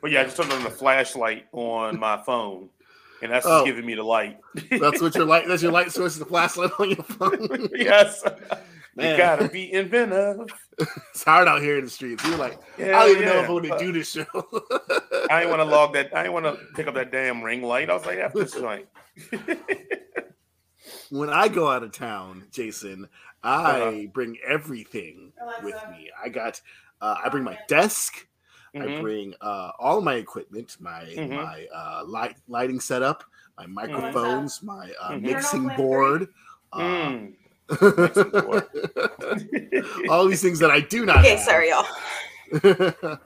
but 0.00 0.10
yeah, 0.10 0.20
I 0.20 0.24
just 0.24 0.36
turned 0.36 0.52
on 0.52 0.62
the 0.64 0.70
flashlight 0.70 1.46
on 1.52 1.98
my 1.98 2.22
phone, 2.22 2.68
and 3.22 3.30
that's 3.32 3.46
Oh. 3.46 3.58
just 3.58 3.66
giving 3.66 3.86
me 3.86 3.94
the 3.94 4.02
light. 4.02 4.38
That's 4.70 5.00
what 5.00 5.14
your 5.14 5.26
light. 5.26 5.46
That's 5.48 5.62
your 5.62 5.72
light 5.72 5.92
source. 5.92 6.16
The 6.16 6.24
flashlight 6.24 6.70
on 6.78 6.90
your 6.90 7.02
phone. 7.04 7.68
yes, 7.74 8.22
Man. 8.96 9.10
you 9.12 9.16
gotta 9.16 9.48
be 9.48 9.72
inventive. 9.72 10.48
It's 11.10 11.22
hard 11.22 11.46
out 11.46 11.62
here 11.62 11.78
in 11.78 11.84
the 11.84 11.90
streets. 11.90 12.24
You're 12.26 12.36
like, 12.36 12.58
Yeah, 12.76 12.98
I 12.98 13.06
don't 13.06 13.16
even 13.16 13.24
know 13.28 13.40
if 13.44 13.48
I 13.48 13.52
want 13.52 13.64
to 13.66 13.78
do 13.78 13.92
this 13.92 14.10
show. 14.10 14.24
I 15.30 15.42
ain't 15.42 15.48
want 15.48 15.60
to 15.60 15.64
log 15.64 15.92
that. 15.92 16.10
I 16.16 16.24
ain't 16.24 16.32
want 16.32 16.46
to 16.46 16.58
pick 16.74 16.88
up 16.88 16.94
that 16.94 17.12
damn 17.12 17.42
ring 17.44 17.62
light. 17.62 17.88
I 17.90 17.94
was 17.94 18.04
like, 18.04 18.18
after 18.18 18.40
this 18.40 18.54
joint. 18.54 18.86
when 21.10 21.30
I 21.30 21.46
go 21.48 21.70
out 21.70 21.84
of 21.84 21.92
town, 21.92 22.48
Jason, 22.50 23.08
I 23.42 24.10
bring 24.12 24.36
everything 24.46 25.32
with 25.62 25.76
me. 25.90 26.10
I 26.22 26.28
got, 26.28 26.60
uh, 27.00 27.16
I 27.24 27.28
bring 27.28 27.44
my 27.44 27.58
desk. 27.68 28.26
I 28.74 28.78
Mhm. 28.86 29.00
bring 29.00 29.34
uh, 29.40 29.70
all 29.78 30.00
my 30.00 30.14
equipment, 30.14 30.76
my 30.80 31.04
Mhm. 31.16 31.30
my 31.30 31.66
uh, 31.74 32.02
light 32.06 32.36
lighting 32.48 32.80
setup, 32.80 33.24
my 33.56 33.66
microphones, 33.66 34.62
my 34.62 34.92
uh, 35.00 35.12
Mhm. 35.12 35.22
mixing 35.22 35.68
board. 35.70 36.28
Uh, 36.72 36.80
Mm. 36.80 37.34
all 40.10 40.26
these 40.26 40.42
things 40.42 40.58
that 40.58 40.70
I 40.70 40.80
do 40.80 41.06
not. 41.06 41.20
Okay, 41.20 41.30
have. 41.30 41.40
sorry, 41.40 41.70
y'all. 41.70 41.86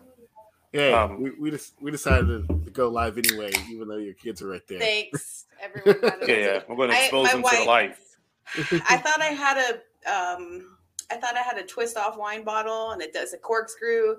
yeah, 0.72 1.02
Um, 1.04 1.20
we 1.22 1.30
we 1.30 1.50
just 1.50 1.74
we 1.80 1.90
decided 1.90 2.46
to, 2.46 2.64
to 2.64 2.70
go 2.70 2.88
live 2.88 3.18
anyway, 3.18 3.50
even 3.70 3.88
though 3.88 3.96
your 3.96 4.14
kids 4.14 4.42
are 4.42 4.48
right 4.48 4.66
there. 4.68 4.80
Thanks, 4.80 5.46
everyone. 5.60 5.96
Yeah, 6.28 6.36
yeah. 6.36 6.62
We're 6.68 6.76
going 6.76 6.90
to 6.90 6.96
expose 6.96 7.24
my 7.24 7.32
them 7.32 7.42
to 7.42 7.64
life. 7.64 8.00
I 8.88 8.96
thought 8.98 9.20
I 9.20 9.32
had 9.32 9.56
a 9.56 9.74
um 10.10 10.76
I 11.10 11.16
thought 11.16 11.36
I 11.36 11.42
had 11.42 11.58
a 11.58 11.64
twist 11.64 11.96
off 11.96 12.16
wine 12.18 12.44
bottle 12.44 12.90
and 12.90 13.00
it 13.02 13.12
does 13.12 13.32
a 13.32 13.38
corkscrew 13.38 14.16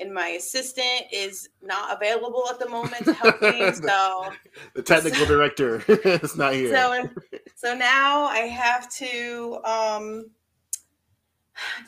and 0.00 0.12
my 0.12 0.28
assistant 0.28 1.02
is 1.12 1.48
not 1.62 1.94
available 1.96 2.44
at 2.50 2.58
the 2.58 2.68
moment 2.68 3.04
to 3.06 3.12
help 3.12 3.40
me. 3.42 3.70
So 3.74 4.30
The 4.74 4.82
technical 4.82 5.26
director 5.26 5.82
is 5.88 6.36
not 6.36 6.54
here. 6.54 6.74
so 6.74 7.08
so 7.56 7.74
now 7.74 8.24
I 8.24 8.38
have 8.40 8.92
to 8.94 9.58
um 9.64 10.30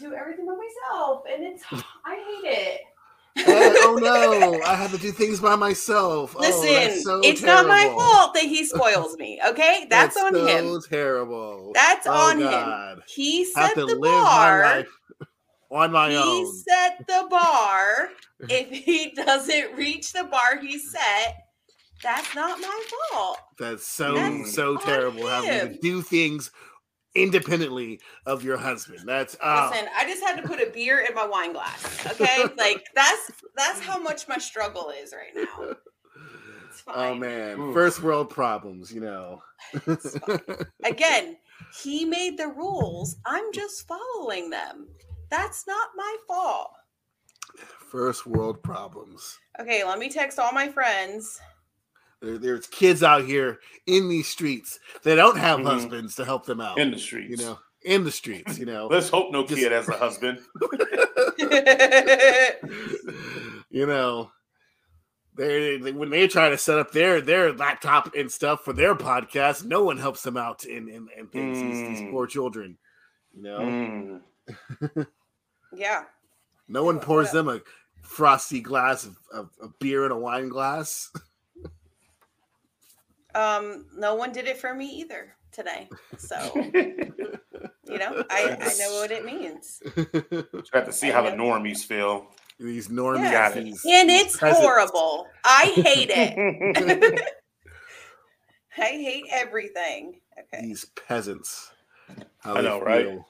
do 0.00 0.14
everything 0.14 0.46
by 0.46 0.54
myself 0.54 1.22
and 1.32 1.42
it's 1.44 1.64
I 2.04 2.14
hate 2.42 2.50
it. 2.52 2.80
oh, 3.48 3.76
oh, 3.82 3.96
no, 3.98 4.62
I 4.66 4.74
have 4.74 4.92
to 4.92 4.98
do 4.98 5.12
things 5.12 5.41
by 5.41 5.56
myself. 5.56 6.34
Oh, 6.36 6.41
Listen, 6.41 6.72
that's 6.74 7.02
so 7.04 7.20
it's 7.22 7.42
not 7.42 7.66
my 7.68 7.92
fault 7.96 8.34
that 8.34 8.44
he 8.44 8.64
spoils 8.64 9.16
me. 9.18 9.41
Okay, 9.48 9.86
that's, 9.91 10.16
on 10.16 10.32
so 10.34 10.46
him. 10.46 10.80
terrible. 10.88 11.72
That's 11.74 12.06
Oh, 12.06 12.30
on 12.30 12.38
God. 12.38 12.96
him. 12.96 13.02
He 13.06 13.44
set 13.44 13.74
the 13.74 13.86
bar. 14.02 14.84
Life 15.77 15.86
on 15.86 15.92
my 15.92 16.10
he 16.10 16.16
own. 16.16 16.55
set 16.55 17.06
the 17.06 17.27
bar. 17.30 18.08
if 18.48 18.69
he 18.69 19.12
doesn't 19.14 19.77
reach 19.77 20.12
the 20.12 20.24
bar 20.24 20.58
he 20.60 20.78
set, 20.78 21.36
that's 22.02 22.34
not 22.34 22.60
my 22.60 22.82
fault. 23.12 23.38
That's 23.58 23.86
so 23.86 24.14
That's 24.14 24.54
so 24.54 24.77
on 24.77 24.82
terrible 24.82 25.27
having 25.27 25.72
to 25.72 25.78
do 25.80 26.02
things 26.02 26.50
independently 27.14 28.00
of 28.27 28.44
your 28.44 28.58
husband. 28.58 29.00
That's 29.06 29.36
ah, 29.42 29.70
Listen, 29.72 29.88
I 29.97 30.04
just 30.04 30.22
had 30.22 30.36
to 30.36 30.47
put 30.47 30.60
a 30.60 30.70
beer 30.70 31.04
in 31.08 31.14
my 31.14 31.27
wine 31.27 31.52
glass. 31.52 32.06
Okay, 32.06 32.44
like 32.58 32.84
that's 32.94 33.32
that's 33.56 33.80
how 33.80 33.98
much 33.98 34.28
my 34.28 34.38
struggle 34.38 34.92
is 35.02 35.12
right 35.12 35.34
now. 35.34 35.74
Fine. 36.70 36.94
oh 36.94 37.14
man, 37.14 37.58
Oof. 37.58 37.74
first 37.74 38.02
world 38.02 38.28
problems. 38.30 38.92
You 38.92 39.00
know. 39.00 39.42
Again, 40.84 41.36
he 41.82 42.04
made 42.04 42.36
the 42.38 42.48
rules. 42.48 43.16
I'm 43.24 43.50
just 43.52 43.88
following 43.88 44.50
them. 44.50 44.86
That's 45.30 45.66
not 45.66 45.88
my 45.96 46.16
fault. 46.27 46.70
first 47.91 48.27
world 48.27 48.62
problems. 48.62 49.38
Okay, 49.60 49.84
let 49.84 49.98
me 49.98 50.08
text 50.10 50.38
all 50.38 50.52
my 50.52 50.69
friends. 50.69 51.41
There, 52.20 52.36
there's 52.38 52.66
kids 52.66 53.02
out 53.02 53.24
here 53.24 53.58
in 53.86 54.08
these 54.08 54.28
streets 54.28 54.78
that 55.04 55.14
don't 55.14 55.38
have 55.38 55.60
Mhm. 55.60 55.66
husbands 55.66 56.16
to 56.16 56.24
help 56.24 56.44
them 56.47 56.60
out. 56.60 56.78
in 56.78 56.91
the 56.91 56.98
streets. 56.98 57.30
you 57.30 57.36
know, 57.47 57.58
in 57.82 58.04
the 58.04 58.10
streets. 58.10 58.59
You 58.59 58.66
know, 58.66 58.87
Let's 58.91 59.09
hope 59.09 59.32
no 59.32 59.47
Just- 59.47 59.60
kid 59.60 59.72
has 59.72 59.88
a 59.88 59.97
husband. 59.97 60.41
you 63.70 63.87
know. 63.87 64.31
They, 65.37 65.76
they 65.76 65.93
when 65.93 66.08
they 66.08 66.28
try 66.28 66.48
to 66.48 66.56
set 66.56 66.78
up 66.78 66.93
their 66.93 67.20
their 67.20 67.53
laptop 67.53 68.14
and 68.14 68.32
stuff 68.32 68.64
for 68.64 68.72
their 68.72 68.94
podcast, 68.94 69.66
no 69.66 69.84
one 69.84 69.98
helps 69.98 70.22
them 70.22 70.38
out 70.38 70.64
in 70.64 70.88
in, 70.88 71.08
in 71.16 71.26
things. 71.28 71.58
These, 71.58 71.88
these 71.88 72.00
Mm. 72.00 72.10
poor 72.10 72.26
children, 72.26 72.78
you 73.34 73.43
know, 73.43 74.20
Mm. 74.88 75.06
yeah. 75.76 76.04
no 76.69 76.82
one 76.84 76.98
pours 76.98 77.26
what- 77.28 77.34
them 77.34 77.48
a 77.48 77.60
frosty 78.03 78.60
glass 78.60 79.04
of, 79.04 79.16
of, 79.32 79.50
of 79.60 79.78
beer 79.78 80.06
in 80.06 80.12
a 80.12 80.19
wine 80.19 80.48
glass. 80.48 81.10
Um, 83.34 83.87
no 83.97 84.14
one 84.14 84.32
did 84.32 84.47
it 84.47 84.56
for 84.59 84.72
me 84.75 84.87
either 85.00 85.34
today. 85.53 85.88
So, 86.16 86.37
you 86.54 87.98
know, 87.98 88.25
I, 88.31 88.56
I 88.60 88.72
know 88.78 88.94
what 89.00 89.10
it 89.10 89.25
means. 89.26 89.82
Got 90.72 90.87
to 90.87 90.92
see 90.92 91.09
how 91.10 91.22
the 91.22 91.32
normies 91.32 91.84
feel. 91.84 92.28
these 92.58 92.88
normies, 92.88 93.19
Yeah. 93.25 93.48
Got 93.50 93.56
it. 93.58 93.64
these- 93.64 93.84
And 93.87 94.08
these 94.08 94.22
it's 94.26 94.37
peasants. 94.38 94.60
horrible. 94.64 95.26
I 95.44 95.64
hate 95.76 96.10
it. 96.10 97.22
I 98.78 98.82
hate 98.84 99.25
everything. 99.31 100.20
Okay. 100.38 100.62
These 100.66 100.87
peasants. 101.06 101.72
How 102.38 102.54
I 102.56 102.60
know, 102.62 102.81
right? 102.81 103.06
feel. 103.06 103.26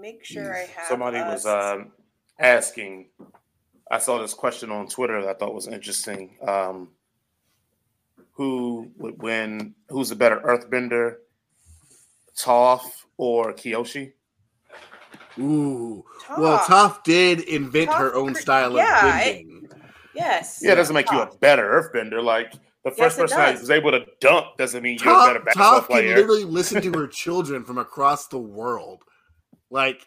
Make 0.00 0.24
sure 0.24 0.54
I 0.54 0.66
have 0.76 0.86
Somebody 0.88 1.18
was 1.18 1.46
us- 1.46 1.76
um, 1.76 1.92
asking. 2.38 3.08
I 3.90 3.98
saw 3.98 4.18
this 4.20 4.34
question 4.34 4.70
on 4.70 4.88
Twitter 4.88 5.20
that 5.22 5.28
I 5.28 5.34
thought 5.34 5.54
was 5.54 5.68
interesting. 5.68 6.36
Um, 6.46 6.88
who 8.32 8.90
would 8.96 9.22
win? 9.22 9.74
Who's 9.88 10.10
a 10.10 10.16
better 10.16 10.40
Earthbender, 10.40 11.16
Toph 12.36 13.04
or 13.16 13.52
Kyoshi? 13.52 14.12
Ooh. 15.38 16.04
Well, 16.38 16.58
Toph. 16.60 16.64
Toph 16.96 17.04
did 17.04 17.40
invent 17.40 17.92
her 17.92 18.10
Toph 18.12 18.16
own 18.16 18.34
cre- 18.34 18.40
style 18.40 18.76
yeah, 18.76 19.06
of 19.20 19.26
it- 19.26 19.46
bending. 19.46 19.68
Yes. 20.14 20.60
Yeah, 20.62 20.72
it 20.72 20.76
doesn't 20.76 20.94
make 20.94 21.10
you 21.10 21.18
a 21.20 21.26
better 21.40 21.64
Earthbender. 21.92 22.22
Like 22.22 22.52
the 22.84 22.90
first 22.92 23.18
it 23.18 23.22
person 23.22 23.38
that 23.38 23.52
does. 23.52 23.60
was 23.62 23.70
able 23.70 23.90
to 23.90 24.04
dunk 24.20 24.56
doesn't 24.56 24.82
mean 24.82 24.98
you're 25.02 25.12
a 25.12 25.26
better 25.26 25.40
basketball 25.40 25.80
Toph 25.82 25.88
can 25.88 26.06
literally 26.14 26.44
listen 26.44 26.80
to 26.82 26.92
her 26.98 27.08
children 27.08 27.64
from 27.64 27.78
across 27.78 28.28
the 28.28 28.38
world. 28.38 29.02
Like 29.70 30.06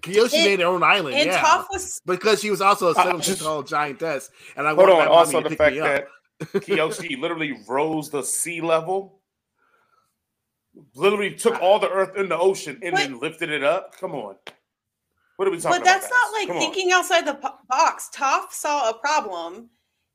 Kyoshi 0.00 0.34
And- 0.34 0.44
made 0.44 0.60
her 0.60 0.66
own 0.66 0.82
island, 0.82 1.16
And 1.16 1.30
yeah, 1.30 1.42
Toph 1.42 1.66
was 1.70 2.00
because 2.06 2.40
she 2.40 2.50
was 2.50 2.60
also 2.60 2.88
a 2.88 2.90
Uh, 2.92 2.94
seven 2.94 3.20
just- 3.20 3.38
foot 3.40 3.44
tall 3.44 3.62
giantess. 3.62 4.30
And 4.56 4.66
I 4.66 4.74
Hold 4.74 4.88
want 4.88 4.90
on. 4.90 4.98
my 4.98 5.06
Also, 5.06 5.38
to 5.38 5.44
the 5.44 5.48
pick 5.50 5.58
fact 5.58 5.74
me 5.74 5.80
up. 5.80 5.86
that 5.86 6.08
Kyoshi 6.66 7.20
literally 7.20 7.52
rose 7.68 8.10
the 8.10 8.22
sea 8.22 8.60
level, 8.60 9.20
literally 10.94 11.34
took 11.34 11.60
all 11.60 11.78
the 11.78 11.90
earth 11.90 12.16
in 12.16 12.28
the 12.28 12.38
ocean 12.38 12.78
and 12.82 12.92
But- 12.92 12.98
then 13.00 13.18
lifted 13.20 13.50
it 13.50 13.62
up. 13.62 13.96
Come 13.98 14.12
on. 14.14 14.36
What 15.36 15.48
are 15.48 15.50
we 15.50 15.58
talking 15.58 15.76
about? 15.76 15.78
but 15.80 15.84
that's 15.84 16.06
about? 16.06 16.14
not 16.14 16.32
like 16.32 16.46
Come 16.48 16.56
on. 16.56 16.62
thinking 16.62 16.92
outside 16.92 17.26
the 17.26 17.34
box. 17.68 18.10
Toph 18.14 18.52
saw 18.52 18.90
a 18.90 18.94
problem 18.94 19.70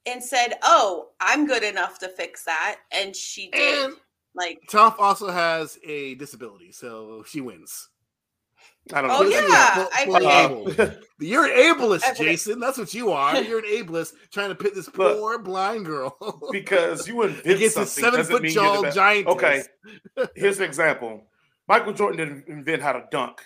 and 0.05 0.23
said, 0.23 0.57
"Oh, 0.63 1.09
I'm 1.19 1.45
good 1.47 1.63
enough 1.63 1.99
to 1.99 2.07
fix 2.07 2.43
that," 2.45 2.77
and 2.91 3.13
she 3.15 3.49
did. 3.49 3.85
And 3.85 3.95
like, 4.35 4.61
Toph 4.69 4.95
also 4.99 5.29
has 5.29 5.79
a 5.83 6.15
disability, 6.15 6.71
so 6.71 7.23
she 7.27 7.41
wins. 7.41 7.89
I 8.93 9.01
don't 9.01 9.09
oh 9.11 9.21
know. 9.23 9.29
yeah, 9.29 9.75
full- 9.75 9.89
I 9.93 10.05
fully 10.05 10.25
mean, 10.25 10.45
um, 10.45 10.51
able. 10.87 10.93
You're 11.19 11.45
an 11.45 11.51
ableist, 11.75 12.03
Every- 12.05 12.25
Jason. 12.25 12.59
That's 12.59 12.77
what 12.77 12.93
you 12.93 13.11
are. 13.11 13.41
You're 13.41 13.59
an 13.59 13.65
ableist 13.65 14.13
trying 14.31 14.49
to 14.49 14.55
pit 14.55 14.75
this 14.75 14.87
Look, 14.95 15.17
poor 15.19 15.39
blind 15.39 15.85
girl 15.85 16.17
because 16.51 17.07
you 17.07 17.23
invent 17.23 17.45
against 17.45 17.77
a 17.77 17.85
something 17.85 18.03
seven 18.03 18.17
doesn't 18.19 18.33
foot 18.33 18.41
mean 18.43 18.53
you're 18.53 18.63
the 18.63 18.69
tall 18.73 18.83
best. 18.83 18.95
giant. 18.95 19.27
Okay. 19.27 19.63
Here's 20.35 20.57
an 20.59 20.63
example. 20.65 21.23
Michael 21.67 21.93
Jordan 21.93 22.17
didn't 22.17 22.47
invent 22.47 22.81
how 22.81 22.93
to 22.93 23.03
dunk, 23.11 23.41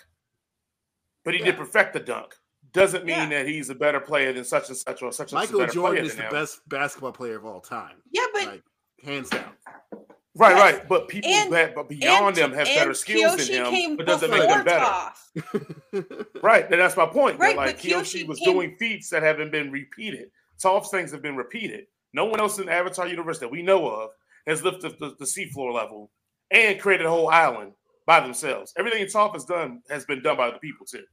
but 1.24 1.34
he 1.34 1.40
did 1.42 1.56
perfect 1.56 1.92
the 1.94 2.00
dunk. 2.00 2.34
Doesn't 2.72 3.04
mean 3.04 3.30
Yeah. 3.30 3.42
that 3.42 3.48
he's 3.48 3.68
a 3.68 3.74
better 3.74 4.00
player 4.00 4.32
than 4.32 4.44
such 4.44 4.68
and 4.68 4.76
such 4.76 5.02
or 5.02 5.12
such 5.12 5.32
and 5.32 5.40
such 5.40 5.48
Michael 5.50 5.58
better 5.60 5.72
Jordan 5.72 5.96
player 5.96 6.06
is 6.06 6.16
the 6.16 6.22
him. 6.22 6.30
best 6.30 6.60
basketball 6.68 7.12
player 7.12 7.36
of 7.36 7.44
all 7.44 7.60
time. 7.60 7.96
yeah, 8.12 8.24
but 8.32 8.46
like 8.46 8.62
hands 9.04 9.28
down. 9.30 9.52
Right, 10.34 10.56
Yes. 10.56 10.74
right. 10.74 10.88
But 10.88 11.08
people 11.08 11.30
And- 11.30 11.52
that 11.52 11.74
but 11.74 11.88
beyond 11.88 12.28
and- 12.28 12.36
them 12.36 12.52
have 12.54 12.66
better 12.66 12.94
skills 12.94 13.36
Kyoshi 13.36 13.64
than 13.64 13.74
him, 13.74 13.96
but 13.96 14.06
doesn't 14.06 14.30
make 14.30 14.48
them 14.48 14.64
better. 14.64 14.84
Toph. 14.84 16.26
Right, 16.42 16.64
and 16.70 16.80
that's 16.80 16.96
my 16.96 17.06
point. 17.06 17.38
that, 17.38 17.44
Right, 17.44 17.56
like 17.56 17.76
but 17.76 17.84
Kyoshi 17.84 18.24
Kyoshi 18.24 18.26
was 18.26 18.38
came- 18.38 18.54
doing 18.54 18.76
feats 18.78 19.10
that 19.10 19.22
haven't 19.22 19.52
been 19.52 19.70
repeated. 19.70 20.30
Toph's 20.62 20.90
things 20.90 21.12
have 21.12 21.22
been 21.22 21.36
repeated. 21.36 21.86
No 22.14 22.24
one 22.24 22.40
else 22.40 22.58
in 22.58 22.68
Avatar 22.68 23.06
Universe 23.06 23.38
that 23.40 23.50
we 23.50 23.62
know 23.62 23.88
of 23.88 24.10
has 24.46 24.62
lifted 24.62 24.98
the, 24.98 25.14
the 25.18 25.24
seafloor 25.24 25.72
level 25.72 26.10
and 26.50 26.80
created 26.80 27.06
a 27.06 27.10
whole 27.10 27.28
island 27.28 27.72
by 28.06 28.20
themselves. 28.20 28.72
Everything 28.78 29.04
Toph 29.06 29.34
has 29.34 29.44
done 29.44 29.82
has 29.90 30.04
been 30.04 30.22
done 30.22 30.36
by 30.36 30.50
the 30.50 30.58
people 30.58 30.84
too. 30.86 31.04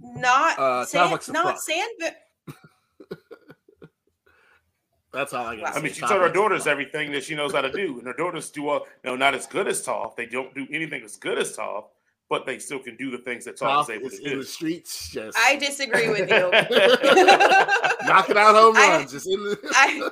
Not 0.00 0.58
Uh, 0.58 0.62
Toph 0.62 0.86
sand, 0.86 1.10
likes 1.12 1.28
not 1.28 1.44
fuck. 1.54 1.62
sand. 1.62 2.14
That's 5.12 5.32
all 5.34 5.46
I 5.46 5.56
got. 5.56 5.76
I 5.76 5.80
mean, 5.80 5.92
she 5.92 6.00
taught 6.00 6.20
her 6.20 6.30
daughters 6.32 6.66
everything 6.66 7.12
that 7.12 7.22
she 7.24 7.34
knows 7.34 7.52
how 7.52 7.60
to 7.60 7.70
do, 7.70 7.98
and 7.98 8.06
her 8.06 8.14
daughters 8.14 8.50
do 8.50 8.68
all 8.68 8.86
no, 9.04 9.14
not 9.16 9.34
as 9.34 9.46
good 9.46 9.68
as 9.68 9.84
Toph. 9.84 10.16
They 10.16 10.26
don't 10.26 10.54
do 10.54 10.66
anything 10.72 11.02
as 11.02 11.16
good 11.16 11.38
as 11.38 11.54
Toph, 11.56 11.84
but 12.30 12.46
they 12.46 12.58
still 12.58 12.78
can 12.78 12.96
do 12.96 13.10
the 13.10 13.18
things 13.18 13.44
that 13.44 13.56
Toph 13.56 13.86
Top 13.86 13.90
is 13.90 13.96
able 13.96 14.06
is 14.08 14.18
to 14.20 14.24
in 14.24 14.30
do. 14.32 14.38
the 14.38 14.44
streets. 14.46 15.10
Just 15.10 15.36
I 15.38 15.56
disagree 15.56 16.08
with 16.08 16.30
you. 16.30 16.50
Knocking 18.06 18.36
out 18.36 18.54
home 18.54 18.76
I- 18.76 18.96
runs. 18.96 19.12
just 19.12 19.26
in 19.26 19.42
the, 19.42 19.58
I- 19.74 20.08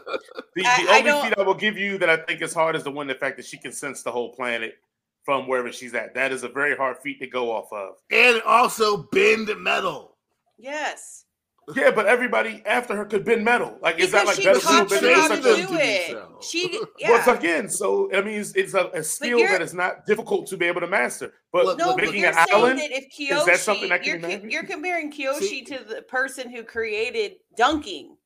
The, 0.54 0.64
I- 0.66 0.82
the 0.84 0.90
I 0.90 0.98
only 0.98 1.02
don't- 1.10 1.24
feat 1.28 1.34
I 1.38 1.42
will 1.42 1.54
give 1.54 1.76
you 1.78 1.96
that 1.98 2.10
I 2.10 2.16
think 2.18 2.42
is 2.42 2.52
hard 2.54 2.76
is 2.76 2.82
the 2.84 2.90
one 2.90 3.06
the 3.06 3.14
fact 3.14 3.36
that 3.38 3.46
she 3.46 3.56
can 3.56 3.72
sense 3.72 4.02
the 4.02 4.12
whole 4.12 4.34
planet 4.34 4.78
from 5.24 5.46
wherever 5.48 5.70
she's 5.72 5.94
at. 5.94 6.14
That 6.14 6.32
is 6.32 6.42
a 6.44 6.48
very 6.48 6.76
hard 6.76 6.98
feat 6.98 7.20
to 7.20 7.26
go 7.26 7.50
off 7.50 7.72
of. 7.72 7.94
and 8.10 8.40
also 8.42 8.98
bend 9.12 9.50
metal. 9.58 10.16
yes. 10.58 11.24
Yeah, 11.76 11.90
but 11.90 12.06
everybody 12.06 12.62
after 12.66 12.96
her 12.96 13.04
could 13.04 13.24
bend 13.24 13.44
metal. 13.44 13.78
Like, 13.80 13.98
is 13.98 14.10
that 14.12 14.26
like 14.26 14.36
she 14.36 14.44
better 14.44 14.60
taught 14.60 14.88
people 14.88 15.08
them 15.08 15.14
how 15.14 15.28
such 15.28 15.42
to 15.42 15.52
a 15.52 15.56
do 15.56 15.68
it. 15.72 16.10
so. 16.10 16.38
She, 16.42 16.68
Once 17.08 17.26
yeah. 17.26 17.34
again, 17.34 17.68
so 17.68 18.10
I 18.14 18.20
mean, 18.22 18.40
it's, 18.40 18.52
it's 18.54 18.74
a, 18.74 18.86
a 18.94 19.02
skill 19.02 19.38
that 19.38 19.62
is 19.62 19.74
not 19.74 20.06
difficult 20.06 20.46
to 20.48 20.56
be 20.56 20.66
able 20.66 20.80
to 20.80 20.86
master. 20.86 21.32
But 21.52 21.64
Look, 21.66 21.78
No, 21.78 21.94
but 21.94 22.04
making 22.04 22.20
you're 22.20 22.28
an 22.30 22.34
saying 22.34 22.46
island, 22.52 22.78
that 22.80 22.90
if 22.92 23.04
is 23.18 23.44
that 23.46 23.58
something 23.58 23.88
that 23.88 24.02
can 24.02 24.20
you're, 24.20 24.38
be 24.40 24.52
you're 24.52 24.64
comparing 24.64 25.12
Kyoshi 25.12 25.40
See- 25.40 25.64
to 25.64 25.78
the 25.84 26.02
person 26.02 26.50
who 26.50 26.62
created 26.62 27.36
dunking. 27.56 28.16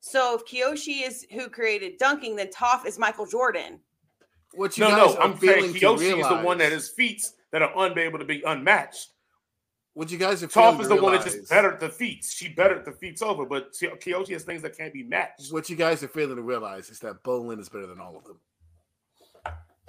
So 0.00 0.36
if 0.36 0.44
Kyoshi 0.44 1.06
is 1.06 1.24
who 1.30 1.48
created 1.48 1.98
dunking, 1.98 2.34
then 2.36 2.48
Toph 2.48 2.86
is 2.86 2.98
Michael 2.98 3.26
Jordan. 3.26 3.78
What 4.54 4.76
you 4.76 4.84
no, 4.84 4.90
guys 4.90 5.14
no, 5.14 5.20
I'm 5.20 5.38
saying 5.38 5.72
failing 5.72 5.74
Kyoshi 5.74 6.20
is 6.20 6.28
the 6.28 6.36
one 6.36 6.58
that 6.58 6.64
realize- 6.66 6.72
has 6.72 6.88
feats 6.90 7.34
that 7.52 7.62
are 7.62 7.72
unable 7.86 8.18
to 8.18 8.24
be 8.24 8.42
unmatched. 8.46 9.11
What 9.94 10.10
you 10.10 10.16
guys 10.18 10.42
are 10.42 10.48
failing 10.48 10.74
Toph 10.74 10.76
to 10.78 10.82
is 10.84 10.88
the 10.88 10.96
one 11.02 11.12
that 11.12 11.22
just 11.22 11.34
realize- 11.34 11.48
better 11.50 11.72
at 11.72 11.80
the 11.80 11.88
feats. 11.90 12.32
She 12.32 12.48
better 12.48 12.76
at 12.76 12.84
the 12.86 12.92
feats 12.92 13.20
over, 13.20 13.44
but 13.44 13.72
Kyoshi 13.74 14.30
has 14.32 14.42
things 14.42 14.62
that 14.62 14.76
can't 14.76 14.92
be 14.92 15.02
matched. 15.02 15.52
What 15.52 15.68
you 15.68 15.76
guys 15.76 16.02
are 16.02 16.08
failing 16.08 16.36
to 16.36 16.42
realize 16.42 16.88
is 16.88 16.98
that 17.00 17.22
Bolin 17.22 17.60
is 17.60 17.68
better 17.68 17.86
than 17.86 18.00
all 18.00 18.16
of 18.16 18.24
them. 18.24 18.38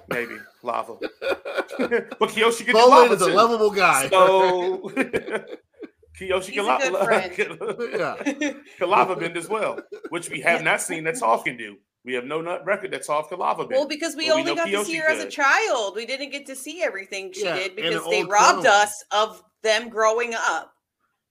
Maybe 0.08 0.34
lava, 0.62 0.96
but 1.78 2.28
Kyoshi 2.28 2.66
can 2.66 2.74
Bolin 2.74 2.88
lava 2.90 3.14
is 3.14 3.22
a 3.22 3.28
lovable 3.28 3.70
guy. 3.70 4.10
So 4.10 4.90
Kyoshi 6.20 6.50
He's 6.50 6.54
can, 6.56 6.58
a 6.60 6.62
la- 6.62 6.76
la- 6.76 7.28
can, 7.28 7.58
yeah. 7.98 8.52
can 8.78 8.90
lava 8.90 9.16
bend 9.16 9.38
as 9.38 9.48
well, 9.48 9.80
which 10.10 10.28
we 10.28 10.40
have 10.42 10.62
not 10.62 10.82
seen 10.82 11.04
that 11.04 11.14
Toph 11.14 11.44
can 11.44 11.56
do. 11.56 11.76
We 12.04 12.12
have 12.12 12.26
no 12.26 12.42
nut 12.42 12.66
record 12.66 12.90
that 12.92 13.06
Toph 13.06 13.30
can 13.30 13.38
lava 13.38 13.62
bend. 13.66 13.78
Well, 13.78 13.88
because 13.88 14.14
we 14.14 14.26
But 14.28 14.32
only 14.40 14.54
know 14.54 14.56
got 14.56 14.66
to 14.66 14.84
see 14.84 14.96
her 14.96 15.08
as 15.08 15.24
a 15.24 15.30
child. 15.30 15.96
We 15.96 16.04
didn't 16.04 16.28
get 16.30 16.44
to 16.46 16.54
see 16.54 16.82
everything 16.82 17.32
she 17.32 17.44
Yeah, 17.44 17.54
did 17.56 17.74
because 17.76 18.04
they 18.10 18.22
robbed 18.24 18.60
clone. 18.60 18.66
us 18.66 19.04
of 19.10 19.42
them 19.64 19.88
growing 19.88 20.32
up 20.34 20.72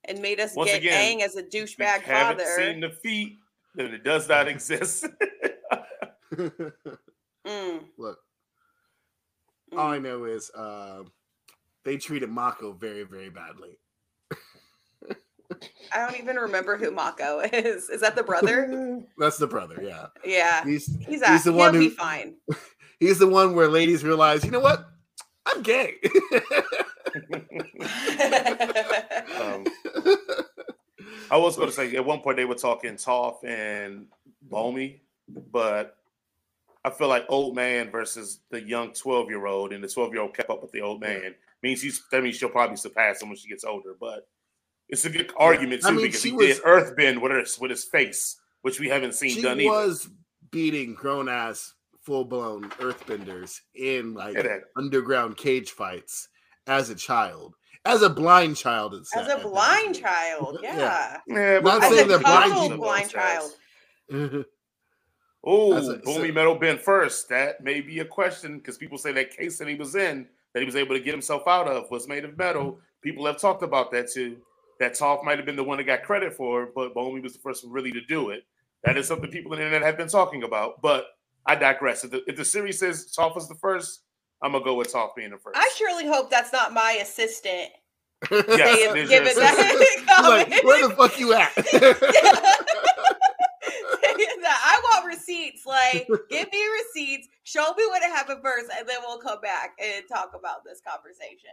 and 0.04 0.20
made 0.20 0.42
us 0.42 0.54
Once 0.56 0.70
get 0.72 0.80
again, 0.82 1.20
Aang 1.20 1.24
as 1.24 1.38
a 1.38 1.44
we 1.44 1.50
douchebag 1.50 2.02
haven't 2.02 2.46
father. 2.46 2.56
seen 2.58 2.82
the 2.82 2.90
feat, 2.90 3.38
then 3.76 3.94
it 3.94 4.04
does 4.04 4.28
not 4.28 4.50
exist. 4.50 5.06
Mm, 7.46 7.82
Look, 7.98 8.20
mm. 9.74 9.78
all 9.78 9.90
I 9.92 10.00
know 10.00 10.24
is 10.24 10.50
uh, 10.52 11.04
they 11.84 11.98
treated 11.98 12.30
Mako 12.30 12.72
very, 12.72 13.04
very 13.04 13.30
badly. 13.30 13.78
I 15.92 16.06
don't 16.08 16.18
even 16.18 16.38
remember 16.38 16.78
who 16.78 16.90
Mako 16.92 17.42
is. 17.42 17.90
Is 17.90 18.00
that 18.00 18.16
the 18.16 18.24
brother? 18.24 19.02
That's 19.18 19.38
the 19.38 19.48
brother, 19.48 19.80
yeah. 19.84 20.08
Yeah. 20.26 20.64
He's 20.64 20.86
He's, 21.06 21.06
he's 21.06 21.22
a, 21.22 21.26
the 21.26 21.52
he'll 21.52 21.54
one 21.54 21.74
be 21.74 21.90
who 21.90 21.90
fine. 21.90 22.36
he's 23.02 23.20
the 23.20 23.28
one 23.28 23.56
where 23.56 23.68
ladies 23.68 24.06
realize, 24.06 24.46
you 24.46 24.52
know 24.52 24.62
what? 24.62 24.90
I'm 25.46 25.62
gay. 25.62 25.96
Um, 29.42 29.66
I 31.32 31.38
was 31.38 31.56
going 31.56 31.70
to 31.70 31.74
say 31.74 31.96
at 31.96 32.06
one 32.06 32.20
point 32.22 32.38
they 32.38 32.46
were 32.46 32.56
talking 32.56 32.96
Toph 32.96 33.44
and 33.44 34.08
Bumi, 34.50 35.00
but 35.52 35.98
I 36.86 36.90
feel 36.90 37.08
like 37.08 37.26
old 37.30 37.56
man 37.56 37.90
versus 37.92 38.40
the 38.52 38.62
young 38.62 38.92
twelve 38.94 39.30
year 39.30 39.46
old, 39.46 39.74
and 39.74 39.84
the 39.84 39.88
twelve 39.88 40.14
year 40.14 40.22
old 40.22 40.36
kept 40.36 40.50
up 40.50 40.62
with 40.62 40.72
the 40.72 40.82
old 40.82 41.02
man. 41.02 41.36
Means 41.62 41.82
he's 41.82 42.04
that 42.12 42.22
means 42.24 42.36
she'll 42.36 42.50
probably 42.50 42.76
surpass 42.76 43.22
him 43.22 43.30
when 43.30 43.38
she 43.38 43.48
gets 43.48 43.64
older. 43.64 43.96
But 44.00 44.28
it's 44.90 45.06
a 45.06 45.10
good 45.10 45.32
argument 45.38 45.82
too 45.82 45.88
I 45.88 45.92
mean, 45.92 46.06
because 46.06 46.24
he 46.24 46.32
was- 46.32 46.58
did 46.58 46.64
Earthbend 46.64 47.22
with 47.22 47.32
her 47.32 47.44
with 47.60 47.72
his 47.72 47.86
face, 47.86 48.40
which 48.62 48.80
we 48.80 48.90
haven't 48.90 49.14
seen 49.14 49.32
she 49.32 49.42
done 49.42 49.54
either. 49.54 49.62
He 49.62 49.70
was 49.70 50.10
beating 50.52 50.94
grown 50.94 51.30
ass 51.30 51.74
full 52.02 52.26
blown 52.26 52.70
earthbenders 52.72 53.62
in 53.74 54.14
like 54.14 54.36
Yeah, 54.36 54.58
underground 54.76 55.38
cage 55.38 55.72
fights 55.72 56.28
as 56.68 56.90
a 56.90 56.96
child. 56.96 57.56
As 57.86 58.02
a 58.02 58.10
blind 58.10 58.56
child, 58.56 58.94
it's 58.94 59.16
As 59.16 59.28
a 59.28 59.38
blind 59.40 59.96
child. 60.00 60.60
Yeah. 60.64 61.18
Yeah, 61.28 61.60
Not 61.60 61.84
As 61.84 61.90
saying 61.94 62.06
a 62.12 62.18
that 62.18 62.22
blind 62.24 62.78
blind 62.80 63.10
child. 63.10 63.52
child. 64.10 64.46
Oh, 65.46 65.74
That's 65.74 66.08
Bumi 66.08 66.28
so- 66.28 66.34
Metal 66.34 66.56
been 66.56 66.78
first. 66.78 67.28
That 67.30 67.62
may 67.62 67.82
be 67.82 68.00
a 68.00 68.06
question 68.06 68.58
because 68.60 68.78
people 68.78 68.98
say 68.98 69.12
that 69.14 69.36
case 69.36 69.58
that 69.58 69.68
he 69.68 69.76
was 69.76 69.96
in, 69.96 70.28
that 70.54 70.60
he 70.62 70.66
was 70.66 70.76
able 70.78 70.96
to 70.96 71.02
get 71.02 71.12
himself 71.14 71.44
out 71.48 71.68
of, 71.68 71.92
was 71.92 72.08
made 72.08 72.24
of 72.24 72.38
metal. 72.38 72.80
People 73.02 73.26
have 73.26 73.38
talked 73.38 73.64
about 73.64 73.92
that 73.92 74.10
too. 74.10 74.38
That 74.80 74.94
Toph 74.94 75.24
might 75.24 75.38
have 75.38 75.46
been 75.46 75.56
the 75.58 75.64
one 75.64 75.78
that 75.78 75.84
got 75.84 76.04
credit 76.04 76.34
for, 76.34 76.64
it, 76.64 76.70
but 76.76 76.96
Bumi 76.96 77.22
was 77.22 77.34
the 77.34 77.40
first 77.40 77.64
one 77.66 77.74
really 77.74 77.92
to 77.92 78.02
do 78.06 78.30
it. 78.30 78.44
That 78.86 78.98
is 78.98 79.08
something 79.08 79.30
people 79.30 79.52
on 79.52 79.60
the 79.60 79.66
internet 79.66 79.86
have 79.86 79.98
been 79.98 80.08
talking 80.08 80.44
about. 80.44 80.82
But 80.82 81.08
I 81.46 81.56
digress. 81.56 82.04
If 82.06 82.12
the, 82.12 82.24
if 82.28 82.38
the 82.38 82.46
series 82.46 82.80
says 82.80 83.14
Toph 83.18 83.36
was 83.36 83.50
the 83.50 83.56
first, 83.56 84.04
I'm 84.44 84.52
gonna 84.52 84.64
go 84.64 84.76
with 84.76 84.92
Toph 84.92 85.16
being 85.16 85.32
the 85.32 85.38
first. 85.38 85.58
I 85.58 85.72
surely 85.76 86.06
hope 86.06 86.30
that's 86.30 86.54
not 86.54 86.74
my 86.74 87.00
assistant. 87.02 87.70
Yes, 88.32 88.80
Saying- 88.80 88.96
it 88.96 88.98
is 89.00 89.10
giving 89.10 89.28
your 89.28 89.36
that 89.36 90.24
like, 90.50 90.64
where 90.64 90.88
the 90.88 90.96
fuck 90.96 91.20
you 91.20 91.34
at? 91.34 91.52
that 94.44 94.62
I 94.66 94.80
want 94.84 95.08
receipts. 95.08 95.66
Like, 95.66 96.08
give 96.30 96.52
me 96.52 96.60
receipts. 96.84 97.28
Show 97.44 97.74
me 97.78 97.86
what 97.88 98.02
happened 98.04 98.40
first, 98.44 98.70
and 98.78 98.88
then 98.88 98.98
we'll 99.06 99.18
come 99.18 99.42
back 99.42 99.72
and 99.82 100.04
talk 100.08 100.32
about 100.38 100.64
this 100.64 100.82
conversation. 100.86 101.50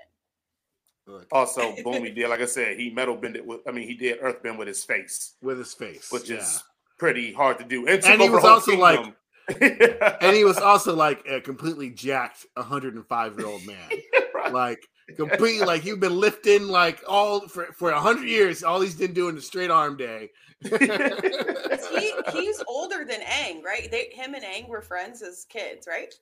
Look, 1.07 1.27
Also, 1.33 1.73
Bumi 1.77 2.15
did, 2.15 2.29
like 2.29 2.41
I 2.41 2.45
said, 2.47 2.79
he 2.79 2.91
metal 2.91 3.17
bended 3.17 3.47
with. 3.47 3.61
I 3.67 3.73
mean, 3.73 3.89
he 3.89 3.95
did 3.95 4.19
earth 4.21 4.43
Earthbend 4.43 4.59
with 4.59 4.69
his 4.69 4.85
face, 4.85 5.35
with 5.43 5.59
his 5.59 5.73
face, 5.75 6.13
which 6.13 6.29
yeah. 6.31 6.39
is 6.39 6.63
pretty 6.99 7.33
hard 7.33 7.59
to 7.59 7.65
do. 7.65 7.87
And, 7.87 8.05
And 8.05 8.21
he 8.21 8.29
was 8.29 8.39
a 8.45 8.47
whole 8.47 8.51
also, 8.57 8.77
like- 8.77 8.97
kingdom. 8.97 9.17
and 10.21 10.37
he 10.37 10.45
was 10.45 10.59
also 10.59 10.95
like 10.95 11.27
a 11.27 11.41
completely 11.41 11.91
jacked 11.91 12.47
105 12.55 13.39
year 13.39 13.47
old 13.47 13.67
man. 13.67 13.77
Right. 14.33 14.55
like 14.55 14.89
completely 15.17 15.67
like 15.67 15.85
you've 15.85 16.01
been 16.01 16.19
lifting 16.19 16.69
like 16.69 17.03
all 17.07 17.47
for 17.47 17.67
for 17.75 17.93
100 17.93 18.27
years 18.27 18.63
all 18.63 18.81
he's 18.81 18.95
been 18.95 19.13
doing 19.13 19.37
is 19.37 19.47
straight 19.47 19.71
arm 19.71 19.99
day 19.99 20.31
He 20.71 22.15
he's 22.33 22.63
older 22.67 23.05
than 23.05 23.21
Aang, 23.21 23.63
right? 23.63 23.91
They 23.91 24.09
him 24.13 24.33
and 24.35 24.43
Aang 24.43 24.67
were 24.69 24.81
friends 24.81 25.21
as 25.21 25.45
kids, 25.51 25.87
right? 25.87 26.15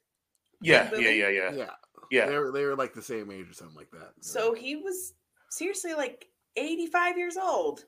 yeah, 0.60 0.90
yeah, 0.96 1.10
yeah, 1.10 1.28
yeah, 1.28 1.52
yeah 1.52 1.70
yeah. 2.10 2.26
they 2.26 2.38
were 2.38 2.52
they 2.52 2.64
were 2.64 2.76
like 2.76 2.94
the 2.94 3.02
same 3.02 3.30
age 3.30 3.48
or 3.48 3.54
something 3.54 3.76
like 3.76 3.90
that 3.90 4.12
So 4.20 4.54
he 4.54 4.76
was 4.76 5.14
seriously 5.50 5.94
like 5.94 6.26
85 6.56 7.18
years 7.18 7.36
old. 7.36 7.84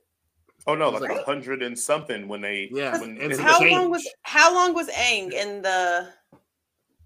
Oh 0.67 0.75
no, 0.75 0.91
like 0.91 1.11
a 1.11 1.15
like- 1.15 1.25
hundred 1.25 1.63
and 1.63 1.79
something 1.79 2.29
when 2.29 2.41
they 2.41 2.69
yeah 2.73 2.99
when 3.01 3.19
and 3.21 3.33
How 3.41 3.59
the- 3.61 3.71
long 3.71 3.91
was 3.91 4.07
how 4.23 4.55
long 4.55 4.75
was 4.75 4.89
Aang 4.91 5.33
in 5.33 5.63
the 5.63 6.09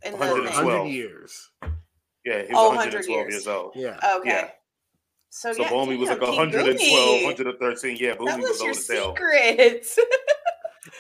in 0.05 0.13
the 0.13 0.19
112. 0.19 0.55
thing? 0.57 0.67
100 0.67 0.89
years 0.89 1.51
yeah, 2.25 2.43
he 2.43 2.53
was 2.53 2.57
Oh, 2.57 2.69
112 2.71 3.09
100 3.09 3.31
years 3.33 3.47
old. 3.47 3.73
yeah 3.77 3.99
Okay. 4.17 4.29
Yeah. 4.31 4.49
So, 5.31 5.53
So 5.53 5.63
yeah, 5.63 5.69
Bumi 5.71 5.99
was 5.99 6.09
like 6.11 6.21
King 6.21 6.37
112, 6.37 6.79
Bumi. 6.79 7.25
113. 7.25 7.97
Yeah, 7.99 8.11
That 8.11 8.19
Bumi 8.21 8.39
was 8.39 8.51
was 8.51 8.61
your 8.61 8.69
old 8.69 8.79
as 8.79 8.89
hell. 8.89 9.15
secret. 9.15 9.87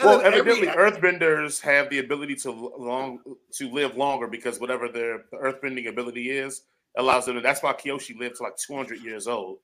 Well, 0.03 0.19
then 0.19 0.33
every- 0.33 0.51
evidently, 0.53 0.69
Earthbenders 0.69 1.61
have 1.61 1.89
the 1.91 1.99
ability 1.99 2.35
to 2.37 2.51
long 2.51 3.19
to 3.53 3.69
live 3.71 3.97
longer 3.97 4.27
because 4.27 4.59
whatever 4.59 4.89
their 4.89 5.25
Earthbending 5.35 5.89
ability 5.89 6.31
is 6.31 6.63
allows 6.97 7.27
them. 7.27 7.35
to 7.37 7.43
That's 7.43 7.63
why 7.63 7.75
Kyoshi 7.75 8.19
lived 8.19 8.37
to 8.37 8.43
like 8.45 8.57
200 8.57 9.01
years 9.03 9.29
old 9.29 9.59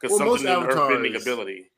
because 0.00 0.18
Well, 0.18 0.30
most 0.30 0.42
something 0.42 0.62
in 0.62 0.68
the 0.68 0.74
Earthbending 0.74 1.20
ability. 1.20 1.70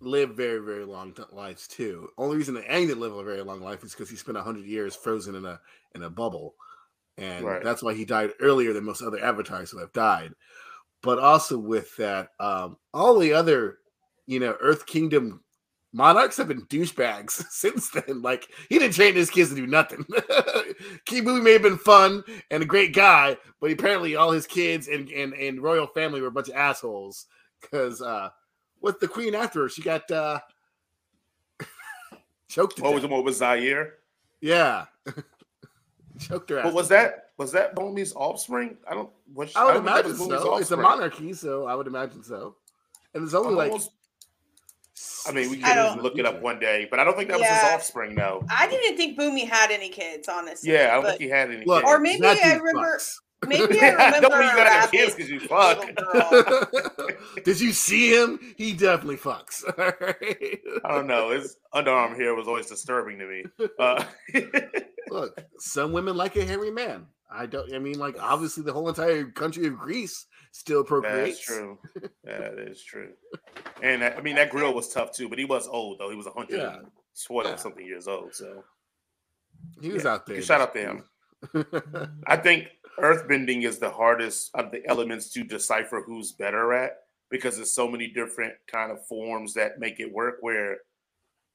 Live 0.00 0.30
very 0.30 0.58
very 0.64 0.84
long 0.84 1.14
lives 1.32 1.68
too. 1.68 2.08
Only 2.18 2.36
reason 2.36 2.54
that 2.54 2.66
Aang 2.68 2.86
didn't 2.86 3.00
live 3.00 3.14
a 3.16 3.24
very 3.24 3.42
long 3.42 3.60
life 3.60 3.84
is 3.84 3.92
because 3.92 4.10
he 4.10 4.16
spent 4.16 4.36
100 4.36 4.64
years 4.64 4.94
frozen 4.96 5.34
in 5.34 5.44
a 5.44 5.60
in 5.94 6.02
a 6.02 6.10
bubble. 6.10 6.54
And 7.18 7.44
Right. 7.44 7.62
that's 7.62 7.82
why 7.82 7.94
he 7.94 8.04
died 8.04 8.32
earlier 8.40 8.72
than 8.72 8.84
most 8.84 9.02
other 9.02 9.22
avatars 9.22 9.70
who 9.70 9.78
have 9.78 9.92
died. 9.92 10.32
But 11.02 11.18
also 11.18 11.58
with 11.58 11.94
that 11.96 12.30
um 12.40 12.76
all 12.92 13.18
the 13.18 13.32
other 13.32 13.78
you 14.26 14.40
know 14.40 14.56
earth 14.60 14.86
kingdom 14.86 15.42
monarchs 15.92 16.36
have 16.36 16.48
been 16.48 16.66
douchebags 16.66 17.30
since 17.50 17.90
then. 17.90 18.22
Like 18.22 18.48
he 18.68 18.78
didn't 18.78 18.94
train 18.94 19.14
his 19.14 19.30
kids 19.30 19.50
to 19.50 19.56
do 19.56 19.66
nothing. 19.66 20.04
Kibu 21.08 21.42
may 21.42 21.52
have 21.52 21.62
been 21.62 21.78
fun 21.78 22.24
and 22.50 22.62
a 22.62 22.66
great 22.66 22.94
guy 22.94 23.36
but 23.60 23.70
apparently 23.70 24.16
all 24.16 24.30
his 24.30 24.46
kids 24.46 24.88
and 24.88 25.08
and, 25.10 25.32
and 25.34 25.62
royal 25.62 25.86
family 25.86 26.20
were 26.20 26.28
a 26.28 26.32
bunch 26.32 26.48
of 26.48 26.54
assholes. 26.56 27.26
Because 27.60 28.02
uh 28.02 28.30
with 28.80 29.00
the 29.00 29.08
queen 29.08 29.34
after 29.34 29.62
her 29.62 29.68
she 29.68 29.82
got 29.82 30.10
uh 30.10 30.38
choked 32.48 32.76
to 32.76 32.82
What 32.82 32.92
was 32.94 33.02
death. 33.02 33.08
the 33.10 33.14
one 33.14 33.24
with 33.24 33.38
Zaheer? 33.38 33.90
yeah 34.40 34.86
choked 36.18 36.50
her 36.50 36.62
But 36.62 36.72
was 36.74 36.88
to 36.88 36.94
death. 36.94 37.04
that 37.12 37.22
was 37.38 37.52
that 37.52 37.74
Bumi's 37.76 38.14
offspring? 38.14 38.78
I 38.90 38.94
don't. 38.94 39.10
Was, 39.34 39.54
I 39.54 39.64
would 39.64 39.74
don't 39.74 39.84
think 39.84 39.86
that 39.94 40.04
imagine 40.06 40.10
was 40.12 40.20
Bumi's 40.20 40.42
so. 40.42 40.56
It's 40.56 40.70
a 40.70 40.76
monarchy, 40.78 41.32
so 41.34 41.66
I 41.66 41.74
would 41.74 41.86
imagine 41.86 42.22
so. 42.22 42.56
And 43.12 43.22
there's 43.22 43.34
only 43.34 43.50
I'm 43.50 43.56
like 43.56 43.70
almost- 43.72 43.90
I 45.28 45.32
mean, 45.32 45.50
we 45.50 45.62
I 45.62 45.68
could 45.68 45.74
don't- 45.74 46.02
look 46.02 46.16
it 46.18 46.24
up 46.24 46.40
one 46.40 46.58
day, 46.58 46.88
but 46.90 46.98
I 46.98 47.04
don't 47.04 47.14
think 47.14 47.28
that 47.28 47.38
was 47.38 47.46
his 47.46 47.62
offspring, 47.64 48.14
though. 48.14 48.42
I 48.48 48.66
didn't 48.68 48.96
think 48.96 49.18
Bumi 49.18 49.46
had 49.46 49.70
any 49.70 49.90
kids, 49.90 50.26
honestly. 50.30 50.72
Yeah, 50.72 50.88
I 50.92 50.94
don't 50.94 51.02
but- 51.02 51.08
think 51.10 51.20
he 51.20 51.28
had 51.28 51.50
any. 51.50 51.66
Look, 51.66 51.82
kids. 51.82 51.92
Or 51.92 51.98
maybe 52.00 52.22
that 52.22 52.38
I 52.42 52.54
remember- 52.56 52.96
fucks. 52.96 53.16
Maybe 53.46 53.80
I 53.80 53.90
remember 53.90 54.20
Don't 54.20 54.30
believe 54.32 54.50
you 54.50 54.56
gotta 54.56 54.70
have 54.70 54.92
rapid 54.92 54.98
kids 54.98 55.14
because 55.14 55.30
you 55.30 55.40
fuck. 55.40 55.84
Did 57.44 57.60
you 57.60 57.72
see 57.72 58.14
him? 58.14 58.40
He 58.56 58.72
definitely 58.72 59.16
fucks. 59.18 59.62
All 59.78 59.92
right. 60.00 60.58
I 60.84 60.88
don't 60.92 61.06
know. 61.06 61.30
His 61.30 61.56
underarm 61.74 62.16
hair 62.16 62.34
was 62.34 62.48
always 62.48 62.66
disturbing 62.66 63.18
to 63.18 63.26
me. 63.26 63.44
Uh, 63.78 64.04
Look, 65.10 65.38
some 65.58 65.92
women 65.92 66.16
like 66.16 66.36
a 66.36 66.44
hairy 66.44 66.70
man. 66.70 67.06
I 67.30 67.46
don't. 67.46 67.72
I 67.74 67.78
mean, 67.78 67.98
like 67.98 68.16
obviously, 68.20 68.62
the 68.62 68.72
whole 68.72 68.88
entire 68.88 69.24
country 69.26 69.66
of 69.66 69.76
Greece 69.76 70.26
still 70.52 70.82
procreates. 70.84 71.36
that's 71.38 71.40
true. 71.44 71.78
That 72.24 72.58
is 72.58 72.82
true. 72.82 73.10
And 73.82 74.02
I 74.02 74.20
mean, 74.20 74.36
that 74.36 74.50
grill 74.50 74.72
was 74.74 74.88
tough 74.88 75.12
too, 75.12 75.28
but 75.28 75.38
he 75.38 75.44
was 75.44 75.66
old 75.68 75.98
though. 75.98 76.08
He 76.10 76.16
was 76.16 76.26
a 76.26 76.30
hundred, 76.30 76.58
yeah. 76.58 76.78
yeah. 77.44 77.56
something 77.56 77.84
years 77.84 78.08
old. 78.08 78.34
So 78.34 78.64
He 79.82 79.90
was 79.90 80.04
Yeah, 80.04 80.14
out 80.14 80.26
there. 80.26 80.40
shout 80.40 80.60
out 80.60 80.72
to 80.74 80.80
him. 80.80 81.04
I 82.26 82.36
think 82.36 82.68
earthbending 82.98 83.64
is 83.64 83.78
the 83.78 83.90
hardest 83.90 84.50
of 84.54 84.70
the 84.70 84.86
elements 84.86 85.30
to 85.30 85.44
decipher 85.44 86.02
who's 86.04 86.32
better 86.32 86.72
at 86.72 86.98
because 87.30 87.56
there's 87.56 87.72
so 87.72 87.88
many 87.88 88.08
different 88.08 88.54
kind 88.70 88.90
of 88.90 89.04
forms 89.06 89.54
that 89.54 89.78
make 89.78 90.00
it 90.00 90.12
work 90.12 90.36
where 90.40 90.78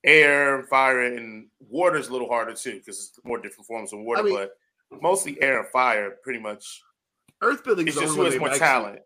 air, 0.04 0.64
fire, 0.64 1.02
and 1.02 1.48
water 1.60 1.98
is 1.98 2.10
a 2.10 2.12
little 2.12 2.28
harder 2.28 2.54
too 2.54 2.74
because 2.80 2.98
it's 3.00 3.20
more 3.26 3.40
different 3.40 3.68
forms 3.68 3.94
of 3.94 4.00
water, 4.00 4.22
I 4.22 4.24
mean- 4.24 4.36
but 4.36 4.58
mostly 5.02 5.42
air 5.42 5.60
and 5.62 5.70
fire 5.70 6.18
pretty 6.24 6.40
much 6.40 6.82
Earthbending 7.42 7.88
is 7.88 7.96
just 7.96 8.16
who 8.16 8.24
has 8.24 8.38
more 8.38 8.50
actually- 8.50 8.60
talent. 8.60 9.02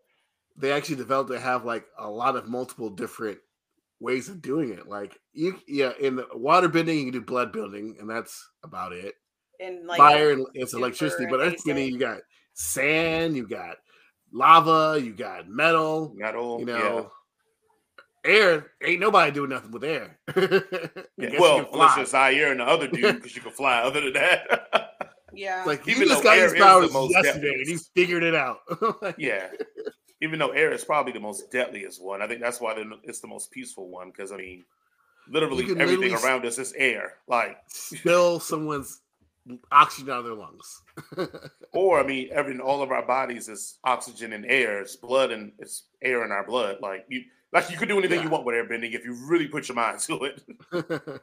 They 0.58 0.72
actually 0.72 0.96
developed 0.96 1.32
to 1.32 1.40
have 1.40 1.66
like 1.66 1.86
a 1.98 2.10
lot 2.10 2.36
of 2.38 2.48
multiple 2.48 2.90
different 2.90 3.40
ways 4.00 4.30
of 4.30 4.42
doing 4.42 4.70
it. 4.72 4.88
Like 4.88 5.18
you, 5.34 5.60
yeah, 5.68 5.92
in 6.00 6.16
the 6.16 6.28
water 6.34 6.68
bending, 6.70 6.98
you 6.98 7.04
can 7.06 7.14
do 7.14 7.22
blood 7.22 7.52
bending, 7.52 7.98
and 8.00 8.10
that's 8.10 8.50
about 8.64 8.94
it. 8.94 9.16
And 9.60 9.86
like 9.88 9.98
Fire 9.98 10.32
and 10.32 10.46
it's 10.54 10.74
electricity, 10.74 11.26
but 11.30 11.40
earth 11.40 11.54
basic. 11.54 11.66
bending, 11.66 11.94
you 11.94 12.00
got 12.00 12.20
sand, 12.54 13.36
you 13.36 13.48
got 13.48 13.78
lava, 14.32 15.00
you 15.02 15.14
got 15.14 15.48
metal. 15.50 16.14
Metal, 16.16 16.60
you 16.60 16.68
yeah. 16.68 16.78
know, 16.78 17.12
air 18.24 18.72
ain't 18.84 19.00
nobody 19.00 19.32
doing 19.32 19.50
nothing 19.50 19.72
with 19.72 19.84
air. 19.84 20.20
I 20.28 20.34
Yeah, 21.18 21.30
you 21.32 21.38
well, 21.40 21.64
can 21.66 21.74
unless 21.74 22.10
fly. 22.10 22.30
you're 22.32 22.48
Zaheer 22.48 22.52
and 22.52 22.60
the 22.60 22.66
other 22.66 22.88
dude, 22.88 23.16
because 23.16 23.36
you 23.36 23.42
can 23.42 23.52
fly. 23.52 23.80
Other 23.80 24.02
than 24.02 24.14
that, 24.14 24.92
Yeah. 25.34 25.64
like 25.66 25.86
you 25.86 25.96
even 25.96 26.08
just 26.08 26.24
got 26.24 26.38
air 26.38 26.50
these 26.50 26.54
is 26.54 26.60
the 26.60 26.66
powers 26.66 26.94
most 26.94 27.12
yesterday 27.14 27.50
and 27.50 27.68
you 27.68 27.78
deadliest. 27.78 27.92
figured 27.96 28.24
it 28.24 28.36
out. 28.36 28.60
Like, 29.02 29.16
yeah. 29.18 29.50
Even 30.22 30.40
though 30.40 30.52
air 30.52 30.72
is 30.72 30.84
probably 30.86 31.12
the 31.12 31.20
most 31.20 31.52
deadliest 31.52 32.02
one, 32.02 32.22
I 32.22 32.28
think 32.28 32.42
that's 32.42 32.62
why 32.62 32.74
it's 33.04 33.20
the 33.20 33.28
most 33.28 33.52
peaceful 33.52 33.90
one. 33.90 34.12
Because 34.12 34.32
I 34.32 34.38
mean, 34.38 34.64
literally 35.30 35.64
everything 35.78 35.78
literally 35.78 36.14
around 36.14 36.46
us 36.46 36.58
is 36.58 36.74
air. 36.74 37.16
Like, 37.28 37.58
Spill 37.68 38.40
someone's 38.40 39.02
oxygen 39.72 40.12
out 40.12 40.20
of 40.20 40.26
their 40.26 40.34
lungs. 40.34 40.82
or 41.74 42.00
I 42.00 42.04
mean, 42.06 42.30
every 42.32 42.60
all 42.60 42.82
of 42.82 42.92
our 42.92 43.06
bodies 43.06 43.48
is 43.50 43.78
oxygen 43.84 44.34
and 44.34 44.46
air. 44.46 44.80
It's 44.82 44.96
blood 44.96 45.32
and 45.32 45.52
it's 45.60 45.84
air 46.02 46.24
in 46.26 46.32
our 46.32 46.46
blood. 46.46 46.78
Like 46.82 47.06
you, 47.10 47.24
like 47.54 47.70
you 47.70 47.78
could 47.78 47.88
do 47.90 47.98
anything 47.98 48.22
you 48.24 48.30
want 48.30 48.46
with 48.46 48.56
airbending 48.56 48.94
if 48.94 49.06
you 49.06 49.14
really 49.28 49.48
put 49.48 49.68
your 49.68 49.76
mind 49.76 50.00
to 50.08 50.24
it. 50.24 50.42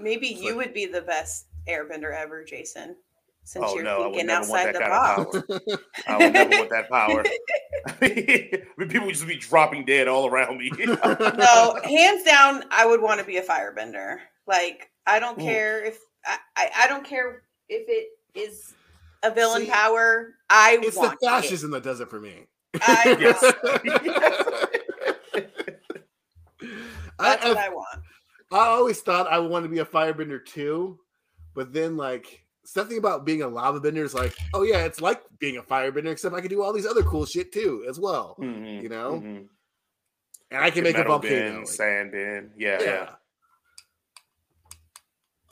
Maybe 0.00 0.28
It's 0.28 0.40
you 0.40 0.48
like- 0.56 0.66
would 0.66 0.74
be 0.74 0.86
the 0.86 1.02
best 1.02 1.46
airbender 1.68 2.14
ever, 2.16 2.44
Jason. 2.44 2.96
Since 3.44 3.64
Oh 3.68 3.74
you're 3.74 3.82
no, 3.82 4.02
I 4.02 4.06
would 4.06 4.14
thinking 4.14 4.26
never 4.28 4.48
want 4.48 4.68
outside 4.68 4.74
that 4.74 4.78
the 4.78 4.78
kind 4.78 5.26
box. 5.26 5.36
of 5.36 5.48
power. 5.66 5.78
I 6.06 6.16
would 6.18 6.32
never 6.32 6.50
want 6.58 6.70
that 6.70 6.88
power. 6.88 7.24
I 7.88 8.64
mean, 8.78 8.88
people 8.88 9.06
would 9.06 9.14
just 9.16 9.26
be 9.26 9.36
dropping 9.36 9.84
dead 9.84 10.06
all 10.06 10.28
around 10.28 10.58
me. 10.58 10.70
no, 10.78 11.76
hands 11.84 12.22
down, 12.22 12.62
I 12.70 12.86
would 12.86 13.02
want 13.02 13.18
to 13.18 13.26
be 13.26 13.38
a 13.38 13.42
firebender. 13.42 14.18
Like, 14.46 14.90
I 15.08 15.18
don't 15.18 15.40
Ooh. 15.40 15.44
care 15.44 15.84
if 15.84 15.98
I, 16.24 16.38
I, 16.56 16.70
I 16.80 16.86
don't 16.88 17.04
care 17.04 17.42
if 17.68 17.88
it 17.88 18.08
is 18.38 18.74
a 19.22 19.30
villain 19.30 19.62
See, 19.62 19.70
power. 19.70 20.34
I 20.50 20.78
it's 20.82 20.94
the 20.94 21.00
want 21.00 21.18
it. 21.20 21.26
fascism 21.26 21.70
that 21.72 21.82
does 21.82 22.00
it 22.00 22.08
for 22.10 22.20
me. 22.20 22.46
I 22.80 23.16
Yes. 23.20 23.42
want- 23.42 23.52
I, 27.18 27.36
That's 27.36 27.44
what 27.44 27.56
I've- 27.56 27.58
I 27.60 27.68
want. 27.70 28.02
I 28.50 28.66
always 28.66 29.00
thought 29.00 29.26
I 29.32 29.38
wanted 29.38 29.68
to 29.68 29.72
be 29.72 29.78
a 29.78 29.84
firebender 29.84 30.44
too, 30.44 30.98
but 31.54 31.72
then 31.72 31.96
like 31.96 32.44
something 32.66 32.98
about 32.98 33.24
being 33.24 33.40
a 33.42 33.48
lava 33.48 33.80
bender 33.80 34.04
is 34.04 34.12
like, 34.14 34.34
oh 34.52 34.62
yeah, 34.62 34.84
it's 34.84 35.00
like 35.00 35.22
being 35.38 35.56
a 35.56 35.62
firebender, 35.62 36.08
except 36.12 36.34
I 36.34 36.40
can 36.42 36.50
do 36.50 36.62
all 36.62 36.72
these 36.74 36.84
other 36.86 37.02
cool 37.02 37.24
shit 37.24 37.50
too 37.52 37.84
as 37.88 37.98
well. 37.98 38.36
Mhm, 38.38 38.82
You 38.82 38.88
know? 38.90 39.20
mhm. 39.24 39.46
And 40.50 40.62
I 40.62 40.70
can 40.70 40.84
make 40.84 40.96
a 40.96 40.98
Metal 40.98 41.18
volcano. 41.18 41.50
bin, 41.52 41.58
like- 41.60 41.66
sand 41.68 42.14
in. 42.14 42.50
Yeah, 42.58 42.82
yeah. 42.82 43.10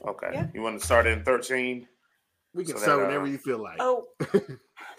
Yeah. 0.04 0.10
Okay. 0.10 0.30
Yeah. 0.32 0.46
You 0.54 0.62
want 0.62 0.78
to 0.78 0.84
start 0.84 1.06
in 1.06 1.22
13? 1.24 1.86
We 2.54 2.64
can 2.64 2.76
So 2.76 2.82
start 2.82 2.98
that, 3.00 3.06
whenever 3.06 3.24
uh, 3.24 3.28
you 3.28 3.38
feel 3.38 3.62
like. 3.62 3.76
Oh, 3.80 4.06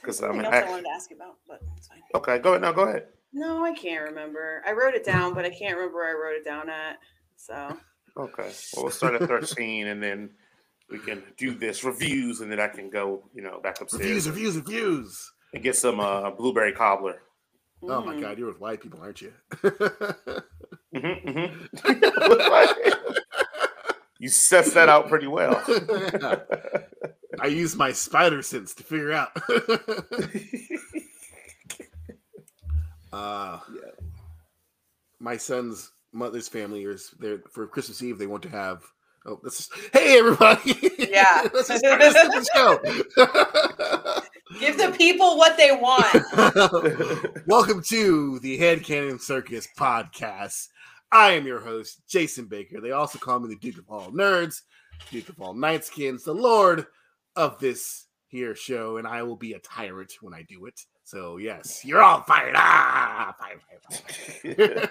Because 0.01 0.19
I 0.19 0.27
something 0.27 0.41
mean, 0.41 0.45
else 0.45 0.55
I 0.55 0.67
I, 0.67 0.69
wanted 0.69 0.83
to 0.83 0.89
ask 0.95 1.11
about, 1.11 1.35
but 1.47 1.59
it's 1.77 1.87
fine. 1.87 1.99
okay, 2.15 2.39
go 2.39 2.49
ahead. 2.51 2.61
Now, 2.61 2.71
go 2.71 2.83
ahead. 2.83 3.05
No, 3.33 3.63
I 3.63 3.73
can't 3.73 4.03
remember. 4.03 4.63
I 4.67 4.71
wrote 4.71 4.95
it 4.95 5.05
down, 5.05 5.33
but 5.35 5.45
I 5.45 5.49
can't 5.49 5.75
remember 5.75 5.95
where 5.97 6.09
I 6.09 6.19
wrote 6.19 6.37
it 6.37 6.45
down 6.45 6.69
at. 6.69 6.97
So 7.35 7.77
Okay. 8.17 8.51
Well, 8.73 8.83
we'll 8.83 8.91
start 8.91 9.13
at 9.15 9.27
13 9.27 9.87
and 9.87 10.01
then 10.03 10.31
we 10.89 10.99
can 10.99 11.23
do 11.37 11.53
this 11.53 11.83
reviews 11.83 12.41
and 12.41 12.51
then 12.51 12.59
I 12.59 12.67
can 12.67 12.89
go, 12.89 13.29
you 13.33 13.41
know, 13.41 13.59
back 13.61 13.79
upstairs. 13.79 14.01
Reviews, 14.27 14.27
upstairs 14.27 14.55
reviews, 14.55 14.55
reviews. 14.57 15.31
and 15.53 15.63
get 15.63 15.75
some 15.75 15.99
uh, 15.99 16.31
blueberry 16.31 16.73
cobbler. 16.73 17.21
Oh 17.83 18.03
my 18.03 18.15
mm. 18.15 18.21
god, 18.21 18.37
you're 18.37 18.47
with 18.47 18.59
white 18.59 18.81
people, 18.81 18.99
aren't 19.01 19.21
you? 19.21 19.33
Mhm, 20.93 21.23
mhm. 21.25 22.97
You 24.21 24.29
set 24.29 24.65
that 24.75 24.87
out 24.87 25.09
pretty 25.09 25.25
well. 25.25 25.59
I 27.41 27.47
use 27.47 27.75
my 27.75 27.91
spider 27.91 28.43
sense 28.43 28.75
to 28.75 28.83
figure 28.83 29.11
out. 29.11 29.29
uh, 33.11 33.59
Yeah. 33.73 33.89
my 35.19 35.37
son's 35.37 35.89
mother's 36.13 36.47
family 36.47 36.83
is 36.83 37.15
there 37.19 37.39
for 37.51 37.65
Christmas 37.65 38.03
Eve. 38.03 38.19
They 38.19 38.27
want 38.27 38.43
to 38.43 38.49
have. 38.49 38.83
Oh, 39.25 39.39
this 39.43 39.59
is 39.61 39.69
hey 39.91 40.19
everybody! 40.19 40.75
Yeah. 40.99 41.47
let's 41.53 41.67
just 41.69 41.79
start 41.83 41.99
this 41.99 42.49
show. 42.53 42.79
Give 44.59 44.77
the 44.77 44.93
people 44.95 45.37
what 45.37 45.57
they 45.57 45.71
want. 45.71 47.47
Welcome 47.47 47.81
to 47.89 48.37
the 48.39 48.57
Head 48.57 48.83
Cannon 48.83 49.17
Circus 49.17 49.67
podcast. 49.75 50.67
I 51.11 51.31
am 51.31 51.45
your 51.45 51.59
host, 51.59 52.01
Jason 52.07 52.45
Baker. 52.45 52.79
They 52.79 52.91
also 52.91 53.19
call 53.19 53.39
me 53.39 53.49
the 53.49 53.59
Duke 53.59 53.77
of 53.77 53.89
All 53.89 54.11
Nerds, 54.11 54.61
Duke 55.11 55.27
of 55.27 55.41
All 55.41 55.53
Nightskins, 55.53 56.23
the 56.23 56.33
Lord 56.33 56.85
of 57.35 57.59
this 57.59 58.07
here 58.27 58.55
show, 58.55 58.95
and 58.95 59.05
I 59.05 59.23
will 59.23 59.35
be 59.35 59.53
a 59.53 59.59
tyrant 59.59 60.13
when 60.21 60.33
I 60.33 60.43
do 60.43 60.65
it. 60.67 60.79
So 61.03 61.35
yes, 61.35 61.83
you're 61.83 62.01
all 62.01 62.21
fired. 62.21 62.55
Ah, 62.55 63.35
fire, 63.37 63.59
fire, 63.59 63.99
fire. 64.55 64.89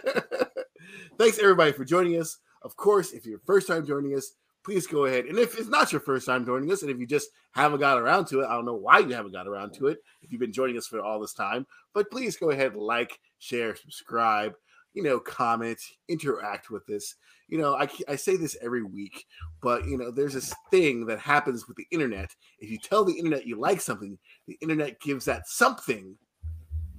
Thanks 1.19 1.39
everybody 1.39 1.73
for 1.73 1.87
joining 1.87 2.21
us. 2.21 2.37
Of 2.62 2.77
course, 2.77 3.12
if 3.12 3.25
you're 3.25 3.41
first 3.47 3.67
time 3.67 3.87
joining 3.87 4.15
us, 4.15 4.33
please 4.62 4.87
go 4.87 5.07
ahead. 5.07 5.25
And 5.25 5.39
if 5.39 5.59
it's 5.59 5.69
not 5.69 5.91
your 5.91 6.03
first 6.03 6.27
time 6.27 6.45
joining 6.45 6.71
us, 6.71 6.83
and 6.83 6.91
if 6.91 6.99
you 6.99 7.07
just 7.07 7.31
haven't 7.53 7.81
got 7.81 7.99
around 7.99 8.27
to 8.27 8.41
it, 8.41 8.47
I 8.47 8.53
don't 8.53 8.67
know 8.67 8.75
why 8.75 8.99
you 8.99 9.15
haven't 9.15 9.33
got 9.33 9.49
around 9.49 9.73
to 9.75 9.87
it. 9.87 9.99
If 10.21 10.31
you've 10.31 10.41
been 10.41 10.53
joining 10.53 10.77
us 10.77 10.87
for 10.87 11.00
all 11.00 11.19
this 11.19 11.33
time, 11.33 11.67
but 11.95 12.11
please 12.11 12.37
go 12.37 12.50
ahead, 12.50 12.77
like, 12.77 13.19
share, 13.39 13.75
subscribe, 13.75 14.53
you 14.94 15.02
know, 15.02 15.18
comment, 15.18 15.78
interact 16.09 16.70
with 16.70 16.87
this. 16.87 17.14
You 17.49 17.59
know, 17.59 17.75
I, 17.75 17.88
I 18.09 18.16
say 18.16 18.37
this 18.37 18.56
every 18.62 18.82
week, 18.82 19.26
but 19.61 19.85
you 19.87 19.97
know, 19.97 20.11
there's 20.11 20.35
this 20.35 20.54
thing 20.70 21.06
that 21.06 21.18
happens 21.18 21.66
with 21.66 21.76
the 21.76 21.87
internet. 21.90 22.35
If 22.59 22.70
you 22.70 22.78
tell 22.78 23.04
the 23.04 23.16
internet 23.16 23.47
you 23.47 23.59
like 23.59 23.80
something, 23.80 24.18
the 24.47 24.59
internet 24.61 25.00
gives 25.00 25.25
that 25.25 25.49
something 25.49 26.16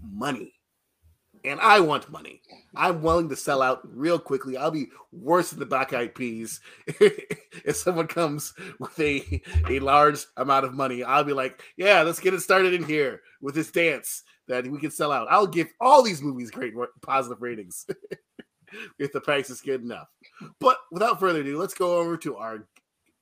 money. 0.04 0.54
And 1.44 1.60
I 1.60 1.80
want 1.80 2.12
money. 2.12 2.42
I'm 2.76 3.02
willing 3.02 3.30
to 3.30 3.36
sell 3.36 3.62
out 3.62 3.82
real 3.84 4.20
quickly. 4.20 4.58
I'll 4.58 4.72
be 4.72 4.88
worse 5.12 5.50
than 5.50 5.60
the 5.60 5.66
Black 5.66 5.92
Eyed 5.94 6.14
Peas 6.14 6.60
if 6.88 7.76
someone 7.76 8.08
comes 8.08 8.54
with 8.80 9.00
a 9.00 9.42
a 9.68 9.80
large 9.80 10.26
amount 10.38 10.66
of 10.66 10.74
money. 10.74 11.04
I'll 11.04 11.24
be 11.24 11.34
like, 11.34 11.62
yeah, 11.78 12.02
let's 12.04 12.20
get 12.20 12.34
it 12.34 12.42
started 12.42 12.74
in 12.74 12.84
here 12.84 13.22
with 13.42 13.56
this 13.56 13.72
dance 13.72 14.24
that 14.48 14.68
we 14.68 14.80
can 14.80 14.92
sell 14.92 15.12
out. 15.12 15.28
I'll 15.30 15.48
give 15.48 15.68
all 15.80 16.04
these 16.04 16.22
movies 16.22 16.52
great 16.52 16.74
positive 17.02 17.42
ratings 17.42 17.86
if 19.00 19.12
the 19.12 19.22
price 19.22 19.50
is 19.50 19.62
good 19.62 19.82
enough. 19.82 20.08
But 20.60 20.78
without 20.92 21.20
further 21.20 21.42
ado, 21.42 21.58
let's 21.58 21.74
go 21.74 21.98
over 21.98 22.18
to 22.18 22.38
our 22.38 22.68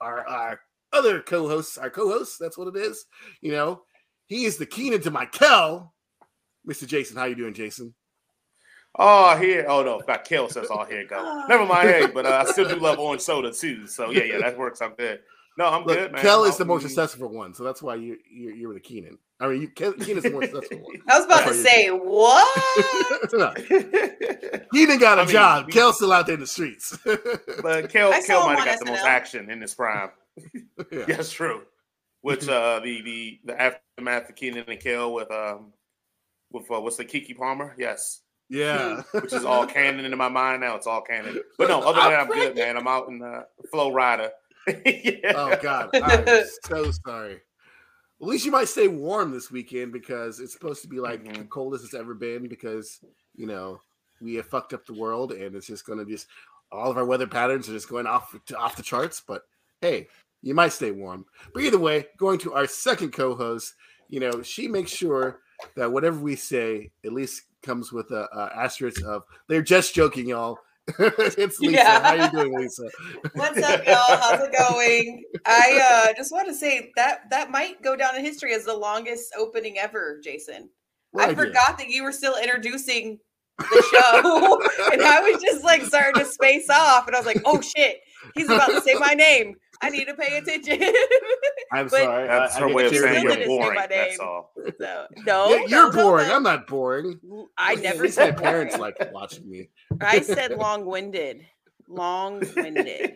our, 0.01 0.27
our 0.27 0.59
other 0.93 1.21
co-hosts. 1.21 1.77
Our 1.77 1.89
co-hosts, 1.89 2.37
that's 2.37 2.57
what 2.57 2.67
it 2.67 2.79
is. 2.79 3.05
You 3.41 3.51
know, 3.51 3.83
he 4.27 4.45
is 4.45 4.57
the 4.57 4.65
Keenan 4.65 5.01
to 5.01 5.11
my 5.11 5.25
Kel, 5.25 5.93
Mr. 6.67 6.87
Jason. 6.87 7.17
How 7.17 7.25
you 7.25 7.35
doing, 7.35 7.53
Jason? 7.53 7.93
Oh, 8.97 9.37
here. 9.37 9.65
Oh 9.67 9.83
no, 9.83 10.01
got 10.05 10.25
Kel 10.25 10.49
says, 10.49 10.67
"Oh, 10.71 10.83
here 10.85 11.05
go." 11.05 11.45
Never 11.49 11.65
mind. 11.65 11.87
Hey, 11.89 12.07
but 12.07 12.25
uh, 12.25 12.43
I 12.47 12.51
still 12.51 12.67
do 12.67 12.75
love 12.75 12.99
orange 12.99 13.21
soda 13.21 13.51
too. 13.53 13.87
So 13.87 14.09
yeah, 14.09 14.23
yeah, 14.23 14.39
that 14.39 14.57
works 14.57 14.81
I'm 14.81 14.93
good. 14.95 15.19
No, 15.57 15.65
I'm 15.65 15.83
Look, 15.83 15.97
good, 15.97 16.11
man. 16.13 16.21
Kel 16.21 16.45
is 16.45 16.57
the 16.57 16.65
most 16.65 16.83
successful 16.83 17.27
one, 17.29 17.53
so 17.53 17.63
that's 17.63 17.81
why 17.81 17.95
you 17.95 18.17
you 18.31 18.51
you're 18.51 18.73
with 18.73 18.81
Keenan. 18.83 19.17
I 19.41 19.47
mean, 19.47 19.61
you 19.61 19.69
Kel, 19.69 19.93
Keenan's 19.93 20.23
the 20.23 20.31
more 20.31 20.41
successful 20.43 20.79
one. 20.79 20.95
I 21.07 21.17
was 21.17 21.25
about 21.25 21.47
to 21.47 21.53
say, 21.53 21.89
what? 21.89 22.47
No, 23.33 23.53
Keenan 24.73 24.97
got 24.99 25.17
a 25.19 25.21
I 25.21 25.25
mean, 25.25 25.33
job. 25.33 25.65
we- 25.67 25.71
Kel's 25.73 25.97
still 25.97 26.11
out 26.13 26.25
there 26.25 26.35
in 26.35 26.41
the 26.41 26.47
streets. 26.47 26.97
but 27.61 27.89
Kel, 27.89 28.11
I 28.13 28.21
Kel 28.21 28.45
might 28.47 28.57
have 28.59 28.61
on 28.61 28.65
got 28.65 28.79
the 28.79 28.85
most 28.91 29.03
action 29.05 29.49
in 29.49 29.61
his 29.61 29.73
prime. 29.75 30.09
yeah. 30.91 31.05
That's 31.07 31.31
true. 31.31 31.63
which 32.21 32.47
uh 32.47 32.79
the 32.83 33.01
the 33.01 33.39
the 33.45 33.61
aftermath 33.61 34.29
of 34.29 34.35
Keenan 34.35 34.65
and 34.67 34.79
Kel 34.79 35.13
with 35.13 35.29
um 35.31 35.73
with 36.51 36.69
uh, 36.71 36.79
what's 36.81 36.97
the 36.97 37.05
Keke 37.05 37.37
Palmer? 37.37 37.75
Yes, 37.77 38.21
Yeah. 38.49 39.03
which 39.11 39.33
is 39.33 39.45
all 39.45 39.65
canon 39.65 40.05
in 40.05 40.17
my 40.17 40.29
mind 40.29 40.61
now. 40.61 40.75
It's 40.75 40.87
all 40.87 41.01
canon. 41.01 41.39
But 41.57 41.69
no, 41.69 41.81
other 41.81 41.99
than 42.01 42.09
that, 42.11 42.19
I'm 42.21 42.27
good, 42.27 42.55
man. 42.55 42.77
I'm 42.77 42.87
out 42.87 43.07
in 43.07 43.21
uh, 43.21 43.43
Florida. 43.71 44.31
yeah. 44.85 45.33
Oh 45.35 45.57
God, 45.61 45.89
I'm 46.03 46.45
so 46.65 46.91
sorry. 47.05 47.35
At 48.21 48.27
least 48.27 48.45
you 48.45 48.51
might 48.51 48.67
stay 48.67 48.87
warm 48.87 49.31
this 49.31 49.49
weekend 49.49 49.93
because 49.93 50.39
it's 50.39 50.51
supposed 50.51 50.81
to 50.81 50.87
be 50.89 50.99
like 50.99 51.23
the 51.23 51.29
Mhm. 51.29 51.49
coldest 51.49 51.85
it's 51.85 51.93
ever 51.93 52.13
been 52.13 52.47
because 52.47 52.99
you 53.35 53.47
know 53.47 53.79
we 54.21 54.35
have 54.35 54.47
fucked 54.47 54.73
up 54.73 54.85
the 54.85 54.93
world 54.93 55.31
and 55.31 55.55
it's 55.55 55.67
just 55.67 55.85
going 55.85 55.99
to 55.99 56.05
just 56.05 56.27
all 56.71 56.91
of 56.91 56.97
our 56.97 57.05
weather 57.05 57.27
patterns 57.27 57.69
are 57.69 57.73
just 57.73 57.87
going 57.89 58.05
off 58.05 58.35
off 58.57 58.75
the 58.75 58.83
charts. 58.83 59.21
But 59.25 59.43
hey, 59.81 60.07
you 60.41 60.53
might 60.53 60.73
stay 60.73 60.91
warm. 60.91 61.25
But 61.53 61.63
either 61.63 61.79
way, 61.79 62.07
going 62.17 62.39
to 62.39 62.53
our 62.53 62.67
second 62.67 63.11
co-host, 63.13 63.75
you 64.09 64.19
know, 64.19 64.41
she 64.41 64.67
makes 64.67 64.91
sure 64.91 65.39
that 65.75 65.91
whatever 65.91 66.19
we 66.19 66.35
say 66.35 66.91
at 67.05 67.13
least 67.13 67.43
comes 67.61 67.91
with 67.91 68.11
a, 68.11 68.27
a 68.33 68.51
asterisk 68.55 69.03
of 69.03 69.23
they're 69.47 69.61
just 69.61 69.93
joking, 69.93 70.29
y'all. 70.29 70.59
it's 70.99 71.59
Lisa. 71.59 71.73
Yeah. 71.73 72.01
How 72.01 72.13
you 72.25 72.31
doing, 72.31 72.59
Lisa? 72.59 72.89
What's 73.33 73.61
up, 73.61 73.85
y'all? 73.85 74.17
How's 74.17 74.41
it 74.41 74.51
going? 74.57 75.23
I 75.45 76.07
uh, 76.09 76.13
just 76.15 76.31
want 76.31 76.47
to 76.47 76.53
say 76.53 76.91
that 76.95 77.29
that 77.29 77.51
might 77.51 77.81
go 77.81 77.95
down 77.95 78.15
in 78.15 78.23
history 78.23 78.53
as 78.53 78.65
the 78.65 78.75
longest 78.75 79.31
opening 79.37 79.77
ever, 79.77 80.19
Jason. 80.23 80.69
I 81.17 81.27
here. 81.27 81.35
forgot 81.35 81.77
that 81.77 81.89
you 81.89 82.03
were 82.03 82.11
still 82.11 82.37
introducing 82.37 83.19
the 83.57 83.83
show, 83.91 84.91
and 84.91 85.01
I 85.01 85.21
was 85.21 85.41
just 85.41 85.63
like 85.63 85.83
starting 85.83 86.23
to 86.23 86.25
space 86.25 86.69
off, 86.69 87.07
and 87.07 87.15
I 87.15 87.19
was 87.19 87.25
like, 87.25 87.41
"Oh 87.45 87.61
shit, 87.61 87.99
he's 88.35 88.49
about 88.49 88.69
to 88.69 88.81
say 88.81 88.93
my 88.95 89.13
name. 89.13 89.55
I 89.81 89.89
need 89.89 90.05
to 90.05 90.13
pay 90.13 90.37
attention." 90.37 90.81
I'm 91.71 91.85
But- 91.87 91.91
sorry. 92.01 92.27
That's 92.27 92.55
I- 92.55 92.57
I 92.57 92.61
her 92.61 92.67
get 92.67 92.75
way 92.75 92.85
of 92.87 92.95
saying 92.95 93.23
you're 93.23 93.45
boring. 93.47 93.79
That's 93.89 94.19
all. 94.19 94.51
so, 94.79 95.07
no, 95.25 95.49
Yeah, 95.49 95.57
you're 95.59 95.69
no, 95.69 95.89
no, 95.89 95.91
boring. 95.91 96.27
no. 96.27 96.35
I'm 96.35 96.43
not 96.43 96.67
boring. 96.67 97.19
I 97.57 97.75
never 97.75 98.03
least 98.03 98.17
my 98.17 98.25
said 98.25 98.37
parents 98.41 98.77
like 98.77 98.95
watching 99.13 99.49
me. 99.49 99.69
I 100.01 100.21
said 100.21 100.51
long-winded. 100.57 101.45
Long-winded. 101.87 103.15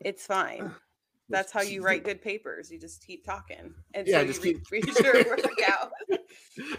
It's 0.00 0.26
fine. 0.26 0.72
That's 1.28 1.52
how 1.52 1.62
you 1.62 1.82
write 1.82 2.04
good 2.04 2.20
papers. 2.20 2.70
You 2.70 2.78
just 2.78 3.06
keep 3.06 3.24
talking, 3.24 3.72
and 3.94 4.06
Yeah, 4.06 4.20
so 4.20 4.26
just 4.26 4.44
you 4.44 4.54
keep- 4.54 4.70
reach, 4.70 4.86
reach 4.86 5.00
your 5.00 5.14
work 5.24 5.40
out. 5.68 5.92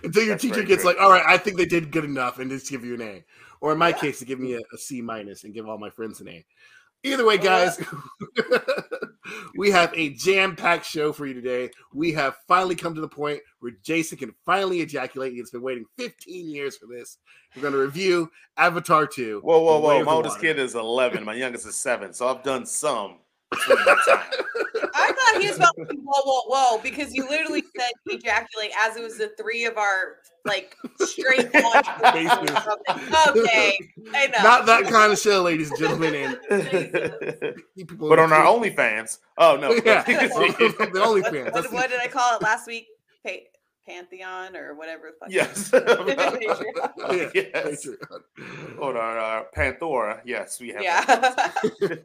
Until 0.04 0.24
your 0.24 0.34
That's 0.34 0.42
teacher 0.44 0.62
gets 0.64 0.84
true. 0.84 0.92
like, 0.92 1.02
all 1.02 1.10
right, 1.10 1.24
I 1.26 1.38
think 1.38 1.58
they 1.58 1.66
did 1.66 1.92
good 1.92 2.04
enough, 2.04 2.38
and 2.40 2.52
just 2.52 2.70
give 2.70 2.84
you 2.86 2.94
an 2.96 3.02
A. 3.02 3.24
Or 3.62 3.72
in 3.72 3.78
my 3.78 3.90
Yeah. 3.90 3.98
case, 3.98 4.20
to 4.20 4.26
give 4.26 4.40
me 4.40 4.54
a, 4.56 4.60
a 4.74 4.78
C 4.78 5.02
minus 5.02 5.44
and 5.44 5.54
give 5.54 5.68
all 5.68 5.78
my 5.80 5.90
friends 5.90 6.20
an 6.22 6.28
A. 6.28 6.46
Either 7.04 7.26
way, 7.26 7.38
Uh, 7.38 7.42
guys, 7.44 7.84
we 9.58 9.70
have 9.72 9.94
a 9.94 10.10
jam-packed 10.12 10.86
show 10.86 11.12
for 11.12 11.26
you 11.26 11.34
today. 11.34 11.70
We 11.94 12.12
have 12.14 12.36
finally 12.48 12.76
come 12.76 12.96
to 12.96 13.02
the 13.02 13.08
point 13.08 13.42
where 13.60 13.74
Jason 13.84 14.18
can 14.18 14.34
finally 14.46 14.82
ejaculate. 14.82 15.34
He's 15.34 15.52
been 15.52 15.62
waiting 15.62 15.86
15 15.98 16.50
years 16.50 16.78
for 16.78 16.88
this. 16.88 17.18
We're 17.56 17.62
going 17.62 17.74
to 17.74 17.80
review 17.80 18.32
Avatar 18.58 19.06
2. 19.06 19.42
Whoa, 19.44 19.60
whoa, 19.60 19.80
whoa. 19.80 20.04
My 20.04 20.12
oldest 20.12 20.38
Water. 20.38 20.48
kid 20.54 20.60
is 20.60 20.76
11. 20.76 21.24
My 21.24 21.34
youngest 21.34 21.68
is 21.68 21.76
seven. 21.76 22.14
So 22.14 22.28
I've 22.28 22.44
done 22.44 22.66
some. 22.66 23.18
Between 23.56 23.86
that 23.86 23.98
time. 24.08 24.90
I 24.96 25.12
thought 25.12 25.42
he 25.42 25.48
was 25.48 25.58
about 25.58 25.76
to 25.78 25.86
be 25.86 25.96
whoa, 25.98 26.22
whoa, 26.24 26.42
whoa, 26.48 26.82
because 26.82 27.14
you 27.14 27.28
literally 27.28 27.64
said 27.76 27.92
ejaculate 28.06 28.72
as 28.80 28.96
it 28.96 29.04
was 29.04 29.18
the 29.18 29.32
three 29.40 29.66
of 29.66 29.78
our 29.78 30.18
like 30.46 30.76
straight 31.00 31.54
launch. 31.64 31.88
Okay, 33.28 33.78
I 34.14 34.28
know. 34.28 34.44
Not 34.44 34.66
that 34.66 34.86
kind 34.90 35.12
of 35.12 35.20
show, 35.20 35.42
ladies 35.42 35.70
and 35.72 35.80
gentlemen. 35.80 36.38
And 36.50 37.56
people 37.78 38.10
but 38.10 38.20
on 38.20 38.32
our 38.34 38.46
OnlyFans. 38.46 39.20
Oh, 39.38 39.56
no. 39.56 39.72
Yeah. 39.86 40.04
the 40.04 41.02
only 41.04 41.22
what, 41.22 41.34
fans. 41.34 41.54
what, 41.54 41.72
what 41.74 41.90
did 41.90 42.00
I 42.02 42.08
call 42.08 42.38
it 42.38 42.42
last 42.42 42.68
week? 42.68 42.88
Pa- 43.26 43.32
Pantheon 43.86 44.56
or 44.56 44.76
whatever. 44.76 45.12
the 45.12 45.18
fuck. 45.20 45.30
yes. 45.32 45.70
Yeah, 45.74 47.30
yes. 47.34 47.86
Patreon. 47.86 48.82
On 48.82 48.98
our 48.98 49.20
uh, 49.20 49.44
Panthora. 49.56 50.22
Yes, 50.26 50.60
we 50.60 50.70
have. 50.70 50.84
Yeah. 50.84 51.98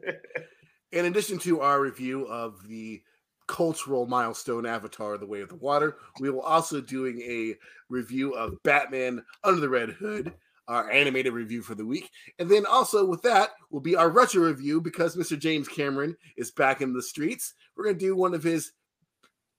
In 0.91 1.05
addition 1.05 1.37
to 1.39 1.61
our 1.61 1.79
review 1.81 2.25
of 2.27 2.67
the 2.67 3.01
cultural 3.47 4.05
milestone 4.05 4.65
Avatar: 4.65 5.17
The 5.17 5.25
Way 5.25 5.41
of 5.41 5.49
the 5.49 5.55
Water, 5.55 5.97
we 6.19 6.29
will 6.29 6.41
also 6.41 6.81
be 6.81 6.87
doing 6.87 7.21
a 7.21 7.55
review 7.89 8.33
of 8.33 8.61
Batman 8.63 9.23
Under 9.43 9.59
the 9.59 9.69
Red 9.69 9.89
Hood, 9.89 10.33
our 10.67 10.89
animated 10.89 11.33
review 11.33 11.61
for 11.61 11.75
the 11.75 11.85
week, 11.85 12.09
and 12.39 12.49
then 12.49 12.65
also 12.65 13.05
with 13.05 13.21
that 13.23 13.51
will 13.69 13.81
be 13.81 13.95
our 13.95 14.09
retro 14.09 14.43
review 14.43 14.81
because 14.81 15.15
Mr. 15.15 15.37
James 15.37 15.67
Cameron 15.67 16.15
is 16.37 16.51
back 16.51 16.81
in 16.81 16.93
the 16.93 17.03
streets. 17.03 17.53
We're 17.75 17.85
gonna 17.85 17.97
do 17.97 18.15
one 18.15 18.33
of 18.33 18.43
his 18.43 18.71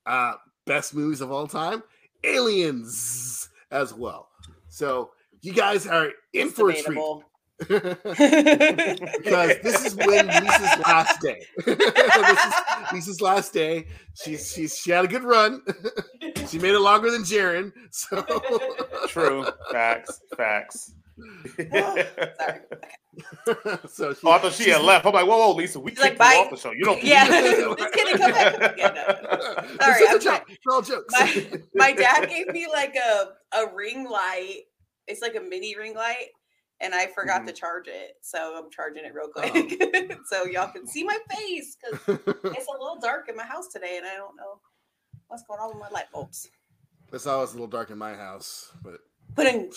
uh, 0.06 0.34
best 0.66 0.94
movies 0.94 1.20
of 1.20 1.30
all 1.30 1.46
time, 1.46 1.82
Aliens, 2.24 3.48
as 3.70 3.94
well. 3.94 4.28
So 4.68 5.10
you 5.42 5.52
guys 5.52 5.86
are 5.86 6.10
in 6.32 6.50
for 6.50 6.70
a 6.70 6.82
treat. 6.82 6.98
Debatable. 7.68 9.08
because 9.22 9.56
this 9.62 9.84
is 9.84 9.94
when 9.96 10.26
Lisa's 10.26 10.78
last 10.80 11.20
day. 11.20 11.44
this 11.66 12.44
is 12.44 12.54
Lisa's 12.92 13.20
last 13.20 13.52
day. 13.52 13.86
She's 14.14 14.52
she's 14.52 14.76
she 14.76 14.90
had 14.90 15.04
a 15.04 15.08
good 15.08 15.24
run. 15.24 15.62
she 16.48 16.58
made 16.58 16.74
it 16.74 16.80
longer 16.80 17.10
than 17.10 17.22
Jaren. 17.22 17.72
So 17.90 18.22
True. 19.08 19.46
Facts. 19.70 20.20
Facts. 20.36 20.92
Sorry. 21.72 22.04
so 23.88 24.14
she, 24.14 24.20
Oh, 24.24 24.30
I 24.30 24.38
thought 24.38 24.52
she 24.52 24.70
had 24.70 24.82
left. 24.82 25.04
I'm 25.04 25.12
like, 25.12 25.26
whoa, 25.26 25.38
whoa, 25.38 25.54
Lisa, 25.54 25.80
we 25.80 25.90
She's 25.90 26.00
like, 26.00 26.18
kicked 26.18 26.32
you 26.32 26.38
off 26.40 26.50
the 26.50 26.56
show. 26.56 26.70
You 26.72 26.84
don't. 26.84 27.02
Yeah. 27.02 27.26
believe 27.26 27.78
Just 27.78 27.92
kidding, 27.94 28.16
come 28.18 28.30
back. 28.30 28.74
Yeah, 28.78 28.88
no. 28.88 29.62
This 29.62 29.78
Sorry, 29.80 30.02
is 30.02 30.10
a 30.10 30.12
I'm 30.14 30.20
joke. 30.20 30.44
It's 30.48 30.66
all 30.70 30.82
jokes. 30.82 31.12
my 31.12 31.60
my 31.74 31.92
dad 31.92 32.28
gave 32.28 32.48
me 32.48 32.66
like 32.72 32.96
a 32.96 33.32
a 33.58 33.74
ring 33.74 34.08
light. 34.08 34.62
It's 35.08 35.20
like 35.22 35.34
a 35.34 35.40
mini 35.40 35.76
ring 35.76 35.94
light, 35.94 36.28
and 36.80 36.94
I 36.94 37.06
forgot 37.08 37.42
Mhm. 37.42 37.46
to 37.46 37.52
charge 37.52 37.88
it, 37.88 38.16
so 38.20 38.56
I'm 38.56 38.70
charging 38.70 39.04
it 39.04 39.12
real 39.14 39.30
Oh. 39.36 39.40
quick 39.50 40.18
so 40.26 40.44
y'all 40.44 40.70
can 40.72 40.86
see 40.86 41.04
my 41.04 41.18
face 41.30 41.76
because 41.76 42.00
it's 42.44 42.68
a 42.68 42.72
little 42.72 42.98
dark 43.00 43.28
in 43.28 43.36
my 43.36 43.44
house 43.44 43.68
today, 43.68 43.96
and 43.98 44.06
I 44.06 44.14
don't 44.16 44.36
know 44.36 44.60
what's 45.28 45.42
going 45.44 45.60
on 45.60 45.68
with 45.70 45.78
my 45.78 45.88
light 45.90 46.10
bulbs. 46.12 46.48
it's 47.12 47.26
always 47.26 47.50
a 47.50 47.52
little 47.54 47.66
dark 47.66 47.90
in 47.90 47.98
my 47.98 48.14
house, 48.14 48.72
but 48.82 49.00
But 49.34 49.46
in, 49.46 49.70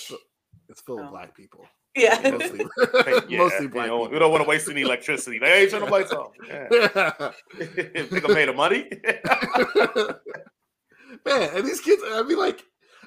it's 0.70 0.82
full 0.82 1.00
of 1.00 1.08
Oh. 1.08 1.10
black 1.12 1.36
people. 1.36 1.68
yeah, 1.96 2.20
Mostly, 2.32 2.66
yeah, 3.30 3.38
mostly 3.38 3.68
black 3.68 3.88
know, 3.88 4.00
people. 4.00 4.10
we 4.13 4.20
don't 4.20 4.32
want 4.32 4.44
to 4.44 4.50
waste 4.50 4.68
any 4.70 4.82
electricity. 4.82 5.39
Like, 5.39 5.50
hey, 5.50 5.70
turn 5.70 5.82
the 5.82 5.88
lights 5.92 6.12
off. 6.12 6.32
Yeah. 6.48 6.70
Think 8.06 8.28
I 8.30 8.34
made 8.34 8.50
of 8.50 8.56
money? 8.56 8.89
Man, 11.26 11.50
and 11.56 11.66
these 11.68 11.80
kids, 11.80 12.02
I 12.06 12.24
mean, 12.24 12.38
like, 12.38 12.63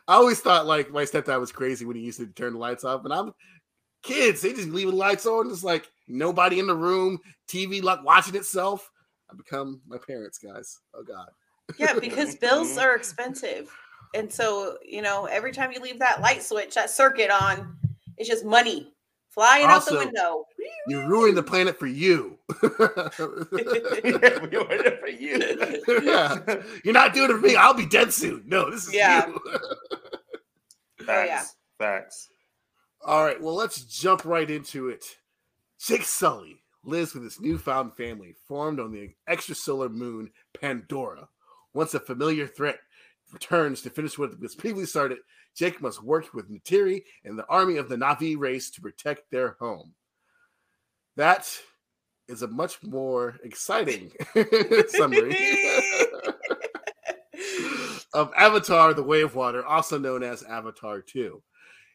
I 0.08 0.14
always 0.14 0.40
thought 0.40 0.66
like 0.66 0.90
my 0.92 1.02
stepdad 1.02 1.40
was 1.40 1.50
crazy 1.50 1.84
when 1.84 1.96
he 1.96 2.02
used 2.02 2.20
to 2.20 2.26
turn 2.28 2.52
the 2.52 2.58
lights 2.60 2.84
off, 2.84 3.04
and 3.04 3.12
I'm 3.12 3.32
kids, 4.02 4.40
they 4.40 4.52
just 4.52 4.68
leave 4.68 4.88
the 4.88 4.94
lights 4.96 5.26
on, 5.26 5.48
just 5.48 5.64
like 5.64 5.86
nobody 6.08 6.58
in 6.58 6.66
the 6.66 6.74
room, 6.76 7.18
TV 7.48 7.82
like 7.82 8.04
watching 8.04 8.34
itself. 8.34 8.90
I 9.30 9.34
become 9.36 9.80
my 9.86 9.98
parents, 9.98 10.38
guys. 10.38 10.78
Oh 10.94 11.02
God. 11.02 11.28
yeah, 11.78 11.94
because 11.98 12.34
bills 12.40 12.78
are 12.78 12.94
expensive, 12.94 13.70
and 14.14 14.32
so 14.32 14.78
you 14.84 15.02
know 15.02 15.24
every 15.26 15.52
time 15.52 15.72
you 15.72 15.80
leave 15.80 15.98
that 15.98 16.20
light 16.20 16.42
switch, 16.42 16.74
that 16.74 16.90
circuit 16.90 17.30
on, 17.30 17.76
it's 18.18 18.28
just 18.28 18.44
money 18.44 18.92
flying 19.30 19.64
out 19.64 19.70
Also- 19.74 19.98
the 19.98 20.04
window. 20.06 20.44
You 20.88 21.06
ruined 21.06 21.36
the 21.36 21.42
planet 21.42 21.78
for 21.78 21.86
you. 21.86 22.38
yeah, 22.62 23.08
we 24.00 24.12
were 24.12 24.78
there 24.78 24.98
for 25.00 25.08
you. 25.08 25.38
yeah. 26.02 26.38
You're 26.84 26.94
not 26.94 27.12
doing 27.12 27.30
it 27.30 27.34
for 27.34 27.40
me. 27.40 27.56
I'll 27.56 27.74
be 27.74 27.86
dead 27.86 28.12
soon. 28.12 28.44
No, 28.46 28.70
this 28.70 28.86
is 28.86 28.94
Yeah. 28.94 29.26
you. 29.26 29.38
Facts. 31.04 31.08
Oh, 31.08 31.24
yeah. 31.24 31.42
Facts. 31.78 32.28
All 33.06 33.24
right, 33.24 33.40
well, 33.40 33.54
let's 33.54 33.84
jump 33.84 34.24
right 34.24 34.50
into 34.50 34.88
it. 34.88 35.04
Jake 35.78 36.02
Sully 36.02 36.64
lives 36.82 37.14
with 37.14 37.22
his 37.22 37.40
newfound 37.40 37.94
family 37.96 38.34
formed 38.48 38.80
on 38.80 38.90
the 38.90 39.10
extrasolar 39.30 39.88
moon 39.88 40.32
Pandora. 40.60 41.28
Once 41.72 41.94
a 41.94 42.00
familiar 42.00 42.48
threat 42.48 42.80
returns 43.32 43.80
to 43.82 43.90
finish 43.90 44.18
what 44.18 44.40
was 44.40 44.56
previously 44.56 44.86
started, 44.86 45.18
Jake 45.54 45.80
must 45.80 46.02
work 46.02 46.34
with 46.34 46.50
Neytiri 46.50 47.04
and 47.24 47.38
the 47.38 47.46
army 47.46 47.76
of 47.76 47.88
the 47.88 47.94
Na'vi 47.94 48.36
race 48.36 48.70
to 48.70 48.80
protect 48.80 49.30
their 49.30 49.56
home. 49.60 49.94
That 51.14 51.48
is 52.26 52.42
a 52.42 52.48
much 52.48 52.82
more 52.82 53.36
exciting 53.44 54.10
summary 54.88 55.36
of 58.12 58.32
Avatar 58.36 58.94
The 58.94 59.04
Way 59.04 59.20
of 59.20 59.36
Water, 59.36 59.64
also 59.64 59.96
known 59.96 60.24
as 60.24 60.42
Avatar 60.42 61.02
2. 61.02 61.40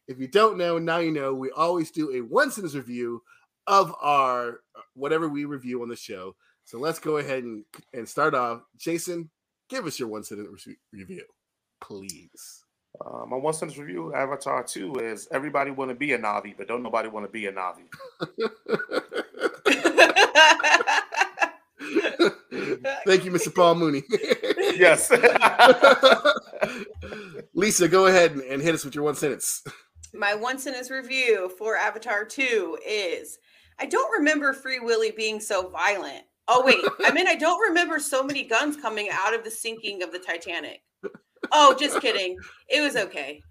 If 0.07 0.19
you 0.19 0.27
don't 0.27 0.57
know, 0.57 0.77
now 0.77 0.97
you 0.97 1.11
know. 1.11 1.33
We 1.33 1.51
always 1.51 1.91
do 1.91 2.13
a 2.13 2.21
one 2.21 2.51
sentence 2.51 2.75
review 2.75 3.21
of 3.67 3.93
our 4.01 4.59
whatever 4.93 5.29
we 5.29 5.45
review 5.45 5.81
on 5.81 5.89
the 5.89 5.95
show. 5.95 6.35
So 6.65 6.79
let's 6.79 6.99
go 6.99 7.17
ahead 7.17 7.43
and, 7.43 7.63
and 7.93 8.07
start 8.07 8.33
off. 8.33 8.61
Jason, 8.77 9.29
give 9.69 9.85
us 9.85 9.99
your 9.99 10.09
one 10.09 10.23
sentence 10.23 10.65
re- 10.67 10.77
review, 10.91 11.23
please. 11.81 12.63
Uh, 12.99 13.25
my 13.25 13.37
one 13.37 13.53
sentence 13.53 13.79
review, 13.79 14.13
Avatar 14.13 14.63
2, 14.63 14.95
is 14.95 15.27
everybody 15.31 15.71
want 15.71 15.89
to 15.89 15.95
be 15.95 16.13
a 16.13 16.19
Na'vi, 16.19 16.55
but 16.57 16.67
don't 16.67 16.83
nobody 16.83 17.07
want 17.07 17.25
to 17.25 17.31
be 17.31 17.45
a 17.45 17.53
Na'vi. 17.53 17.85
Thank 23.05 23.25
you, 23.25 23.31
Mr. 23.31 23.53
Paul 23.53 23.75
Mooney. 23.75 24.03
yes. 24.75 25.11
Lisa, 27.53 27.87
go 27.87 28.07
ahead 28.07 28.33
and 28.33 28.61
hit 28.61 28.75
us 28.75 28.85
with 28.85 28.95
your 28.95 29.03
one 29.03 29.15
sentence. 29.15 29.63
My 30.13 30.35
one 30.35 30.59
sentence 30.59 30.91
review 30.91 31.51
for 31.57 31.75
Avatar 31.77 32.25
2 32.25 32.79
is 32.85 33.37
I 33.79 33.85
don't 33.85 34.11
remember 34.11 34.53
Free 34.53 34.79
Willy 34.79 35.11
being 35.11 35.39
so 35.39 35.69
violent. 35.69 36.23
Oh, 36.47 36.63
wait. 36.65 36.79
I 37.05 37.11
mean, 37.13 37.27
I 37.27 37.35
don't 37.35 37.61
remember 37.69 37.99
so 37.99 38.23
many 38.23 38.43
guns 38.43 38.75
coming 38.75 39.09
out 39.11 39.33
of 39.33 39.43
the 39.43 39.51
sinking 39.51 40.03
of 40.03 40.11
the 40.11 40.19
Titanic. 40.19 40.81
Oh, 41.51 41.75
just 41.79 42.01
kidding. 42.01 42.37
It 42.69 42.81
was 42.81 42.95
okay. 42.95 43.41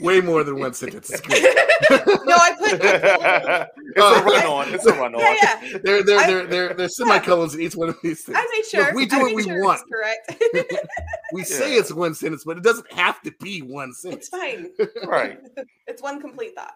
Way 0.00 0.20
more 0.20 0.44
than 0.44 0.58
one 0.58 0.74
sentence. 0.74 1.10
It's 1.10 1.20
good. 1.20 1.56
No, 1.90 1.98
I 2.36 2.54
put. 2.58 2.72
it's 2.72 3.96
a 3.96 4.24
run 4.24 4.46
on. 4.46 4.72
It's 4.72 4.86
a 4.86 4.92
run 4.94 5.14
on. 5.14 5.20
Yeah, 5.20 5.34
yeah. 5.42 5.78
There, 5.82 6.02
there, 6.02 6.26
there, 6.26 6.46
there, 6.46 6.74
there's 6.74 6.96
semicolons 6.96 7.54
in 7.54 7.60
each 7.60 7.76
one 7.76 7.90
of 7.90 7.98
these 8.02 8.22
things. 8.22 8.38
I 8.40 8.48
made 8.50 8.64
sure. 8.64 8.84
Look, 8.86 8.94
we 8.94 9.04
do 9.04 9.16
I 9.16 9.22
what 9.24 9.34
we 9.34 9.42
sure 9.42 9.62
want. 9.62 9.82
Correct. 9.92 10.42
We 11.34 11.44
say 11.44 11.74
it's 11.74 11.92
one 11.92 12.14
sentence, 12.14 12.44
but 12.44 12.56
it 12.58 12.62
doesn't 12.62 12.90
have 12.92 13.20
to 13.22 13.32
be 13.40 13.60
one 13.60 13.92
sentence. 13.94 14.28
it's 14.28 14.28
fine. 14.28 14.70
Right. 15.06 15.38
It's 15.86 16.02
one 16.02 16.20
complete 16.20 16.52
thought. 16.54 16.74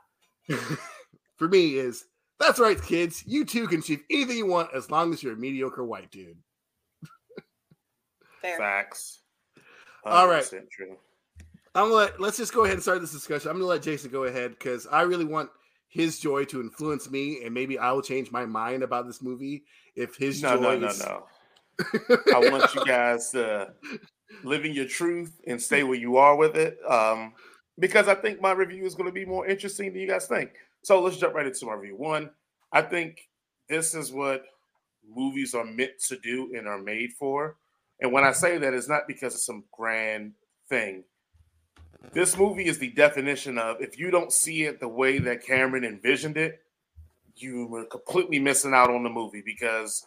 For 1.37 1.49
me, 1.49 1.77
is 1.77 2.05
that's 2.39 2.59
right, 2.59 2.83
kids. 2.83 3.23
You 3.27 3.45
too 3.45 3.67
can 3.69 3.81
achieve 3.81 4.03
anything 4.11 4.39
you 4.39 4.47
want 4.47 4.71
as 4.75 4.91
long 4.91 5.13
as 5.13 5.23
you're 5.23 5.35
a 5.35 5.37
mediocre 5.37 5.85
white 5.85 6.11
dude. 6.11 6.39
Fair. 8.43 8.59
Facts. 8.59 9.21
All 10.05 10.29
right. 10.29 10.43
100% 10.43 10.71
True. 10.71 10.97
I'm 11.77 11.91
gonna 11.91 11.95
let, 11.95 12.21
let's 12.21 12.37
just 12.39 12.55
go 12.55 12.65
ahead 12.65 12.75
and 12.75 12.83
start 12.83 13.01
this 13.01 13.13
discussion. 13.13 13.51
I'm 13.51 13.57
gonna 13.57 13.67
let 13.67 13.83
Jason 13.83 14.11
go 14.11 14.25
ahead 14.25 14.51
because 14.53 14.87
I 14.87 15.03
really 15.03 15.25
want 15.25 15.51
his 15.89 16.19
joy 16.19 16.45
to 16.47 16.61
influence 16.61 17.11
me, 17.11 17.45
and 17.45 17.53
maybe 17.55 17.79
I 17.79 17.93
will 17.93 18.03
change 18.03 18.31
my 18.33 18.47
mind 18.47 18.83
about 18.83 19.07
this 19.07 19.23
movie 19.23 19.65
if 19.95 20.17
his 20.17 20.43
No, 20.43 20.57
joy 20.57 20.63
no, 20.63 20.79
no, 20.79 20.87
is. 20.89 21.01
no. 21.01 21.27
I 22.35 22.51
want 22.51 22.75
you 22.75 22.85
guys 22.85 23.31
to 23.33 23.73
live 24.43 24.65
in 24.65 24.73
your 24.73 24.87
truth 24.87 25.41
and 25.47 25.61
stay 25.61 25.83
where 25.83 25.99
you 25.99 26.17
are 26.17 26.37
with 26.37 26.57
it. 26.57 26.79
Um, 26.89 27.35
because 27.79 28.09
I 28.09 28.15
think 28.15 28.41
my 28.41 28.53
review 28.53 28.85
is 28.85 28.95
going 28.95 29.09
to 29.09 29.13
be 29.13 29.27
more 29.27 29.47
interesting 29.47 29.93
than 29.93 30.01
you 30.01 30.09
guys 30.09 30.27
think. 30.27 30.53
So 30.83 31.01
let's 31.03 31.19
jump 31.19 31.35
right 31.35 31.47
into 31.47 31.67
my 31.67 31.75
review. 31.75 31.97
One, 31.97 32.31
I 32.73 32.81
think 32.83 33.29
this 33.69 33.95
is 33.95 34.11
what 34.13 34.45
movies 35.07 35.55
are 35.55 35.65
meant 35.65 35.99
to 36.09 36.19
do 36.19 36.55
and 36.57 36.67
are 36.67 36.81
made 36.81 37.13
for. 37.13 37.57
And 38.01 38.13
when 38.13 38.25
I 38.25 38.33
say 38.33 38.57
that, 38.59 38.73
it's 38.75 38.89
not 38.89 39.03
because 39.07 39.35
it's 39.35 39.47
some 39.47 39.65
grand 39.73 40.33
thing. 40.69 41.05
This 42.13 42.37
movie 42.37 42.67
is 42.67 42.79
the 42.79 42.91
definition 42.91 43.59
of 43.59 43.81
if 43.81 43.99
you 43.99 44.11
don't 44.11 44.33
see 44.33 44.65
it 44.65 44.81
the 44.81 44.89
way 44.89 45.19
that 45.19 45.45
Cameron 45.45 45.85
envisioned 45.85 46.37
it, 46.37 46.61
you 47.37 47.67
were 47.67 47.85
completely 47.85 48.39
missing 48.39 48.73
out 48.73 48.91
on 48.91 49.03
the 49.03 49.11
movie 49.11 49.43
because 49.45 50.07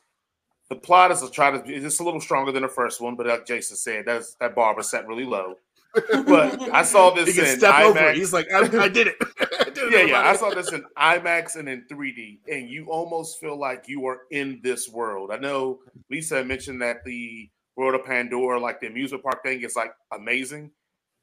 the 0.70 0.76
plot 0.76 1.12
is 1.12 1.22
to 1.22 1.30
try 1.30 1.52
to 1.52 1.62
it's 1.72 2.00
a 2.00 2.04
little 2.04 2.22
stronger 2.22 2.52
than 2.52 2.64
the 2.64 2.70
first 2.70 3.02
one, 3.02 3.16
but 3.16 3.28
like 3.28 3.46
Jason 3.46 3.78
said, 3.78 4.06
that's 4.06 4.36
that 4.36 4.56
bar 4.56 4.76
was 4.76 4.90
set 4.90 5.08
really 5.08 5.26
low. 5.26 5.56
But 5.94 6.62
I 6.74 6.84
saw 6.84 7.12
He 7.16 7.26
this 7.26 7.36
can 7.36 7.46
in 7.46 7.58
step 7.58 7.80
over. 7.80 8.00
IMAX. 8.00 8.14
He's 8.14 8.34
like, 8.34 8.52
I, 8.52 8.60
I 8.84 8.88
did 8.88 9.08
it. 9.08 9.16
I 9.60 9.70
did 9.70 9.92
Yeah, 9.92 10.04
yeah. 10.04 10.22
I 10.22 10.36
saw 10.36 10.52
this 10.52 10.72
in 10.72 10.84
IMAX 10.98 11.56
and 11.56 11.68
in 11.68 11.86
3D, 11.92 12.40
and 12.52 12.70
you 12.70 12.86
almost 12.86 13.40
feel 13.40 13.58
like 13.58 13.86
you 13.88 14.06
are 14.06 14.22
in 14.32 14.60
this 14.64 14.88
world. 14.90 15.32
I 15.32 15.38
know 15.38 15.80
Lisa 16.10 16.44
mentioned 16.44 16.82
that 16.82 17.04
the 17.06 17.50
World 17.76 17.96
of 17.96 18.06
Pandora, 18.06 18.60
like 18.60 18.80
the 18.80 18.88
amusement 18.88 19.24
park 19.24 19.44
thing, 19.44 19.62
is 19.62 19.76
like 19.76 19.92
amazing. 20.14 20.72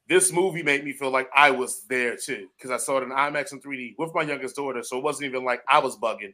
This 0.07 0.31
movie 0.31 0.63
made 0.63 0.85
me 0.85 0.93
feel 0.93 1.11
like 1.11 1.29
I 1.35 1.51
was 1.51 1.83
there 1.89 2.15
too, 2.15 2.47
because 2.57 2.71
I 2.71 2.77
saw 2.77 2.97
it 2.97 3.03
in 3.03 3.09
IMAX 3.09 3.51
and 3.51 3.61
3D 3.61 3.95
with 3.97 4.13
my 4.15 4.21
youngest 4.23 4.55
daughter. 4.55 4.81
So 4.83 4.97
it 4.97 5.03
wasn't 5.03 5.29
even 5.29 5.43
like 5.43 5.61
I 5.67 5.79
was 5.79 5.97
bugging. 5.97 6.33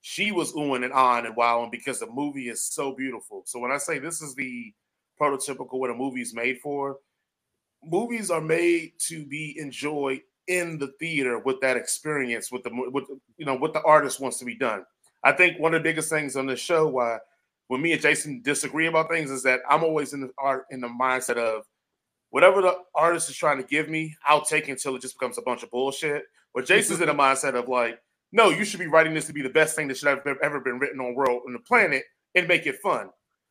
She 0.00 0.32
was 0.32 0.54
oohing 0.54 0.84
and 0.84 0.92
on 0.94 1.26
and 1.26 1.36
wowing 1.36 1.70
because 1.70 2.00
the 2.00 2.06
movie 2.06 2.48
is 2.48 2.62
so 2.62 2.94
beautiful. 2.94 3.42
So 3.44 3.58
when 3.58 3.70
I 3.70 3.76
say 3.76 3.98
this 3.98 4.22
is 4.22 4.34
the 4.34 4.72
prototypical 5.20 5.78
what 5.78 5.90
a 5.90 5.94
movie's 5.94 6.34
made 6.34 6.60
for, 6.60 6.96
movies 7.84 8.30
are 8.30 8.40
made 8.40 8.92
to 9.08 9.26
be 9.26 9.56
enjoyed 9.58 10.20
in 10.46 10.78
the 10.78 10.92
theater 10.98 11.38
with 11.38 11.60
that 11.60 11.76
experience 11.76 12.50
with 12.50 12.62
the 12.64 12.70
with 12.72 13.04
you 13.36 13.46
know 13.46 13.54
what 13.54 13.72
the 13.72 13.82
artist 13.82 14.20
wants 14.20 14.38
to 14.38 14.44
be 14.44 14.54
done. 14.54 14.84
I 15.22 15.32
think 15.32 15.60
one 15.60 15.74
of 15.74 15.82
the 15.82 15.88
biggest 15.88 16.08
things 16.08 16.36
on 16.36 16.46
the 16.46 16.56
show 16.56 16.88
why 16.88 17.18
when 17.68 17.82
me 17.82 17.92
and 17.92 18.00
Jason 18.00 18.40
disagree 18.42 18.86
about 18.86 19.10
things 19.10 19.30
is 19.30 19.42
that 19.44 19.60
I'm 19.68 19.84
always 19.84 20.12
in 20.12 20.22
the 20.22 20.30
art 20.38 20.64
in 20.70 20.80
the 20.80 20.88
mindset 20.88 21.36
of 21.36 21.64
whatever 22.30 22.62
the 22.62 22.76
artist 22.94 23.28
is 23.28 23.36
trying 23.36 23.58
to 23.58 23.64
give 23.64 23.88
me, 23.88 24.16
I'll 24.26 24.44
take 24.44 24.68
until 24.68 24.96
it 24.96 25.02
just 25.02 25.18
becomes 25.18 25.38
a 25.38 25.42
bunch 25.42 25.62
of 25.62 25.70
bullshit. 25.70 26.24
But 26.54 26.66
Jason's 26.66 27.00
in 27.00 27.08
a 27.08 27.14
mindset 27.14 27.54
of 27.54 27.68
like, 27.68 28.00
no, 28.32 28.50
you 28.50 28.64
should 28.64 28.80
be 28.80 28.86
writing 28.86 29.14
this 29.14 29.26
to 29.26 29.32
be 29.32 29.42
the 29.42 29.48
best 29.48 29.76
thing 29.76 29.88
that 29.88 29.96
should 29.96 30.08
have 30.08 30.26
ever 30.42 30.60
been 30.60 30.78
written 30.78 31.00
on 31.00 31.14
world 31.14 31.42
on 31.46 31.52
the 31.52 31.58
planet 31.58 32.04
and 32.34 32.48
make 32.48 32.66
it 32.66 32.80
fun. 32.80 33.10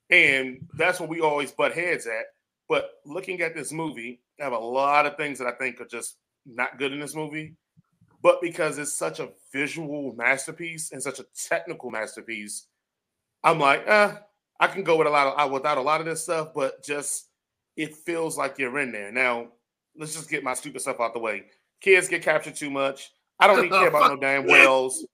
And 0.10 0.66
that's 0.76 1.00
what 1.00 1.10
we 1.10 1.22
always 1.22 1.52
butt 1.52 1.74
heads 1.74 2.08
at. 2.08 2.26
But 2.68 2.92
looking 3.06 3.42
at 3.42 3.56
this 3.56 3.72
movie, 3.72 4.22
I 4.40 4.44
have 4.44 4.54
a 4.54 4.58
lot 4.58 5.06
of 5.06 5.18
things 5.18 5.40
that 5.40 5.48
I 5.48 5.52
think 5.52 5.82
are 5.82 5.86
just 5.86 6.18
not 6.46 6.78
good 6.78 6.94
in 6.94 7.00
this 7.00 7.16
movie. 7.16 7.56
But 8.22 8.42
because 8.42 8.78
it's 8.78 8.96
such 8.96 9.20
a 9.20 9.30
visual 9.52 10.14
masterpiece 10.14 10.92
and 10.92 11.02
such 11.02 11.20
a 11.20 11.26
technical 11.48 11.90
masterpiece, 11.90 12.68
I'm 13.44 13.60
like, 13.60 13.88
eh, 13.88 14.14
I 14.60 14.68
can 14.68 14.84
go 14.84 14.98
with 14.98 15.08
a 15.08 15.10
lot 15.10 15.38
of 15.38 15.52
without 15.52 15.78
a 15.78 15.82
lot 15.82 16.02
of 16.02 16.06
this 16.06 16.24
stuff, 16.24 16.50
but 16.54 16.84
just 16.84 17.29
it 17.80 17.96
feels 17.96 18.38
like 18.38 18.60
you're 18.60 18.78
in 18.80 18.92
there. 18.92 19.10
Now, 19.10 19.48
let's 19.96 20.14
just 20.14 20.30
get 20.30 20.44
my 20.44 20.54
stupid 20.54 20.82
stuff 20.82 21.00
out 21.00 21.14
the 21.14 21.20
way. 21.20 21.46
Kids 21.80 22.10
get 22.10 22.22
captured 22.22 22.56
too 22.56 22.70
much. 22.70 23.10
I 23.40 23.48
don't 23.48 23.60
even 23.60 23.70
care 23.70 23.88
about 23.88 24.10
no 24.12 24.18
damn 24.18 24.46
whales. 24.52 25.08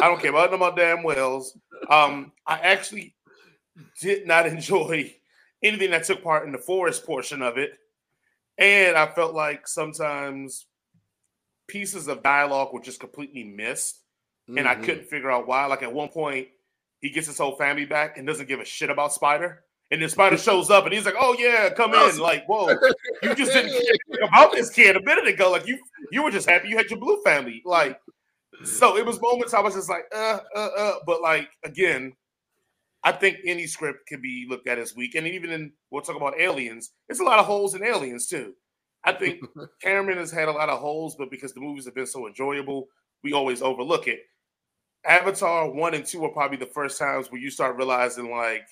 I 0.00 0.08
don't 0.08 0.18
care 0.18 0.30
about 0.30 0.50
no 0.50 0.56
more 0.56 0.72
damn 0.74 1.02
whales. 1.02 1.54
Um, 1.90 2.32
I 2.46 2.60
actually 2.60 3.14
did 4.00 4.26
not 4.26 4.46
enjoy 4.54 5.14
anything 5.62 5.90
that 5.90 6.04
took 6.04 6.22
part 6.22 6.46
in 6.46 6.52
the 6.52 6.58
forest 6.58 7.04
portion 7.04 7.42
of 7.42 7.58
it. 7.58 7.72
And 8.56 8.96
I 8.96 9.06
felt 9.06 9.34
like 9.34 9.68
sometimes 9.68 10.66
pieces 11.68 12.08
of 12.08 12.22
dialogue 12.22 12.72
were 12.72 12.80
just 12.80 13.00
completely 13.00 13.44
missed. 13.44 14.00
And 14.56 14.66
I 14.66 14.76
Mhm. 14.76 14.84
couldn't 14.84 15.08
figure 15.10 15.30
out 15.30 15.46
why. 15.46 15.66
Like 15.66 15.82
at 15.82 15.92
one 15.92 16.08
point, 16.08 16.48
he 17.02 17.10
gets 17.10 17.26
his 17.26 17.36
whole 17.36 17.56
family 17.56 17.84
back 17.84 18.16
and 18.16 18.26
doesn't 18.26 18.48
give 18.48 18.60
a 18.60 18.64
shit 18.64 18.88
about 18.88 19.12
Spider. 19.12 19.62
And 19.90 20.02
then 20.02 20.08
Spider 20.08 20.36
shows 20.36 20.70
up 20.70 20.84
and 20.84 20.92
he's 20.92 21.06
like, 21.06 21.14
Oh 21.18 21.34
yeah, 21.38 21.70
come 21.70 21.94
in. 21.94 22.18
Like, 22.18 22.46
whoa, 22.46 22.68
you 23.22 23.34
just 23.34 23.52
didn't 23.52 23.72
care 23.72 24.28
about 24.28 24.52
this 24.52 24.70
kid 24.70 24.96
a 24.96 25.02
minute 25.02 25.26
ago. 25.26 25.50
Like 25.50 25.66
you 25.66 25.78
you 26.12 26.22
were 26.22 26.30
just 26.30 26.48
happy 26.48 26.68
you 26.68 26.76
had 26.76 26.90
your 26.90 26.98
blue 26.98 27.22
family. 27.24 27.62
Like, 27.64 28.00
so 28.64 28.96
it 28.96 29.06
was 29.06 29.20
moments 29.20 29.54
I 29.54 29.60
was 29.60 29.74
just 29.74 29.88
like, 29.88 30.04
uh, 30.14 30.40
uh, 30.54 30.68
uh. 30.76 30.94
But 31.06 31.22
like 31.22 31.48
again, 31.64 32.12
I 33.02 33.12
think 33.12 33.38
any 33.46 33.66
script 33.66 34.06
can 34.06 34.20
be 34.20 34.46
looked 34.48 34.68
at 34.68 34.78
as 34.78 34.94
weak. 34.94 35.14
And 35.14 35.26
even 35.26 35.50
in 35.50 35.72
we'll 35.90 36.02
talk 36.02 36.16
about 36.16 36.38
aliens, 36.38 36.90
It's 37.08 37.20
a 37.20 37.24
lot 37.24 37.38
of 37.38 37.46
holes 37.46 37.74
in 37.74 37.82
aliens 37.82 38.26
too. 38.26 38.54
I 39.04 39.12
think 39.12 39.40
Cameron 39.82 40.18
has 40.18 40.30
had 40.30 40.48
a 40.48 40.52
lot 40.52 40.68
of 40.68 40.80
holes, 40.80 41.16
but 41.16 41.30
because 41.30 41.54
the 41.54 41.60
movies 41.60 41.86
have 41.86 41.94
been 41.94 42.06
so 42.06 42.26
enjoyable, 42.26 42.88
we 43.22 43.32
always 43.32 43.62
overlook 43.62 44.06
it. 44.06 44.20
Avatar 45.06 45.70
one 45.70 45.94
and 45.94 46.04
two 46.04 46.24
are 46.24 46.30
probably 46.32 46.58
the 46.58 46.66
first 46.66 46.98
times 46.98 47.30
where 47.30 47.40
you 47.40 47.50
start 47.50 47.76
realizing, 47.76 48.30
like, 48.30 48.66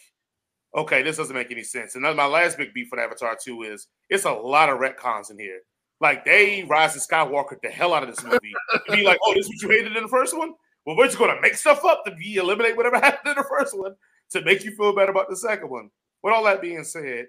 okay, 0.75 1.03
this 1.03 1.17
doesn't 1.17 1.35
make 1.35 1.51
any 1.51 1.63
sense. 1.63 1.95
And 1.95 2.03
my 2.03 2.27
last 2.27 2.59
big 2.59 2.75
beef 2.75 2.89
with 2.91 3.01
Avatar 3.01 3.37
2 3.43 3.63
is 3.63 3.87
it's 4.11 4.25
a 4.25 4.33
lot 4.33 4.69
of 4.69 4.79
retcons 4.79 5.31
in 5.31 5.39
here. 5.39 5.61
Like 6.01 6.25
they 6.25 6.65
Rise 6.65 6.95
of 6.95 7.03
Skywalker 7.03 7.57
the 7.63 7.69
hell 7.69 7.95
out 7.95 8.03
of 8.03 8.15
this 8.15 8.25
movie. 8.25 8.53
Be 8.91 9.05
like, 9.05 9.19
oh, 9.25 9.35
this 9.35 9.47
is 9.47 9.49
what 9.49 9.63
you 9.63 9.77
hated 9.77 9.97
in 9.97 10.03
the 10.03 10.09
first 10.09 10.37
one? 10.37 10.53
Well, 10.85 10.97
we're 10.97 11.07
just 11.07 11.19
gonna 11.19 11.41
make 11.41 11.55
stuff 11.55 11.85
up 11.85 12.05
to 12.05 12.15
be 12.15 12.37
eliminate 12.37 12.77
whatever 12.77 12.97
happened 13.01 13.37
in 13.37 13.43
the 13.43 13.49
first 13.49 13.77
one 13.77 13.95
to 14.31 14.43
make 14.43 14.65
you 14.65 14.75
feel 14.77 14.95
better 14.95 15.11
about 15.11 15.31
the 15.31 15.37
second 15.37 15.71
one. 15.71 15.91
With 16.23 16.35
all 16.35 16.45
that 16.45 16.61
being 16.61 16.85
said, 16.85 17.27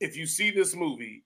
if 0.00 0.16
you 0.16 0.26
see 0.26 0.50
this 0.50 0.74
movie, 0.74 1.24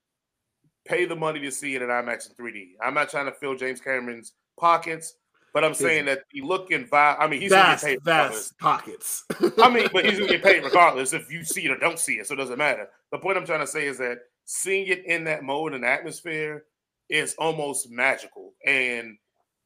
pay 0.85 1.05
the 1.05 1.15
money 1.15 1.39
to 1.41 1.51
see 1.51 1.75
it 1.75 1.81
in 1.81 1.89
IMAX 1.89 2.27
and 2.27 2.37
3D. 2.37 2.73
I'm 2.81 2.93
not 2.93 3.09
trying 3.09 3.25
to 3.25 3.31
fill 3.31 3.55
James 3.55 3.81
Cameron's 3.81 4.33
pockets, 4.59 5.15
but 5.55 5.63
I'm 5.63 5.73
saying 5.73 6.03
that 6.07 6.23
the 6.33 6.41
look 6.41 6.69
and 6.71 6.85
vibe. 6.91 7.15
I 7.17 7.27
mean, 7.27 7.39
he's 7.39 7.49
vast, 7.49 7.81
gonna 7.81 7.93
get 7.93 8.03
paid. 8.03 8.11
regardless. 8.11 8.39
vast 8.39 8.59
pockets. 8.59 9.23
I 9.63 9.69
mean, 9.69 9.87
but 9.93 10.03
he's 10.03 10.19
gonna 10.19 10.31
get 10.33 10.43
paid 10.43 10.65
regardless 10.65 11.13
if 11.13 11.31
you 11.31 11.45
see 11.45 11.63
it 11.63 11.71
or 11.71 11.77
don't 11.77 11.97
see 11.97 12.15
it, 12.15 12.27
so 12.27 12.33
it 12.33 12.37
doesn't 12.37 12.57
matter. 12.57 12.89
The 13.13 13.19
point 13.19 13.37
I'm 13.37 13.45
trying 13.45 13.61
to 13.61 13.67
say 13.67 13.87
is 13.87 13.97
that 13.99 14.17
seeing 14.43 14.87
it 14.87 15.05
in 15.05 15.23
that 15.23 15.45
mode 15.45 15.73
and 15.73 15.85
atmosphere 15.85 16.65
is 17.07 17.35
almost 17.39 17.89
magical, 17.89 18.51
and 18.65 19.17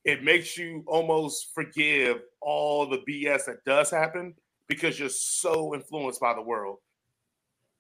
it 0.06 0.24
makes 0.24 0.60
you 0.60 0.84
almost 0.86 1.56
forgive 1.56 2.18
all 2.40 2.88
the 2.88 3.00
BS 3.10 3.46
that 3.46 3.66
does 3.66 3.90
happen 3.90 4.36
because 4.68 5.00
you're 5.00 5.10
so 5.10 5.74
influenced 5.74 6.22
by 6.22 6.36
the 6.36 6.42
world. 6.44 6.78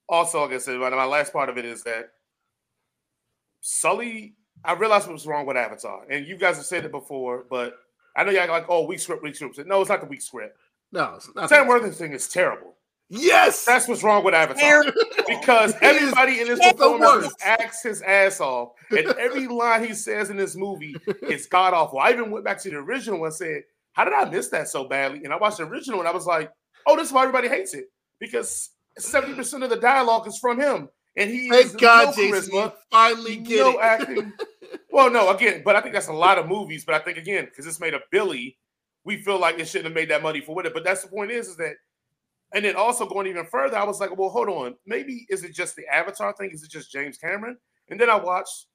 Also, 0.09 0.41
like 0.41 0.53
I 0.53 0.57
said, 0.57 0.79
my 0.79 0.89
my 0.89 1.05
last 1.05 1.31
part 1.31 1.49
of 1.49 1.59
it 1.59 1.65
is 1.65 1.83
that 1.83 2.09
Sully. 3.61 4.33
I 4.65 4.73
realized 4.73 5.05
what 5.05 5.13
was 5.13 5.27
wrong 5.27 5.45
with 5.45 5.55
Avatar, 5.55 6.05
and 6.09 6.25
you 6.25 6.37
guys 6.37 6.57
have 6.57 6.65
said 6.65 6.83
it 6.83 6.91
before, 6.91 7.45
but 7.49 7.75
I 8.19 8.23
know 8.23 8.31
y'all 8.31 8.49
like, 8.49 8.65
oh, 8.67 8.85
weak 8.85 8.99
script, 8.99 9.23
weak 9.23 9.33
script. 9.35 9.59
No, 9.65 9.79
it's 9.79 9.89
not 9.89 10.01
the 10.01 10.07
weak 10.07 10.21
script. 10.21 10.57
no, 10.91 11.13
it's 11.15 11.33
not. 11.33 11.47
Sam 11.47 11.67
Worthington 11.67 11.97
thing 11.97 12.11
is 12.11 12.27
terrible. 12.27 12.75
Yes, 13.11 13.63
That's 13.65 13.87
what's 13.87 14.03
wrong 14.03 14.23
with 14.25 14.33
Avatar. 14.35 14.61
Terrible. 14.61 14.91
Because 15.25 15.73
everybody 15.81 16.41
in 16.41 16.47
this 16.47 16.59
the 16.59 16.73
performance 16.73 17.33
acts 17.41 17.81
his 17.81 18.01
ass 18.01 18.41
off, 18.41 18.73
and 18.91 19.07
every 19.19 19.47
line 19.47 19.83
he 19.87 19.93
says 19.93 20.29
in 20.29 20.35
this 20.37 20.55
movie 20.55 20.95
is 21.23 21.47
god 21.47 21.73
awful. 21.73 21.97
I 21.99 22.11
even 22.11 22.29
went 22.29 22.43
back 22.45 22.61
to 22.63 22.69
the 22.69 22.75
original 22.75 23.23
and 23.23 23.33
said, 23.33 23.63
"How 23.93 24.03
did 24.03 24.13
I 24.13 24.25
miss 24.29 24.49
that 24.49 24.67
so 24.67 24.83
badly?" 24.83 25.23
And 25.23 25.33
I 25.33 25.37
watched 25.37 25.57
the 25.57 25.63
original 25.63 25.99
and 25.99 26.07
I 26.09 26.11
was 26.11 26.25
like, 26.27 26.51
"Oh, 26.85 26.95
this 26.97 27.07
is 27.07 27.13
why 27.13 27.21
everybody 27.21 27.47
hates 27.47 27.73
it." 27.73 27.85
Because 28.19 28.71
seventy 28.97 29.33
percent 29.33 29.63
of 29.63 29.69
the 29.71 29.77
dialogue 29.77 30.27
is 30.27 30.37
from 30.37 30.59
him, 30.59 30.89
and 31.19 31.29
he 31.29 31.49
Thank 31.49 31.77
God, 31.79 32.05
no 32.07 32.13
Jason, 32.13 32.51
charisma, 32.53 32.73
finally 32.91 33.35
get 33.37 33.59
no 33.59 33.71
it. 33.71 33.79
acting. 33.83 34.33
Well, 34.91 35.11
no, 35.11 35.29
again, 35.29 35.61
but 35.63 35.75
I 35.75 35.81
think 35.81 35.93
that's 35.93 36.07
a 36.07 36.13
lot 36.13 36.39
of 36.39 36.47
movies. 36.47 36.85
But 36.85 36.95
I 36.95 36.99
think 36.99 37.17
again, 37.17 37.45
because 37.45 37.67
it's 37.67 37.79
made 37.79 37.93
a 37.93 37.99
Billy, 38.11 38.57
we 39.03 39.17
feel 39.21 39.39
like 39.39 39.59
it 39.59 39.67
shouldn't 39.67 39.85
have 39.87 39.93
made 39.95 40.09
that 40.09 40.23
money 40.23 40.41
for 40.41 40.65
it. 40.65 40.73
But 40.73 40.83
that's 40.83 41.03
the 41.03 41.09
point 41.09 41.31
is, 41.31 41.47
is 41.49 41.57
that, 41.57 41.75
and 42.53 42.65
then 42.65 42.75
also 42.75 43.05
going 43.05 43.27
even 43.27 43.45
further, 43.45 43.77
I 43.77 43.83
was 43.83 43.99
like, 43.99 44.17
well, 44.17 44.29
hold 44.29 44.49
on, 44.49 44.75
maybe 44.85 45.25
is 45.29 45.43
it 45.43 45.53
just 45.53 45.75
the 45.75 45.85
Avatar 45.93 46.33
thing? 46.33 46.49
Is 46.51 46.63
it 46.63 46.71
just 46.71 46.91
James 46.91 47.17
Cameron? 47.17 47.57
And 47.89 47.99
then 47.99 48.09
I 48.09 48.15
watched 48.15 48.65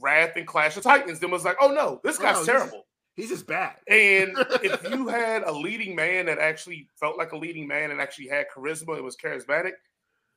Wrath 0.00 0.32
and 0.36 0.46
Clash 0.46 0.76
of 0.76 0.82
Titans, 0.82 1.20
then 1.20 1.30
was 1.30 1.44
like, 1.44 1.56
oh 1.60 1.68
no, 1.68 2.00
this 2.02 2.18
Oh, 2.18 2.22
guy's 2.22 2.36
he's- 2.36 2.46
terrible. 2.46 2.86
He's 3.16 3.28
just 3.28 3.46
bad. 3.46 3.76
And 3.86 4.32
if 4.64 4.90
you 4.90 5.06
had 5.06 5.44
a 5.44 5.52
leading 5.52 5.94
man 5.94 6.26
that 6.26 6.38
actually 6.40 6.88
felt 6.98 7.16
like 7.16 7.30
a 7.30 7.36
leading 7.36 7.68
man 7.68 7.92
and 7.92 8.00
actually 8.00 8.26
had 8.26 8.46
charisma 8.52 8.96
and 8.96 9.04
was 9.04 9.16
charismatic, 9.16 9.70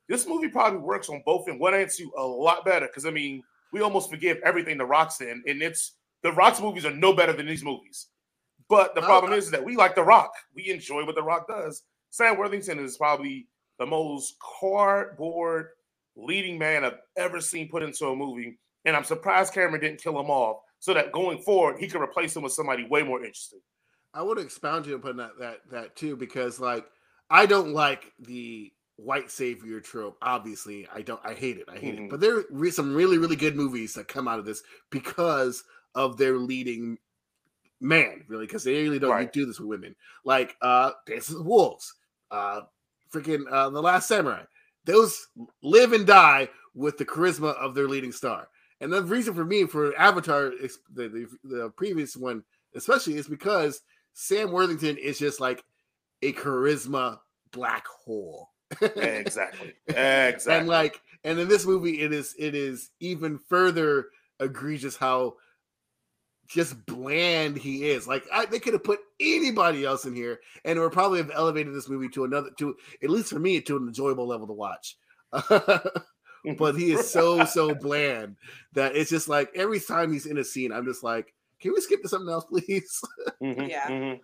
this 0.08 0.26
movie 0.26 0.48
probably 0.48 0.80
works 0.80 1.08
on 1.08 1.22
both 1.24 1.48
and 1.48 1.60
one 1.60 1.74
and 1.74 1.90
two 1.90 2.10
a 2.16 2.22
lot 2.22 2.64
better. 2.64 2.86
Because 2.86 3.06
I 3.06 3.10
mean, 3.10 3.42
we 3.72 3.80
almost 3.80 4.10
forgive 4.10 4.38
everything 4.44 4.78
the 4.78 4.86
Rock's 4.86 5.20
in, 5.20 5.42
and 5.46 5.62
it's 5.62 5.92
the 6.22 6.32
Rock's 6.32 6.60
movies 6.60 6.84
are 6.84 6.94
no 6.94 7.12
better 7.12 7.32
than 7.32 7.46
these 7.46 7.64
movies. 7.64 8.08
But 8.68 8.94
the 8.94 9.02
problem 9.02 9.32
is 9.32 9.50
that 9.50 9.64
we 9.64 9.76
like 9.76 9.94
the 9.94 10.02
Rock. 10.02 10.32
We 10.54 10.70
enjoy 10.70 11.04
what 11.06 11.14
the 11.14 11.22
Rock 11.22 11.48
does. 11.48 11.84
Sam 12.10 12.36
Worthington 12.36 12.78
is 12.78 12.96
probably 12.96 13.46
the 13.78 13.86
most 13.86 14.36
cardboard 14.60 15.68
leading 16.16 16.58
man 16.58 16.84
I've 16.84 16.98
ever 17.16 17.40
seen 17.40 17.68
put 17.68 17.82
into 17.82 18.06
a 18.08 18.16
movie, 18.16 18.58
and 18.84 18.96
I'm 18.96 19.04
surprised 19.04 19.54
Cameron 19.54 19.80
didn't 19.80 20.02
kill 20.02 20.18
him 20.18 20.30
off 20.30 20.60
so 20.80 20.94
that 20.94 21.12
going 21.12 21.38
forward 21.38 21.78
he 21.78 21.88
could 21.88 22.02
replace 22.02 22.36
him 22.36 22.42
with 22.42 22.52
somebody 22.52 22.86
way 22.86 23.02
more 23.02 23.18
interesting. 23.18 23.60
I 24.14 24.22
want 24.22 24.38
to 24.38 24.44
expound 24.44 24.86
you 24.86 24.96
upon 24.96 25.16
that 25.18 25.38
that 25.38 25.58
that 25.70 25.96
too 25.96 26.16
because 26.16 26.60
like 26.60 26.86
I 27.30 27.46
don't 27.46 27.72
like 27.72 28.12
the 28.18 28.72
white 28.98 29.30
savior 29.30 29.80
trope. 29.80 30.18
Obviously, 30.20 30.86
I 30.92 31.02
don't. 31.02 31.20
I 31.24 31.32
hate 31.32 31.56
it. 31.58 31.64
I 31.68 31.78
hate 31.78 31.96
Mhm. 31.96 32.04
it. 32.06 32.10
But 32.10 32.20
there 32.20 32.38
are 32.52 32.70
some 32.70 32.94
really 32.94 33.16
really 33.16 33.36
good 33.36 33.56
movies 33.56 33.94
that 33.94 34.08
come 34.08 34.26
out 34.28 34.38
of 34.40 34.44
this 34.44 34.62
because 34.90 35.64
of 35.94 36.16
their 36.18 36.36
leading 36.36 36.98
man. 37.80 38.24
Really, 38.28 38.46
because 38.46 38.64
they 38.64 38.82
really 38.82 38.98
don't 38.98 39.10
Right. 39.12 39.32
do 39.32 39.46
this 39.46 39.60
with 39.60 39.68
women. 39.68 39.94
Like 40.24 40.56
uh 40.60 40.92
Dances 41.06 41.36
with 41.36 41.46
Wolves, 41.46 41.94
uh, 42.30 42.62
freaking 43.12 43.50
uh, 43.50 43.70
The 43.70 43.80
Last 43.80 44.08
Samurai. 44.08 44.44
Those 44.84 45.28
live 45.62 45.92
and 45.92 46.06
die 46.06 46.50
with 46.74 46.98
the 46.98 47.04
charisma 47.04 47.54
of 47.54 47.74
their 47.74 47.88
leading 47.88 48.12
star. 48.12 48.48
And 48.80 48.92
the 48.92 49.02
reason 49.02 49.34
for 49.34 49.44
me 49.44 49.66
for 49.66 49.96
Avatar, 49.96 50.50
the, 50.50 51.08
the 51.08 51.28
the 51.44 51.70
previous 51.70 52.16
one 52.16 52.44
especially, 52.74 53.14
is 53.16 53.28
because 53.28 53.80
Sam 54.12 54.50
Worthington 54.50 54.96
is 54.98 55.18
just 55.18 55.40
like 55.40 55.64
a 56.22 56.32
charisma 56.32 57.20
black 57.52 57.86
hole. 57.86 58.50
Exactly. 58.80 59.74
Exactly. 59.88 60.58
And 60.58 60.68
like, 60.68 61.00
and 61.24 61.38
in 61.38 61.48
this 61.48 61.66
movie, 61.66 62.00
it 62.00 62.12
is 62.12 62.34
it 62.38 62.54
is 62.54 62.90
even 63.00 63.38
further 63.38 64.06
egregious 64.40 64.96
how 64.96 65.36
just 66.46 66.86
bland 66.86 67.56
he 67.56 67.90
is. 67.90 68.06
Like, 68.08 68.24
I, 68.32 68.46
they 68.46 68.58
could 68.58 68.72
have 68.72 68.84
put 68.84 69.00
anybody 69.20 69.84
else 69.84 70.04
in 70.06 70.14
here, 70.14 70.40
and 70.64 70.78
it 70.78 70.82
would 70.82 70.92
probably 70.92 71.18
have 71.18 71.30
elevated 71.32 71.74
this 71.74 71.88
movie 71.88 72.08
to 72.10 72.24
another, 72.24 72.50
to 72.58 72.76
at 73.02 73.10
least 73.10 73.30
for 73.30 73.38
me, 73.38 73.60
to 73.62 73.76
an 73.76 73.86
enjoyable 73.86 74.26
level 74.26 74.46
to 74.46 74.52
watch. 74.52 74.96
but 76.58 76.74
he 76.74 76.92
is 76.92 77.10
so 77.10 77.44
so 77.44 77.74
bland 77.74 78.36
that 78.72 78.96
it's 78.96 79.10
just 79.10 79.28
like 79.28 79.50
every 79.54 79.78
time 79.80 80.12
he's 80.12 80.26
in 80.26 80.38
a 80.38 80.44
scene, 80.44 80.72
I'm 80.72 80.86
just 80.86 81.02
like, 81.02 81.34
can 81.60 81.72
we 81.74 81.80
skip 81.80 82.02
to 82.02 82.08
something 82.08 82.30
else, 82.32 82.44
please? 82.46 83.02
Mhm, 83.42 83.68
Yeah. 83.68 83.88
mhm. 83.90 84.20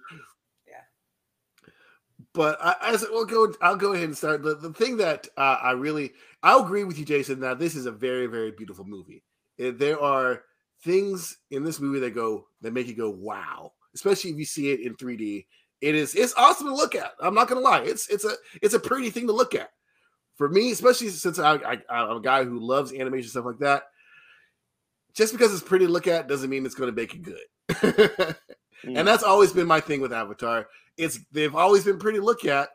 But 2.34 2.58
I, 2.60 2.74
I 2.80 2.96
said, 2.96 3.08
well, 3.12 3.24
go. 3.24 3.52
I'll 3.62 3.76
go 3.76 3.92
ahead 3.92 4.04
and 4.06 4.16
start. 4.16 4.42
The, 4.42 4.56
the 4.56 4.72
thing 4.72 4.96
that 4.98 5.28
uh, 5.36 5.58
I 5.62 5.72
really, 5.72 6.12
I'll 6.42 6.64
agree 6.64 6.84
with 6.84 6.98
you, 6.98 7.04
Jason. 7.04 7.40
That 7.40 7.58
this 7.58 7.74
is 7.76 7.86
a 7.86 7.92
very, 7.92 8.26
very 8.26 8.50
beautiful 8.50 8.84
movie. 8.84 9.22
Eh, 9.58 9.72
There 9.74 10.00
are 10.00 10.42
things 10.82 11.38
in 11.50 11.64
this 11.64 11.80
movie 11.80 12.00
that 12.00 12.14
go 12.14 12.46
that 12.60 12.72
make 12.72 12.86
you 12.88 12.94
go, 12.94 13.10
wow. 13.10 13.72
Especially 13.94 14.30
if 14.30 14.36
you 14.36 14.44
see 14.44 14.72
it 14.72 14.80
in 14.80 14.96
3D. 14.96 15.46
It 15.80 15.94
is. 15.94 16.14
It's 16.14 16.34
awesome 16.36 16.66
to 16.68 16.74
look 16.74 16.94
at. 16.94 17.12
I'm 17.20 17.34
not 17.34 17.48
gonna 17.48 17.60
lie. 17.60 17.82
It's 17.82 18.08
it's 18.08 18.24
a 18.24 18.32
it's 18.62 18.74
a 18.74 18.80
pretty 18.80 19.10
thing 19.10 19.26
to 19.28 19.32
look 19.32 19.54
at. 19.54 19.70
For 20.36 20.48
me, 20.48 20.72
especially 20.72 21.10
since 21.10 21.38
I, 21.38 21.54
I 21.54 21.78
I'm 21.88 22.16
a 22.16 22.20
guy 22.20 22.42
who 22.44 22.58
loves 22.58 22.92
animation 22.92 23.30
stuff 23.30 23.44
like 23.44 23.58
that. 23.60 23.84
Just 25.14 25.32
because 25.32 25.52
it's 25.54 25.62
pretty 25.62 25.86
to 25.86 25.92
look 25.92 26.08
at 26.08 26.26
doesn't 26.26 26.50
mean 26.50 26.66
it's 26.66 26.74
going 26.74 26.92
to 26.92 26.96
make 27.00 27.14
it 27.14 27.22
good. 27.22 28.36
and 28.86 29.06
that's 29.06 29.22
always 29.22 29.52
been 29.52 29.66
my 29.66 29.80
thing 29.80 30.00
with 30.00 30.12
Avatar. 30.12 30.68
It's 30.96 31.18
they've 31.32 31.54
always 31.54 31.84
been 31.84 31.98
pretty 31.98 32.20
look 32.20 32.44
at, 32.44 32.68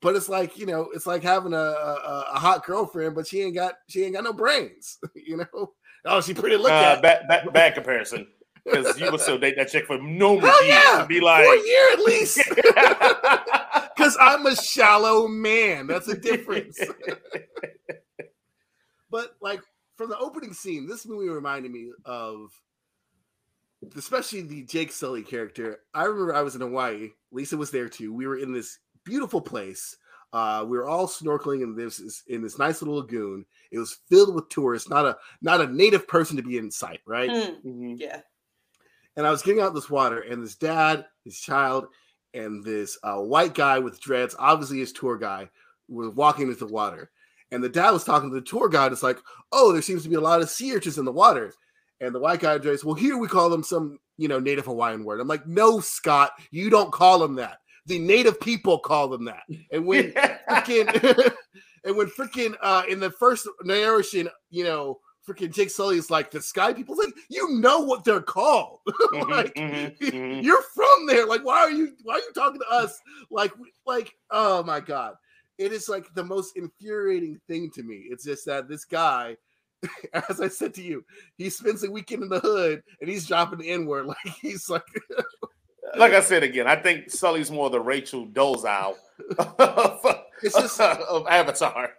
but 0.00 0.16
it's 0.16 0.28
like 0.28 0.58
you 0.58 0.66
know, 0.66 0.88
it's 0.94 1.06
like 1.06 1.22
having 1.22 1.52
a, 1.52 1.56
a, 1.56 2.26
a 2.34 2.38
hot 2.38 2.64
girlfriend, 2.64 3.14
but 3.14 3.26
she 3.26 3.42
ain't 3.42 3.54
got 3.54 3.74
she 3.88 4.04
ain't 4.04 4.14
got 4.14 4.24
no 4.24 4.32
brains. 4.32 4.98
You 5.14 5.36
know, 5.38 5.72
oh, 6.06 6.20
she 6.20 6.34
pretty 6.34 6.56
look 6.56 6.72
uh, 6.72 6.96
at. 6.96 7.02
bad, 7.02 7.28
bad, 7.28 7.52
bad 7.52 7.74
comparison 7.74 8.26
because 8.64 8.98
you 8.98 9.10
would 9.10 9.20
still 9.20 9.38
date 9.38 9.56
that 9.56 9.70
chick 9.70 9.86
for 9.86 9.98
numerous 9.98 10.50
Hell 10.50 10.64
years 10.64 10.84
yeah, 10.84 11.06
be 11.06 11.18
for 11.18 11.24
like, 11.24 11.46
a 11.46 11.66
year 11.66 11.88
at 11.92 12.00
least. 12.00 12.42
Because 13.96 14.16
I'm 14.18 14.46
a 14.46 14.56
shallow 14.56 15.28
man. 15.28 15.86
That's 15.86 16.08
a 16.08 16.16
difference. 16.16 16.80
but 19.10 19.36
like 19.42 19.60
from 19.96 20.08
the 20.08 20.16
opening 20.16 20.54
scene, 20.54 20.86
this 20.86 21.06
movie 21.06 21.28
reminded 21.28 21.70
me 21.70 21.90
of 22.06 22.50
especially 23.96 24.42
the 24.42 24.62
Jake 24.64 24.92
Sully 24.92 25.22
character. 25.22 25.80
I 25.94 26.04
remember 26.04 26.34
I 26.34 26.42
was 26.42 26.54
in 26.54 26.60
Hawaii. 26.60 27.10
Lisa 27.32 27.56
was 27.56 27.70
there 27.70 27.88
too. 27.88 28.12
We 28.12 28.26
were 28.26 28.38
in 28.38 28.52
this 28.52 28.78
beautiful 29.04 29.40
place. 29.40 29.96
Uh, 30.32 30.64
we 30.68 30.78
were 30.78 30.86
all 30.88 31.08
snorkeling 31.08 31.62
in 31.62 31.74
this 31.74 32.22
in 32.28 32.40
this 32.42 32.58
nice 32.58 32.80
little 32.82 32.96
lagoon. 32.98 33.44
It 33.72 33.78
was 33.78 33.98
filled 34.08 34.34
with 34.34 34.48
tourists, 34.48 34.88
not 34.88 35.04
a 35.06 35.16
not 35.42 35.60
a 35.60 35.66
native 35.66 36.06
person 36.06 36.36
to 36.36 36.42
be 36.42 36.56
in 36.58 36.70
sight, 36.70 37.00
right? 37.06 37.30
Hmm, 37.30 37.68
Mhm. 37.68 37.96
yeah. 38.00 38.20
and 39.16 39.26
I 39.26 39.30
was 39.30 39.42
getting 39.42 39.60
out 39.60 39.74
this 39.74 39.90
water, 39.90 40.20
and 40.20 40.42
this 40.42 40.54
dad, 40.54 41.04
his 41.24 41.38
child, 41.40 41.88
and 42.32 42.62
this 42.64 42.96
uh, 43.02 43.16
white 43.18 43.54
guy 43.54 43.78
with 43.80 44.00
dreads, 44.00 44.36
obviously 44.38 44.78
his 44.78 44.92
tour 44.92 45.18
guy, 45.18 45.50
was 45.88 46.14
walking 46.14 46.46
into 46.46 46.64
the 46.64 46.72
water. 46.72 47.10
And 47.50 47.62
the 47.62 47.68
dad 47.68 47.90
was 47.90 48.04
talking 48.04 48.30
to 48.30 48.34
the 48.36 48.40
tour 48.40 48.68
guide. 48.68 48.92
It's 48.92 49.02
like, 49.02 49.18
oh, 49.50 49.72
there 49.72 49.82
seems 49.82 50.04
to 50.04 50.08
be 50.08 50.14
a 50.14 50.20
lot 50.20 50.40
of 50.40 50.48
sea 50.48 50.72
urchins 50.76 50.96
in 50.96 51.04
the 51.04 51.10
water. 51.10 51.52
And 52.00 52.14
the 52.14 52.20
white 52.20 52.40
guy 52.40 52.54
addressed, 52.54 52.84
well, 52.84 52.94
here 52.94 53.18
we 53.18 53.28
call 53.28 53.50
them 53.50 53.62
some, 53.62 53.98
you 54.16 54.28
know, 54.28 54.38
native 54.40 54.64
Hawaiian 54.64 55.04
word. 55.04 55.20
I'm 55.20 55.28
like, 55.28 55.46
no, 55.46 55.80
Scott, 55.80 56.32
you 56.50 56.70
don't 56.70 56.92
call 56.92 57.18
them 57.18 57.34
that. 57.36 57.58
The 57.86 57.98
native 57.98 58.40
people 58.40 58.78
call 58.78 59.08
them 59.08 59.24
that. 59.26 59.42
And 59.72 59.86
when 59.86 60.12
freaking 60.12 61.32
and 61.84 61.96
when 61.96 62.06
freaking 62.08 62.54
uh 62.62 62.82
in 62.88 63.00
the 63.00 63.10
first 63.10 63.48
narration, 63.64 64.28
you 64.50 64.64
know, 64.64 64.98
freaking 65.28 65.52
Jake 65.52 65.70
Sully 65.70 65.96
is 65.96 66.10
like 66.10 66.30
the 66.30 66.40
sky 66.40 66.72
people 66.72 66.96
like, 66.96 67.12
you 67.28 67.58
know 67.60 67.80
what 67.80 68.04
they're 68.04 68.20
called. 68.22 68.80
Mhm, 69.12 69.28
like 69.30 69.54
mhm, 69.54 69.98
mhm. 69.98 70.42
you're 70.42 70.62
from 70.74 71.06
there. 71.06 71.26
Like, 71.26 71.44
why 71.44 71.58
are 71.58 71.70
you 71.70 71.92
why 72.04 72.14
are 72.14 72.18
you 72.18 72.32
talking 72.34 72.60
to 72.60 72.70
us? 72.74 72.98
Like, 73.30 73.52
like, 73.86 74.12
oh 74.30 74.62
my 74.62 74.80
god. 74.80 75.14
It 75.58 75.72
is 75.72 75.88
like 75.88 76.06
the 76.14 76.24
most 76.24 76.56
infuriating 76.56 77.38
thing 77.48 77.70
to 77.72 77.82
me. 77.82 78.06
It's 78.08 78.24
just 78.24 78.46
that 78.46 78.68
this 78.68 78.84
guy, 78.84 79.36
as 80.12 80.40
I 80.40 80.48
said 80.48 80.74
to 80.74 80.82
you, 80.82 81.04
he 81.36 81.50
spends 81.50 81.82
a 81.84 81.90
weekend 81.90 82.22
in 82.22 82.28
the 82.28 82.40
hood 82.40 82.82
and 83.00 83.08
he's 83.10 83.26
dropping 83.26 83.58
the 83.60 83.70
N-word. 83.70 84.06
Like 84.24 84.34
he's 84.40 84.68
like 84.68 84.82
like 85.96 86.12
I 86.12 86.20
said 86.20 86.42
again, 86.42 86.66
I 86.66 86.76
think 86.76 87.10
Sully's 87.10 87.50
more 87.50 87.70
the 87.70 87.80
Rachel 87.80 88.26
Dolezal 88.26 88.94
of, 89.38 90.16
It's 90.42 90.54
just- 90.54 90.80
of 90.80 91.26
Avatar. 91.28 91.90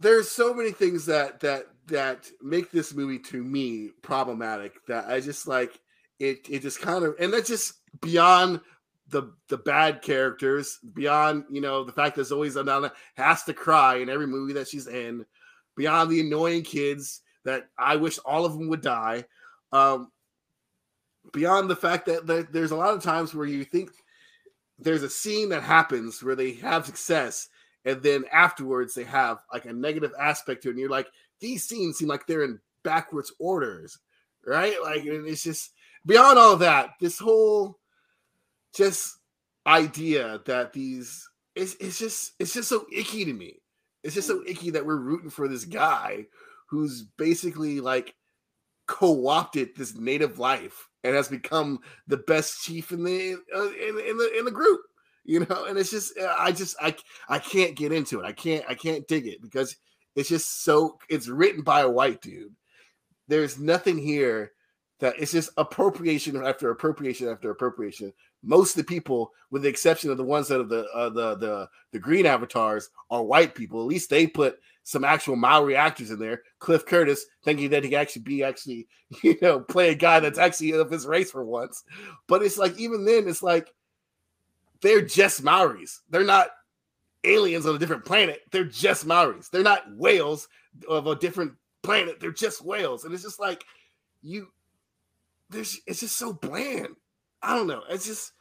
there's 0.00 0.28
so 0.30 0.52
many 0.54 0.70
things 0.72 1.06
that 1.06 1.40
that 1.40 1.66
that 1.86 2.28
make 2.42 2.70
this 2.70 2.92
movie 2.94 3.18
to 3.20 3.42
me 3.42 3.90
problematic 4.02 4.74
that 4.88 5.06
I 5.06 5.20
just 5.20 5.46
like 5.46 5.78
it 6.18 6.46
it 6.50 6.62
just 6.62 6.80
kind 6.80 7.04
of 7.04 7.14
and 7.20 7.32
that's 7.32 7.48
just 7.48 7.74
beyond 8.00 8.60
the 9.08 9.32
the 9.48 9.56
bad 9.58 10.02
characters 10.02 10.80
beyond 10.94 11.44
you 11.50 11.60
know 11.60 11.84
the 11.84 11.92
fact 11.92 12.16
that 12.16 12.24
Zoe 12.24 12.50
Saldana 12.50 12.90
has 13.16 13.44
to 13.44 13.54
cry 13.54 13.96
in 13.96 14.08
every 14.08 14.26
movie 14.26 14.54
that 14.54 14.66
she's 14.68 14.88
in 14.88 15.24
beyond 15.76 16.10
the 16.10 16.20
annoying 16.20 16.62
kids 16.62 17.22
that 17.44 17.68
I 17.78 17.96
wish 17.96 18.18
all 18.18 18.44
of 18.44 18.52
them 18.54 18.68
would 18.68 18.82
die. 18.82 19.24
Um 19.72 20.10
beyond 21.32 21.68
the 21.68 21.76
fact 21.76 22.06
that, 22.06 22.26
that 22.26 22.52
there's 22.52 22.70
a 22.70 22.76
lot 22.76 22.94
of 22.94 23.02
times 23.02 23.34
where 23.34 23.46
you 23.46 23.64
think 23.64 23.90
there's 24.78 25.02
a 25.02 25.10
scene 25.10 25.48
that 25.48 25.62
happens 25.62 26.22
where 26.22 26.36
they 26.36 26.52
have 26.52 26.86
success 26.86 27.48
and 27.84 28.00
then 28.02 28.24
afterwards 28.32 28.94
they 28.94 29.04
have 29.04 29.38
like 29.52 29.64
a 29.64 29.72
negative 29.72 30.12
aspect 30.20 30.62
to 30.62 30.68
it 30.68 30.72
and 30.72 30.80
you're 30.80 30.88
like 30.88 31.08
these 31.40 31.64
scenes 31.64 31.98
seem 31.98 32.08
like 32.08 32.26
they're 32.26 32.44
in 32.44 32.60
backwards 32.84 33.32
orders 33.38 33.98
right? 34.46 34.76
Like 34.82 35.04
and 35.04 35.26
it's 35.26 35.42
just 35.42 35.72
beyond 36.06 36.38
all 36.38 36.56
that 36.58 36.90
this 37.00 37.18
whole 37.18 37.78
just 38.74 39.18
idea 39.66 40.40
that 40.46 40.72
these 40.72 41.28
it's, 41.54 41.74
it's 41.80 41.98
just 41.98 42.32
it's 42.38 42.54
just 42.54 42.68
so 42.68 42.86
icky 42.92 43.24
to 43.24 43.32
me 43.32 43.60
it's 44.02 44.14
just 44.14 44.28
so 44.28 44.42
icky 44.46 44.70
that 44.70 44.86
we're 44.86 44.96
rooting 44.96 45.30
for 45.30 45.48
this 45.48 45.64
guy 45.64 46.26
who's 46.68 47.02
basically 47.02 47.80
like 47.80 48.14
co-opted 48.86 49.70
this 49.76 49.96
native 49.96 50.38
life 50.38 50.88
and 51.02 51.14
has 51.14 51.28
become 51.28 51.78
the 52.06 52.16
best 52.16 52.62
chief 52.62 52.92
in 52.92 53.02
the 53.02 53.36
uh, 53.54 53.68
in, 53.68 53.98
in 54.08 54.16
the 54.16 54.38
in 54.38 54.44
the 54.44 54.50
group 54.50 54.80
you 55.26 55.40
know, 55.40 55.64
and 55.68 55.76
it's 55.76 55.90
just 55.90 56.16
uh, 56.18 56.34
I 56.38 56.52
just 56.52 56.76
I 56.80 56.96
I 57.28 57.38
can't 57.38 57.74
get 57.74 57.92
into 57.92 58.20
it. 58.20 58.24
I 58.24 58.32
can't 58.32 58.64
I 58.68 58.74
can't 58.74 59.06
dig 59.08 59.26
it 59.26 59.42
because 59.42 59.76
it's 60.14 60.28
just 60.28 60.62
so 60.62 60.98
it's 61.08 61.28
written 61.28 61.62
by 61.62 61.80
a 61.80 61.90
white 61.90 62.22
dude. 62.22 62.54
There's 63.28 63.58
nothing 63.58 63.98
here 63.98 64.52
that 65.00 65.16
it's 65.18 65.32
just 65.32 65.50
appropriation 65.56 66.36
after 66.42 66.70
appropriation 66.70 67.28
after 67.28 67.50
appropriation. 67.50 68.12
Most 68.46 68.70
of 68.70 68.76
the 68.76 68.88
people, 68.88 69.32
with 69.50 69.62
the 69.62 69.68
exception 69.68 70.10
of 70.10 70.16
the 70.16 70.24
ones 70.24 70.48
that 70.48 70.60
are 70.60 70.64
the 70.64 70.86
uh, 70.94 71.10
the 71.10 71.34
the 71.36 71.68
the 71.92 71.98
green 71.98 72.26
avatars, 72.26 72.90
are 73.10 73.22
white 73.22 73.54
people. 73.54 73.80
At 73.80 73.88
least 73.88 74.08
they 74.08 74.26
put 74.26 74.58
some 74.84 75.04
actual 75.04 75.34
Maori 75.34 75.74
actors 75.74 76.12
in 76.12 76.20
there. 76.20 76.42
Cliff 76.60 76.86
Curtis, 76.86 77.26
thinking 77.42 77.70
that 77.70 77.82
he 77.82 77.90
could 77.90 77.98
actually 77.98 78.22
be 78.22 78.44
actually, 78.44 78.86
you 79.22 79.36
know, 79.42 79.60
play 79.60 79.90
a 79.90 79.94
guy 79.94 80.20
that's 80.20 80.38
actually 80.38 80.72
of 80.72 80.90
his 80.90 81.06
race 81.06 81.30
for 81.30 81.44
once. 81.44 81.82
But 82.28 82.42
it's 82.42 82.56
like 82.56 82.78
even 82.78 83.04
then, 83.04 83.26
it's 83.26 83.42
like 83.42 83.74
they're 84.80 85.02
just 85.02 85.42
Maoris. 85.42 86.02
They're 86.08 86.24
not 86.24 86.50
aliens 87.24 87.66
on 87.66 87.74
a 87.74 87.78
different 87.78 88.04
planet. 88.04 88.42
They're 88.52 88.64
just 88.64 89.06
Maoris. 89.06 89.48
They're 89.48 89.62
not 89.62 89.92
whales 89.96 90.48
of 90.88 91.08
a 91.08 91.16
different 91.16 91.54
planet. 91.82 92.20
They're 92.20 92.30
just 92.30 92.64
whales. 92.64 93.04
And 93.04 93.12
it's 93.12 93.24
just 93.24 93.40
like 93.40 93.64
you 94.22 94.48
there's 95.50 95.80
it's 95.86 96.00
just 96.00 96.16
so 96.16 96.32
bland. 96.32 96.94
I 97.42 97.56
don't 97.56 97.66
know. 97.66 97.82
It's 97.88 98.06
just 98.06 98.32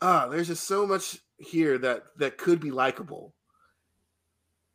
uh 0.00 0.28
there's 0.28 0.48
just 0.48 0.64
so 0.64 0.86
much 0.86 1.18
here 1.38 1.78
that 1.78 2.04
that 2.18 2.38
could 2.38 2.60
be 2.60 2.70
likable. 2.70 3.34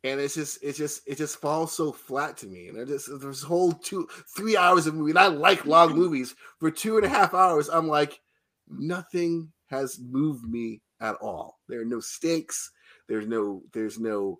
And 0.02 0.18
it's 0.18 0.34
just 0.34 0.62
it 0.62 0.74
just 0.74 1.02
it 1.06 1.18
just 1.18 1.36
falls 1.40 1.72
so 1.72 1.92
flat 1.92 2.36
to 2.38 2.46
me. 2.46 2.68
And 2.68 2.80
I 2.80 2.84
just 2.84 3.08
there's 3.20 3.42
whole 3.42 3.72
two 3.72 4.08
three 4.34 4.56
hours 4.56 4.86
of 4.86 4.94
movie. 4.94 5.10
And 5.10 5.18
I 5.18 5.26
like 5.26 5.66
long 5.66 5.94
movies. 5.96 6.34
For 6.58 6.70
two 6.70 6.96
and 6.96 7.06
a 7.06 7.08
half 7.08 7.34
hours, 7.34 7.68
I'm 7.68 7.88
like, 7.88 8.20
nothing 8.68 9.52
has 9.66 9.98
moved 10.00 10.48
me 10.48 10.80
at 11.00 11.16
all. 11.16 11.58
There 11.68 11.80
are 11.80 11.86
no 11.86 12.00
stakes. 12.00 12.70
There's 13.08 13.26
no 13.26 13.62
there's 13.72 13.98
no 13.98 14.38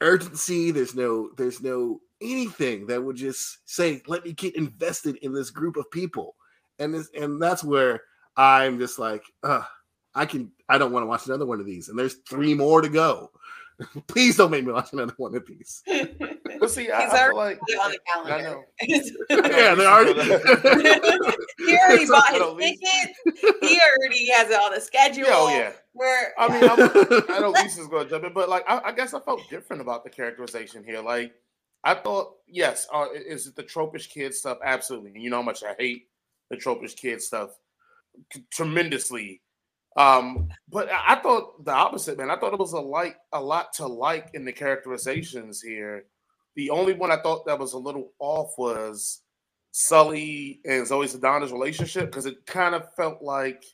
urgency. 0.00 0.72
There's 0.72 0.94
no 0.94 1.30
there's 1.36 1.60
no 1.60 2.00
anything 2.20 2.86
that 2.86 3.02
would 3.02 3.16
just 3.16 3.58
say, 3.66 4.02
let 4.06 4.24
me 4.24 4.32
get 4.32 4.56
invested 4.56 5.16
in 5.16 5.32
this 5.32 5.50
group 5.50 5.76
of 5.76 5.90
people. 5.90 6.34
And 6.78 6.94
this, 6.94 7.08
and 7.14 7.40
that's 7.40 7.64
where 7.64 8.02
I'm 8.36 8.78
just 8.78 8.98
like, 8.98 9.24
uh, 9.42 9.62
I 10.18 10.26
can 10.26 10.50
I 10.68 10.78
don't 10.78 10.92
want 10.92 11.04
to 11.04 11.06
watch 11.06 11.26
another 11.26 11.46
one 11.46 11.60
of 11.60 11.66
these. 11.66 11.88
And 11.88 11.98
there's 11.98 12.14
three 12.28 12.52
more 12.52 12.82
to 12.82 12.88
go. 12.88 13.30
Please 14.08 14.36
don't 14.36 14.50
make 14.50 14.66
me 14.66 14.72
watch 14.72 14.92
another 14.92 15.14
one 15.16 15.36
of 15.36 15.46
these. 15.46 15.84
but 16.58 16.68
see, 16.68 16.90
I, 16.90 17.06
I 17.06 17.28
feel 17.28 17.36
like 17.36 17.60
on 17.80 17.92
the 17.92 17.98
calendar. 18.06 18.34
I 18.34 18.42
know. 18.42 18.64
yeah, 19.56 19.74
they 19.76 19.86
already. 19.86 20.14
he 21.58 21.78
already 21.78 22.06
bought 22.06 22.32
his 22.32 22.78
ticket. 22.80 23.14
He 23.62 23.80
already 23.80 24.30
has 24.32 24.50
it 24.50 24.60
on 24.60 24.74
the 24.74 24.80
schedule. 24.80 25.26
Yeah, 25.26 25.34
oh 25.34 25.48
yeah. 25.50 25.72
Where 25.92 26.32
I 26.36 26.48
mean, 26.48 26.68
I'm, 26.68 27.36
I 27.36 27.38
know 27.38 27.50
Lisa's 27.50 27.86
going 27.86 28.04
to 28.04 28.10
jump 28.10 28.24
in, 28.24 28.32
but 28.32 28.48
like, 28.48 28.64
I, 28.68 28.80
I 28.86 28.92
guess 28.92 29.14
I 29.14 29.20
felt 29.20 29.48
different 29.48 29.80
about 29.80 30.02
the 30.02 30.10
characterization 30.10 30.82
here. 30.82 31.00
Like, 31.00 31.32
I 31.84 31.94
thought, 31.94 32.34
yes, 32.48 32.88
uh, 32.92 33.06
is 33.14 33.46
it 33.46 33.54
the 33.54 33.62
tropish 33.62 34.10
kid 34.10 34.34
stuff? 34.34 34.58
Absolutely. 34.64 35.20
You 35.20 35.30
know 35.30 35.36
how 35.36 35.42
much 35.42 35.62
I 35.62 35.74
hate 35.78 36.08
the 36.50 36.56
tropish 36.56 36.96
kid 36.96 37.22
stuff 37.22 37.50
tremendously. 38.50 39.42
Um, 39.98 40.48
but 40.70 40.88
I 40.90 41.16
thought 41.16 41.64
the 41.64 41.72
opposite, 41.72 42.16
man. 42.16 42.30
I 42.30 42.36
thought 42.36 42.52
it 42.52 42.58
was 42.58 42.72
a 42.72 42.78
like 42.80 43.16
a 43.32 43.42
lot 43.42 43.72
to 43.74 43.86
like 43.86 44.30
in 44.32 44.44
the 44.44 44.52
characterizations 44.52 45.60
here. 45.60 46.04
The 46.54 46.70
only 46.70 46.92
one 46.92 47.10
I 47.10 47.16
thought 47.16 47.46
that 47.46 47.58
was 47.58 47.72
a 47.72 47.78
little 47.78 48.12
off 48.20 48.52
was 48.56 49.22
Sully 49.72 50.60
and 50.64 50.86
Zoe 50.86 51.06
Saldana's 51.06 51.52
relationship 51.52 52.06
because 52.06 52.26
it 52.26 52.46
kind 52.46 52.76
of 52.76 52.94
felt 52.94 53.22
like 53.22 53.64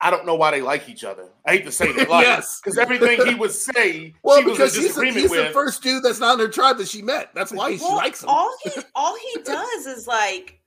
I 0.00 0.10
don't 0.10 0.26
know 0.26 0.34
why 0.34 0.50
they 0.50 0.60
like 0.60 0.88
each 0.88 1.04
other. 1.04 1.28
I 1.46 1.52
hate 1.52 1.64
to 1.64 1.70
say 1.70 1.92
that, 1.92 2.08
like, 2.10 2.26
yes, 2.26 2.60
because 2.60 2.76
everything 2.76 3.24
he 3.24 3.36
would 3.36 3.52
say, 3.52 4.14
well, 4.24 4.40
she 4.40 4.44
was 4.46 4.58
because 4.58 4.76
in 4.76 4.82
he's, 4.82 4.94
the, 4.96 5.04
he's 5.04 5.30
with. 5.30 5.46
the 5.46 5.52
first 5.52 5.80
dude 5.80 6.02
that's 6.02 6.18
not 6.18 6.40
in 6.40 6.40
her 6.40 6.50
tribe 6.50 6.78
that 6.78 6.88
she 6.88 7.02
met. 7.02 7.30
That's 7.36 7.52
why 7.52 7.76
she 7.76 7.84
likes 7.84 8.24
him. 8.24 8.30
all 8.30 8.52
he 8.64 8.70
all 8.96 9.16
he 9.16 9.42
does 9.42 9.86
is 9.86 10.08
like 10.08 10.58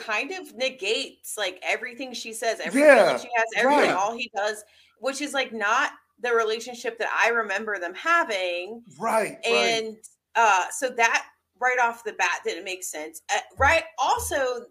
kind 0.00 0.32
of 0.32 0.54
negates 0.54 1.36
like 1.36 1.58
everything 1.62 2.12
she 2.12 2.32
says, 2.32 2.60
everything 2.60 2.88
Yeah, 2.88 3.18
she 3.18 3.28
has, 3.36 3.46
everything. 3.56 3.88
right. 3.88 3.96
All 3.96 4.16
he 4.16 4.30
does, 4.34 4.64
which 5.00 5.20
is 5.20 5.32
like 5.34 5.52
not 5.52 5.90
the 6.20 6.32
relationship 6.32 6.98
that 6.98 7.08
I 7.22 7.30
remember 7.30 7.78
them 7.78 7.94
having. 7.94 8.82
right, 8.98 9.36
right. 9.44 9.44
and 9.46 9.96
uh 10.34 10.64
so 10.70 10.88
that 10.90 11.26
right 11.60 11.78
off 11.82 12.04
the 12.04 12.12
bat 12.14 12.40
didn't 12.44 12.64
make 12.64 12.84
sense 12.84 13.22
uh, 13.34 13.38
right 13.58 13.84
also 13.98 14.66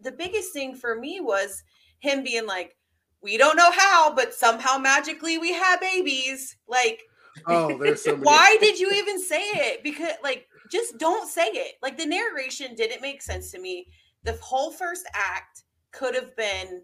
the 0.00 0.12
biggest 0.12 0.52
thing 0.54 0.74
for 0.74 0.94
me 0.98 1.20
was 1.20 1.62
him 2.00 2.22
being 2.24 2.46
like 2.46 2.74
we 3.22 3.36
don't 3.36 3.56
know 3.56 3.70
how 3.70 4.14
but 4.14 4.32
somehow 4.32 4.78
magically 4.78 5.36
we 5.36 5.52
have 5.52 5.78
babies 5.80 6.56
like 6.68 7.00
oh, 7.46 7.76
there's 7.78 8.02
so 8.02 8.12
many. 8.16 8.22
why 8.24 8.56
did 8.60 8.78
you 8.78 8.90
even 8.92 9.20
say 9.22 9.42
it 9.42 9.82
because 9.82 10.12
like 10.22 10.46
just 10.72 10.96
don't 10.98 11.28
say 11.28 11.46
it 11.48 11.74
like 11.82 11.98
the 11.98 12.06
narration 12.06 12.74
didn't 12.74 13.02
make 13.02 13.20
sense 13.20 13.50
to 13.50 13.58
me 13.60 13.86
the 14.24 14.38
whole 14.42 14.70
first 14.72 15.06
act 15.14 15.64
could 15.92 16.14
have 16.14 16.34
been 16.36 16.82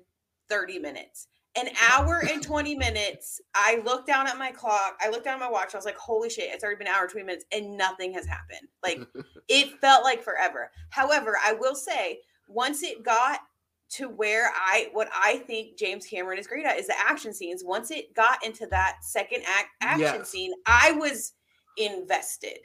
30 0.49 0.79
minutes. 0.79 1.29
An 1.59 1.69
hour 1.91 2.23
and 2.31 2.43
20 2.43 2.77
minutes 2.77 3.41
i 3.55 3.81
looked 3.85 4.07
down 4.07 4.27
at 4.27 4.37
my 4.37 4.51
clock 4.51 4.97
i 5.01 5.09
looked 5.09 5.25
down 5.25 5.35
at 5.35 5.41
my 5.41 5.51
watch 5.51 5.75
i 5.75 5.79
was 5.79 5.87
like 5.87 5.97
holy 5.97 6.29
shit 6.29 6.51
it's 6.53 6.63
already 6.63 6.77
been 6.77 6.87
an 6.87 6.93
hour 6.95 7.07
20 7.09 7.25
minutes 7.25 7.47
and 7.51 7.77
nothing 7.79 8.13
has 8.13 8.27
happened. 8.27 8.69
Like 8.83 9.01
it 9.49 9.81
felt 9.81 10.05
like 10.05 10.23
forever. 10.23 10.71
However 10.91 11.37
i 11.45 11.55
will 11.55 11.75
say 11.75 12.19
once 12.49 12.83
it 12.83 13.03
got 13.03 13.41
to 13.89 14.09
where 14.09 14.51
i 14.55 14.89
what 14.93 15.09
i 15.15 15.39
think 15.47 15.79
james 15.79 16.05
cameron 16.07 16.39
is 16.39 16.47
great 16.47 16.67
at 16.67 16.77
is 16.79 16.89
the 16.89 16.95
action 16.99 17.33
scenes. 17.33 17.63
Once 17.65 17.91
it 17.91 18.15
got 18.15 18.45
into 18.45 18.67
that 18.67 18.99
second 19.03 19.43
act 19.47 19.69
action 19.81 20.01
Yes. 20.01 20.29
scene 20.29 20.53
i 20.67 20.93
was 20.93 21.33
invested. 21.79 22.59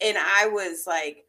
And 0.00 0.16
i 0.16 0.46
was 0.46 0.84
like 0.86 1.24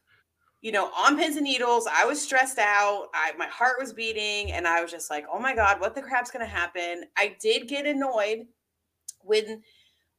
you 0.61 0.71
know 0.71 0.91
on 0.97 1.17
pins 1.17 1.35
and 1.35 1.45
needles 1.45 1.87
i 1.91 2.05
was 2.05 2.21
stressed 2.21 2.59
out 2.59 3.07
i 3.13 3.31
my 3.37 3.47
heart 3.47 3.77
was 3.79 3.93
beating 3.93 4.51
and 4.51 4.67
i 4.67 4.81
was 4.81 4.91
just 4.91 5.09
like 5.09 5.25
oh 5.31 5.39
my 5.39 5.55
god 5.55 5.79
what 5.79 5.95
the 5.95 6.01
crap's 6.01 6.31
gonna 6.31 6.45
happen? 6.45 7.05
I 7.17 7.35
did 7.39 7.67
get 7.67 7.85
annoyed 7.85 8.47
when 9.21 9.61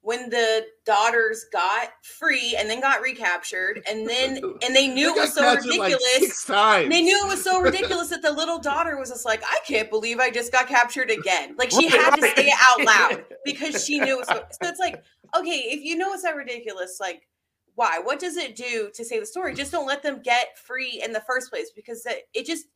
when 0.03 0.31
the 0.31 0.65
daughters 0.87 1.45
got 1.53 1.91
free 2.03 2.57
and 2.59 2.71
then 2.71 2.81
got 2.81 3.03
recaptured 3.03 3.83
and 3.87 4.09
then 4.09 4.37
and 4.65 4.75
they 4.75 4.89
knew 4.89 5.15
it 5.15 5.21
was 5.21 5.35
so 5.35 5.43
like, 5.43 5.63
ridiculous 5.63 6.01
six 6.19 6.45
they 6.45 7.03
knew 7.03 7.23
it 7.23 7.29
was 7.29 7.45
so 7.45 7.61
ridiculous 7.61 8.09
that 8.09 8.23
the 8.23 8.33
little 8.33 8.59
daughter 8.59 8.97
was 8.97 9.11
just 9.11 9.27
like, 9.27 9.43
I 9.45 9.59
can't 9.67 9.91
believe 9.91 10.19
I 10.19 10.31
just 10.31 10.53
got 10.53 10.69
captured 10.69 11.11
again. 11.11 11.55
Like 11.59 11.71
she 11.71 11.89
had 11.89 12.17
to 12.17 12.23
say 12.23 12.33
it 12.37 12.59
out 12.59 12.85
loud 12.85 13.25
because 13.45 13.85
she 13.85 14.01
knew 14.01 14.15
it 14.15 14.19
was 14.21 14.29
so, 14.29 14.43
so 14.51 14.69
it's 14.69 14.81
like, 14.81 15.03
okay, 15.37 15.51
if 15.51 15.85
you 15.85 15.97
know 15.97 16.13
it's 16.15 16.23
that 16.23 16.35
ridiculous, 16.35 16.97
like 16.99 17.29
why? 17.75 17.99
What 18.03 18.19
does 18.19 18.37
it 18.37 18.57
do 18.57 18.91
to 18.95 19.05
say 19.05 19.19
the 19.19 19.27
story? 19.27 19.55
Just 19.55 19.73
don't 19.73 19.87
let 19.87 20.03
them 20.03 20.21
get 20.23 20.59
free 20.59 21.01
in 21.05 21.13
the 21.13 21.23
first 21.23 21.51
place 21.51 21.71
because 21.75 22.03
that- 22.05 22.29
it 22.35 22.47
just 22.47 22.67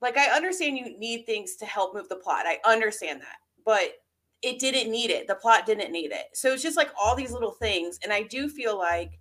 like 0.00 0.16
I 0.16 0.34
understand 0.34 0.76
you 0.78 0.98
need 0.98 1.26
things 1.26 1.56
to 1.56 1.66
help 1.66 1.94
move 1.94 2.08
the 2.08 2.16
plot. 2.16 2.46
I 2.46 2.58
understand 2.64 3.20
that. 3.22 3.36
But 3.64 3.94
it 4.42 4.58
didn't 4.58 4.90
need 4.90 5.10
it. 5.10 5.28
The 5.28 5.36
plot 5.36 5.66
didn't 5.66 5.92
need 5.92 6.10
it. 6.10 6.26
So 6.34 6.52
it's 6.52 6.62
just 6.62 6.76
like 6.76 6.90
all 7.00 7.14
these 7.14 7.30
little 7.32 7.52
things 7.52 7.98
and 8.02 8.12
I 8.12 8.22
do 8.22 8.48
feel 8.48 8.76
like 8.76 9.20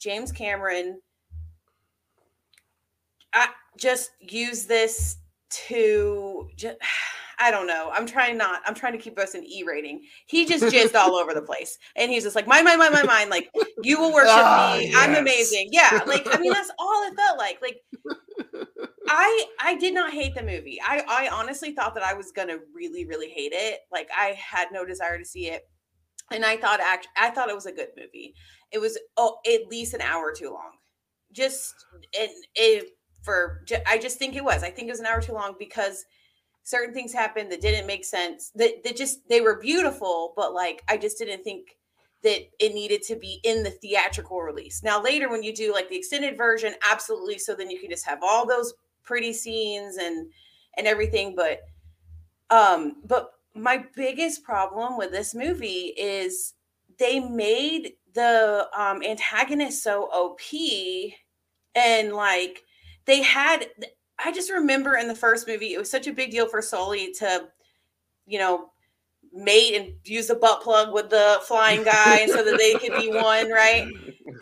James 0.00 0.32
Cameron 0.32 1.00
I 3.32 3.48
just 3.76 4.10
use 4.20 4.64
this 4.66 5.18
to 5.68 6.48
just 6.56 6.78
I 7.38 7.50
don't 7.50 7.66
know. 7.66 7.90
I'm 7.92 8.06
trying 8.06 8.38
not. 8.38 8.62
I'm 8.66 8.74
trying 8.74 8.92
to 8.92 8.98
keep 8.98 9.18
us 9.18 9.34
an 9.34 9.44
E 9.44 9.62
rating. 9.66 10.02
He 10.26 10.46
just 10.46 10.64
jizzed 10.64 10.94
all 10.94 11.14
over 11.14 11.34
the 11.34 11.42
place, 11.42 11.78
and 11.94 12.10
he's 12.10 12.22
just 12.22 12.36
like, 12.36 12.46
"My, 12.46 12.62
my, 12.62 12.76
my, 12.76 12.88
my, 12.88 13.02
mind. 13.02 13.30
Like 13.30 13.50
you 13.82 14.00
will 14.00 14.12
worship 14.12 14.32
Ah, 14.32 14.76
me. 14.78 14.92
I'm 14.96 15.14
amazing." 15.14 15.68
Yeah, 15.70 16.02
like 16.06 16.26
I 16.30 16.38
mean, 16.38 16.52
that's 16.52 16.70
all 16.78 17.02
it 17.06 17.14
felt 17.16 17.38
like. 17.38 17.60
Like 17.60 17.80
I, 19.08 19.46
I 19.60 19.76
did 19.76 19.94
not 19.94 20.12
hate 20.12 20.34
the 20.34 20.42
movie. 20.42 20.80
I, 20.82 21.02
I 21.06 21.28
honestly 21.28 21.72
thought 21.72 21.94
that 21.94 22.02
I 22.02 22.14
was 22.14 22.32
gonna 22.32 22.58
really, 22.74 23.04
really 23.04 23.28
hate 23.28 23.52
it. 23.52 23.80
Like 23.92 24.08
I 24.16 24.28
had 24.38 24.68
no 24.72 24.84
desire 24.84 25.18
to 25.18 25.24
see 25.24 25.48
it, 25.48 25.68
and 26.32 26.44
I 26.44 26.56
thought 26.56 26.80
act, 26.80 27.08
I 27.16 27.30
thought 27.30 27.50
it 27.50 27.54
was 27.54 27.66
a 27.66 27.72
good 27.72 27.88
movie. 27.96 28.34
It 28.72 28.78
was 28.78 28.98
oh, 29.16 29.38
at 29.46 29.68
least 29.68 29.94
an 29.94 30.00
hour 30.00 30.32
too 30.32 30.50
long. 30.50 30.72
Just 31.32 31.74
and 32.18 32.30
it 32.54 32.88
for 33.22 33.62
I 33.86 33.98
just 33.98 34.18
think 34.18 34.36
it 34.36 34.44
was. 34.44 34.62
I 34.62 34.70
think 34.70 34.88
it 34.88 34.92
was 34.92 35.00
an 35.00 35.06
hour 35.06 35.20
too 35.20 35.32
long 35.32 35.54
because 35.58 36.04
certain 36.66 36.92
things 36.92 37.12
happened 37.12 37.50
that 37.52 37.60
didn't 37.60 37.86
make 37.86 38.04
sense. 38.04 38.50
That 38.56 38.82
that 38.82 38.96
just 38.96 39.26
they 39.28 39.40
were 39.40 39.60
beautiful, 39.60 40.32
but 40.36 40.52
like 40.52 40.82
I 40.88 40.96
just 40.96 41.16
didn't 41.16 41.44
think 41.44 41.78
that 42.24 42.40
it 42.58 42.74
needed 42.74 43.02
to 43.04 43.14
be 43.14 43.40
in 43.44 43.62
the 43.62 43.70
theatrical 43.70 44.42
release. 44.42 44.82
Now 44.82 45.00
later 45.00 45.30
when 45.30 45.44
you 45.44 45.54
do 45.54 45.72
like 45.72 45.88
the 45.88 45.96
extended 45.96 46.36
version, 46.36 46.74
absolutely. 46.90 47.38
So 47.38 47.54
then 47.54 47.70
you 47.70 47.78
can 47.78 47.88
just 47.88 48.04
have 48.04 48.18
all 48.20 48.44
those 48.44 48.74
pretty 49.04 49.32
scenes 49.32 49.96
and 49.98 50.28
and 50.76 50.88
everything. 50.88 51.36
But 51.36 51.60
um, 52.50 52.96
but 53.06 53.30
my 53.54 53.84
biggest 53.94 54.42
problem 54.42 54.98
with 54.98 55.12
this 55.12 55.36
movie 55.36 55.94
is 55.96 56.54
they 56.98 57.20
made 57.20 57.92
the 58.12 58.68
um 58.76 59.04
antagonist 59.04 59.84
so 59.84 60.08
OP 60.12 60.40
and 61.76 62.12
like 62.12 62.64
they 63.04 63.22
had 63.22 63.68
I 64.18 64.32
just 64.32 64.50
remember 64.50 64.96
in 64.96 65.08
the 65.08 65.14
first 65.14 65.46
movie, 65.46 65.74
it 65.74 65.78
was 65.78 65.90
such 65.90 66.06
a 66.06 66.12
big 66.12 66.30
deal 66.30 66.48
for 66.48 66.62
Sully 66.62 67.12
to, 67.18 67.48
you 68.26 68.38
know, 68.38 68.70
mate 69.32 69.74
and 69.74 69.92
use 70.04 70.28
the 70.28 70.34
butt 70.34 70.62
plug 70.62 70.92
with 70.92 71.10
the 71.10 71.38
flying 71.42 71.84
guy 71.84 72.26
so 72.26 72.42
that 72.42 72.58
they 72.58 72.74
could 72.74 72.98
be 72.98 73.08
one, 73.12 73.50
right? 73.50 73.86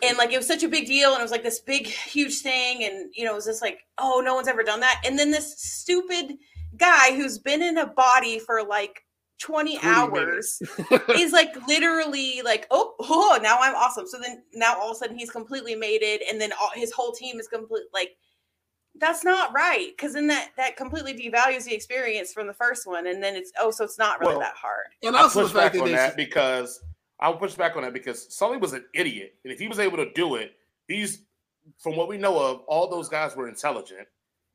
And 0.03 0.17
like 0.17 0.31
it 0.31 0.37
was 0.37 0.47
such 0.47 0.63
a 0.63 0.69
big 0.69 0.87
deal 0.87 1.11
and 1.11 1.19
it 1.19 1.23
was 1.23 1.31
like 1.31 1.43
this 1.43 1.59
big 1.59 1.87
huge 1.87 2.39
thing 2.39 2.83
and 2.83 3.11
you 3.13 3.25
know 3.25 3.31
it 3.31 3.35
was 3.35 3.45
just 3.45 3.61
like 3.61 3.79
oh 3.97 4.21
no 4.23 4.35
one's 4.35 4.47
ever 4.47 4.63
done 4.63 4.81
that 4.81 5.01
and 5.05 5.17
then 5.17 5.31
this 5.31 5.57
stupid 5.57 6.37
guy 6.75 7.15
who's 7.15 7.37
been 7.37 7.61
in 7.61 7.77
a 7.77 7.87
body 7.87 8.39
for 8.39 8.63
like 8.63 9.05
20 9.39 9.79
hours 9.83 10.61
is 11.17 11.31
like 11.31 11.55
literally 11.67 12.41
like 12.43 12.67
oh, 12.71 12.95
oh 13.01 13.39
now 13.41 13.57
I'm 13.59 13.75
awesome. 13.75 14.07
So 14.07 14.17
then 14.19 14.43
now 14.53 14.75
all 14.79 14.91
of 14.91 14.95
a 14.95 14.99
sudden 14.99 15.17
he's 15.17 15.31
completely 15.31 15.75
mated 15.75 16.21
and 16.29 16.39
then 16.39 16.51
all, 16.53 16.71
his 16.73 16.91
whole 16.91 17.11
team 17.11 17.39
is 17.39 17.47
complete 17.47 17.83
like 17.93 18.11
that's 18.99 19.23
not 19.23 19.53
right 19.53 19.91
because 19.95 20.13
then 20.13 20.27
that 20.27 20.49
that 20.57 20.77
completely 20.77 21.13
devalues 21.13 21.65
the 21.65 21.73
experience 21.73 22.31
from 22.31 22.47
the 22.47 22.53
first 22.53 22.87
one 22.87 23.07
and 23.07 23.21
then 23.21 23.35
it's 23.35 23.51
oh 23.59 23.71
so 23.71 23.83
it's 23.83 23.97
not 23.99 24.19
really 24.19 24.33
Well, 24.33 24.39
that 24.39 24.55
hard 24.55 24.85
And 25.03 25.15
I 25.15 25.21
also 25.21 25.43
push 25.43 25.53
back 25.53 25.73
that 25.73 25.81
on 25.81 25.87
they 25.87 25.93
that 25.93 26.15
because 26.15 26.81
I'll 27.19 27.37
push 27.37 27.55
back 27.55 27.75
on 27.75 27.83
that 27.83 27.93
because 27.93 28.33
Sully 28.33 28.57
was 28.57 28.73
an 28.73 28.85
idiot, 28.93 29.35
and 29.43 29.53
if 29.53 29.59
he 29.59 29.67
was 29.67 29.79
able 29.79 29.97
to 29.97 30.11
do 30.13 30.35
it, 30.35 30.53
these, 30.87 31.21
from 31.79 31.95
what 31.95 32.07
we 32.07 32.17
know 32.17 32.37
of, 32.39 32.59
all 32.67 32.89
those 32.89 33.09
guys 33.09 33.35
were 33.35 33.47
intelligent. 33.47 34.07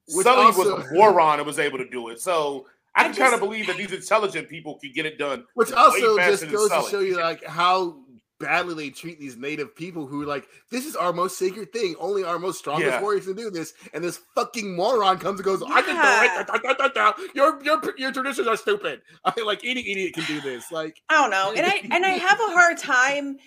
Which 0.08 0.24
Sully 0.24 0.46
also- 0.46 0.76
was 0.76 0.90
a 0.90 0.94
moron 0.94 1.38
and 1.38 1.46
was 1.46 1.58
able 1.58 1.78
to 1.78 1.88
do 1.88 2.08
it. 2.08 2.20
So 2.20 2.66
I 2.94 3.02
I 3.02 3.04
can 3.04 3.14
kind 3.14 3.34
of 3.34 3.40
believe 3.40 3.66
that 3.68 3.76
these 3.76 3.92
intelligent 3.92 4.48
people 4.48 4.78
can 4.78 4.92
get 4.92 5.06
it 5.06 5.18
done. 5.18 5.46
Which 5.54 5.72
also 5.72 6.18
just 6.18 6.48
goes 6.50 6.70
to 6.70 6.86
show 6.90 7.00
you 7.00 7.16
like 7.16 7.44
how 7.44 7.96
badly 8.40 8.74
they 8.74 8.90
treat 8.90 9.20
these 9.20 9.36
native 9.36 9.76
people 9.76 10.06
who 10.06 10.24
like 10.24 10.48
this 10.70 10.86
is 10.86 10.96
our 10.96 11.12
most 11.12 11.38
sacred 11.38 11.72
thing. 11.72 11.94
Only 12.00 12.24
our 12.24 12.38
most 12.38 12.58
strongest 12.58 12.90
Yeah. 12.90 13.00
warriors 13.00 13.26
can 13.26 13.36
do 13.36 13.50
this. 13.50 13.74
And 13.92 14.02
this 14.02 14.20
fucking 14.34 14.74
moron 14.74 15.18
comes 15.18 15.38
and 15.38 15.44
goes, 15.44 15.62
I 15.62 15.82
can 15.82 15.94
do 15.94 16.40
it. 16.40 16.46
Da, 16.46 16.56
da, 16.56 16.72
da, 16.74 16.88
da, 16.88 17.12
da. 17.12 17.24
Your 17.34 17.62
your 17.62 17.80
your 17.96 18.10
traditions 18.10 18.48
are 18.48 18.56
stupid. 18.56 19.02
I 19.24 19.32
mean, 19.36 19.46
like 19.46 19.60
any 19.62 19.88
idiot 19.88 20.14
can 20.14 20.24
do 20.24 20.40
this. 20.40 20.72
Like 20.72 21.00
I 21.08 21.14
don't 21.20 21.30
know. 21.30 21.52
And 21.56 21.64
I 21.66 21.80
and 21.94 22.04
I 22.04 22.10
have 22.10 22.40
a 22.40 22.52
hard 22.52 22.78
time 22.96 23.38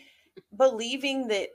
believing 0.57 1.27
that 1.29 1.49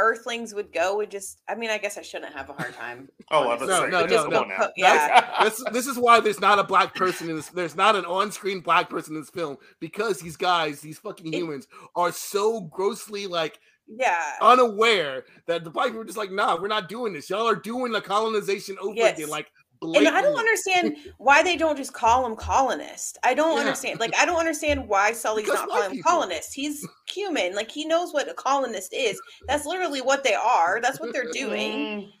earthlings 0.00 0.54
would 0.54 0.72
go 0.72 0.96
would 0.96 1.10
just 1.10 1.40
I 1.48 1.54
mean, 1.54 1.70
I 1.70 1.78
guess 1.78 1.96
I 1.98 2.02
shouldn't 2.02 2.34
have 2.34 2.48
a 2.50 2.54
hard 2.54 2.74
time. 2.74 3.08
Oh, 3.30 3.48
I 3.48 3.54
was 3.56 3.68
No, 3.68 3.78
saying, 3.80 3.90
no, 3.92 4.26
no, 4.26 4.42
no. 4.44 4.70
Yeah. 4.76 5.44
this 5.44 5.62
this 5.72 5.86
is 5.86 5.96
why 5.96 6.18
there's 6.20 6.40
not 6.40 6.58
a 6.58 6.64
black 6.64 6.94
person 6.96 7.30
in 7.30 7.36
this. 7.36 7.48
There's 7.48 7.76
not 7.76 7.94
an 7.94 8.04
on-screen 8.04 8.60
black 8.60 8.90
person 8.90 9.14
in 9.14 9.20
this 9.20 9.30
film 9.30 9.56
because 9.78 10.18
these 10.20 10.36
guys, 10.36 10.80
these 10.80 10.98
fucking 10.98 11.32
It- 11.32 11.36
humans, 11.36 11.68
are 11.94 12.10
so 12.10 12.60
grossly 12.62 13.28
like 13.28 13.60
Yeah. 13.86 14.32
unaware 14.40 15.24
that 15.46 15.62
the 15.64 15.70
black 15.70 15.86
people 15.88 16.00
are 16.00 16.04
just 16.04 16.18
like, 16.18 16.30
nah, 16.32 16.60
we're 16.60 16.68
not 16.68 16.88
doing 16.88 17.12
this. 17.12 17.30
Y'all 17.30 17.48
are 17.48 17.54
doing 17.54 17.92
the 17.92 18.00
colonization 18.00 18.76
over 18.80 18.94
Yes. 18.94 19.16
again. 19.18 19.28
Like, 19.28 19.50
And 19.82 20.06
I 20.08 20.20
don't 20.20 20.38
understand 20.38 20.96
why 21.18 21.42
they 21.42 21.56
don't 21.56 21.76
just 21.76 21.92
call 21.94 22.26
him 22.26 22.36
colonist. 22.36 23.16
I 23.22 23.32
don't 23.34 23.54
Yeah. 23.56 23.60
understand. 23.60 23.98
Like, 24.00 24.14
I 24.16 24.26
don't 24.26 24.38
understand 24.38 24.86
why 24.86 25.12
Sully's 25.12 25.46
Because 25.46 25.60
not 25.60 25.70
white 25.70 25.80
calling 25.82 25.96
him 25.96 26.02
colonist. 26.02 26.52
He's 26.54 26.86
human. 27.08 27.54
Like, 27.54 27.70
he 27.70 27.86
knows 27.86 28.12
what 28.12 28.28
a 28.28 28.34
colonist 28.34 28.92
is. 28.92 29.20
That's 29.48 29.64
literally 29.64 30.02
what 30.02 30.22
they 30.22 30.34
are. 30.34 30.80
That's 30.82 31.00
what 31.00 31.12
they're 31.12 31.30
doing. 31.32 32.12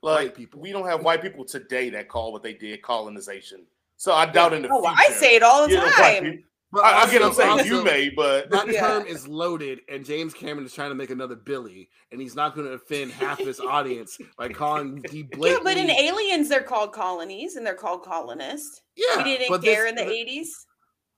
Like 0.00 0.26
White 0.26 0.34
people. 0.36 0.60
we 0.60 0.70
don't 0.70 0.86
have 0.86 1.02
white 1.02 1.20
people 1.20 1.44
today 1.44 1.90
that 1.90 2.08
call 2.08 2.32
what 2.32 2.44
they 2.44 2.54
did 2.54 2.82
colonization. 2.82 3.66
So 3.96 4.12
I 4.12 4.26
doubt 4.26 4.52
in 4.52 4.62
the 4.62 4.68
Oh, 4.70 4.80
future. 4.82 4.94
I 4.96 5.12
say 5.14 5.34
it 5.34 5.42
all 5.42 5.64
the 5.66 5.72
you 5.72 5.76
know, 5.76 5.82
white 5.86 6.20
time. 6.20 6.44
People- 6.70 6.82
But 6.82 6.84
I, 6.84 7.02
I 7.02 7.10
get 7.10 7.20
what 7.20 7.28
I'm 7.28 7.34
saying. 7.34 7.50
also, 7.50 7.64
you 7.64 7.82
may, 7.84 8.10
but 8.10 8.50
That 8.50 8.68
Yeah. 8.70 8.80
term 8.86 9.06
is 9.06 9.26
loaded, 9.26 9.80
and 9.88 10.04
James 10.04 10.34
Cameron 10.34 10.66
is 10.66 10.74
trying 10.74 10.90
to 10.90 10.94
make 10.94 11.10
another 11.10 11.34
Billy, 11.36 11.88
and 12.12 12.20
he's 12.20 12.34
not 12.36 12.54
going 12.54 12.66
to 12.66 12.74
offend 12.74 13.12
half 13.12 13.38
his 13.38 13.58
audience 13.60 14.18
by 14.36 14.48
calling 14.60 15.00
the 15.02 15.26
Yeah, 15.38 15.58
but 15.62 15.76
in 15.76 15.90
Aliens, 15.90 16.48
they're 16.48 16.62
called 16.62 16.92
colonies 16.92 17.56
and 17.56 17.66
they're 17.66 17.74
called 17.74 18.02
colonists. 18.04 18.82
yeah, 18.96 19.18
we 19.18 19.24
didn't 19.38 19.48
but 19.48 19.62
care 19.62 19.84
this- 19.84 19.90
in 19.90 20.08
the 20.08 20.12
80s. 20.12 20.48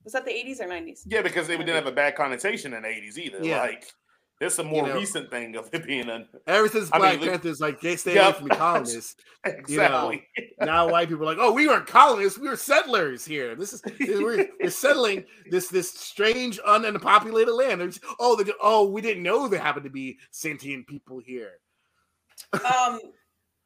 Was 0.05 0.15
that 0.15 0.25
the 0.25 0.31
80s 0.33 0.61
or 0.61 0.65
90s? 0.67 1.01
yeah, 1.07 1.21
because 1.21 1.47
they 1.47 1.59
didn't 1.59 1.75
have 1.75 1.87
a 1.87 1.93
bad 1.93 2.17
connotation 2.17 2.73
in 2.73 2.83
the 2.83 2.89
80s 2.89 3.19
either. 3.19 3.39
Yeah. 3.43 3.61
Like 3.61 3.93
there's 4.41 4.59
a 4.59 4.65
more 4.65 4.87
know. 4.87 4.95
recent 4.95 5.31
thing 5.31 5.55
of 5.55 5.69
it 5.73 5.87
being 5.87 6.09
a 6.09 6.27
Ever 6.47 6.67
since 6.69 6.89
I 6.93 6.99
mean, 6.99 7.19
Black 7.19 7.31
Panthers, 7.31 7.61
like 7.61 7.81
they 7.81 7.95
stay 7.97 8.15
Yeah. 8.15 8.29
away 8.29 8.39
from 8.39 8.49
the 8.49 8.57
colonists. 8.57 9.17
exactly. 9.45 10.27
now 10.59 10.89
white 10.91 11.09
people 11.09 11.25
are 11.25 11.27
like, 11.27 11.39
oh, 11.39 11.53
we 11.53 11.69
weren't 11.69 11.87
colonists, 11.87 12.39
we 12.39 12.49
were 12.49 12.57
settlers 12.57 13.25
here. 13.25 13.55
This 13.55 13.75
is 13.75 13.83
we're, 14.01 14.49
we're 14.61 14.71
settling 14.71 15.25
this 15.51 15.69
this 15.69 15.91
strange 15.91 16.59
unpopulated 16.67 17.53
land. 17.55 17.81
They're 17.81 17.89
just- 17.89 18.05
oh, 18.19 18.35
they, 18.43 18.51
oh, 18.63 18.89
we 18.89 19.03
didn't 19.03 19.23
know 19.23 19.47
there 19.47 19.61
happened 19.61 19.85
to 19.85 19.91
be 19.91 20.19
sentient 20.31 20.87
people 20.87 21.19
here. 21.21 21.53
um 22.75 22.99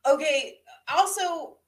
okay 0.04 0.56
also 0.92 1.58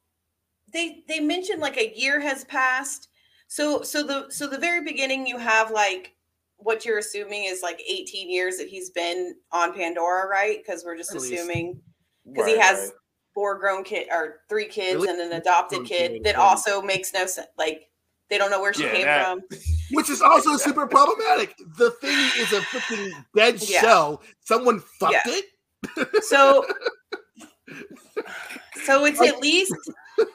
they 0.73 1.05
they 1.07 1.21
mentioned 1.21 1.61
like 1.63 1.77
a 1.77 1.97
year 1.97 2.19
has 2.21 2.45
passed 2.47 3.09
so 3.47 3.81
so 3.83 4.03
the 4.03 4.27
so 4.29 4.49
the 4.49 4.59
very 4.59 4.83
beginning 4.83 5.25
you 5.25 5.39
have 5.39 5.71
like 5.71 6.16
what 6.59 6.85
you're 6.85 6.99
assuming 6.99 7.45
is 7.45 7.63
like 7.63 7.81
18 7.87 8.31
years 8.31 8.57
that 8.57 8.69
he's 8.69 8.91
been 8.91 9.35
on 9.53 9.73
pandora 9.75 10.27
right 10.29 10.59
because 10.65 10.85
we're 10.85 10.97
just 10.97 11.11
At 11.11 11.19
assuming 11.19 11.81
because 12.27 12.47
he 12.47 12.59
has 12.59 12.79
right. 12.79 12.91
four 13.35 13.59
grown 13.59 13.85
kid 13.85 14.09
or 14.11 14.41
three 14.49 14.67
kids 14.67 15.01
least 15.01 15.11
and 15.13 15.21
an 15.33 15.39
adopted 15.41 15.85
kid 15.85 16.23
that 16.25 16.37
also 16.37 16.81
makes 16.83 17.13
no 17.13 17.27
sense 17.27 17.47
like 17.59 17.89
they 18.31 18.39
don't 18.39 18.51
know 18.51 18.61
where 18.61 18.73
she 18.75 18.83
Yeah, 18.85 18.93
came 18.93 19.05
that- 19.07 19.25
from 19.27 19.41
Which 19.93 20.11
is 20.11 20.21
also 20.21 20.57
super 20.57 20.85
problematic. 20.89 21.55
The 21.79 21.93
thing 22.01 22.19
is 22.39 22.53
a 22.53 22.61
freaking 22.61 23.13
dead 23.37 23.63
Yeah. 23.63 23.81
shell. 23.83 24.23
Someone 24.41 24.81
fucked 24.99 25.13
Yeah. 25.13 25.23
it. 25.97 26.25
So 26.25 26.67
so 28.85 29.05
it's 29.05 29.21
at 29.21 29.41
least 29.41 29.73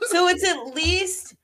so 0.03 0.27
it's 0.29 0.43
at 0.47 0.73
least 0.73 1.35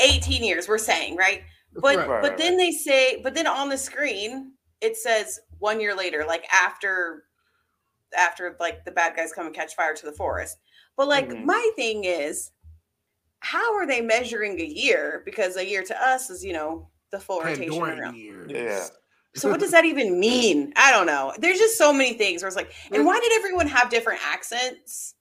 18 0.00 0.42
years 0.42 0.68
we're 0.68 0.78
saying, 0.78 1.16
right? 1.16 1.42
But 1.80 1.96
Right, 1.96 2.08
right, 2.08 2.22
but 2.22 2.30
right, 2.30 2.38
then 2.38 2.56
they 2.56 2.72
say 2.72 3.20
but 3.22 3.34
then 3.34 3.46
on 3.46 3.68
the 3.68 3.78
screen 3.78 4.52
it 4.80 4.96
says 4.96 5.40
1 5.58 5.80
year 5.80 5.94
later 5.94 6.24
like 6.26 6.46
after 6.52 7.24
after 8.16 8.56
like 8.60 8.84
the 8.84 8.90
bad 8.90 9.16
guys 9.16 9.32
come 9.32 9.46
and 9.46 9.54
catch 9.54 9.74
fire 9.74 9.94
to 9.94 10.06
the 10.06 10.12
forest. 10.12 10.58
But 10.96 11.08
like 11.08 11.28
Mhm. 11.28 11.44
my 11.44 11.70
thing 11.76 12.04
is 12.04 12.52
how 13.40 13.74
are 13.74 13.86
they 13.86 14.00
measuring 14.00 14.58
a 14.60 14.64
year 14.64 15.22
because 15.24 15.56
a 15.56 15.64
year 15.64 15.82
to 15.82 16.02
us 16.02 16.30
is, 16.30 16.44
you 16.44 16.52
know, 16.52 16.88
the 17.10 17.20
full 17.20 17.40
rotation 17.40 17.70
around. 18.00 18.16
Yeah. 18.48 18.88
So 19.34 19.50
what 19.50 19.60
does 19.60 19.70
that 19.72 19.84
even 19.84 20.18
mean? 20.18 20.72
I 20.76 20.90
don't 20.92 21.06
know. 21.06 21.34
There's 21.38 21.58
just 21.58 21.76
so 21.76 21.92
many 21.92 22.14
things 22.14 22.42
where 22.42 22.48
it's 22.48 22.56
like, 22.56 22.72
and 22.90 23.04
why 23.04 23.20
did 23.20 23.32
everyone 23.34 23.66
have 23.66 23.90
different 23.90 24.20
accents? 24.24 25.15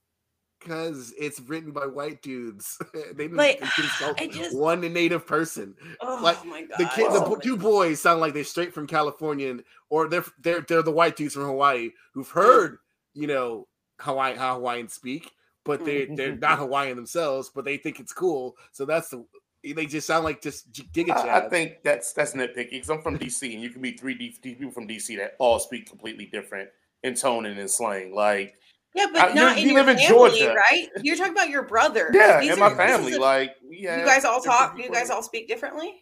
Because 0.65 1.13
it's 1.19 1.39
written 1.41 1.71
by 1.71 1.85
white 1.85 2.23
dudes. 2.23 2.79
they 2.93 3.27
didn't 3.27 3.37
Like, 3.37 3.59
consult 3.59 4.17
just- 4.31 4.57
one 4.57 4.81
native 4.81 5.27
person. 5.27 5.75
Oh 6.01 6.19
Like, 6.21 6.43
my 6.43 6.63
god! 6.63 6.79
The 6.79 6.85
kid, 6.95 7.11
the 7.11 7.19
so 7.19 7.29
bo- 7.29 7.35
two 7.35 7.55
boys 7.55 8.01
sound 8.01 8.19
like 8.19 8.33
they're 8.33 8.43
straight 8.43 8.73
from 8.73 8.87
California, 8.87 9.51
and- 9.51 9.63
or 9.91 10.07
they're 10.07 10.25
they're 10.39 10.61
they're 10.61 10.81
the 10.81 10.91
white 10.91 11.15
dudes 11.15 11.35
from 11.35 11.43
Hawaii 11.43 11.91
who've 12.13 12.27
mm. 12.27 12.31
heard 12.33 12.77
you 13.13 13.27
know 13.27 13.67
Hawaii 13.99 14.35
how 14.35 14.55
Hawaiians 14.55 14.93
speak, 14.93 15.31
but 15.65 15.85
they 15.85 16.05
they're 16.05 16.31
mm-hmm, 16.31 16.39
not 16.39 16.53
mm-hmm. 16.53 16.61
Hawaiian 16.61 16.95
themselves, 16.95 17.51
but 17.53 17.63
they 17.63 17.77
think 17.77 17.99
it's 17.99 18.13
cool. 18.13 18.57
So 18.71 18.85
that's 18.85 19.09
the 19.09 19.23
they 19.63 19.85
just 19.85 20.07
sound 20.07 20.23
like 20.23 20.41
just 20.41 20.71
G- 20.71 20.89
Giga 20.93 21.11
I, 21.11 21.45
I 21.45 21.49
think 21.49 21.83
that's 21.83 22.13
that's 22.13 22.33
nitpicky 22.33 22.71
because 22.71 22.89
I'm 22.89 23.01
from 23.01 23.17
DC 23.17 23.53
and 23.53 23.61
you 23.61 23.69
can 23.69 23.81
be 23.81 23.91
three 23.91 24.15
D, 24.15 24.35
people 24.41 24.71
from 24.71 24.87
DC 24.87 25.17
that 25.17 25.35
all 25.39 25.59
speak 25.59 25.87
completely 25.87 26.25
different 26.25 26.69
in 27.03 27.15
tone 27.15 27.45
and 27.45 27.59
in 27.59 27.67
slang. 27.67 28.13
Like 28.13 28.55
yeah, 28.95 29.03
I- 29.03 29.11
but 29.11 29.29
you- 29.29 29.35
not 29.35 29.57
in 29.57 29.63
you 29.63 29.69
your 29.73 29.83
live 29.83 29.89
in 29.89 29.97
family, 29.97 30.09
Georgia. 30.39 30.53
right? 30.55 30.87
You're 31.03 31.15
talking 31.17 31.33
about 31.33 31.49
your 31.49 31.63
brother. 31.63 32.09
yeah, 32.13 32.39
These 32.39 32.53
in 32.53 32.61
are- 32.61 32.69
my 32.69 32.75
family, 32.75 33.13
a- 33.13 33.19
like 33.19 33.55
yeah, 33.69 33.99
you 33.99 34.05
guys 34.05 34.25
all 34.25 34.41
talk. 34.41 34.77
You 34.77 34.89
guys 34.89 35.09
all 35.09 35.21
speak 35.21 35.47
differently. 35.47 36.01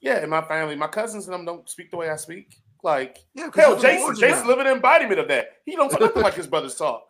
Yeah, 0.00 0.22
in 0.22 0.28
my 0.30 0.42
family, 0.42 0.76
my 0.76 0.88
cousins 0.88 1.26
and 1.26 1.34
them 1.34 1.44
don't 1.44 1.68
speak 1.68 1.90
the 1.90 1.96
way 1.96 2.10
I 2.10 2.16
speak. 2.16 2.56
Like 2.82 3.18
yeah, 3.34 3.48
'cause 3.48 3.54
hell, 3.64 3.76
they're 3.76 3.92
Jason, 3.98 4.14
Jason's 4.16 4.46
living 4.46 4.66
embodiment 4.66 5.18
of 5.18 5.28
that. 5.28 5.48
He 5.64 5.74
don't 5.76 5.88
talk 5.90 6.14
like 6.16 6.34
his 6.34 6.46
brothers 6.46 6.74
talk. 6.76 7.06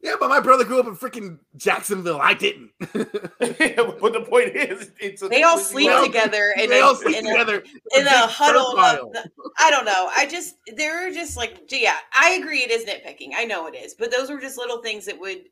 Yeah, 0.00 0.14
but 0.20 0.28
my 0.28 0.40
brother 0.40 0.64
grew 0.64 0.78
up 0.80 0.86
in 0.86 0.94
freaking 0.96 1.38
Jacksonville. 1.56 2.20
I 2.20 2.34
didn't. 2.34 2.70
but 2.80 2.92
the 4.12 4.24
point 4.28 4.54
is, 4.54 4.92
it's 5.00 5.22
a 5.22 5.28
They 5.28 5.42
all 5.42 5.58
sleep 5.58 5.88
well, 5.88 6.04
together 6.04 6.54
in 6.56 6.70
they 6.70 6.80
a, 6.80 6.84
all 6.84 6.94
sleep 6.94 7.16
in 7.16 7.26
a, 7.26 7.30
together 7.30 7.56
in 7.56 8.02
a 8.02 8.04
big 8.04 8.06
huddle. 8.06 8.74
dirt 8.76 9.00
Of, 9.00 9.12
pile. 9.12 9.24
I 9.58 9.70
don't 9.70 9.84
know. 9.84 10.08
I 10.16 10.26
just 10.26 10.54
they're 10.76 11.12
just 11.12 11.36
like, 11.36 11.66
gee, 11.68 11.82
yeah, 11.82 11.96
I 12.14 12.30
agree. 12.32 12.60
It 12.60 12.70
is 12.70 12.84
nitpicking. 12.84 13.30
I 13.36 13.44
know 13.44 13.66
it 13.66 13.74
is, 13.74 13.94
but 13.94 14.10
those 14.10 14.30
were 14.30 14.40
just 14.40 14.56
little 14.58 14.82
things 14.82 15.06
that 15.06 15.18
would 15.18 15.42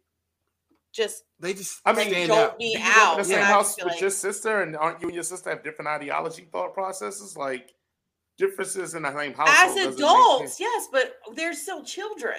just 0.93 1.25
They 1.41 1.53
just 1.53 1.81
I 1.85 1.93
mean, 1.93 2.09
stand 2.09 2.29
jolt 2.29 2.39
out. 2.53 2.59
me 2.59 2.75
Do 2.75 2.79
you 2.79 2.85
live 2.85 2.95
in 2.97 3.01
out. 3.03 3.17
the 3.19 3.25
same 3.25 3.35
and 3.37 3.45
I 3.45 3.49
house 3.49 3.75
just 3.77 3.85
with 3.85 3.93
like- 3.95 4.01
your 4.01 4.11
sister, 4.11 4.63
and 4.63 4.77
aren't 4.77 5.01
you 5.03 5.09
and 5.09 5.15
your 5.15 5.25
sister 5.25 5.51
have 5.51 5.63
different 5.65 5.89
ideology, 5.89 6.49
thought 6.51 6.73
processes, 6.73 7.37
like 7.37 7.71
differences 8.39 8.95
in 8.95 9.03
the 9.03 9.17
same 9.19 9.33
house 9.33 9.49
as 9.51 9.95
adults 9.95 10.61
yes 10.61 10.89
but 10.93 11.15
they're 11.37 11.55
still 11.55 11.83
children 11.83 12.35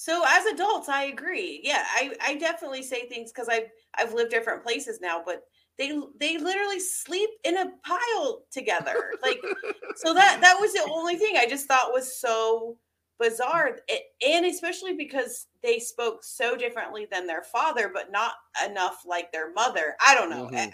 so 0.00 0.22
as 0.28 0.46
adults 0.46 0.88
i 0.88 1.04
agree 1.04 1.60
yeah 1.64 1.84
i 1.94 2.14
i 2.22 2.34
definitely 2.36 2.82
say 2.84 3.08
things 3.08 3.32
because 3.32 3.48
i've 3.48 3.68
i've 3.98 4.14
lived 4.14 4.30
different 4.30 4.62
places 4.62 5.00
now 5.02 5.20
but 5.26 5.42
they 5.76 5.92
they 6.20 6.38
literally 6.38 6.78
sleep 6.78 7.28
in 7.42 7.56
a 7.58 7.72
pile 7.84 8.44
together 8.52 9.10
like 9.22 9.40
so 9.96 10.14
that 10.14 10.38
that 10.40 10.56
was 10.60 10.72
the 10.72 10.88
only 10.92 11.16
thing 11.16 11.36
i 11.36 11.46
just 11.46 11.66
thought 11.66 11.92
was 11.92 12.20
so 12.20 12.78
bizarre 13.18 13.80
It- 13.88 14.04
and 14.24 14.46
especially 14.46 14.94
because 14.94 15.48
they 15.64 15.80
spoke 15.80 16.22
so 16.22 16.56
differently 16.56 17.08
than 17.10 17.26
their 17.26 17.42
father 17.42 17.90
but 17.92 18.12
not 18.12 18.34
enough 18.64 19.02
like 19.04 19.32
their 19.32 19.52
mother 19.52 19.96
i 20.06 20.14
don't 20.14 20.30
know 20.30 20.48
Mhm. 20.48 20.70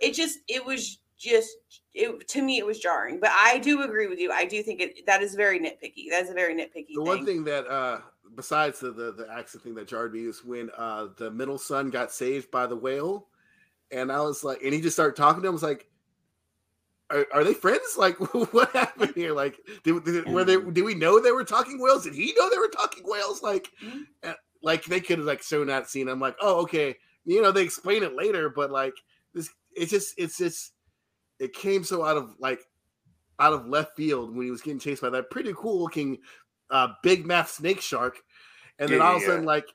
it 0.00 0.12
just 0.14 0.38
it 0.48 0.64
was 0.64 1.00
just 1.18 1.50
it 1.94 2.26
to 2.28 2.42
me 2.42 2.58
it 2.58 2.66
was 2.66 2.78
jarring. 2.80 3.20
But 3.20 3.30
I 3.32 3.58
do 3.58 3.82
agree 3.82 4.08
with 4.08 4.18
you. 4.18 4.32
I 4.32 4.44
do 4.44 4.62
think 4.62 4.80
it 4.80 5.06
that 5.06 5.22
is 5.22 5.34
very 5.34 5.58
nitpicky. 5.60 6.10
That 6.10 6.24
is 6.24 6.30
a 6.30 6.34
very 6.34 6.54
nitpicky. 6.54 6.94
The 6.94 6.94
thing. 6.96 7.06
one 7.06 7.24
thing 7.24 7.44
that 7.44 7.66
uh 7.66 8.00
besides 8.34 8.80
the 8.80 8.90
the, 8.90 9.12
the 9.12 9.28
accent 9.32 9.64
thing 9.64 9.74
that 9.76 9.88
jarred 9.88 10.12
me 10.12 10.26
is 10.26 10.44
when 10.44 10.70
uh 10.76 11.08
the 11.16 11.30
middle 11.30 11.58
son 11.58 11.90
got 11.90 12.12
saved 12.12 12.50
by 12.50 12.66
the 12.66 12.76
whale, 12.76 13.28
and 13.90 14.10
I 14.10 14.20
was 14.20 14.44
like, 14.44 14.62
and 14.62 14.72
he 14.74 14.80
just 14.80 14.96
started 14.96 15.16
talking 15.16 15.42
to 15.42 15.48
him. 15.48 15.52
I 15.52 15.54
was 15.54 15.62
like, 15.62 15.86
are, 17.10 17.26
are 17.32 17.44
they 17.44 17.54
friends? 17.54 17.80
Like, 17.96 18.18
what 18.52 18.70
happened 18.72 19.12
here? 19.14 19.32
Like, 19.32 19.58
did, 19.84 20.04
did 20.04 20.28
were 20.28 20.44
they? 20.44 20.56
Did 20.60 20.82
we 20.82 20.94
know 20.94 21.20
they 21.20 21.32
were 21.32 21.44
talking 21.44 21.80
whales? 21.80 22.04
Did 22.04 22.14
he 22.14 22.34
know 22.36 22.50
they 22.50 22.58
were 22.58 22.68
talking 22.68 23.04
whales? 23.06 23.42
Like, 23.42 23.70
Mhm. 23.82 24.02
uh, 24.24 24.34
like 24.62 24.84
they 24.84 25.00
could 25.00 25.18
have 25.18 25.26
like 25.26 25.42
shown 25.42 25.68
that 25.68 25.88
scene. 25.88 26.08
I'm 26.08 26.20
like, 26.20 26.36
oh, 26.40 26.62
okay. 26.62 26.96
You 27.24 27.40
know, 27.40 27.52
they 27.52 27.62
explain 27.62 28.02
it 28.02 28.16
later, 28.16 28.50
but 28.50 28.70
like 28.70 28.94
this, 29.32 29.48
it's 29.74 29.90
just, 29.90 30.14
it's 30.18 30.36
just, 30.36 30.72
it 31.38 31.52
came 31.54 31.84
so 31.84 32.04
out 32.04 32.16
of 32.16 32.34
like 32.38 32.60
out 33.38 33.52
of 33.52 33.66
left 33.66 33.96
field 33.96 34.34
when 34.34 34.44
he 34.44 34.50
was 34.50 34.60
getting 34.62 34.78
chased 34.78 35.02
by 35.02 35.10
that 35.10 35.30
pretty 35.30 35.52
cool 35.56 35.80
looking 35.80 36.18
uh, 36.70 36.88
big 37.02 37.26
mouth 37.26 37.50
snake 37.50 37.80
shark, 37.80 38.18
and 38.78 38.88
then 38.90 38.98
Yeah, 38.98 39.04
all 39.04 39.16
of 39.16 39.22
a 39.22 39.24
yeah, 39.24 39.30
sudden, 39.32 39.44
like 39.44 39.66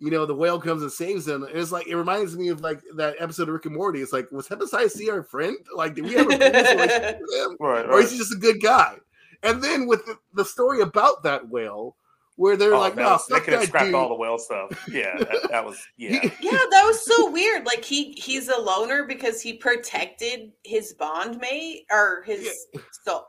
you 0.00 0.12
know, 0.12 0.24
the 0.26 0.34
whale 0.34 0.60
comes 0.60 0.82
and 0.82 0.92
saves 0.92 1.24
them. 1.24 1.42
And 1.42 1.56
it's 1.56 1.72
like 1.72 1.88
it 1.88 1.96
reminds 1.96 2.36
me 2.36 2.48
of 2.50 2.60
like 2.60 2.80
that 2.94 3.16
episode 3.18 3.48
of 3.48 3.54
Rick 3.54 3.66
and 3.66 3.74
Morty. 3.74 4.00
It's 4.00 4.12
like, 4.12 4.30
was 4.30 4.46
Hepatitis 4.46 4.92
C 4.92 5.10
our 5.10 5.24
friend? 5.24 5.56
Like, 5.74 5.94
did 5.96 6.04
we 6.04 6.12
have 6.14 6.26
a 6.26 6.28
relationship 6.38 7.18
with 7.20 7.34
him, 7.34 7.56
Right, 7.58 7.84
or 7.84 8.00
is 8.00 8.12
he 8.12 8.18
just 8.18 8.32
a 8.32 8.38
good 8.38 8.62
guy? 8.62 8.94
And 9.42 9.62
then 9.62 9.86
with 9.88 10.06
the, 10.06 10.16
the 10.34 10.44
story 10.44 10.82
about 10.82 11.24
that 11.24 11.48
whale, 11.48 11.96
where 12.36 12.56
they're 12.56 12.74
Oh, 12.74 12.78
like, 12.80 12.94
no, 12.94 13.10
was- 13.10 13.26
they 13.26 13.40
could 13.40 13.54
have 13.54 13.64
scrapped 13.64 13.86
dude. 13.86 13.94
all 13.96 14.08
the 14.08 14.14
whale 14.14 14.38
stuff. 14.38 14.70
Yeah, 14.88 15.16
that, 15.18 15.48
that 15.50 15.64
was 15.64 15.84
yeah. 15.96 16.22
yeah, 16.40 16.58
that 16.70 16.82
was 16.84 17.04
so 17.04 17.28
weird. 17.32 17.66
Like 17.66 17.84
he 17.84 18.12
he's 18.12 18.48
a 18.48 18.56
loner 18.60 19.02
because 19.04 19.42
he 19.42 19.54
protected 19.54 20.52
his 20.62 20.92
bond 20.94 21.38
mate 21.40 21.86
or 21.90 22.22
his 22.24 22.66
so 23.04 23.24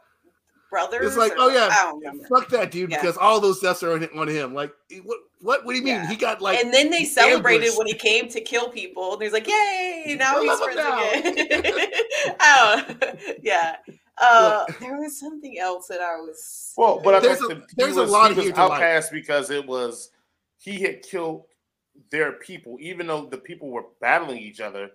brothers. 0.69 1.07
It's 1.07 1.17
like, 1.17 1.31
or- 1.33 1.35
oh 1.39 1.47
yeah, 1.49 1.69
I 1.71 1.83
don't 1.83 1.99
remember. 1.99 2.27
fuck 2.27 2.49
that 2.49 2.71
dude 2.71 2.91
Yeah. 2.91 3.01
because 3.01 3.17
all 3.17 3.39
those 3.39 3.59
deaths 3.59 3.81
are 3.83 3.93
on, 3.93 4.03
on 4.17 4.27
him. 4.27 4.53
Like, 4.53 4.71
what? 5.03 5.17
What? 5.41 5.65
What 5.65 5.71
do 5.73 5.77
you 5.77 5.83
mean? 5.83 5.95
Yeah. 5.95 6.07
He 6.09 6.15
got 6.15 6.41
like 6.41 6.59
and 6.63 6.73
then 6.73 6.89
they 6.89 7.05
celebrated 7.05 7.61
ambushed. 7.63 7.77
when 7.77 7.87
he 7.87 7.93
came 7.93 8.27
to 8.29 8.41
kill 8.41 8.69
people, 8.69 9.13
and 9.13 9.21
he's 9.21 9.33
like, 9.33 9.47
"Yay! 9.47 10.15
Now 10.19 10.37
I 10.37 10.41
he's 10.41 10.47
love 10.49 10.69
him 10.69 10.75
friends 11.23 11.39
again." 11.39 11.91
oh, 12.41 12.85
yeah. 13.41 13.75
Uh, 14.21 14.65
there 14.81 14.97
was 14.97 15.17
something 15.17 15.57
else 15.59 15.87
that 15.87 16.01
I 16.01 16.17
was. 16.17 16.73
Well, 16.75 16.99
but 17.01 17.15
I 17.15 17.19
There's 17.21 17.39
think 17.39 17.51
a- 17.51 17.55
that 17.55 17.63
he 17.69 17.75
there's 17.77 17.95
a 17.95 18.03
lot 18.03 18.31
he 18.31 18.35
was 18.37 18.45
here 18.47 18.53
like. 18.55 19.11
because 19.11 19.49
it 19.49 19.65
was 19.65 20.09
he 20.57 20.81
had 20.81 21.01
killed 21.03 21.45
their 22.11 22.33
people, 22.33 22.75
even 22.81 23.07
though 23.07 23.25
the 23.27 23.37
people 23.37 23.69
were 23.69 23.85
battling 24.01 24.39
each 24.39 24.59
other. 24.59 24.91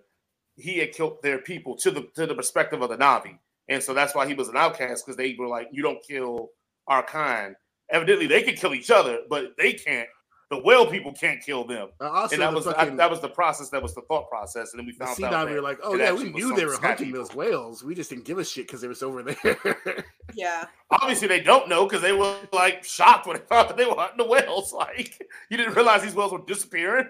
He 0.57 0.77
had 0.77 0.91
killed 0.93 1.21
their 1.23 1.39
people 1.39 1.75
to 1.77 1.89
the 1.91 2.03
to 2.15 2.27
the 2.27 2.35
perspective 2.35 2.81
of 2.83 2.89
the 2.89 2.97
Na'vi, 2.97 3.39
and 3.69 3.81
so 3.81 3.93
that's 3.93 4.13
why 4.15 4.27
he 4.27 4.33
was 4.33 4.49
an 4.49 4.57
outcast 4.57 5.05
because 5.05 5.17
they 5.17 5.35
were 5.37 5.47
like, 5.47 5.69
"You 5.71 5.83
don't 5.83 6.01
kill 6.03 6.49
our 6.87 7.03
kind." 7.03 7.55
Evidently, 7.89 8.27
they 8.27 8.43
could 8.43 8.57
kill 8.57 8.73
each 8.73 8.91
other, 8.91 9.19
but 9.29 9.55
they 9.57 9.73
can't. 9.73 10.07
The 10.51 10.59
whale 10.59 10.85
people 10.85 11.11
can't 11.11 11.41
kill 11.43 11.65
them, 11.65 11.89
uh, 11.99 12.07
also 12.07 12.35
and 12.35 12.41
that 12.43 12.51
the 12.51 12.55
was 12.55 12.67
I, 12.67 12.85
that 12.85 13.09
was 13.09 13.19
the 13.19 13.29
process. 13.29 13.69
That 13.69 13.81
was 13.81 13.95
the 13.95 14.01
thought 14.01 14.29
process, 14.29 14.73
and 14.73 14.79
then 14.79 14.85
we 14.85 14.91
the 14.91 15.03
found 15.03 15.17
scene 15.17 15.25
out 15.25 15.33
out 15.33 15.45
that 15.45 15.51
we 15.51 15.55
were 15.55 15.61
like, 15.61 15.79
oh 15.81 15.95
yeah, 15.95 16.11
we 16.11 16.29
knew 16.29 16.55
they 16.55 16.65
were 16.65 16.77
hunting 16.77 17.07
people. 17.07 17.21
those 17.21 17.35
whales. 17.35 17.83
We 17.83 17.95
just 17.95 18.11
didn't 18.11 18.25
give 18.25 18.37
a 18.37 18.45
shit 18.45 18.67
because 18.67 18.81
they 18.81 18.87
were 18.87 18.95
over 19.03 19.23
there. 19.23 20.05
Yeah. 20.33 20.65
Obviously, 20.91 21.27
they 21.27 21.39
don't 21.39 21.69
know 21.69 21.85
because 21.85 22.01
they 22.01 22.11
were 22.11 22.35
like 22.51 22.83
shocked 22.83 23.25
when 23.25 23.37
they 23.37 23.43
found 23.43 23.69
that 23.69 23.77
they 23.77 23.85
were 23.85 23.95
hunting 23.95 24.17
the 24.17 24.25
whales. 24.25 24.73
Like, 24.85 25.25
you 25.49 25.57
didn't 25.57 25.75
realize 25.75 26.03
these 26.03 26.13
whales 26.13 26.31
were 26.31 26.41
disappearing 26.45 27.07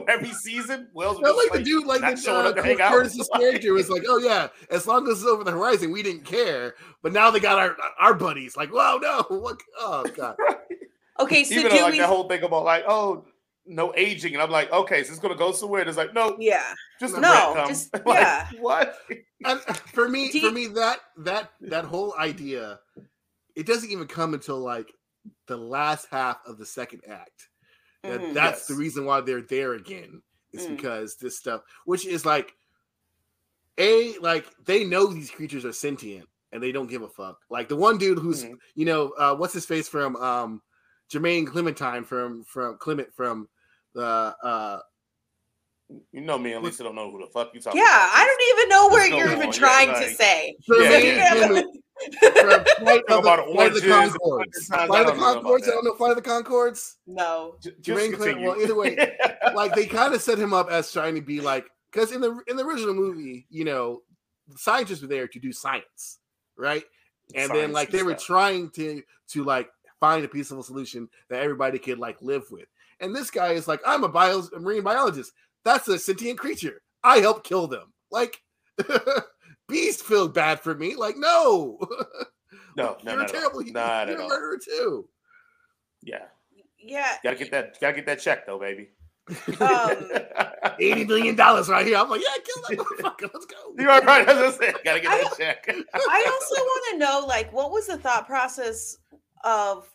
every 0.08 0.32
season. 0.32 0.88
Whales 0.94 1.16
were 1.16 1.22
Not 1.22 1.34
just 1.36 1.50
like 1.50 1.58
the 1.58 1.64
dude, 1.64 1.86
like 1.86 2.00
the 2.00 2.16
showing 2.16 2.46
uh, 2.46 2.48
up 2.50 2.56
to 2.56 2.62
hang. 2.62 2.76
Curtis's 2.78 3.28
character 3.36 3.72
was 3.72 3.90
like, 3.90 4.02
"Oh 4.08 4.18
yeah, 4.18 4.48
as 4.70 4.86
long 4.86 5.08
as 5.08 5.18
it's 5.18 5.26
over 5.26 5.44
the 5.44 5.50
horizon, 5.52 5.92
we 5.92 6.02
didn't 6.02 6.24
care." 6.24 6.74
But 7.02 7.12
now 7.12 7.30
they 7.30 7.40
got 7.40 7.58
our 7.58 7.76
our 7.98 8.14
buddies. 8.14 8.56
Like, 8.56 8.70
"Whoa, 8.70 8.98
no, 8.98 9.22
what? 9.40 9.60
Oh 9.78 10.04
god, 10.16 10.36
Okay, 11.20 11.44
so 11.44 11.54
Even 11.54 11.70
do 11.70 11.76
though, 11.78 11.82
like 11.84 11.92
we? 11.92 11.98
that 11.98 12.08
whole 12.08 12.26
thing 12.28 12.42
about 12.42 12.64
like, 12.64 12.84
oh, 12.88 13.24
no 13.66 13.92
aging, 13.96 14.32
and 14.32 14.42
I'm 14.42 14.50
like, 14.50 14.72
okay, 14.72 15.04
so 15.04 15.10
it's 15.10 15.20
gonna 15.20 15.36
go 15.36 15.52
somewhere. 15.52 15.80
And 15.82 15.88
it's 15.88 15.98
like, 15.98 16.14
no, 16.14 16.36
yeah. 16.40 16.62
just 16.98 17.16
No, 17.18 17.64
just- 17.68 17.92
Like, 17.94 18.04
yeah. 18.06 18.48
what? 18.60 18.98
and 19.44 19.60
for 19.60 20.08
me, 20.08 20.30
Do 20.32 20.40
for 20.40 20.50
me, 20.52 20.68
that 20.68 20.98
that 21.18 21.50
that 21.60 21.84
whole 21.84 22.14
idea, 22.18 22.80
it 23.54 23.66
doesn't 23.66 23.90
even 23.90 24.06
come 24.08 24.34
until 24.34 24.58
like 24.58 24.90
the 25.46 25.56
last 25.56 26.08
half 26.10 26.38
of 26.46 26.58
the 26.58 26.66
second 26.66 27.02
act. 27.08 27.48
That 28.02 28.20
Mhm. 28.20 28.34
that's 28.34 28.60
Yes. 28.60 28.66
the 28.66 28.74
reason 28.74 29.04
why 29.04 29.20
they're 29.20 29.42
there 29.42 29.74
again. 29.74 30.22
Is 30.52 30.66
Mm. 30.66 30.76
because 30.76 31.16
this 31.16 31.38
stuff, 31.38 31.62
which 31.86 32.04
is 32.06 32.26
like, 32.26 32.54
a 33.78 34.18
like 34.18 34.44
they 34.66 34.84
know 34.84 35.06
these 35.06 35.30
creatures 35.30 35.64
are 35.64 35.72
sentient 35.72 36.28
and 36.52 36.62
they 36.62 36.72
don't 36.72 36.88
give 36.88 37.00
a 37.02 37.08
fuck. 37.08 37.38
Like 37.48 37.68
the 37.68 37.76
one 37.76 37.96
dude 37.96 38.18
who's 38.18 38.44
Mhm. 38.44 38.58
you 38.74 38.84
know 38.84 39.10
uh, 39.12 39.34
what's 39.34 39.54
his 39.54 39.64
face 39.64 39.88
from 39.88 40.14
um 40.16 40.60
Jermaine 41.10 41.46
Clementine 41.46 42.04
from 42.04 42.44
from 42.44 42.76
Clement 42.76 43.14
from 43.14 43.48
the 43.94 44.04
uh 44.04 44.80
You 46.10 46.20
know 46.20 46.38
me 46.38 46.52
and 46.52 46.62
Lisa 46.64 46.82
don't 46.82 46.94
know 46.94 47.10
who 47.10 47.20
the 47.20 47.26
fuck 47.28 47.54
you 47.54 47.60
talking 47.60 47.80
Yeah, 47.80 47.86
about. 47.86 48.10
I 48.14 48.26
don't 48.26 48.58
even 48.58 48.68
know 48.68 48.88
where 48.88 49.10
What's 49.10 49.24
you're 49.24 49.32
even 49.32 49.46
on? 49.48 49.52
Yeah, 49.54 49.58
trying 49.58 50.08
to 50.08 50.14
say. 50.14 50.56
Jermaine 50.68 51.16
Yeah. 51.16 51.30
Clement 51.46 51.66
from 51.72 51.82
Flight 52.20 52.34
of 52.48 53.06
the, 53.06 53.18
about 53.18 53.46
Flight 53.52 53.72
of 53.72 53.82
the 53.82 53.92
oranges 53.92 54.16
Conchords. 54.16 54.66
Flight 54.66 54.82
of 54.82 54.88
the 54.88 54.94
I 54.94 55.02
don't 55.02 55.16
know 55.18 55.30
about 55.32 55.44
Conchords. 55.44 55.62
I 55.62 55.66
don't 55.70 55.84
know 55.84 55.94
Flight 55.94 56.16
of 56.16 56.22
the 56.22 56.28
Conchords. 56.30 56.94
no. 57.06 57.56
J- 57.62 57.70
just 57.80 58.00
Jermaine 58.00 58.16
Clement- 58.16 58.40
well, 58.42 58.60
either 58.60 58.74
way, 58.74 59.16
like 59.54 59.74
they 59.74 59.86
kind 59.86 60.14
of 60.14 60.22
set 60.22 60.38
him 60.38 60.52
up 60.52 60.70
as 60.70 60.92
trying 60.92 61.14
to 61.14 61.20
be 61.20 61.40
like 61.40 61.66
because 61.92 62.12
in 62.12 62.20
the 62.20 62.40
in 62.48 62.56
the 62.56 62.64
original 62.64 62.94
movie, 62.94 63.46
you 63.50 63.64
know, 63.64 64.02
the 64.48 64.58
scientists 64.58 65.02
were 65.02 65.08
there 65.08 65.28
to 65.28 65.38
do 65.38 65.52
science, 65.52 66.18
right? 66.56 66.84
And 67.34 67.50
then 67.52 67.72
like 67.72 67.90
they 67.90 68.02
were 68.02 68.12
stuff. 68.12 68.24
trying 68.26 68.70
to 68.70 69.02
to 69.28 69.44
like 69.44 69.68
find 70.00 70.24
a 70.24 70.28
peaceful 70.28 70.62
solution 70.62 71.08
that 71.30 71.42
everybody 71.42 71.78
could 71.78 71.98
like 71.98 72.20
live 72.20 72.44
with. 72.50 72.66
And 73.00 73.14
this 73.14 73.30
guy 73.30 73.52
is 73.52 73.66
like, 73.68 73.80
I'm 73.86 74.04
a 74.04 74.08
bio 74.08 74.42
a 74.54 74.60
marine 74.60 74.82
biologist. 74.82 75.32
That's 75.64 75.88
a 75.88 75.98
sentient 75.98 76.38
creature. 76.38 76.82
I 77.04 77.18
help 77.18 77.44
kill 77.44 77.66
them. 77.68 77.92
Like 78.10 78.42
Beast 79.72 80.02
feel 80.04 80.28
bad 80.28 80.60
for 80.60 80.74
me. 80.74 80.94
Like, 80.94 81.16
no. 81.16 81.78
no, 82.76 82.96
no, 83.04 83.12
you're 83.12 83.16
no, 83.16 83.24
a 83.24 83.28
terrible 83.28 83.60
no, 83.62 83.72
not 83.72 84.08
you're 84.08 84.16
at 84.16 84.20
a 84.20 84.22
all. 84.22 84.28
murderer 84.28 84.58
too. 84.64 85.08
Yeah, 86.02 86.24
Yeah. 86.78 87.16
gotta 87.22 87.36
get 87.36 87.50
that, 87.52 87.80
gotta 87.80 87.94
get 87.94 88.06
that 88.06 88.20
check 88.20 88.46
though, 88.46 88.58
baby. 88.58 88.90
Um, 89.28 89.36
$80 90.80 91.06
million 91.06 91.36
right 91.36 91.86
here. 91.86 91.96
I'm 91.96 92.10
like, 92.10 92.20
yeah, 92.20 92.42
kill 92.44 92.62
that 92.68 92.78
motherfucker. 92.78 93.30
Let's 93.32 93.46
go. 93.46 93.56
You're 93.78 93.90
all 93.90 94.00
right. 94.00 94.28
As 94.28 94.36
I 94.36 94.50
said, 94.58 94.74
I 94.74 94.80
gotta 94.84 95.00
get 95.00 95.10
that 95.10 95.36
check. 95.38 95.64
I 95.68 96.24
also 96.26 96.54
want 96.60 96.84
to 96.92 96.98
know, 96.98 97.24
like, 97.26 97.52
what 97.52 97.70
was 97.70 97.86
the 97.86 97.98
thought 97.98 98.26
process 98.26 98.96
of 99.44 99.88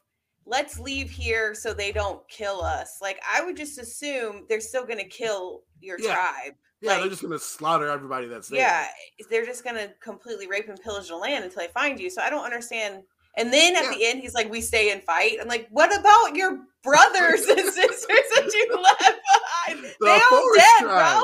let's 0.45 0.79
leave 0.79 1.09
here 1.09 1.53
so 1.53 1.73
they 1.73 1.91
don't 1.91 2.25
kill 2.29 2.61
us? 2.63 2.99
Like, 3.01 3.19
I 3.29 3.43
would 3.43 3.57
just 3.57 3.77
assume 3.79 4.45
they're 4.47 4.61
still 4.61 4.85
going 4.85 4.99
to 4.99 5.09
kill 5.09 5.63
your 5.81 5.97
Yeah. 5.99 6.13
tribe. 6.13 6.53
Yeah, 6.81 6.99
they're 6.99 7.09
just 7.09 7.21
gonna 7.23 7.39
slaughter 7.39 7.87
everybody 7.89 8.27
that's 8.27 8.49
there. 8.49 8.59
Yeah, 8.59 8.85
they're 9.29 9.45
just 9.45 9.63
going 9.63 9.75
to 9.77 9.91
completely 9.99 10.47
rape 10.47 10.69
and 10.69 10.79
pillage 10.79 11.07
the 11.07 11.15
land 11.15 11.43
until 11.43 11.61
they 11.61 11.67
find 11.69 11.99
you. 11.99 12.09
So 12.09 12.21
I 12.21 12.29
don't 12.29 12.45
understand. 12.45 13.01
And 13.35 13.51
then 13.51 13.75
at 13.75 13.83
Yeah. 13.83 13.91
the 13.93 14.05
end, 14.05 14.19
he's 14.21 14.33
like, 14.35 14.49
"We 14.51 14.61
stay 14.61 14.91
and 14.91 15.01
fight." 15.03 15.37
I'm 15.41 15.47
like, 15.47 15.67
"What 15.71 15.91
about 15.97 16.35
your 16.35 16.59
brothers 16.83 17.45
and 17.47 17.59
sisters 17.73 18.07
that 18.35 18.51
you 18.53 18.81
left 18.81 18.99
behind? 19.33 19.83
The 19.99 20.05
they 20.05 20.11
all 20.11 20.19
forest 20.21 20.65
dead, 20.79 20.83
tribe. 20.83 21.23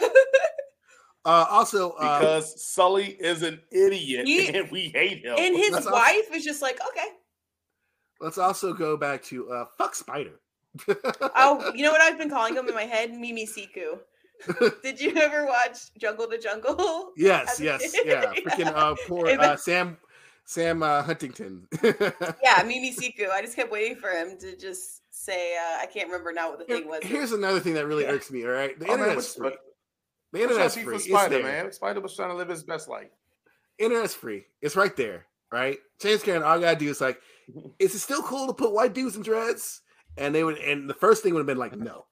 bro." 0.00 0.08
Uh, 1.26 1.46
also, 1.48 1.92
uh, 1.92 2.18
because 2.18 2.70
Sully 2.74 3.06
is 3.18 3.42
an 3.42 3.58
idiot 3.72 4.26
He- 4.26 4.48
and 4.48 4.70
we 4.70 4.90
hate 4.90 5.24
him. 5.24 5.34
And 5.38 5.56
his 5.56 5.70
That's 5.70 5.86
awesome. 5.86 5.92
wife 5.94 6.28
is 6.34 6.44
just 6.44 6.60
like, 6.62 6.78
"Okay." 6.88 7.08
let's 8.20 8.36
also 8.38 8.72
go 8.74 8.96
back 8.96 9.22
to 9.24 9.50
uh, 9.50 9.64
fuck 9.78 9.94
Spider. 9.94 10.40
Oh, 11.34 11.72
you 11.74 11.82
know 11.82 11.92
what 11.92 12.00
I've 12.02 12.18
been 12.18 12.28
calling 12.30 12.54
him 12.56 12.68
in 12.68 12.74
my 12.74 12.82
head? 12.84 13.10
Mimi 13.12 13.46
Siku. 13.46 13.98
Did 14.82 15.00
you 15.00 15.16
ever 15.16 15.46
watch 15.46 15.92
Jungle 15.98 16.26
to 16.28 16.38
Jungle? 16.38 17.12
yes, 17.16 17.60
yes, 17.60 17.94
yeah. 18.04 18.32
Freaking 18.46 18.72
uh, 18.74 18.94
poor 19.06 19.28
uh, 19.28 19.56
Sam 19.56 19.96
Sam 20.44 20.82
uh, 20.82 21.02
Huntington. 21.02 21.66
Yeah, 21.82 22.62
Mimi 22.66 22.92
Siku. 22.92 23.30
I 23.30 23.40
just 23.42 23.56
kept 23.56 23.72
waiting 23.72 23.96
for 23.96 24.10
him 24.10 24.36
to 24.40 24.56
just 24.56 25.00
say, 25.10 25.56
uh, 25.56 25.80
I 25.82 25.86
can't 25.86 26.06
remember 26.08 26.32
now 26.32 26.50
what 26.50 26.58
the 26.58 26.64
thing 26.66 26.86
was. 26.88 27.00
Here's 27.02 27.32
another 27.32 27.60
thing 27.60 27.74
that 27.74 27.86
really 27.86 28.02
Yeah. 28.04 28.10
irks 28.10 28.30
me. 28.30 28.44
All 28.44 28.50
right, 28.50 28.78
the 28.78 28.86
Oh, 28.88 28.92
internet's 28.94 29.16
what's- 29.16 29.34
free. 29.36 29.58
The 30.32 30.42
internet's 30.42 30.74
free. 30.74 30.82
for 30.84 30.98
Spider 30.98 31.42
man, 31.42 31.72
Spider 31.72 32.00
was 32.00 32.14
trying 32.16 32.30
to 32.30 32.34
live 32.34 32.48
his 32.48 32.64
best 32.64 32.88
life. 32.88 33.08
Internet's 33.78 34.14
free. 34.14 34.46
It's 34.60 34.74
right 34.76 34.94
there. 34.96 35.26
Right. 35.52 35.78
James 36.00 36.24
Cameron. 36.24 36.42
All 36.42 36.58
I 36.58 36.60
gotta 36.60 36.76
do 36.78 36.90
is 36.90 37.00
like, 37.00 37.20
is 37.78 37.94
it 37.94 38.00
still 38.00 38.22
cool 38.22 38.48
to 38.48 38.52
put 38.52 38.72
white 38.72 38.92
dudes 38.92 39.14
in 39.14 39.22
dreads? 39.22 39.82
And 40.16 40.34
they 40.34 40.42
would. 40.42 40.58
And 40.58 40.90
the 40.90 40.94
first 40.94 41.22
thing 41.22 41.32
would 41.34 41.40
have 41.40 41.46
been 41.46 41.58
like, 41.58 41.76
no. 41.76 42.06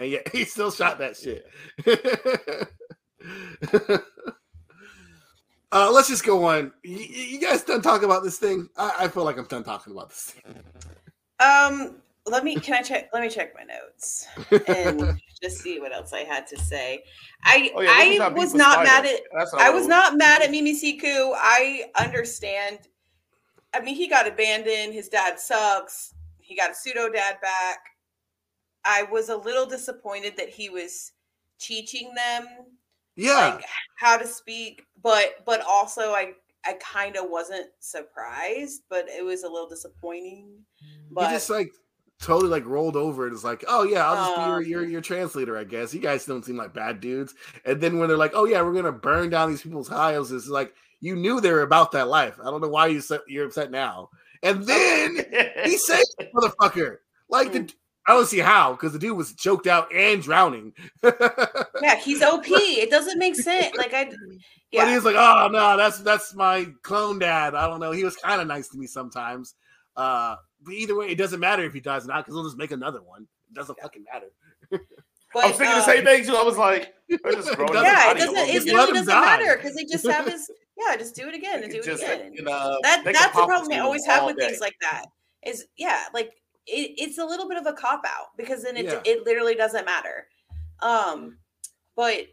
And 0.00 0.10
yet 0.10 0.28
he 0.32 0.44
still 0.44 0.70
shot 0.70 0.98
that 0.98 1.16
shit. 1.16 1.46
uh, 5.72 5.90
let's 5.92 6.08
just 6.08 6.24
go 6.24 6.44
on. 6.44 6.72
You, 6.82 6.96
you 6.96 7.40
guys 7.40 7.62
done 7.62 7.82
talking 7.82 8.06
about 8.06 8.22
this 8.22 8.38
thing? 8.38 8.68
I, 8.76 8.94
I 9.00 9.08
feel 9.08 9.24
like 9.24 9.38
I'm 9.38 9.44
done 9.44 9.64
talking 9.64 9.92
about 9.92 10.08
this 10.08 10.32
thing. 10.32 10.54
Um, 11.38 11.96
let 12.26 12.44
me 12.44 12.56
can 12.56 12.74
I 12.74 12.82
check 12.82 13.08
let 13.14 13.22
me 13.22 13.30
check 13.30 13.54
my 13.54 13.64
notes 13.64 14.26
and 14.68 15.18
just 15.42 15.58
see 15.58 15.80
what 15.80 15.92
else 15.92 16.12
I 16.12 16.20
had 16.20 16.46
to 16.48 16.58
say. 16.58 17.02
I 17.44 17.70
Oh, 17.74 17.80
yeah, 17.80 18.26
I 18.26 18.28
was 18.28 18.54
not 18.54 18.84
mad 18.84 19.06
at 19.06 19.20
I 19.58 19.70
was 19.70 19.86
not 19.86 20.16
mad 20.16 20.42
at 20.42 20.50
Mimi 20.50 20.74
Siku. 20.74 21.32
I 21.36 21.84
understand. 21.98 22.80
I 23.72 23.80
mean, 23.80 23.94
he 23.94 24.08
got 24.08 24.26
abandoned. 24.26 24.92
His 24.92 25.08
dad 25.08 25.38
sucks. 25.38 26.14
He 26.38 26.56
got 26.56 26.72
a 26.72 26.74
pseudo 26.74 27.08
dad 27.08 27.36
back. 27.40 27.78
I 28.84 29.04
was 29.04 29.28
a 29.28 29.36
little 29.36 29.66
disappointed 29.66 30.36
that 30.36 30.48
he 30.48 30.70
was 30.70 31.12
teaching 31.58 32.12
them 32.14 32.46
Yeah. 33.16 33.54
like 33.56 33.64
how 33.98 34.16
to 34.16 34.26
speak, 34.26 34.84
but 35.02 35.44
but 35.44 35.60
also 35.68 36.12
I 36.12 36.32
I 36.64 36.74
kind 36.74 37.16
of 37.16 37.30
wasn't 37.30 37.68
surprised, 37.80 38.82
but 38.90 39.08
it 39.08 39.24
was 39.24 39.42
a 39.44 39.48
little 39.48 39.68
disappointing. 39.68 40.48
But 41.10 41.26
he 41.28 41.34
just 41.36 41.50
like 41.50 41.70
totally 42.20 42.50
like 42.50 42.66
rolled 42.66 42.96
over 42.96 43.24
and 43.24 43.32
was 43.32 43.44
like, 43.44 43.64
"Oh 43.66 43.82
yeah, 43.82 44.06
I'll 44.06 44.16
just 44.16 44.36
be 44.36 44.42
your, 44.42 44.56
Um, 44.56 44.64
your 44.64 44.84
your 44.92 45.00
translator, 45.00 45.56
I 45.56 45.64
guess." 45.64 45.94
You 45.94 46.00
guys 46.00 46.26
don't 46.26 46.44
seem 46.44 46.56
like 46.56 46.74
bad 46.74 47.00
dudes. 47.00 47.34
And 47.64 47.80
then 47.80 47.98
when 47.98 48.08
they're 48.08 48.16
like, 48.18 48.32
"Oh 48.34 48.44
yeah, 48.44 48.62
we're 48.62 48.74
gonna 48.74 48.92
burn 48.92 49.30
down 49.30 49.50
these 49.50 49.62
people's 49.62 49.88
houses," 49.88 50.32
it's 50.44 50.48
like 50.50 50.74
you 51.00 51.16
knew 51.16 51.40
they 51.40 51.50
were 51.52 51.62
about 51.62 51.92
that 51.92 52.08
life. 52.08 52.38
I 52.40 52.44
don't 52.44 52.60
know 52.60 52.68
why 52.68 52.88
you 52.88 53.02
you're 53.26 53.46
upset 53.46 53.70
now. 53.70 54.10
And 54.42 54.64
then 54.64 55.16
he 55.64 55.76
saved 55.78 56.14
the 56.18 56.26
motherfucker. 56.34 56.98
Like 57.30 57.52
the, 57.52 57.72
I 58.10 58.14
don't 58.14 58.26
see 58.26 58.40
how 58.40 58.72
because 58.72 58.92
the 58.92 58.98
dude 58.98 59.16
was 59.16 59.34
choked 59.34 59.68
out 59.68 59.94
and 59.94 60.20
drowning. 60.20 60.72
yeah, 61.04 61.94
he's 61.94 62.20
OP. 62.22 62.44
It 62.48 62.90
doesn't 62.90 63.20
make 63.20 63.36
sense. 63.36 63.76
Like 63.76 63.94
I, 63.94 64.10
yeah, 64.72 64.88
he 64.88 64.96
was 64.96 65.04
like, 65.04 65.14
"Oh 65.16 65.48
no, 65.52 65.76
that's 65.76 66.00
that's 66.00 66.34
my 66.34 66.66
clone 66.82 67.20
dad." 67.20 67.54
I 67.54 67.68
don't 67.68 67.78
know. 67.78 67.92
He 67.92 68.02
was 68.02 68.16
kind 68.16 68.40
of 68.40 68.48
nice 68.48 68.66
to 68.70 68.78
me 68.78 68.88
sometimes. 68.88 69.54
Uh, 69.96 70.34
but 70.60 70.74
either 70.74 70.96
way, 70.96 71.06
it 71.06 71.18
doesn't 71.18 71.38
matter 71.38 71.62
if 71.62 71.72
he 71.72 71.78
dies 71.78 72.04
or 72.04 72.08
not 72.08 72.24
because 72.24 72.34
they'll 72.34 72.42
just 72.42 72.58
make 72.58 72.72
another 72.72 73.00
one. 73.00 73.28
It 73.48 73.54
doesn't 73.54 73.78
fucking 73.80 74.04
matter. 74.12 74.26
but, 74.70 75.44
I 75.44 75.46
was 75.46 75.56
thinking 75.56 75.76
the 75.76 75.82
um, 75.82 75.82
same 75.82 76.04
thing 76.04 76.24
too. 76.24 76.34
I 76.34 76.42
was 76.42 76.58
like, 76.58 76.92
they're 77.08 77.32
just 77.32 77.54
throwing 77.54 77.74
Yeah, 77.74 78.10
it 78.10 78.18
doesn't. 78.18 78.36
It 78.36 78.40
over 78.40 78.52
Just 78.52 78.66
the 78.66 78.74
really 78.74 78.92
doesn't 78.92 79.14
die. 79.14 79.20
matter 79.20 79.56
because 79.56 79.76
they 79.76 79.84
just 79.84 80.04
have 80.08 80.26
his. 80.26 80.50
Yeah, 80.76 80.96
just 80.96 81.14
do 81.14 81.28
it 81.28 81.34
again 81.36 81.62
and 81.62 81.70
do 81.70 81.78
it 81.78 81.84
Just, 81.84 82.02
again. 82.02 82.32
you 82.32 82.42
know, 82.42 82.76
that 82.82 83.04
that's 83.04 83.36
the 83.36 83.44
problem 83.44 83.72
I 83.72 83.78
always 83.80 84.04
have 84.06 84.24
with 84.24 84.36
day. 84.36 84.48
things 84.48 84.60
like 84.60 84.74
that. 84.80 85.04
Is 85.46 85.66
yeah, 85.76 86.04
like 86.12 86.32
it, 86.70 86.94
it's 86.96 87.18
a 87.18 87.24
little 87.24 87.48
bit 87.48 87.58
of 87.58 87.66
a 87.66 87.72
cop 87.72 88.02
out 88.06 88.36
because 88.36 88.62
then 88.62 88.76
it 88.76 88.86
Yeah. 88.86 89.00
it 89.04 89.24
literally 89.24 89.54
doesn't 89.54 89.84
matter. 89.84 90.26
Um, 90.80 91.38
but 91.96 92.26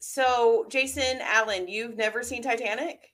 so 0.00 0.66
Jason 0.68 1.18
Allen, 1.22 1.68
you've 1.68 1.96
never 1.96 2.22
seen 2.22 2.42
Titanic? 2.42 3.12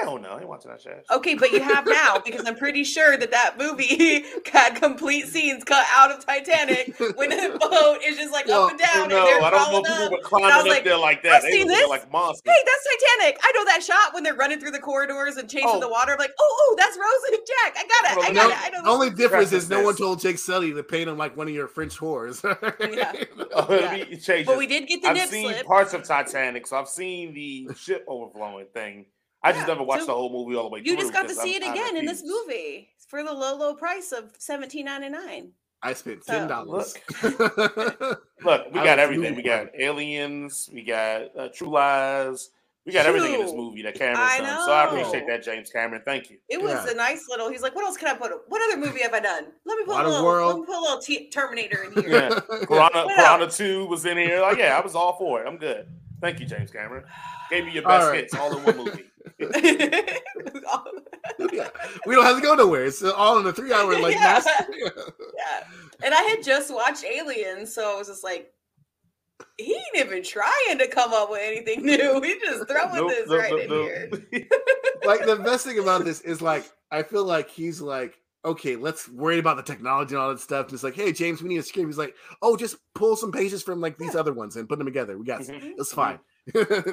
Hell 0.00 0.18
no, 0.18 0.30
I 0.30 0.40
ain't 0.40 0.48
watching 0.48 0.70
that 0.70 0.80
shit. 0.80 1.04
Okay, 1.10 1.34
but 1.34 1.52
you 1.52 1.60
have 1.60 1.86
now 1.86 2.18
because 2.24 2.46
I'm 2.46 2.56
pretty 2.56 2.82
sure 2.82 3.16
that 3.18 3.30
that 3.30 3.58
movie 3.58 4.24
had 4.50 4.76
complete 4.76 5.26
scenes 5.26 5.64
cut 5.64 5.84
out 5.92 6.10
of 6.10 6.24
Titanic 6.24 6.98
when 7.16 7.28
the 7.28 7.58
boat 7.60 7.98
is 8.02 8.16
just 8.16 8.32
like 8.32 8.46
Well, 8.46 8.64
up 8.64 8.70
and 8.70 8.78
down 8.80 9.08
no, 9.10 9.26
and 9.36 9.44
I 9.44 9.50
don't 9.50 9.72
know 9.72 9.82
people 9.82 10.10
were 10.16 10.22
climbing 10.22 10.50
up 10.50 10.66
like, 10.66 10.84
there 10.84 10.96
like 10.96 11.22
that. 11.24 11.32
I've 11.34 11.42
that. 11.42 11.48
They 11.50 11.58
seen 11.58 11.68
this. 11.68 11.88
like 11.90 12.10
monsters. 12.10 12.42
Hey, 12.46 12.62
that's 12.64 12.88
Titanic. 13.18 13.38
I 13.42 13.52
know 13.52 13.64
that 13.66 13.82
shot 13.82 14.14
when 14.14 14.22
they're 14.22 14.34
running 14.34 14.60
through 14.60 14.70
the 14.70 14.78
corridors 14.78 15.36
and 15.36 15.48
chasing 15.50 15.68
Oh. 15.68 15.78
the 15.80 15.88
water. 15.90 16.12
I'm 16.12 16.18
like, 16.18 16.32
oh, 16.40 16.56
oh, 16.70 16.74
that's 16.78 16.96
Rose 16.96 17.38
and 17.38 17.46
Jack. 17.46 17.76
I 17.76 17.86
got 17.86 18.12
it. 18.12 18.16
Well, 18.16 18.26
I 18.26 18.28
the 18.28 18.34
got 18.34 18.48
No, 18.48 18.50
it. 18.50 18.58
I 18.62 18.70
know 18.70 18.82
the 18.84 18.88
only 18.90 19.10
difference 19.10 19.52
is 19.52 19.66
Preface 19.66 19.68
no 19.68 19.82
one 19.82 19.96
told 19.96 20.20
Jake 20.20 20.38
Sully 20.38 20.72
to 20.72 20.82
paint 20.82 21.08
him 21.10 21.18
like 21.18 21.36
one 21.36 21.48
of 21.48 21.54
your 21.54 21.68
French 21.68 21.98
whores. 21.98 22.42
Yeah. 22.92 23.12
Oh, 23.54 23.66
Yeah. 23.68 23.92
it 23.94 24.08
be- 24.08 24.14
it 24.16 24.20
changes. 24.22 24.46
But 24.46 24.56
we 24.56 24.66
did 24.66 24.86
get 24.88 25.02
the 25.02 25.08
I've 25.08 25.16
nip 25.16 25.28
seen 25.28 25.48
slip. 25.52 25.66
parts 25.66 25.92
of 25.92 26.02
Titanic, 26.02 26.66
so 26.66 26.78
I've 26.78 26.88
seen 26.88 27.34
the 27.34 27.68
ship 27.76 28.04
overflowing 28.08 28.66
thing. 28.72 29.06
I 29.44 29.52
just 29.52 29.62
Yeah, 29.66 29.74
never 29.74 29.82
watched 29.82 30.02
so 30.02 30.06
the 30.06 30.14
whole 30.14 30.30
movie 30.32 30.56
all 30.56 30.64
the 30.64 30.68
way 30.70 30.80
You 30.80 30.92
through. 30.94 31.02
just 31.02 31.12
got 31.12 31.28
to 31.28 31.34
see 31.34 31.54
I'm- 31.54 31.62
it 31.62 31.70
again 31.72 31.96
in 31.96 32.06
this 32.06 32.22
movie 32.24 32.90
for 33.08 33.22
the 33.24 33.32
low, 33.32 33.56
low 33.56 33.74
price 33.74 34.12
of 34.12 34.32
seventeen 34.38 34.84
ninety 34.86 35.08
nine. 35.08 35.50
I 35.82 35.94
spent 35.94 36.24
ten 36.24 36.46
dollars. 36.48 36.94
Look, 37.22 38.26
we 38.72 38.80
got 38.80 38.98
everything. 38.98 39.34
We 39.34 39.42
got 39.42 39.68
aliens. 39.78 40.70
We 40.72 40.82
got 40.82 41.36
uh, 41.36 41.48
True 41.48 41.70
Lies. 41.70 42.50
We 42.86 42.92
got 42.92 43.06
everything 43.06 43.34
in 43.34 43.40
this 43.40 43.52
movie 43.54 43.82
that 43.82 43.94
Cameron's 43.94 44.38
done. 44.38 44.64
So 44.66 44.72
I 44.72 44.84
appreciate 44.86 45.24
that, 45.28 45.44
James 45.44 45.70
Cameron. 45.70 46.02
Thank 46.04 46.30
you. 46.30 46.38
It 46.48 46.60
was 46.60 46.72
Yeah. 46.84 46.90
a 46.90 46.94
nice 46.94 47.26
little. 47.28 47.48
He's 47.48 47.62
like, 47.62 47.76
what 47.76 47.84
else 47.84 47.96
can 47.96 48.08
I 48.08 48.14
put? 48.14 48.32
What 48.48 48.60
other 48.68 48.76
movie 48.80 49.02
have 49.02 49.12
I 49.14 49.20
done? 49.20 49.46
Let 49.64 49.78
me 49.78 49.84
put 49.84 50.04
a 50.04 50.08
little. 50.08 50.24
Waterworld. 50.24 50.46
Let 50.48 50.56
me 50.60 50.66
put 50.66 50.76
a 50.76 50.80
little 50.80 50.98
t- 51.00 51.28
Terminator 51.30 51.84
in 51.84 51.92
here. 52.02 52.08
Yeah. 52.10 52.40
Piranha, 52.66 53.06
Piranha 53.16 53.48
2 53.50 53.86
was 53.86 54.04
in 54.04 54.16
here. 54.18 54.40
Like, 54.40 54.58
yeah, 54.58 54.76
I 54.76 54.80
was 54.80 54.94
all 54.96 55.16
for 55.16 55.42
it. 55.42 55.46
I'm 55.46 55.58
good. 55.58 55.86
Thank 56.20 56.40
you, 56.40 56.46
James 56.46 56.70
Cameron. 56.72 57.04
Gave 57.50 57.66
me 57.66 57.72
your 57.72 57.82
best 57.84 58.08
right. 58.08 58.20
hits 58.20 58.34
all 58.34 58.56
in 58.56 58.64
one 58.64 58.76
movie. 58.76 59.04
Yeah. 59.38 60.18
We 62.06 62.14
don't 62.14 62.24
have 62.24 62.36
to 62.36 62.42
go 62.42 62.54
nowhere. 62.54 62.84
It's 62.84 63.02
all 63.02 63.38
in 63.38 63.46
a 63.46 63.52
three-hour 63.52 63.98
like 64.00 64.14
Yeah. 64.14 64.20
mass. 64.20 64.46
yeah. 64.72 65.62
And 66.04 66.14
I 66.14 66.22
had 66.22 66.42
just 66.42 66.72
watched 66.72 67.04
Aliens, 67.04 67.72
so 67.74 67.94
I 67.94 67.98
was 67.98 68.08
just 68.08 68.24
like, 68.24 68.52
he 69.58 69.72
ain't 69.74 70.06
even 70.06 70.22
trying 70.22 70.78
to 70.78 70.88
come 70.88 71.12
up 71.12 71.30
with 71.30 71.40
anything 71.42 71.84
new. 71.84 72.20
He 72.24 72.38
just 72.40 72.66
throwing 72.68 72.94
Nope, 72.94 73.10
this 73.10 73.28
nope, 73.28 73.38
right 73.40 73.50
nope, 73.52 73.60
in 73.62 73.68
nope. 73.68 74.22
here. 74.30 74.46
like 75.04 75.24
the 75.26 75.36
best 75.36 75.66
thing 75.66 75.78
about 75.78 76.04
this 76.04 76.20
is 76.22 76.40
like 76.42 76.64
I 76.90 77.02
feel 77.02 77.24
like 77.24 77.48
he's 77.50 77.80
like, 77.80 78.18
okay, 78.44 78.76
let's 78.76 79.08
worry 79.08 79.38
about 79.38 79.56
the 79.56 79.62
technology 79.62 80.14
and 80.14 80.22
all 80.22 80.30
that 80.30 80.40
stuff. 80.40 80.66
And 80.66 80.74
it's 80.74 80.82
like, 80.82 80.94
hey, 80.96 81.12
James, 81.12 81.42
we 81.42 81.48
need 81.48 81.58
a 81.58 81.62
script. 81.62 81.86
He's 81.86 81.98
like, 81.98 82.14
oh, 82.40 82.56
just 82.56 82.76
pull 82.94 83.14
some 83.16 83.30
pages 83.32 83.62
from 83.62 83.80
like 83.80 83.96
these 83.98 84.14
other 84.16 84.32
ones 84.32 84.56
and 84.56 84.68
put 84.68 84.78
them 84.78 84.86
together. 84.86 85.16
We 85.18 85.24
got 85.26 85.42
Mhm. 85.42 85.74
it's 85.78 85.92
fine. 85.92 86.18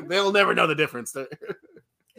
They'll 0.08 0.32
never 0.32 0.54
know 0.54 0.68
the 0.68 0.76
difference. 0.76 1.16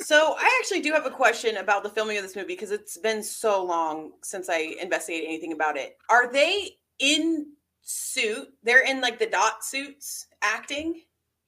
So 0.00 0.34
I 0.38 0.58
actually 0.60 0.80
do 0.80 0.92
have 0.92 1.06
a 1.06 1.10
question 1.10 1.58
about 1.58 1.82
the 1.82 1.90
filming 1.90 2.16
of 2.16 2.22
this 2.22 2.34
movie 2.36 2.48
because 2.48 2.70
it's 2.70 2.96
been 2.96 3.22
so 3.22 3.62
long 3.64 4.12
since 4.22 4.48
I 4.48 4.74
investigated 4.80 5.28
anything 5.28 5.52
about 5.52 5.76
it. 5.76 5.96
Are 6.08 6.30
they 6.32 6.70
in 6.98 7.52
suit? 7.82 8.48
They're 8.62 8.84
in 8.84 9.00
like 9.00 9.18
the 9.18 9.26
dot 9.26 9.62
suits 9.64 10.26
acting. 10.42 11.02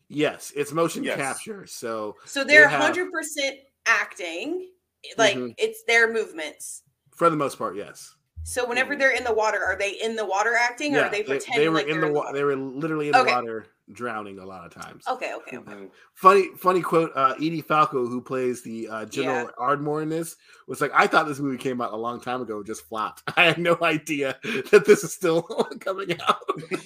yes, 0.09 0.53
it's 0.55 0.73
motion 0.73 1.03
Yes. 1.03 1.17
capture. 1.17 1.67
So 1.67 2.17
So 2.27 2.45
they're 2.45 2.69
have- 2.69 2.83
hundred 2.83 3.11
percent 3.11 3.57
acting. 3.87 4.71
Like 5.17 5.37
Mhm. 5.37 5.55
it's 5.59 5.83
their 5.85 6.13
movements. 6.13 6.83
for 7.17 7.29
the 7.31 7.37
most 7.37 7.57
part, 7.59 7.75
yes. 7.77 8.15
So 8.45 8.67
whenever 8.67 8.95
Mhm. 8.95 8.99
they're 8.99 9.11
in 9.17 9.25
the 9.25 9.33
water, 9.33 9.63
are 9.65 9.77
they 9.77 9.91
in 9.91 10.17
the 10.17 10.25
water 10.25 10.55
acting, 10.55 10.97
or 10.97 11.03
are 11.03 11.09
they 11.11 11.23
they, 11.23 11.29
pretending 11.39 11.61
they 11.63 11.69
were 11.69 11.77
like 11.77 11.87
in 11.87 12.01
the 12.01 12.09
water. 12.13 12.33
They 12.33 12.43
were 12.45 12.57
literally 12.57 13.07
in 13.07 13.13
the 13.13 13.23
water, 13.25 13.67
drowning 13.93 14.39
a 14.41 14.45
lot 14.45 14.67
of 14.67 14.75
times. 14.75 15.07
Okay, 15.07 15.33
okay, 15.35 15.59
okay. 15.59 15.73
Mhm. 15.73 15.91
Funny, 16.15 16.49
funny 16.59 16.83
quote. 16.83 17.13
Uh, 17.15 17.35
Edie 17.37 17.61
Falco, 17.61 18.07
who 18.07 18.21
plays 18.21 18.63
the 18.63 18.89
uh, 18.89 19.05
General 19.05 19.51
Ardmore 19.59 20.03
in 20.03 20.09
this, 20.09 20.37
was 20.67 20.81
like, 20.81 20.91
"I 20.93 21.07
thought 21.07 21.29
this 21.29 21.39
movie 21.39 21.57
came 21.57 21.81
out 21.81 21.93
a 21.93 21.97
long 21.97 22.21
time 22.21 22.43
ago, 22.43 22.63
just 22.65 22.83
flopped. 22.89 23.23
I 23.37 23.45
had 23.45 23.59
no 23.59 23.79
idea 23.81 24.39
that 24.71 24.85
this 24.87 25.05
is 25.05 25.13
still 25.13 25.43
coming 25.81 26.21
out." 26.21 26.39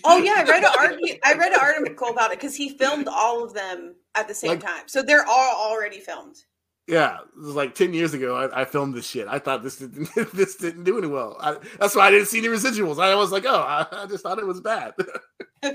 Oh 0.05 0.19
yeah, 0.19 0.35
I 0.39 0.43
read 0.45 0.63
an 0.63 0.73
article. 0.79 1.07
I 1.25 1.35
read 1.35 1.53
an 1.53 1.61
article 1.61 2.09
about 2.09 2.33
it 2.33 2.39
because 2.39 2.55
he 2.55 2.77
filmed 2.77 3.09
all 3.09 3.43
of 3.43 3.55
them 3.55 3.95
at 4.15 4.29
the 4.29 4.35
same 4.35 4.51
Like- 4.51 4.61
time, 4.63 4.89
so 4.89 5.01
they're 5.03 5.27
all 5.27 5.71
already 5.73 6.01
filmed. 6.01 6.37
Yeah, 6.87 7.18
it 7.18 7.37
was 7.37 7.55
like 7.55 7.74
ten 7.74 7.93
years 7.93 8.14
ago. 8.14 8.37
I, 8.37 8.62
I 8.62 8.64
filmed 8.64 8.95
this 8.95 9.09
shit. 9.09 9.26
I 9.26 9.41
thought 9.41 9.64
this 9.64 9.78
didn't 9.78 10.09
this 10.34 10.57
didn't 10.57 10.84
do 10.84 10.99
any 10.99 11.09
well. 11.09 11.37
I, 11.41 11.57
that's 11.80 11.97
why 11.97 12.07
I 12.07 12.11
didn't 12.11 12.28
see 12.28 12.39
any 12.39 12.49
residuals. 12.49 13.03
I 13.03 13.14
was 13.16 13.32
like, 13.32 13.45
oh, 13.45 13.61
I, 13.61 13.87
I 13.91 14.07
just 14.07 14.22
thought 14.22 14.39
it 14.39 14.47
was 14.47 14.61
bad. 14.61 14.95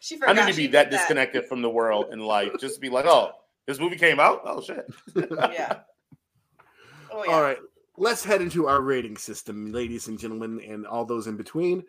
she 0.00 0.18
I 0.26 0.32
need 0.34 0.50
to 0.50 0.56
be 0.56 0.66
that 0.68 0.90
did 0.90 0.98
disconnected 0.98 1.46
from 1.46 1.62
the 1.62 1.70
world 1.70 2.12
in 2.12 2.18
life. 2.18 2.52
Just 2.60 2.74
to 2.74 2.80
be 2.80 2.90
like, 2.90 3.06
oh, 3.06 3.32
this 3.66 3.80
movie 3.80 3.96
came 3.96 4.20
out? 4.20 4.42
Oh, 4.44 4.60
shit. 4.60 4.86
Yeah. 5.16 5.78
Oh 7.10 7.24
yeah. 7.24 7.32
All 7.32 7.42
right, 7.42 7.58
let's 7.96 8.24
head 8.24 8.42
into 8.42 8.66
our 8.66 8.80
rating 8.80 9.16
system, 9.16 9.72
ladies 9.72 10.08
and 10.08 10.18
gentlemen, 10.18 10.60
and 10.68 10.86
all 10.86 11.04
those 11.04 11.28
in 11.28 11.36
between. 11.36 11.84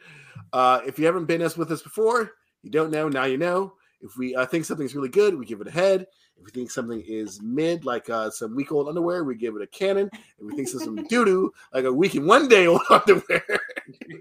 Uh, 0.54 0.82
if 0.86 1.00
you 1.00 1.06
haven't 1.06 1.26
been 1.26 1.42
us 1.42 1.58
with 1.58 1.72
us 1.72 1.82
before, 1.82 2.34
you 2.62 2.70
don't 2.70 2.92
know, 2.92 3.10
now 3.10 3.26
you 3.26 3.38
know. 3.38 3.74
If 4.02 4.18
we 4.18 4.36
uh, 4.36 4.46
think 4.46 4.66
something's 4.66 4.96
really 4.96 5.10
good, 5.10 5.34
we 5.34 5.46
give 5.46 5.62
it 5.62 5.68
a 5.68 5.72
head. 5.72 6.06
If 6.38 6.46
we 6.46 6.52
think 6.52 6.70
something 6.70 7.02
is 7.08 7.42
mid, 7.42 7.86
like 7.86 8.10
uh, 8.10 8.30
some 8.30 8.56
week 8.56 8.72
old 8.72 8.88
underwear, 8.88 9.24
we 9.24 9.36
give 9.36 9.56
it 9.56 9.62
a 9.62 9.68
cannon. 9.68 10.10
If 10.14 10.22
we 10.40 10.56
think 10.56 10.68
some 10.68 10.96
doo 11.10 11.26
doo, 11.26 11.54
like 11.74 11.86
a 11.86 11.94
week 11.94 12.16
and 12.16 12.28
one 12.28 12.48
day 12.48 12.68
old 12.68 12.82
underwear, 12.90 13.44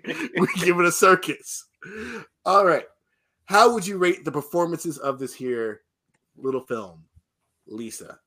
we 0.07 0.47
give 0.57 0.79
it 0.79 0.87
a 0.87 0.93
circus. 0.93 1.67
All 2.45 2.65
right. 2.65 2.85
How 3.47 3.73
would 3.73 3.87
you 3.87 3.99
rate 3.99 4.25
the 4.25 4.33
performances 4.33 4.99
of 4.99 5.19
this 5.19 5.35
here 5.35 5.83
little 6.37 6.63
film, 6.63 7.05
Lisa? 7.67 8.19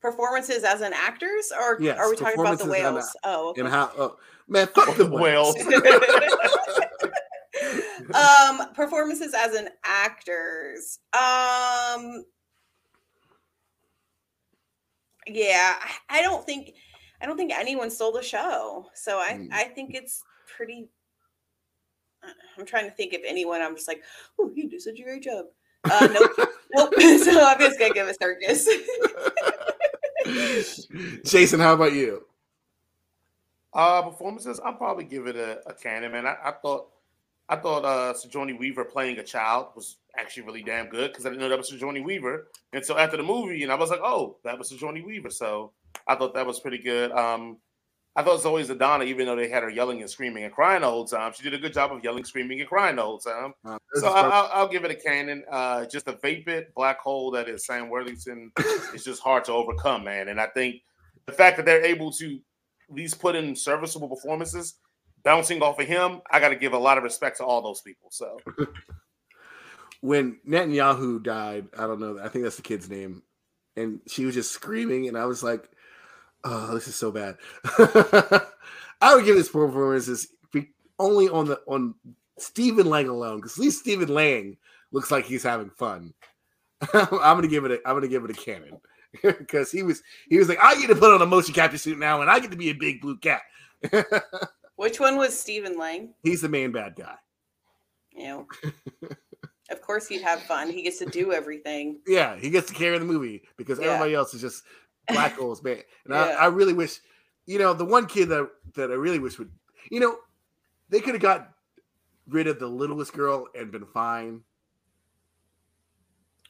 Performances 0.00 0.62
as 0.62 0.80
an 0.80 0.92
actors, 0.94 1.52
or 1.60 1.78
Yes, 1.80 1.98
are 1.98 2.08
we 2.08 2.16
talking 2.16 2.40
about 2.40 2.58
the 2.58 2.64
performances 2.64 2.78
as 2.78 2.86
an 2.86 2.94
whales? 2.94 3.16
Oh, 3.24 3.50
okay. 3.50 3.60
And 3.62 3.70
how? 3.70 3.90
Oh, 3.98 4.16
man, 4.48 4.68
fuck 4.68 4.96
the 4.96 5.06
whales. 5.06 5.56
um 8.14 8.72
performances 8.74 9.34
as 9.34 9.54
an 9.54 9.68
actors 9.84 11.00
um 11.14 12.24
yeah 15.26 15.76
I- 15.80 16.18
i 16.18 16.22
don't 16.22 16.44
think 16.46 16.72
i 17.20 17.26
don't 17.26 17.36
think 17.36 17.52
anyone 17.52 17.90
stole 17.90 18.12
the 18.12 18.22
show 18.22 18.86
so 18.94 19.18
i 19.18 19.34
Hmm. 19.34 19.48
i 19.52 19.64
think 19.64 19.94
it's 19.94 20.22
pretty 20.56 20.88
uh, 22.22 22.28
i'm 22.58 22.64
trying 22.66 22.84
to 22.88 22.94
think 22.94 23.12
if 23.12 23.22
anyone 23.26 23.60
i'm 23.62 23.74
just 23.74 23.88
like 23.88 24.02
oh 24.38 24.50
he 24.54 24.66
did 24.66 24.80
such 24.80 24.98
a 25.00 25.02
great 25.02 25.22
job 25.22 25.46
uh 25.90 26.08
nope 26.12 26.48
nope 26.74 26.94
so 27.22 27.44
i'm 27.44 27.58
just 27.58 27.78
gonna 27.78 27.92
give 27.94 28.08
a 28.08 28.14
circus 28.14 28.68
Jason, 31.24 31.60
how 31.60 31.74
about 31.74 31.92
you? 31.92 32.24
Uh, 33.72 34.02
performances, 34.02 34.58
I'll 34.64 34.72
probably 34.74 35.04
give 35.04 35.28
it 35.28 35.36
a, 35.36 35.60
a 35.68 35.72
cannon, 35.72 36.10
man. 36.10 36.26
I, 36.26 36.34
I 36.44 36.50
thought 36.50 36.88
I 37.48 37.56
thought 37.56 37.84
uh 37.84 38.14
Sigourney 38.14 38.54
Weaver 38.54 38.84
playing 38.84 39.18
a 39.18 39.22
child 39.22 39.68
was 39.76 39.98
actually 40.18 40.44
really 40.44 40.62
damn 40.62 40.88
good 40.88 41.12
because 41.12 41.26
I 41.26 41.28
didn't 41.28 41.42
know 41.42 41.48
that 41.48 41.58
was 41.58 41.68
Sigourney 41.68 42.00
Weaver. 42.00 42.48
And 42.72 42.84
so 42.84 42.96
after 42.98 43.16
the 43.16 43.22
movie, 43.22 43.62
and 43.62 43.72
I 43.72 43.76
was 43.76 43.90
like, 43.90 44.00
oh, 44.02 44.38
that 44.44 44.58
was 44.58 44.70
Sigourney 44.70 45.02
Weaver. 45.02 45.30
So 45.30 45.72
I 46.06 46.14
thought 46.14 46.34
that 46.34 46.46
was 46.46 46.60
pretty 46.60 46.78
good. 46.78 47.12
Um, 47.12 47.58
I 48.16 48.22
thought 48.22 48.40
Zoe 48.40 48.64
Saldana, 48.64 49.04
even 49.04 49.26
though 49.26 49.36
they 49.36 49.50
had 49.50 49.62
her 49.62 49.68
yelling 49.68 50.00
and 50.00 50.08
screaming 50.08 50.44
and 50.44 50.52
crying 50.52 50.80
the 50.80 50.88
whole 50.88 51.04
time, 51.04 51.34
she 51.34 51.42
did 51.42 51.52
a 51.52 51.58
good 51.58 51.74
job 51.74 51.92
of 51.92 52.02
yelling, 52.02 52.24
screaming, 52.24 52.60
and 52.60 52.68
crying 52.68 52.96
the 52.96 53.02
whole 53.02 53.18
time. 53.18 53.52
Uh, 53.62 53.76
so 53.92 54.08
I, 54.08 54.22
will 54.22 54.50
I'll 54.52 54.68
give 54.68 54.86
it 54.86 54.90
a 54.90 54.94
cannon. 54.94 55.44
Uh, 55.50 55.84
just 55.84 56.08
a 56.08 56.12
vapid 56.12 56.68
black 56.74 56.98
hole 56.98 57.30
that 57.32 57.46
is 57.46 57.66
Sam 57.66 57.90
Worthington 57.90 58.52
is 58.94 59.04
just 59.04 59.22
hard 59.22 59.44
to 59.44 59.52
overcome, 59.52 60.04
man. 60.04 60.28
And 60.28 60.40
I 60.40 60.46
think 60.46 60.76
the 61.26 61.32
fact 61.32 61.58
that 61.58 61.66
they're 61.66 61.84
able 61.84 62.10
to 62.12 62.40
at 62.88 62.94
least 62.94 63.20
put 63.20 63.36
in 63.36 63.54
serviceable 63.54 64.08
performances 64.08 64.76
bouncing 65.26 65.60
off 65.60 65.80
of 65.80 65.86
him, 65.88 66.22
I 66.30 66.38
got 66.38 66.50
to 66.50 66.56
give 66.56 66.72
a 66.72 66.78
lot 66.78 66.98
of 66.98 67.04
respect 67.04 67.38
to 67.38 67.44
all 67.44 67.60
those 67.60 67.80
people. 67.80 68.10
So 68.12 68.38
when 70.00 70.38
Netanyahu 70.48 71.20
died, 71.20 71.66
I 71.76 71.88
don't 71.88 71.98
know, 71.98 72.20
I 72.22 72.28
think 72.28 72.44
that's 72.44 72.54
the 72.54 72.62
kid's 72.62 72.88
name, 72.88 73.24
and 73.76 74.00
she 74.06 74.24
was 74.24 74.36
just 74.36 74.52
screaming, 74.52 75.08
and 75.08 75.18
I 75.18 75.26
was 75.26 75.42
like, 75.42 75.68
"Oh, 76.44 76.72
this 76.72 76.86
is 76.86 76.94
so 76.94 77.10
bad." 77.10 77.36
I 79.00 79.14
would 79.14 79.24
give 79.24 79.36
this 79.36 79.48
performance 79.48 80.06
is 80.06 80.28
only 80.98 81.28
on 81.28 81.46
the 81.46 81.60
on 81.66 81.96
Stephen 82.38 82.86
Lang 82.86 83.08
alone, 83.08 83.38
because 83.38 83.58
at 83.58 83.62
least 83.62 83.80
Stephen 83.80 84.08
Lang 84.08 84.56
looks 84.92 85.10
like 85.10 85.24
he's 85.24 85.42
having 85.42 85.70
fun. 85.70 86.14
I'm 86.94 87.08
gonna 87.10 87.48
give 87.48 87.64
it 87.64 87.72
a 87.72 87.80
I'm 87.84 87.96
gonna 87.96 88.06
give 88.06 88.24
it 88.24 88.30
a 88.30 88.34
cannon 88.34 88.78
because 89.22 89.72
he 89.72 89.82
was 89.82 90.02
he 90.28 90.38
was 90.38 90.48
like 90.48 90.58
I 90.62 90.80
get 90.80 90.86
to 90.86 90.94
put 90.94 91.12
on 91.12 91.20
a 91.20 91.26
motion 91.26 91.52
capture 91.52 91.78
suit 91.78 91.98
now 91.98 92.20
and 92.20 92.30
I 92.30 92.38
get 92.38 92.52
to 92.52 92.56
be 92.56 92.70
a 92.70 92.74
big 92.74 93.00
blue 93.00 93.18
cat. 93.18 93.42
Which 94.76 95.00
one 95.00 95.16
was 95.16 95.38
Stephen 95.38 95.78
Lang? 95.78 96.14
He's 96.22 96.42
the 96.42 96.48
main 96.48 96.70
bad 96.70 96.96
guy. 96.96 97.16
Yeah. 98.14 98.42
of 99.70 99.80
course 99.82 100.06
he'd 100.06 100.22
have 100.22 100.42
fun. 100.42 100.70
He 100.70 100.82
gets 100.82 100.98
to 100.98 101.06
do 101.06 101.32
everything. 101.32 102.00
Yeah, 102.06 102.36
he 102.36 102.50
gets 102.50 102.68
to 102.68 102.74
carry 102.74 102.98
the 102.98 103.04
movie 103.04 103.42
because 103.56 103.78
yeah. 103.78 103.86
everybody 103.86 104.14
else 104.14 104.34
is 104.34 104.40
just 104.40 104.62
black 105.08 105.34
holes, 105.38 105.62
man. 105.62 105.82
And 106.04 106.14
yeah. 106.14 106.36
I, 106.38 106.44
I 106.44 106.46
really 106.46 106.74
wish, 106.74 107.00
you 107.46 107.58
know, 107.58 107.72
the 107.72 107.84
one 107.84 108.06
kid 108.06 108.28
that 108.28 108.48
that 108.74 108.90
I 108.90 108.94
really 108.94 109.18
wish 109.18 109.38
would, 109.38 109.50
you 109.90 110.00
know, 110.00 110.18
they 110.88 111.00
could 111.00 111.14
have 111.14 111.22
got 111.22 111.52
rid 112.28 112.46
of 112.46 112.58
the 112.58 112.66
littlest 112.66 113.12
girl 113.12 113.48
and 113.54 113.72
been 113.72 113.86
fine. 113.86 114.42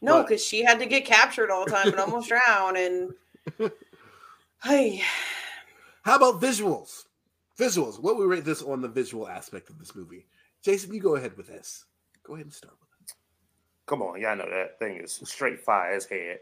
No, 0.03 0.22
because 0.22 0.45
she 0.45 0.62
had 0.62 0.79
to 0.81 0.87
get 0.87 1.07
captured 1.07 1.51
all 1.51 1.64
the 1.64 1.70
time 1.70 1.89
and 1.89 1.99
almost 1.99 2.29
drown. 2.49 2.77
And 2.77 3.70
hey, 4.62 5.03
how 6.03 6.16
about 6.16 6.41
visuals? 6.41 7.06
Visuals. 7.59 8.01
What 8.01 8.19
we 8.19 8.27
rate 8.27 8.45
this 8.45 8.63
on 8.63 8.83
the 8.83 8.89
visual 8.89 9.29
aspect 9.29 9.71
of 9.71 9.79
this 9.79 9.95
movie? 9.95 10.27
Jason, 10.63 10.93
you 10.93 11.01
go 11.01 11.17
ahead 11.17 11.37
with 11.37 11.47
this. 11.47 11.85
Go 12.23 12.35
ahead 12.35 12.47
and 12.47 12.53
start 12.53 12.75
with 12.81 13.09
it. 13.09 13.15
Come 13.87 14.03
on, 14.03 14.21
y'all 14.21 14.37
know 14.37 14.49
that 14.51 14.79
thing 14.79 14.99
is 14.99 15.21
straight 15.25 15.61
fire 15.61 15.95
as 15.95 16.07
head. 16.07 16.41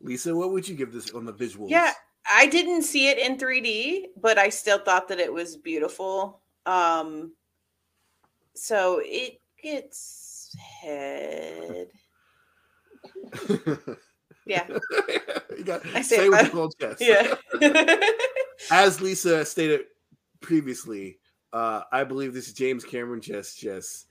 Lisa, 0.00 0.34
what 0.34 0.50
would 0.50 0.66
you 0.66 0.74
give 0.74 0.92
this 0.92 1.12
on 1.12 1.24
the 1.24 1.32
visuals? 1.32 1.70
Yeah, 1.70 1.92
I 2.30 2.46
didn't 2.46 2.82
see 2.82 3.08
it 3.08 3.18
in 3.18 3.36
3D, 3.36 4.06
but 4.20 4.38
I 4.38 4.48
still 4.48 4.78
thought 4.78 5.08
that 5.08 5.20
it 5.20 5.32
was 5.32 5.56
beautiful. 5.56 6.40
Um, 6.66 7.32
so 8.54 9.00
it 9.04 9.40
gets 9.62 10.56
head. 10.80 11.88
yeah. 14.46 14.66
you 15.56 15.64
got 15.64 15.84
I 15.94 16.02
say, 16.02 16.16
say 16.16 16.28
with 16.28 16.50
cold 16.50 16.74
chest. 16.80 17.00
Yeah. 17.00 17.34
As 18.70 19.00
Lisa 19.00 19.44
stated 19.44 19.86
previously, 20.42 21.18
uh, 21.52 21.82
I 21.90 22.04
believe 22.04 22.34
this 22.34 22.48
is 22.48 22.54
James 22.54 22.84
Cameron 22.84 23.20
just 23.20 23.58
just 23.58 24.06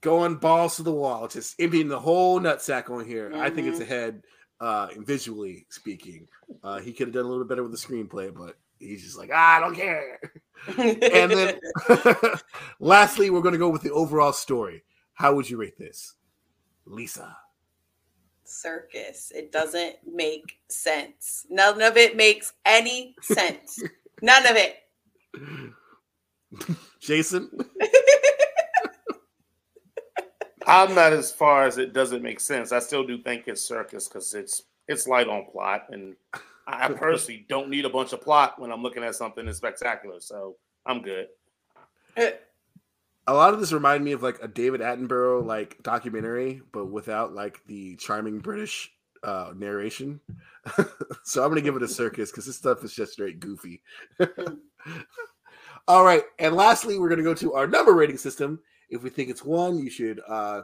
going 0.00 0.36
balls 0.36 0.76
to 0.76 0.82
the 0.82 0.92
wall, 0.92 1.28
just 1.28 1.60
emptying 1.60 1.88
the 1.88 1.98
whole 1.98 2.40
nutsack 2.40 2.90
on 2.90 3.04
here. 3.04 3.30
Mm-hmm. 3.30 3.40
I 3.40 3.50
think 3.50 3.68
it's 3.68 3.78
mm-hmm. 3.78 3.92
ahead, 3.92 4.22
uh, 4.60 4.88
visually 4.98 5.66
speaking. 5.70 6.28
Uh, 6.62 6.80
he 6.80 6.92
could 6.92 7.08
have 7.08 7.14
done 7.14 7.24
a 7.24 7.28
little 7.28 7.44
bit 7.44 7.48
better 7.48 7.62
with 7.62 7.72
the 7.72 7.78
screenplay, 7.78 8.34
but 8.34 8.56
he's 8.78 9.02
just 9.02 9.18
like, 9.18 9.30
ah, 9.32 9.56
I 9.56 9.60
don't 9.60 9.74
care. 9.74 10.20
and 10.78 11.30
then, 11.30 11.58
lastly, 12.80 13.30
we're 13.30 13.40
going 13.40 13.52
to 13.52 13.58
go 13.58 13.70
with 13.70 13.82
the 13.82 13.92
overall 13.92 14.32
story. 14.32 14.82
How 15.14 15.34
would 15.34 15.48
you 15.48 15.56
rate 15.56 15.78
this, 15.78 16.14
Lisa? 16.84 17.36
Circus. 18.44 19.32
It 19.34 19.52
doesn't 19.52 19.96
make 20.12 20.58
sense. 20.68 21.46
None 21.48 21.80
of 21.80 21.96
it 21.96 22.16
makes 22.16 22.52
any 22.64 23.14
sense. 23.22 23.82
None 24.22 24.46
of 24.46 24.56
it. 24.56 24.76
Jason? 27.00 27.50
I'm 30.66 30.94
not 30.94 31.12
as 31.12 31.32
far 31.32 31.64
as 31.64 31.78
it 31.78 31.92
doesn't 31.92 32.22
make 32.22 32.40
sense. 32.40 32.72
I 32.72 32.78
still 32.78 33.04
do 33.04 33.18
think 33.18 33.44
it's 33.46 33.62
circus 33.62 34.08
because 34.08 34.34
it's 34.34 34.62
it's 34.88 35.06
light 35.06 35.28
on 35.28 35.46
plot, 35.50 35.86
and 35.90 36.16
I 36.66 36.88
personally 36.88 37.44
don't 37.48 37.68
need 37.68 37.84
a 37.84 37.90
bunch 37.90 38.12
of 38.12 38.20
plot 38.20 38.60
when 38.60 38.70
I'm 38.70 38.82
looking 38.82 39.02
at 39.02 39.14
something 39.14 39.44
that's 39.44 39.58
spectacular. 39.58 40.20
So 40.20 40.56
I'm 40.86 41.02
good. 41.02 41.28
A 42.16 43.34
lot 43.34 43.54
of 43.54 43.60
this 43.60 43.72
reminded 43.72 44.04
me 44.04 44.12
of 44.12 44.22
like 44.22 44.38
a 44.42 44.48
David 44.48 44.80
Attenborough 44.80 45.44
like 45.44 45.82
documentary, 45.82 46.62
but 46.72 46.86
without 46.86 47.34
like 47.34 47.60
the 47.66 47.96
charming 47.96 48.38
British 48.38 48.90
uh, 49.22 49.52
narration. 49.56 50.20
so 51.24 51.42
I'm 51.42 51.50
gonna 51.50 51.60
give 51.60 51.76
it 51.76 51.82
a 51.82 51.88
circus 51.88 52.30
because 52.30 52.46
this 52.46 52.56
stuff 52.56 52.84
is 52.84 52.94
just 52.94 53.12
straight 53.12 53.40
goofy. 53.40 53.82
All 55.88 56.04
right, 56.04 56.22
and 56.38 56.54
lastly, 56.54 56.98
we're 56.98 57.08
gonna 57.08 57.22
go 57.22 57.34
to 57.34 57.54
our 57.54 57.66
number 57.66 57.92
rating 57.92 58.18
system. 58.18 58.60
If 58.90 59.02
we 59.02 59.10
think 59.10 59.30
it's 59.30 59.44
one, 59.44 59.78
you 59.78 59.90
should. 59.90 60.20
uh 60.28 60.62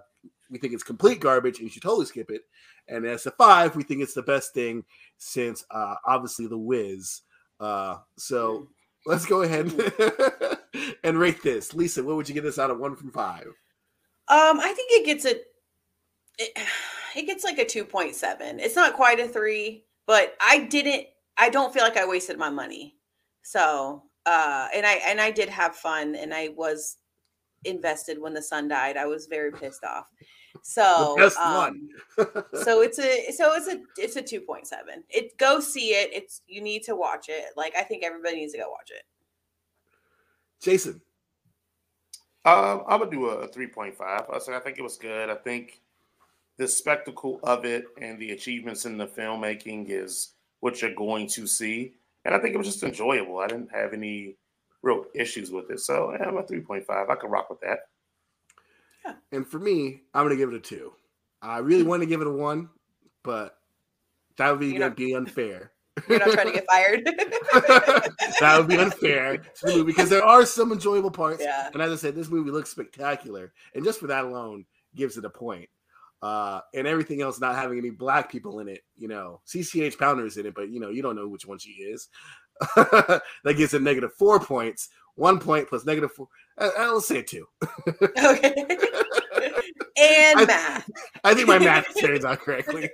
We 0.50 0.58
think 0.58 0.72
it's 0.74 0.82
complete 0.82 1.20
garbage, 1.20 1.58
and 1.58 1.64
you 1.66 1.70
should 1.70 1.82
totally 1.82 2.06
skip 2.06 2.30
it. 2.30 2.42
And 2.88 3.04
as 3.04 3.26
a 3.26 3.30
five, 3.32 3.76
we 3.76 3.82
think 3.82 4.00
it's 4.02 4.14
the 4.14 4.22
best 4.22 4.54
thing 4.54 4.84
since 5.18 5.64
uh 5.70 5.96
obviously 6.06 6.46
the 6.46 6.58
Wiz. 6.58 7.22
Uh, 7.60 7.96
so 8.16 8.68
let's 9.06 9.26
go 9.26 9.42
ahead 9.42 9.66
and 11.04 11.18
rate 11.18 11.42
this. 11.42 11.74
Lisa, 11.74 12.02
what 12.04 12.16
would 12.16 12.28
you 12.28 12.34
give 12.34 12.44
this 12.44 12.58
out 12.58 12.70
of 12.70 12.78
one 12.78 12.94
from 12.94 13.10
five? 13.10 13.46
Um, 14.28 14.60
I 14.60 14.72
think 14.76 14.90
it 14.92 15.06
gets 15.06 15.24
a. 15.24 15.36
It, 16.38 16.56
it 17.16 17.26
gets 17.26 17.44
like 17.44 17.58
a 17.58 17.64
two 17.64 17.84
point 17.84 18.14
seven. 18.14 18.60
It's 18.60 18.76
not 18.76 18.94
quite 18.94 19.18
a 19.20 19.26
three, 19.26 19.84
but 20.06 20.34
I 20.40 20.60
didn't. 20.60 21.06
I 21.36 21.48
don't 21.50 21.72
feel 21.72 21.82
like 21.82 21.96
I 21.96 22.06
wasted 22.06 22.38
my 22.38 22.50
money. 22.50 22.96
So 23.42 24.04
uh, 24.26 24.68
and 24.74 24.86
I 24.86 24.94
and 25.06 25.20
I 25.20 25.30
did 25.30 25.48
have 25.48 25.74
fun, 25.76 26.14
and 26.14 26.32
I 26.34 26.48
was 26.56 26.96
invested 27.64 28.20
when 28.20 28.34
the 28.34 28.42
son 28.42 28.68
died. 28.68 28.96
I 28.96 29.06
was 29.06 29.26
very 29.26 29.52
pissed 29.52 29.84
off. 29.84 30.10
So 30.62 31.16
um, 31.40 31.88
so 32.62 32.82
it's 32.82 32.98
a 32.98 33.32
so 33.32 33.54
it's 33.54 33.68
a 33.68 33.80
it's 33.96 34.16
a 34.16 34.22
two 34.22 34.40
point 34.40 34.66
seven. 34.66 35.04
It 35.08 35.36
go 35.38 35.60
see 35.60 35.90
it. 35.90 36.10
It's 36.12 36.42
you 36.46 36.60
need 36.60 36.82
to 36.84 36.96
watch 36.96 37.28
it. 37.28 37.46
Like 37.56 37.74
I 37.76 37.82
think 37.82 38.04
everybody 38.04 38.36
needs 38.36 38.52
to 38.52 38.58
go 38.58 38.70
watch 38.70 38.90
it. 38.90 39.04
Jason. 40.60 41.00
Um, 42.44 42.84
I 42.86 42.96
would 42.96 43.10
do 43.10 43.26
a 43.26 43.48
three 43.48 43.66
point 43.66 43.96
five. 43.96 44.22
I 44.32 44.38
said 44.38 44.54
I 44.54 44.60
think 44.60 44.78
it 44.78 44.82
was 44.82 44.96
good. 44.96 45.28
I 45.30 45.34
think 45.34 45.80
the 46.56 46.66
spectacle 46.66 47.40
of 47.42 47.64
it 47.64 47.84
and 48.00 48.18
the 48.18 48.32
achievements 48.32 48.84
in 48.84 48.98
the 48.98 49.06
filmmaking 49.06 49.86
is 49.88 50.34
what 50.60 50.82
you're 50.82 50.94
going 50.94 51.28
to 51.28 51.46
see 51.46 51.94
and 52.24 52.34
I 52.34 52.38
think 52.38 52.54
it 52.54 52.58
was 52.58 52.66
just 52.66 52.82
enjoyable. 52.82 53.38
I 53.38 53.46
didn't 53.46 53.72
have 53.72 53.92
any 53.92 54.36
real 54.82 55.04
issues 55.14 55.50
with 55.50 55.70
it, 55.70 55.80
so 55.80 56.12
yeah, 56.12 56.26
I'm 56.26 56.36
a 56.36 56.42
3.5. 56.42 57.10
I 57.10 57.14
could 57.14 57.30
rock 57.30 57.50
with 57.50 57.60
that. 57.60 57.80
Yeah. 59.04 59.14
And 59.32 59.46
for 59.46 59.58
me, 59.58 60.02
I'm 60.14 60.24
gonna 60.24 60.36
give 60.36 60.50
it 60.50 60.56
a 60.56 60.60
two. 60.60 60.92
I 61.40 61.58
really 61.58 61.84
want 61.84 62.02
to 62.02 62.06
give 62.06 62.20
it 62.20 62.26
a 62.26 62.32
one, 62.32 62.68
but 63.22 63.56
that 64.36 64.50
would 64.50 64.60
be 64.60 64.72
gonna 64.72 64.94
be 64.94 65.14
unfair. 65.14 65.72
You're 66.08 66.20
not 66.20 66.30
trying 66.30 66.46
to 66.46 66.52
get 66.52 66.66
fired. 66.66 67.04
that 68.40 68.56
would 68.58 68.68
be 68.68 68.76
unfair 68.76 69.38
to 69.38 69.66
the 69.66 69.72
movie 69.72 69.84
because 69.84 70.08
there 70.08 70.24
are 70.24 70.46
some 70.46 70.70
enjoyable 70.72 71.10
parts. 71.10 71.42
Yeah. 71.42 71.70
And 71.72 71.82
as 71.82 71.92
I 71.92 71.96
said, 71.96 72.14
this 72.14 72.28
movie 72.28 72.50
looks 72.50 72.70
spectacular, 72.70 73.52
and 73.74 73.84
just 73.84 73.98
for 74.00 74.06
that 74.08 74.24
alone, 74.24 74.64
gives 74.94 75.16
it 75.16 75.24
a 75.24 75.30
point 75.30 75.68
uh, 76.22 76.60
and 76.74 76.86
everything 76.86 77.22
else 77.22 77.40
not 77.40 77.54
having 77.54 77.78
any 77.78 77.90
black 77.90 78.30
people 78.30 78.60
in 78.60 78.68
it. 78.68 78.80
You 78.96 79.08
know, 79.08 79.40
CCH 79.46 79.98
Pounder 79.98 80.26
is 80.26 80.36
in 80.36 80.46
it, 80.46 80.54
but 80.54 80.70
you 80.70 80.80
know, 80.80 80.90
you 80.90 81.02
don't 81.02 81.16
know 81.16 81.28
which 81.28 81.46
one 81.46 81.58
she 81.58 81.70
is. 81.70 82.08
that 82.76 83.22
gets 83.56 83.74
a 83.74 83.78
negative 83.78 84.12
four 84.14 84.40
points. 84.40 84.88
One 85.14 85.38
point 85.38 85.68
plus 85.68 85.84
negative 85.84 86.12
four. 86.12 86.28
Uh, 86.56 86.70
I'll 86.78 87.00
say 87.00 87.22
two. 87.22 87.46
okay. 88.02 88.54
and 89.96 90.40
I, 90.40 90.44
math. 90.46 90.90
I 91.24 91.34
think 91.34 91.48
my 91.48 91.58
math 91.58 91.86
turns 92.00 92.24
out 92.24 92.40
correctly. 92.40 92.90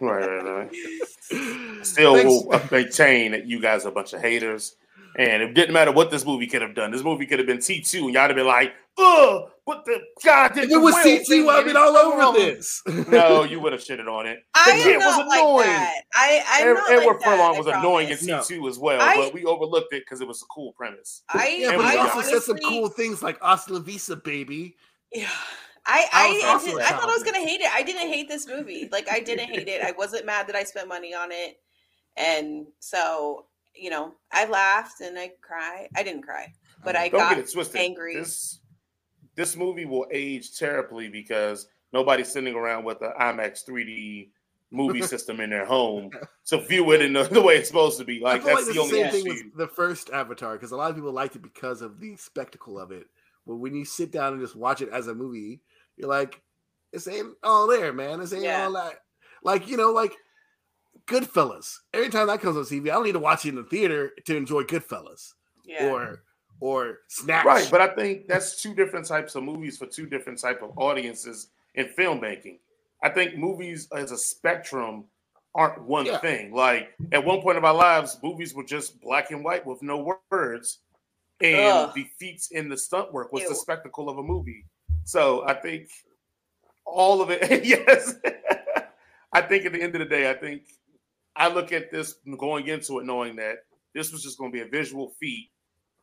Right, 0.00 0.26
right, 0.26 0.44
right. 0.44 1.86
Still 1.86 2.14
will 2.14 2.60
maintain 2.70 3.32
that 3.32 3.46
you 3.46 3.60
guys 3.60 3.84
are 3.84 3.88
a 3.88 3.92
bunch 3.92 4.12
of 4.12 4.20
haters. 4.20 4.76
And 5.18 5.42
it 5.42 5.54
didn't 5.54 5.74
matter 5.74 5.92
what 5.92 6.10
this 6.10 6.24
movie 6.24 6.46
could 6.46 6.62
have 6.62 6.74
done. 6.74 6.90
This 6.90 7.02
movie 7.02 7.26
could 7.26 7.38
have 7.38 7.46
been 7.46 7.58
T2, 7.58 8.04
and 8.04 8.14
y'all 8.14 8.22
would 8.22 8.30
have 8.30 8.36
been 8.36 8.46
like, 8.46 8.72
ugh, 8.98 9.50
but 9.66 9.84
the 9.84 10.00
God 10.24 10.54
did 10.54 10.64
If 10.64 10.70
it 10.70 10.76
was 10.78 10.94
T2, 10.96 11.48
I'd 11.50 11.64
been 11.66 11.76
all 11.76 11.96
over 11.96 12.38
this. 12.38 12.82
No, 13.08 13.42
you 13.50 13.60
would 13.60 13.72
have 13.72 13.82
shitted 13.82 14.06
on 14.10 14.26
it. 14.26 14.38
I 14.54 14.76
The 14.78 14.82
kid 14.82 14.96
was 14.98 15.26
like 15.28 15.40
annoying. 15.40 15.66
that. 15.66 15.94
I, 16.14 16.42
I'm 16.48 16.68
Ed- 16.68 16.72
not 16.74 16.90
Edward 16.92 17.06
like 17.12 17.18
that, 17.20 17.24
Furlong 17.24 17.54
I 17.54 17.58
was 17.58 17.66
annoying 17.66 18.08
in. 18.08 18.16
T2 18.16 18.68
as 18.68 18.78
well, 18.78 19.00
I- 19.02 19.16
but 19.16 19.34
we 19.34 19.44
overlooked 19.44 19.92
it 19.92 20.02
because 20.04 20.20
it 20.20 20.28
was 20.28 20.40
a 20.42 20.46
cool 20.46 20.72
premise. 20.72 21.22
I, 21.28 21.56
Yeah, 21.60 21.76
but 21.76 21.84
I 21.84 21.90
he 21.92 21.96
also 21.98 22.12
honestly, 22.14 22.32
said 22.32 22.42
some 22.42 22.58
cool 22.58 22.88
things 22.88 23.22
like 23.22 23.38
Hasta 23.42 23.74
la 23.74 23.80
Vista, 23.80 24.16
baby. 24.16 24.76
Yeah. 25.12 25.28
I 25.84 26.06
I 26.12 26.42
I, 26.46 26.54
was 26.54 26.62
I, 26.62 26.66
did- 26.68 26.78
a 26.78 26.84
I 26.84 26.88
thought 26.90 27.08
I 27.10 27.12
was 27.12 27.22
gonna 27.24 27.38
hate 27.38 27.60
it. 27.60 27.68
I 27.74 27.82
didn't 27.82 28.08
hate 28.08 28.28
this 28.28 28.46
movie. 28.46 28.88
Like 28.92 29.10
I 29.10 29.18
didn't 29.20 29.48
hate 29.50 29.66
it. 29.68 29.82
I 29.84 29.90
wasn't 29.92 30.24
mad 30.24 30.46
that 30.46 30.54
I 30.56 30.62
spent 30.62 30.86
money 30.88 31.12
on 31.12 31.32
it, 31.32 31.56
and 32.16 32.66
so 32.78 33.46
you 33.74 33.90
know 33.90 34.14
I 34.32 34.46
laughed 34.46 35.00
and 35.00 35.18
I 35.18 35.32
cried. 35.40 35.88
I 35.96 36.02
didn't 36.02 36.22
cry, 36.22 36.52
but 36.84 36.96
uh, 36.96 37.00
I 37.00 37.08
Don't 37.08 37.20
got 37.20 37.36
get 37.36 37.38
it 37.46 37.52
twisted. 37.52 37.80
angry. 37.80 38.16
This 38.16 38.60
this 39.34 39.56
movie 39.56 39.86
will 39.86 40.06
age 40.12 40.58
terribly 40.58 41.08
because 41.08 41.66
nobody's 41.92 42.30
sitting 42.30 42.54
around 42.54 42.84
with 42.84 43.00
an 43.02 43.12
IMAX 43.18 43.66
3D 43.68 44.28
movie 44.70 45.02
system 45.14 45.40
in 45.40 45.50
their 45.50 45.64
home 45.64 46.10
to 46.46 46.58
view 46.66 46.90
it 46.92 47.00
in 47.02 47.12
the, 47.14 47.22
the 47.24 47.40
way 47.40 47.56
it's 47.56 47.68
supposed 47.68 47.98
to 47.98 48.04
be. 48.04 48.20
Like 48.20 48.44
that's 48.44 48.54
like 48.56 48.64
the 48.64 48.70
it's 48.70 48.78
only 48.80 48.90
same 49.02 49.10
thing 49.10 49.26
issue. 49.26 49.44
with 49.48 49.56
the 49.56 49.68
first 49.68 50.10
Avatar 50.10 50.54
because 50.54 50.72
a 50.72 50.76
lot 50.76 50.90
of 50.90 50.96
people 50.96 51.12
liked 51.12 51.36
it 51.36 51.42
because 51.42 51.80
of 51.82 51.98
the 52.00 52.16
spectacle 52.16 52.78
of 52.78 52.90
it. 52.90 53.06
But 53.46 53.56
when 53.56 53.74
you 53.74 53.84
sit 53.84 54.12
down 54.12 54.34
and 54.34 54.40
just 54.42 54.54
watch 54.54 54.82
it 54.82 54.88
as 54.90 55.08
a 55.08 55.14
movie, 55.14 55.60
you're 55.96 56.08
like, 56.08 56.40
this 56.92 57.08
ain't 57.08 57.34
all 57.42 57.66
there, 57.66 57.92
man. 57.92 58.20
This 58.20 58.32
ain't 58.32 58.44
Yeah. 58.44 58.66
all 58.66 58.72
that. 58.74 59.00
Like 59.42 59.66
you 59.68 59.76
know, 59.76 59.92
like 59.92 60.14
Goodfellas. 61.06 61.78
Every 61.92 62.08
time 62.08 62.26
that 62.28 62.40
comes 62.40 62.56
on 62.56 62.64
TV, 62.64 62.90
I 62.90 62.94
don't 62.94 63.04
need 63.04 63.12
to 63.12 63.18
watch 63.18 63.44
it 63.44 63.50
in 63.50 63.54
the 63.56 63.64
theater 63.64 64.12
to 64.26 64.36
enjoy 64.36 64.62
Goodfellas 64.62 65.32
yeah. 65.64 65.88
or 65.88 66.22
or 66.60 66.98
Snatch. 67.08 67.44
Right, 67.44 67.68
but 67.70 67.80
I 67.80 67.88
think 67.88 68.28
that's 68.28 68.62
two 68.62 68.74
different 68.74 69.06
types 69.06 69.34
of 69.34 69.42
movies 69.42 69.76
for 69.78 69.86
two 69.86 70.06
different 70.06 70.38
type 70.38 70.62
of 70.62 70.70
audiences 70.78 71.48
in 71.74 71.86
filmmaking. 71.86 72.58
I 73.02 73.08
think 73.08 73.36
movies 73.36 73.88
as 73.96 74.12
a 74.12 74.16
spectrum 74.16 75.04
aren't 75.54 75.82
one 75.82 76.06
Yeah. 76.06 76.18
thing. 76.18 76.54
Like 76.54 76.94
at 77.10 77.24
one 77.24 77.40
point 77.42 77.58
of 77.58 77.64
our 77.64 77.74
lives, 77.74 78.18
movies 78.22 78.54
were 78.54 78.64
just 78.64 79.00
black 79.00 79.32
and 79.32 79.44
white 79.44 79.66
with 79.66 79.82
no 79.82 80.16
words, 80.30 80.78
and 81.40 81.56
Ugh. 81.56 81.94
the 81.94 82.04
feats 82.18 82.52
in 82.52 82.68
the 82.68 82.76
stunt 82.76 83.12
work 83.12 83.32
was 83.32 83.48
the 83.48 83.54
spectacle 83.54 84.08
of 84.08 84.18
a 84.18 84.22
movie. 84.22 84.64
So 85.04 85.44
I 85.46 85.54
think 85.54 85.88
all 86.84 87.20
of 87.20 87.30
it. 87.30 87.64
yes, 87.64 88.14
I 89.32 89.40
think 89.40 89.66
at 89.66 89.72
the 89.72 89.82
end 89.82 89.94
of 89.94 89.98
the 89.98 90.04
day, 90.06 90.30
I 90.30 90.34
think 90.34 90.62
I 91.36 91.48
look 91.48 91.72
at 91.72 91.90
this 91.90 92.14
going 92.38 92.66
into 92.68 92.98
it 92.98 93.06
knowing 93.06 93.36
that 93.36 93.56
this 93.94 94.12
was 94.12 94.22
just 94.22 94.38
going 94.38 94.52
to 94.52 94.56
be 94.56 94.62
a 94.62 94.68
visual 94.68 95.12
feat 95.20 95.50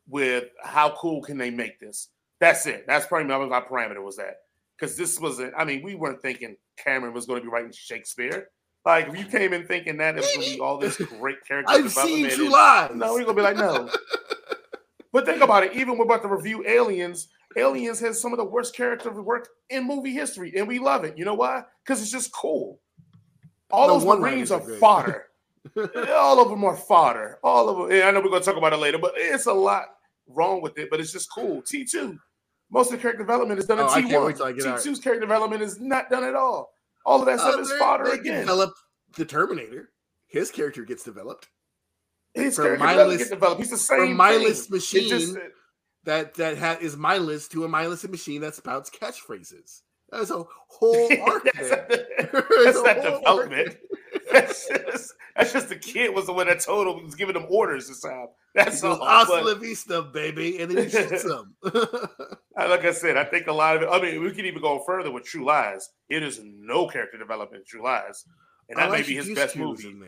with 0.08 0.44
how 0.62 0.90
cool 0.96 1.22
can 1.22 1.38
they 1.38 1.50
make 1.50 1.78
this. 1.80 2.08
That's 2.40 2.66
it. 2.66 2.84
That's 2.86 3.06
probably 3.06 3.28
my, 3.28 3.44
my 3.46 3.60
parameter 3.60 4.02
was 4.02 4.16
that 4.16 4.36
because 4.78 4.96
this 4.96 5.20
wasn't. 5.20 5.52
I 5.56 5.64
mean, 5.64 5.82
we 5.82 5.94
weren't 5.94 6.22
thinking 6.22 6.56
Cameron 6.82 7.12
was 7.14 7.26
going 7.26 7.40
to 7.40 7.44
be 7.44 7.50
writing 7.50 7.72
Shakespeare. 7.72 8.48
Like 8.84 9.08
if 9.08 9.18
you 9.18 9.26
came 9.26 9.52
in 9.52 9.66
thinking 9.66 9.98
that 9.98 10.16
it 10.16 10.22
was 10.22 10.34
going 10.34 10.48
to 10.48 10.54
be 10.54 10.60
all 10.60 10.78
this 10.78 10.96
great 10.96 11.36
character 11.46 11.70
I've 11.72 11.92
seen 11.92 12.22
development 12.24 12.32
and- 12.32 12.50
Lies. 12.50 12.90
no, 12.94 13.12
we're 13.12 13.24
gonna 13.24 13.34
be 13.34 13.42
like, 13.42 13.56
no. 13.56 13.90
but 15.12 15.26
think 15.26 15.42
about 15.42 15.64
it. 15.64 15.74
Even 15.74 15.98
we're 15.98 16.04
about 16.04 16.22
to 16.22 16.28
review 16.28 16.64
Aliens. 16.66 17.28
Aliens 17.56 18.00
has 18.00 18.20
some 18.20 18.32
of 18.32 18.38
the 18.38 18.44
worst 18.44 18.74
character 18.74 19.10
work 19.10 19.48
in 19.68 19.86
movie 19.86 20.12
history, 20.14 20.52
and 20.56 20.66
we 20.66 20.78
love 20.78 21.04
it. 21.04 21.18
You 21.18 21.24
know 21.24 21.34
why? 21.34 21.64
Because 21.84 22.00
it's 22.00 22.12
just 22.12 22.32
cool. 22.32 22.80
All 23.72 23.88
No 23.88 23.98
those 23.98 24.18
Marines 24.20 24.50
are 24.50 24.60
fodder. 24.60 25.26
All 26.16 26.40
of 26.42 26.48
them 26.50 26.64
are 26.64 26.76
fodder. 26.76 27.38
All 27.44 27.68
of 27.68 27.76
them. 27.88 27.90
And 27.98 28.02
I 28.02 28.10
know 28.10 28.20
we're 28.20 28.30
gonna 28.30 28.44
talk 28.44 28.56
about 28.56 28.72
it 28.72 28.78
later, 28.78 28.98
but 28.98 29.12
it's 29.16 29.46
a 29.46 29.52
lot 29.52 29.84
wrong 30.26 30.62
with 30.62 30.78
it. 30.78 30.88
But 30.90 31.00
it's 31.00 31.12
just 31.12 31.28
cool. 31.32 31.62
T 31.62 31.84
two. 31.84 32.18
Most 32.70 32.92
of 32.92 32.98
the 32.98 33.02
character 33.02 33.22
development 33.22 33.58
is 33.58 33.66
done 33.66 33.78
in 33.80 33.86
Oh, 33.88 33.94
T 33.94 34.04
one. 34.16 34.32
T 34.34 34.40
2's 34.42 35.00
character 35.00 35.20
development 35.20 35.60
is 35.62 35.80
not 35.80 36.08
done 36.08 36.24
at 36.24 36.34
all. 36.34 36.72
All 37.04 37.20
of 37.20 37.26
that 37.26 37.40
stuff 37.40 37.56
Uh, 37.56 37.60
is 37.60 37.72
fodder 37.72 38.04
they 38.04 38.12
again. 38.14 38.40
Develop 38.42 38.74
the 39.16 39.24
Terminator. 39.24 39.90
His 40.28 40.50
character 40.50 40.84
gets 40.84 41.02
developed. 41.02 41.48
His 42.34 42.54
for 42.56 42.62
character 42.62 42.84
mindless- 42.84 43.06
doesn't 43.18 43.28
get 43.28 43.34
developed. 43.34 43.60
He's 43.60 43.70
the 43.70 43.76
same 43.76 43.98
From 43.98 44.16
mindless 44.16 44.66
thing. 44.66 44.76
Machine 44.76 45.08
just- 45.08 45.36
that 46.04 46.34
that 46.34 46.58
ha- 46.58 46.78
is 46.80 46.96
mindless 46.96 47.48
to 47.48 47.64
a 47.64 47.68
mindless 47.68 48.06
machine 48.08 48.40
that 48.42 48.54
spouts 48.54 48.88
catchphrases. 48.88 49.82
There's 50.12 50.30
a 50.30 50.44
whole 50.68 51.08
arc 51.22 51.44
that's 51.54 51.68
there. 51.70 51.86
not, 52.32 52.44
There's 52.48 52.74
that's 52.74 52.78
a 52.78 52.82
not 52.82 52.96
development. 53.02 53.76
That's 54.32 54.68
just, 54.68 55.14
that's 55.34 55.52
just 55.52 55.68
the 55.68 55.76
kid 55.76 56.14
was 56.14 56.26
the 56.26 56.32
one 56.32 56.46
that 56.46 56.60
told 56.60 56.86
him 56.86 57.04
was 57.04 57.16
giving 57.16 57.34
him 57.34 57.46
orders 57.48 57.88
this 57.88 58.00
time. 58.00 58.26
He 58.54 58.60
That's 58.62 58.80
goes, 58.80 58.96
all. 58.98 59.04
Hasta 59.04 59.32
But, 59.32 59.44
la 59.44 59.54
vista, 59.54 60.02
baby, 60.02 60.58
and 60.60 60.70
then 60.70 60.84
he 60.84 60.90
shoots 60.90 61.24
him. 61.24 61.56
like 62.56 62.84
I 62.84 62.92
said, 62.92 63.16
I 63.16 63.24
think 63.24 63.48
a 63.48 63.52
lot 63.52 63.76
of 63.76 63.82
it. 63.82 63.88
I 63.90 64.00
mean, 64.00 64.22
we 64.22 64.30
can 64.32 64.46
even 64.46 64.62
go 64.62 64.84
further 64.86 65.10
with 65.10 65.24
True 65.24 65.44
Lies. 65.44 65.88
It 66.08 66.22
is 66.22 66.40
no 66.44 66.86
character 66.86 67.18
development 67.18 67.62
in 67.62 67.66
True 67.66 67.82
Lies, 67.82 68.24
and 68.68 68.78
I 68.78 68.86
that 68.86 68.92
may 68.92 69.02
be 69.02 69.14
his 69.16 69.30
best 69.34 69.56
movie. 69.56 69.88
in 69.88 70.00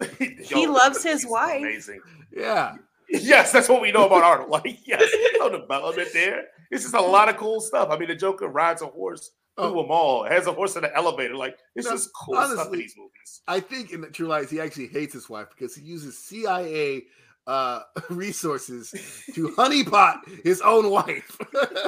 that. 0.00 0.38
He 0.46 0.66
loves 0.66 1.02
his 1.02 1.26
wife. 1.26 1.60
Amazing. 1.60 2.00
Yeah, 2.34 2.76
Yes, 3.10 3.52
that's 3.52 3.68
what 3.68 3.82
we 3.82 3.92
know 3.92 4.06
about 4.06 4.22
Arnold. 4.22 4.50
Like, 4.50 4.78
yes, 4.86 5.00
there's 5.12 5.32
no 5.38 5.50
development 5.60 6.08
there. 6.14 6.44
It's 6.70 6.82
just 6.84 6.94
a 6.94 7.00
lot 7.00 7.28
of 7.28 7.36
cool 7.36 7.60
stuff. 7.60 7.88
I 7.90 7.96
mean, 7.98 8.08
the 8.08 8.14
Joker 8.14 8.48
rides 8.48 8.82
a 8.82 8.86
horse 8.86 9.30
through 9.56 9.64
Oh. 9.66 9.80
a 9.80 9.86
mall, 9.86 10.24
has 10.24 10.46
a 10.46 10.52
horse 10.52 10.76
in 10.76 10.84
an 10.84 10.90
elevator. 10.94 11.34
Like, 11.34 11.58
it's 11.74 11.86
No, 11.86 11.92
just 11.94 12.10
cool 12.14 12.34
stuff 12.36 12.66
in 12.72 12.78
these 12.78 12.94
movies. 12.96 13.42
I 13.48 13.60
think 13.60 13.90
in 13.92 14.00
the 14.00 14.08
True 14.08 14.26
Lies 14.28 14.50
he 14.50 14.60
actually 14.60 14.86
hates 14.88 15.12
his 15.14 15.28
wife 15.28 15.48
because 15.50 15.74
he 15.74 15.82
uses 15.82 16.18
CIA 16.18 17.04
uh, 17.46 17.80
resources 18.10 18.90
to 19.34 19.48
honeypot 19.56 20.18
his 20.44 20.60
own 20.60 20.90
wife. 20.90 21.36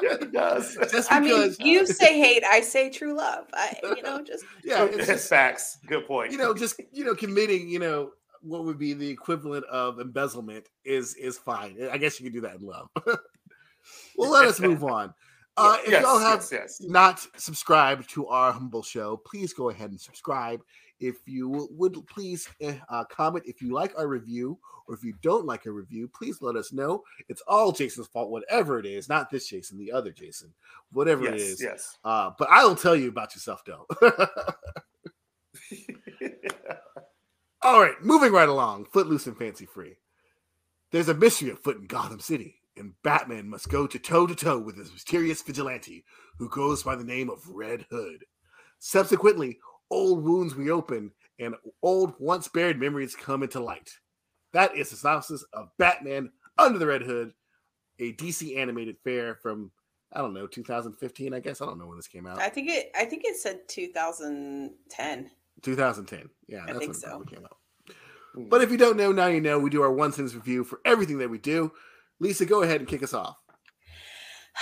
Yeah, 0.03 0.17
he 0.19 0.27
does. 0.27 0.77
Just 0.91 1.13
I 1.13 1.21
mean, 1.21 1.29
because 1.39 1.61
you 1.61 1.87
say 1.87 2.19
hate, 2.19 2.43
I 2.51 2.61
say 2.63 2.89
true 2.91 3.15
love. 3.15 3.45
I, 3.53 3.77
you 3.95 4.03
know, 4.03 4.23
just 4.25 4.45
yeah, 4.65 4.85
it's 4.87 4.97
That's 4.97 5.09
just, 5.09 5.29
facts. 5.29 5.79
Good 5.87 6.07
point. 6.07 6.33
you 6.33 6.39
know, 6.39 6.55
just 6.55 6.81
you 6.93 7.05
know, 7.05 7.15
committing, 7.15 7.69
you 7.69 7.79
know, 7.79 8.13
what 8.41 8.65
would 8.65 8.79
be 8.79 8.95
the 8.95 9.09
equivalent 9.11 9.67
of 9.67 10.01
embezzlement 10.01 10.67
is 10.87 11.15
is 11.17 11.37
fine. 11.39 11.77
I 11.93 11.99
guess 11.99 12.19
you 12.19 12.25
can 12.25 12.33
do 12.33 12.41
that 12.41 12.57
in 12.57 12.63
love. 12.67 12.89
Well, 14.17 14.31
let 14.31 14.47
us 14.47 14.61
move 14.61 14.85
on. 14.99 15.15
Uh, 15.57 15.79
if 15.85 15.91
yes, 15.91 16.03
y'all 16.03 16.19
have 16.19 16.39
yes, 16.39 16.53
yes. 16.53 16.81
not 16.81 17.27
subscribed 17.37 18.09
to 18.11 18.27
our 18.29 18.53
humble 18.53 18.83
show, 18.83 19.17
please 19.27 19.53
go 19.53 19.69
ahead 19.69 19.91
and 19.91 20.01
subscribe. 20.01 20.61
If 21.01 21.17
you 21.27 21.69
would 21.71 21.97
please 22.07 22.49
eh, 22.61 22.77
uh, 22.89 23.05
comment 23.05 23.45
if 23.47 23.61
you 23.63 23.73
like 23.73 23.93
our 23.99 24.07
review 24.07 24.59
or 24.87 24.95
if 24.95 25.03
you 25.03 25.15
don't 25.23 25.47
like 25.47 25.67
a 25.67 25.71
review, 25.71 26.09
please 26.09 26.43
let 26.43 26.57
us 26.57 26.73
know. 26.73 27.03
It's 27.29 27.43
all 27.47 27.73
Jason's 27.73 28.09
fault, 28.09 28.31
whatever 28.31 28.79
it 28.79 28.87
is. 28.87 29.09
Not 29.09 29.31
this 29.31 29.49
Jason, 29.49 29.79
the 29.79 29.93
other 29.93 30.11
Jason, 30.11 30.53
whatever 30.93 31.27
it 31.27 31.41
is. 31.41 31.63
yes. 31.63 31.97
Uh, 32.05 32.31
but 32.39 32.49
I 32.51 32.65
will 32.65 32.77
tell 32.77 32.97
you 32.97 33.09
about 33.09 33.35
yourself, 33.35 33.63
though. 33.65 33.87
all 37.63 37.81
right, 37.81 37.95
moving 38.03 38.33
right 38.33 38.49
along. 38.49 38.87
Footloose 38.87 39.27
and 39.27 39.39
fancy 39.39 39.65
free. 39.65 39.97
There's 40.93 41.09
a 41.09 41.15
mystery 41.15 41.51
afoot 41.51 41.79
in 41.79 41.87
Gotham 41.87 42.21
City, 42.21 42.60
and 42.77 42.95
Batman 43.03 43.49
must 43.49 43.69
go 43.69 43.87
to 43.87 43.99
toe 43.99 44.27
to 44.27 44.35
toe 44.35 44.59
with 44.59 44.77
this 44.77 44.93
mysterious 44.93 45.43
vigilante 45.43 46.05
who 46.39 46.49
goes 46.49 46.83
by 46.83 46.97
the 46.97 47.05
name 47.05 47.29
of 47.31 47.47
Red 47.49 47.87
Hood. 47.91 48.25
Subsequently, 48.79 49.59
old 49.91 50.25
wounds 50.25 50.55
reopen 50.55 51.11
and 51.39 51.55
old 51.83 52.15
once 52.19 52.49
buried 52.49 52.79
memories 52.79 53.17
come 53.17 53.43
into 53.43 53.61
light. 53.61 53.91
That 54.53 54.75
is 54.77 54.91
the 54.91 54.97
synopsis 54.97 55.45
of 55.53 55.69
Batman 55.79 56.31
Under 56.59 56.79
the 56.79 56.87
Red 56.87 57.03
Hood, 57.03 57.33
a 57.99 58.13
DC 58.15 58.57
animated 58.57 58.97
fair 59.05 59.37
from 59.37 59.71
I 60.13 60.21
don't 60.21 60.35
know 60.35 60.47
2015. 60.47 61.35
I 61.35 61.41
guess 61.41 61.61
I 61.61 61.67
don't 61.67 61.79
know 61.79 61.87
when 61.87 61.97
this 61.97 62.09
came 62.09 62.27
out. 62.27 62.41
I 62.41 62.49
think 62.49 62.69
it. 62.69 62.91
I 62.97 63.05
think 63.05 63.23
it 63.25 63.37
said 63.37 63.69
2010. 63.69 65.31
2010. 65.63 66.31
Yeah, 66.49 66.63
I 66.63 66.67
that's 66.67 66.79
think 66.79 66.93
when 66.93 67.01
so. 67.01 67.25
out. 67.45 67.57
Hmm. 68.35 68.49
But 68.49 68.63
if 68.63 68.71
you 68.71 68.77
don't 68.77 68.97
know, 68.97 69.13
now 69.13 69.27
you 69.27 69.41
know. 69.41 69.59
We 69.59 69.71
do 69.71 69.83
our 69.83 69.93
one 69.93 70.13
sentence 70.13 70.35
review 70.35 70.65
for 70.65 70.81
everything 70.85 71.19
that 71.19 71.31
we 71.31 71.39
do. 71.39 71.73
Lisa, 72.21 72.45
go 72.45 72.63
ahead 72.63 72.81
and 72.81 72.89
kick 72.89 73.03
us 73.03 73.15
off. 73.15 73.37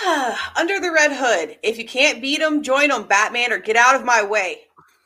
Under 0.55 0.79
the 0.79 0.91
Red 0.91 1.11
Hood. 1.13 1.57
If 1.61 1.77
you 1.77 1.85
can't 1.85 2.21
beat 2.21 2.41
him, 2.41 2.63
join 2.63 2.89
him, 2.89 3.03
Batman, 3.03 3.51
or 3.51 3.59
get 3.59 3.75
out 3.75 3.95
of 3.95 4.05
my 4.05 4.23
way. 4.23 4.61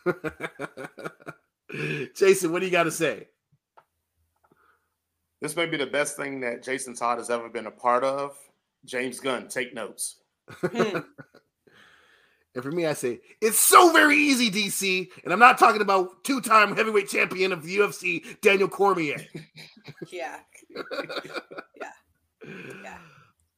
Jason, 2.16 2.52
what 2.52 2.60
do 2.60 2.66
you 2.66 2.72
got 2.72 2.84
to 2.84 2.92
say? 2.92 3.28
this 5.42 5.58
may 5.58 5.66
be 5.66 5.76
the 5.76 5.86
best 5.86 6.16
thing 6.16 6.40
that 6.40 6.64
Jason 6.64 6.96
Todd 6.96 7.18
has 7.18 7.30
ever 7.30 7.50
been 7.50 7.68
a 7.68 7.72
part 7.72 8.06
of. 8.06 8.38
James 8.86 9.20
Gunn, 9.20 9.50
take 9.50 9.74
notes. 9.74 10.22
Hmm. 10.50 11.00
And 12.56 12.64
for 12.64 12.72
me, 12.72 12.86
I 12.86 12.94
say 12.94 13.20
it's 13.42 13.60
so 13.60 13.92
very 13.92 14.16
easy, 14.16 14.52
DC. 14.52 15.08
And 15.24 15.34
I'm 15.34 15.40
not 15.40 15.58
talking 15.58 15.82
about 15.82 16.24
two-time 16.24 16.76
heavyweight 16.76 17.10
champion 17.10 17.52
of 17.52 17.64
the 17.64 17.78
UFC, 17.78 18.40
Daniel 18.42 18.68
Cormier. 18.68 19.18
yeah. 20.12 20.40
Yeah. 20.70 21.92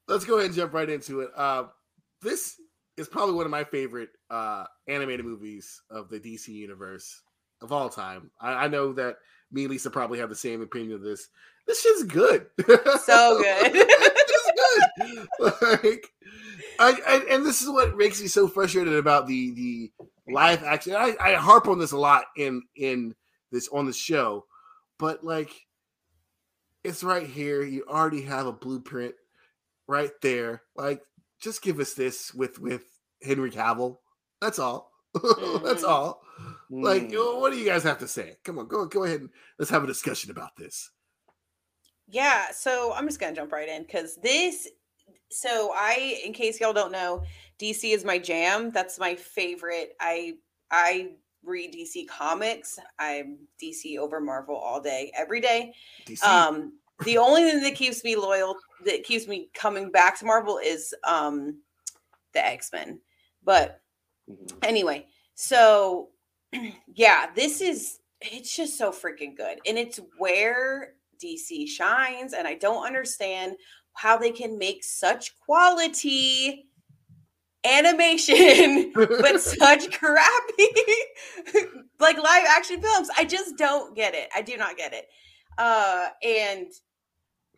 Let's 0.08 0.26
go 0.26 0.36
ahead 0.36 0.48
and 0.48 0.56
jump 0.56 0.74
right 0.74 0.90
into 0.90 1.22
it. 1.22 1.30
Uh, 1.36 1.66
this 2.22 2.56
is 2.98 3.08
probably 3.08 3.36
one 3.36 3.46
of 3.46 3.52
my 3.52 3.64
favorite 3.64 4.10
uh, 4.30 4.66
animated 4.88 5.26
movies 5.26 5.82
of 5.90 6.10
the 6.10 6.20
DC 6.20 6.48
universe. 6.50 7.22
of 7.62 7.72
all 7.72 7.90
time. 7.90 8.32
I, 8.40 8.66
I 8.66 8.68
know 8.68 8.94
that 8.94 9.18
me 9.52 9.64
and 9.64 9.72
Lisa 9.72 9.90
probably 9.90 10.20
have 10.20 10.30
the 10.30 10.36
same 10.36 10.62
opinion 10.62 10.94
of 10.94 11.02
this. 11.02 11.28
This 11.68 11.82
shit's 11.82 12.04
good. 12.04 12.48
So 13.02 13.42
good. 13.42 13.72
it's 13.76 14.52
good. 15.00 15.84
like, 15.84 16.08
I, 16.80 17.00
I, 17.08 17.26
and 17.32 17.46
this 17.46 17.62
is 17.62 17.70
what 17.70 17.98
makes 17.98 18.22
me 18.22 18.28
so 18.28 18.48
frustrated 18.48 18.94
about 18.94 19.28
the 19.28 19.52
the 19.56 19.92
live 20.32 20.64
action. 20.64 20.94
I, 20.96 21.16
I 21.20 21.34
harp 21.34 21.68
on 21.68 21.80
this 21.80 21.92
a 21.92 21.98
lot 21.98 22.26
in 22.38 22.62
in 22.76 23.16
this 23.52 23.68
on 23.70 23.86
the 23.86 23.94
show, 23.94 24.46
but 25.00 25.24
like, 25.24 25.52
it's 26.86 27.04
right 27.04 27.28
here. 27.28 27.64
You 27.64 27.86
already 27.88 28.22
have 28.24 28.46
a 28.48 28.54
blueprint 28.54 29.16
right 29.88 30.12
there. 30.22 30.64
Like, 30.76 31.02
just 31.42 31.62
give 31.62 31.80
us 31.80 31.94
this 31.94 32.34
with 32.34 32.60
with 32.60 32.84
Henry 33.22 33.52
Cavill. 33.52 33.98
That's 34.42 34.60
all. 34.60 34.92
That's 35.14 35.84
Mhm. 35.84 35.90
all. 35.90 36.22
Like, 36.70 37.10
Mm. 37.10 37.40
what 37.40 37.52
do 37.52 37.58
you 37.60 37.66
guys 37.66 37.84
have 37.84 38.00
to 38.00 38.08
say? 38.08 38.38
Come 38.44 38.60
on, 38.60 38.68
go 38.68 38.86
go 38.86 39.04
ahead 39.04 39.22
and 39.22 39.30
let's 39.60 39.72
have 39.72 39.84
a 39.84 39.88
discussion 39.88 40.32
about 40.32 40.56
this. 40.58 40.92
Yeah, 42.08 42.52
so 42.52 42.94
I'm 42.94 43.08
just 43.08 43.20
gonna 43.20 43.36
jump 43.36 43.52
right 43.52 43.68
in 43.70 43.84
because 43.84 44.18
this. 44.18 44.68
So 45.32 45.72
I, 45.76 46.22
in 46.24 46.34
case 46.34 46.60
y'all 46.60 46.74
don't 46.74 46.92
know, 46.92 47.24
DC 47.60 47.94
is 47.94 48.06
my 48.06 48.18
jam. 48.20 48.72
That's 48.72 49.00
my 49.00 49.16
favorite. 49.16 49.96
I 50.00 50.34
I 50.72 51.16
read 51.46 51.74
DC 51.74 52.08
comics. 52.08 52.80
I'm 53.00 53.38
DC 53.62 53.98
over 53.98 54.20
Marvel 54.20 54.56
all 54.56 54.82
day, 54.82 55.12
every 55.16 55.40
day. 55.42 55.74
DC. 56.06 56.24
Um, 56.24 56.74
the 57.04 57.18
only 57.18 57.44
thing 57.44 57.62
that 57.62 57.76
keeps 57.76 58.04
me 58.04 58.16
loyal, 58.16 58.56
that 58.86 59.04
keeps 59.04 59.28
me 59.28 59.50
coming 59.54 59.92
back 59.92 60.18
to 60.20 60.26
Marvel, 60.26 60.60
is 60.60 60.94
um 61.04 61.60
the 62.34 62.46
X 62.46 62.72
Men. 62.72 63.00
But 63.44 63.82
Mhm. 64.30 64.52
anyway, 64.64 65.08
so 65.36 66.10
yeah, 66.94 67.28
this 67.36 67.62
is 67.62 68.00
it's 68.22 68.56
just 68.56 68.78
so 68.78 68.92
freaking 68.92 69.36
good. 69.36 69.60
And 69.68 69.78
it's 69.78 70.00
where 70.18 70.94
DC 71.24 71.68
shines. 71.68 72.34
And 72.34 72.48
I 72.48 72.56
don't 72.56 72.86
understand 72.86 73.56
how 73.94 74.18
they 74.18 74.32
can 74.32 74.58
make 74.58 74.84
such 74.84 75.38
quality 75.40 76.68
animation, 77.66 78.92
but 78.96 79.42
such 79.42 79.92
crappy 79.92 80.68
like 82.00 82.18
live 82.18 82.46
action 82.48 82.82
films. 82.82 83.10
I 83.18 83.26
just 83.26 83.58
don't 83.58 83.96
get 83.96 84.14
it. 84.14 84.30
I 84.36 84.42
do 84.42 84.58
not 84.58 84.78
get 84.78 84.94
it. 84.94 85.08
Uh 85.58 86.08
and 86.24 86.68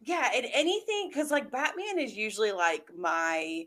yeah, 0.02 0.30
and 0.36 0.46
anything 0.54 1.10
because 1.10 1.32
like 1.32 1.52
Batman 1.52 2.00
is 2.00 2.16
usually 2.16 2.52
like 2.52 2.90
my 2.98 3.66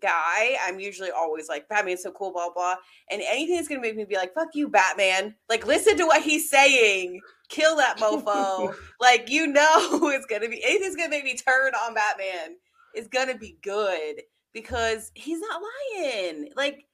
guy. 0.00 0.56
I'm 0.62 0.78
usually 0.80 1.10
always 1.10 1.48
like, 1.48 1.68
Batman's 1.68 2.02
so 2.02 2.12
cool, 2.12 2.32
blah, 2.32 2.50
blah. 2.52 2.76
And 3.10 3.22
anything 3.22 3.56
that's 3.56 3.68
gonna 3.68 3.80
make 3.80 3.96
me 3.96 4.04
be 4.04 4.16
like, 4.16 4.34
fuck 4.34 4.48
you, 4.54 4.68
Batman. 4.68 5.34
Like, 5.48 5.66
listen 5.66 5.96
to 5.98 6.06
what 6.06 6.22
he's 6.22 6.50
saying. 6.50 7.20
Kill 7.48 7.76
that 7.76 7.98
mofo. 7.98 8.74
like, 9.00 9.28
you 9.30 9.46
know 9.46 10.10
it's 10.10 10.26
gonna 10.26 10.48
be 10.48 10.62
anything's 10.64 10.96
gonna 10.96 11.10
make 11.10 11.24
me 11.24 11.36
turn 11.36 11.74
on 11.74 11.94
Batman 11.94 12.56
It's 12.94 13.08
gonna 13.08 13.36
be 13.36 13.58
good 13.62 14.22
because 14.56 15.12
he's 15.14 15.38
not 15.38 15.60
lying. 16.00 16.48
Like, 16.56 16.86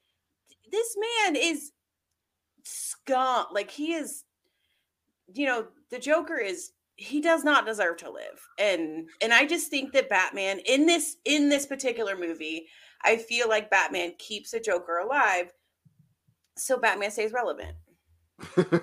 this 0.73 0.97
man 0.97 1.37
is 1.37 1.71
scum. 2.65 3.47
Like, 3.53 3.71
he 3.71 3.93
is, 3.93 4.25
you 5.33 5.47
know, 5.47 5.69
the 5.93 6.01
Joker 6.01 6.39
is 6.39 6.73
he 6.97 7.21
does 7.21 7.45
not 7.45 7.65
deserve 7.65 7.97
to 7.97 8.11
live 8.11 8.47
and 8.59 9.09
and 9.23 9.33
i 9.33 9.47
just 9.47 9.71
think 9.71 9.93
that 9.93 10.11
batman 10.11 10.61
in 10.67 10.85
this 10.85 11.17
in 11.25 11.49
this 11.49 11.65
particular 11.65 12.17
movie 12.17 12.67
i 13.03 13.17
feel 13.17 13.49
like 13.49 13.71
batman 13.71 14.13
keeps 14.19 14.53
a 14.53 14.61
joker 14.61 14.99
alive 14.99 15.51
so 16.57 16.79
batman 16.79 17.11
stays 17.11 17.33
relevant 17.33 17.75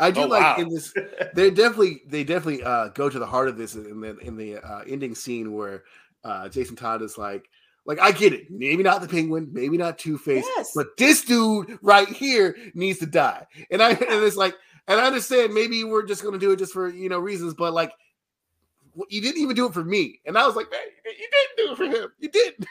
I 0.00 0.10
do 0.10 0.22
Oh, 0.22 0.26
like 0.26 0.42
wow. 0.42 0.56
in 0.58 0.68
this. 0.68 0.92
They 1.34 1.50
definitely 1.50 2.02
they 2.06 2.24
definitely 2.24 2.62
uh, 2.62 2.88
go 2.88 3.08
to 3.08 3.18
the 3.18 3.26
heart 3.26 3.48
of 3.48 3.56
this 3.56 3.74
in 3.74 4.00
the 4.00 4.18
in 4.18 4.36
the 4.36 4.56
uh, 4.56 4.82
ending 4.86 5.14
scene 5.14 5.52
where 5.52 5.84
uh, 6.24 6.48
Jason 6.48 6.76
Todd 6.76 7.02
is 7.02 7.18
like, 7.18 7.48
like 7.84 7.98
I 7.98 8.12
get 8.12 8.32
it, 8.32 8.50
maybe 8.50 8.82
not 8.82 9.00
the 9.00 9.08
Penguin, 9.08 9.48
maybe 9.52 9.76
not 9.76 9.98
Two 9.98 10.18
Face, 10.18 10.44
Yes. 10.56 10.72
but 10.74 10.88
this 10.98 11.24
dude 11.24 11.78
right 11.82 12.08
here 12.08 12.56
needs 12.74 12.98
to 13.00 13.06
die. 13.06 13.46
And 13.70 13.82
I 13.82 13.90
and 13.90 14.24
it's 14.24 14.36
like, 14.36 14.54
and 14.88 15.00
I 15.00 15.06
understand 15.06 15.54
maybe 15.54 15.84
we're 15.84 16.06
just 16.06 16.22
going 16.22 16.34
to 16.34 16.40
do 16.40 16.52
it 16.52 16.58
just 16.58 16.72
for 16.72 16.88
you 16.88 17.08
know 17.08 17.18
reasons, 17.18 17.54
but 17.54 17.72
like. 17.72 17.92
You 19.08 19.22
didn't 19.22 19.40
even 19.40 19.56
do 19.56 19.64
it 19.64 19.72
for 19.72 19.82
me, 19.82 20.20
and 20.26 20.36
I 20.36 20.46
was 20.46 20.54
like, 20.54 20.70
"Man, 20.70 20.80
you 21.06 21.26
didn't 21.32 21.56
do 21.56 21.72
it 21.72 21.76
for 21.78 21.96
him. 22.02 22.12
You 22.18 22.28
didn't." 22.28 22.66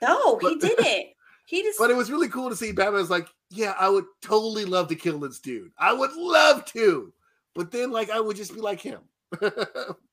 no 0.00 0.38
he 0.42 0.54
didn't 0.54 1.06
he 1.46 1.62
just 1.62 1.78
But 1.78 1.90
it 1.90 1.96
was 1.96 2.10
really 2.10 2.28
cool 2.28 2.48
to 2.48 2.56
see 2.56 2.72
Batman's 2.72 3.10
like, 3.10 3.28
yeah, 3.50 3.74
I 3.78 3.88
would 3.88 4.06
totally 4.22 4.64
love 4.64 4.88
to 4.88 4.94
kill 4.94 5.18
this 5.18 5.40
dude. 5.40 5.72
I 5.78 5.92
would 5.92 6.12
love 6.14 6.64
to. 6.66 7.12
But 7.54 7.70
then, 7.70 7.90
like, 7.92 8.10
I 8.10 8.20
would 8.20 8.36
just 8.36 8.54
be 8.54 8.60
like 8.60 8.80
him. 8.80 9.00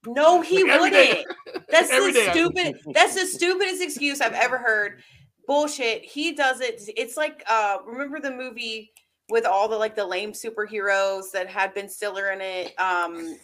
No 0.08 0.42
he 0.42 0.64
Like, 0.64 0.80
wouldn't 0.82 1.26
that's 1.70 1.90
the 1.90 2.12
day 2.12 2.28
I- 2.28 2.32
stupid 2.32 2.80
that's 2.94 3.14
the 3.16 3.26
stupidest 3.26 3.82
excuse 3.82 4.20
i've 4.22 4.34
ever 4.34 4.58
heard 4.58 5.02
bullshit 5.48 6.04
he 6.04 6.34
does 6.34 6.62
it 6.62 6.82
it's 6.98 7.18
like 7.18 7.44
uh 7.48 7.78
remember 7.86 8.20
the 8.20 8.32
movie 8.32 8.92
with 9.30 9.46
all 9.46 9.68
the 9.68 9.78
like 9.78 9.96
the 9.96 10.06
lame 10.06 10.32
superheroes 10.32 11.32
that 11.34 11.48
had 11.48 11.74
ben 11.74 11.88
stiller 11.90 12.32
in 12.32 12.42
it 12.42 12.74
um 12.80 13.38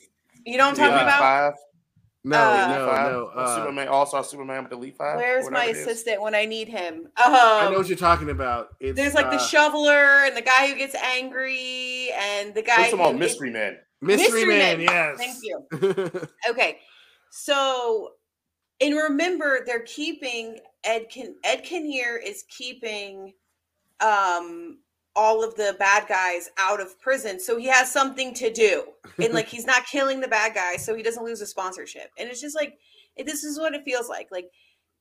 you 0.46 0.58
know 0.58 0.66
what 0.66 0.72
i'm 0.72 0.76
talking 0.76 0.94
Elite 0.94 1.04
about 1.04 1.20
Five, 1.20 1.54
no, 2.24 2.38
Uh, 2.38 2.68
no, 2.68 2.88
Five, 2.88 3.12
no. 3.12 3.26
Uh, 3.28 3.56
Superman, 3.56 3.88
All 3.88 4.06
Star 4.06 4.24
Superman 4.24 4.64
with 4.64 4.72
the 4.72 4.76
Elite 4.76 4.98
Five. 4.98 5.16
Where's 5.16 5.50
my 5.50 5.66
assistant 5.66 6.22
when 6.22 6.36
I 6.36 6.44
need 6.46 6.68
him? 6.68 7.06
Um, 7.24 7.34
I 7.34 7.70
know 7.72 7.78
what 7.78 7.88
you're 7.88 7.96
talking 7.98 8.32
about. 8.32 8.70
It's, 8.82 8.98
there's 8.98 9.14
like 9.14 9.30
the 9.30 9.38
uh, 9.38 9.48
shoveler 9.48 10.26
and 10.26 10.36
the 10.36 10.42
guy 10.42 10.68
who 10.68 10.76
gets 10.76 10.94
angry 10.96 12.12
and 12.20 12.54
the 12.54 12.64
guy. 12.64 12.76
First 12.84 12.94
of 12.94 13.00
all, 13.00 13.14
Mystery 13.14 13.50
Man. 13.50 13.78
Mystery, 14.02 14.46
Mystery 14.46 14.58
Man. 14.58 14.78
Man. 14.78 14.88
Yes. 14.88 15.18
Thank 15.18 15.38
you. 15.44 16.28
Okay, 16.50 16.80
so 17.32 18.12
and 18.80 18.96
remember 18.96 19.60
they're 19.66 19.82
keeping 19.82 20.60
Ed. 20.84 21.08
Kin- 21.10 21.36
Ed 21.44 21.64
Kinnear 21.64 22.18
is 22.18 22.44
keeping 22.50 23.34
um 24.00 24.80
all 25.16 25.44
of 25.44 25.56
the 25.56 25.76
bad 25.80 26.08
guys 26.08 26.52
out 26.60 26.80
of 26.80 27.00
prison, 27.00 27.40
so 27.40 27.58
he 27.58 27.66
has 27.66 27.92
something 27.92 28.34
to 28.36 28.54
do, 28.54 28.84
and 29.18 29.34
like 29.34 29.48
he's 29.48 29.66
not 29.66 29.86
killing 29.88 30.20
the 30.20 30.28
bad 30.28 30.54
guys, 30.54 30.86
so 30.86 30.96
he 30.96 31.02
doesn't 31.02 31.24
lose 31.26 31.42
a 31.42 31.48
sponsorship. 31.48 32.12
And 32.20 32.30
it's 32.30 32.42
just 32.42 32.56
like 32.56 32.78
this 33.26 33.44
is 33.44 33.60
what 33.60 33.74
it 33.74 33.84
feels 33.84 34.10
like. 34.10 34.28
Like, 34.32 34.52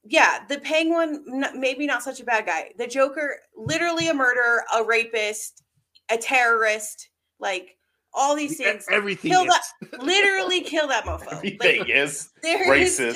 yeah, 0.04 0.44
the 0.48 0.58
Penguin 0.60 1.22
maybe 1.54 1.86
not 1.86 2.02
such 2.02 2.20
a 2.20 2.24
bad 2.24 2.46
guy. 2.46 2.70
The 2.78 2.86
Joker, 2.86 3.36
literally 3.54 4.08
a 4.08 4.14
murderer, 4.14 4.64
a 4.74 4.82
rapist, 4.82 5.62
a 6.10 6.16
terrorist, 6.16 7.10
like 7.38 7.76
all 8.14 8.34
these 8.36 8.56
things. 8.56 8.86
Everything. 8.90 9.30
Kill 9.30 9.42
is. 9.44 9.48
that- 9.48 10.02
literally 10.02 10.60
kill 10.62 10.88
that 10.88 11.04
mofo. 11.04 11.32
Everything 11.32 11.80
Like, 11.80 11.90
is 11.90 12.30
there 12.42 12.72
is 12.74 12.98
racist, 12.98 13.12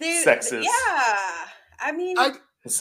just- 0.00 0.26
sexist. 0.26 0.64
Yeah, 0.64 1.46
I 1.80 1.92
mean, 1.94 2.18
I- 2.18 2.32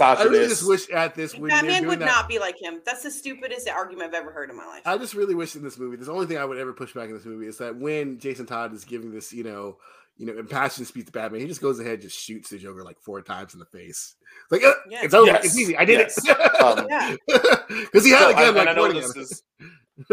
I 0.01 0.23
really 0.23 0.47
just 0.49 0.67
wish 0.67 0.89
at 0.89 1.15
this 1.15 1.33
when 1.35 1.49
they're 1.49 1.59
Batman 1.61 1.77
doing 1.83 1.87
would 1.87 1.99
that, 1.99 2.05
not 2.05 2.27
be 2.27 2.37
like 2.37 2.61
him. 2.61 2.81
That's 2.85 3.01
the 3.03 3.11
stupidest 3.11 3.69
argument 3.69 4.09
I've 4.09 4.13
ever 4.21 4.31
heard 4.31 4.49
in 4.49 4.57
my 4.57 4.65
life. 4.65 4.81
I 4.85 4.97
just 4.97 5.13
really 5.13 5.35
wish 5.35 5.55
in 5.55 5.63
this 5.63 5.77
movie. 5.79 5.95
The 5.95 6.11
only 6.11 6.25
thing 6.25 6.37
I 6.37 6.43
would 6.43 6.57
ever 6.57 6.73
push 6.73 6.93
back 6.93 7.07
in 7.07 7.15
this 7.15 7.25
movie 7.25 7.47
is 7.47 7.57
that 7.59 7.77
when 7.77 8.19
Jason 8.19 8.45
Todd 8.45 8.73
is 8.73 8.83
giving 8.83 9.11
this, 9.11 9.31
you 9.31 9.45
know, 9.45 9.77
you 10.17 10.25
know, 10.25 10.37
impassioned 10.37 10.85
speech 10.85 11.05
to 11.05 11.13
Batman, 11.13 11.39
he 11.39 11.47
just 11.47 11.61
goes 11.61 11.79
ahead 11.79 11.93
and 11.93 12.01
just 12.01 12.19
shoots 12.19 12.49
the 12.49 12.57
Joker 12.57 12.83
like 12.83 12.99
four 12.99 13.21
times 13.21 13.53
in 13.53 13.59
the 13.61 13.65
face. 13.67 14.15
Like 14.51 14.65
uh, 14.65 14.73
Yeah. 14.89 14.99
it's 15.03 15.13
over. 15.13 15.27
Yes, 15.27 15.45
It's 15.45 15.57
easy. 15.57 15.77
I 15.77 15.85
did 15.85 15.99
yes. 15.99 16.27
it. 16.27 16.61
Um, 16.61 16.85
yeah, 16.89 17.15
Because 17.69 18.03
he 18.03 18.11
had 18.11 18.19
So, 18.23 18.29
a 18.31 18.33
gun 18.33 18.47
and 18.49 18.57
like 18.57 18.67
I 18.67 18.73
know 18.73 18.81
pointing 18.81 19.01
this 19.01 19.11
at 19.11 19.15
him. 19.15 19.21
is 19.23 19.43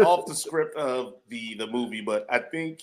off 0.03 0.25
the 0.25 0.35
script 0.35 0.75
of 0.77 1.15
the 1.29 1.55
the 1.55 1.67
movie, 1.67 2.01
but 2.01 2.25
I 2.29 2.39
think, 2.39 2.81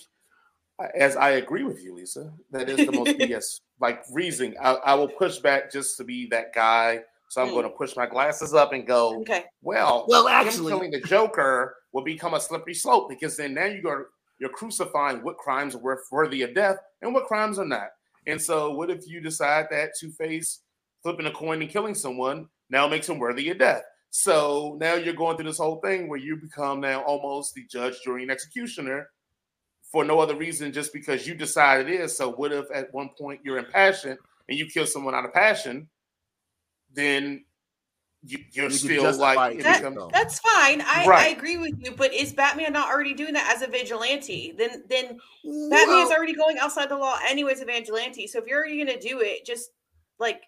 as 0.95 1.15
I 1.15 1.31
agree 1.31 1.63
with 1.63 1.81
you, 1.83 1.95
Lisa, 1.95 2.31
that 2.51 2.69
is 2.69 2.85
the 2.85 2.91
most 2.91 3.17
BS 3.17 3.59
like 3.79 4.03
reasoning. 4.11 4.55
I, 4.61 4.73
I 4.73 4.93
will 4.95 5.07
push 5.07 5.37
back 5.39 5.71
just 5.71 5.97
to 5.97 6.03
be 6.03 6.27
that 6.27 6.53
guy. 6.53 7.01
So 7.29 7.41
I'm 7.41 7.49
Mm. 7.49 7.53
going 7.53 7.63
to 7.63 7.69
push 7.71 7.95
my 7.95 8.05
glasses 8.05 8.53
up 8.53 8.71
and 8.71 8.85
go. 8.85 9.19
okay. 9.21 9.45
Well, 9.61 10.05
Well, 10.07 10.27
actually- 10.27 10.71
killing 10.71 10.91
the 10.91 11.01
Joker 11.01 11.75
will 11.91 12.03
become 12.03 12.33
a 12.35 12.39
slippery 12.39 12.75
slope 12.75 13.09
because 13.09 13.35
then 13.35 13.53
now 13.55 13.65
you 13.65 13.87
are 13.89 14.07
you're 14.39 14.49
crucifying 14.49 15.23
what 15.23 15.37
crimes 15.37 15.75
are 15.75 15.79
worth- 15.79 16.07
worthy 16.11 16.41
of 16.43 16.53
death 16.53 16.77
and 17.01 17.13
what 17.13 17.25
crimes 17.25 17.57
are 17.57 17.65
not. 17.65 17.87
And 18.27 18.39
so, 18.41 18.71
what 18.75 18.89
if 18.89 19.07
you 19.07 19.21
decide 19.21 19.67
that 19.71 19.91
Two 19.99 20.11
Face 20.11 20.61
flipping 21.03 21.25
a 21.25 21.31
coin 21.31 21.61
and 21.61 21.69
killing 21.71 21.95
someone 21.95 22.47
now 22.69 22.87
makes 22.87 23.07
him 23.09 23.17
worthy 23.17 23.49
of 23.49 23.57
death? 23.59 23.83
So 24.17 24.77
now 24.79 24.93
you're 24.93 25.13
going 25.13 25.35
through 25.35 25.47
this 25.47 25.57
whole 25.57 25.81
thing 25.81 26.07
where 26.07 26.17
you 26.17 26.37
become 26.37 26.79
now 26.79 27.01
almost 27.01 27.53
the 27.53 27.65
judge, 27.69 27.95
jury, 28.01 28.21
and 28.21 28.31
executioner 28.31 29.09
for 29.91 30.05
no 30.05 30.21
other 30.21 30.37
reason 30.37 30.71
just 30.71 30.93
because 30.93 31.27
you 31.27 31.35
decide 31.35 31.81
it 31.81 31.89
is. 31.99 32.15
So 32.15 32.31
what 32.31 32.53
if 32.53 32.65
at 32.73 32.93
one 32.93 33.09
point 33.19 33.41
you're 33.43 33.57
impassioned 33.57 34.17
and 34.47 34.57
you 34.57 34.67
kill 34.67 34.87
someone 34.87 35.13
out 35.13 35.25
of 35.25 35.33
passion? 35.33 35.89
Then 36.93 37.43
you, 38.23 38.37
you're 38.53 38.69
You 38.69 38.71
still 38.71 39.17
like 39.17 39.55
it 39.55 39.59
it 39.59 39.63
That- 39.63 39.83
becomes- 39.83 40.13
That's 40.13 40.39
fine. 40.39 40.79
I, 40.81 41.05
I 41.11 41.27
agree 41.27 41.57
with 41.57 41.73
you, 41.83 41.91
but 41.91 42.13
is 42.13 42.31
Batman 42.31 42.71
not 42.71 42.89
already 42.89 43.13
doing 43.15 43.33
that 43.33 43.53
as 43.53 43.63
a 43.63 43.67
vigilante? 43.69 44.55
Then 44.57 44.85
then 44.87 45.19
Batman's 45.43 45.89
Well, 45.89 46.13
already 46.13 46.33
going 46.35 46.57
outside 46.57 46.87
the 46.87 46.95
law 46.95 47.19
anyways, 47.27 47.59
a 47.59 47.65
vigilante. 47.65 48.27
So 48.27 48.39
if 48.39 48.45
you're 48.47 48.59
already 48.59 48.77
gonna 48.77 48.97
do 48.97 49.19
it, 49.19 49.45
just 49.45 49.71
like 50.19 50.41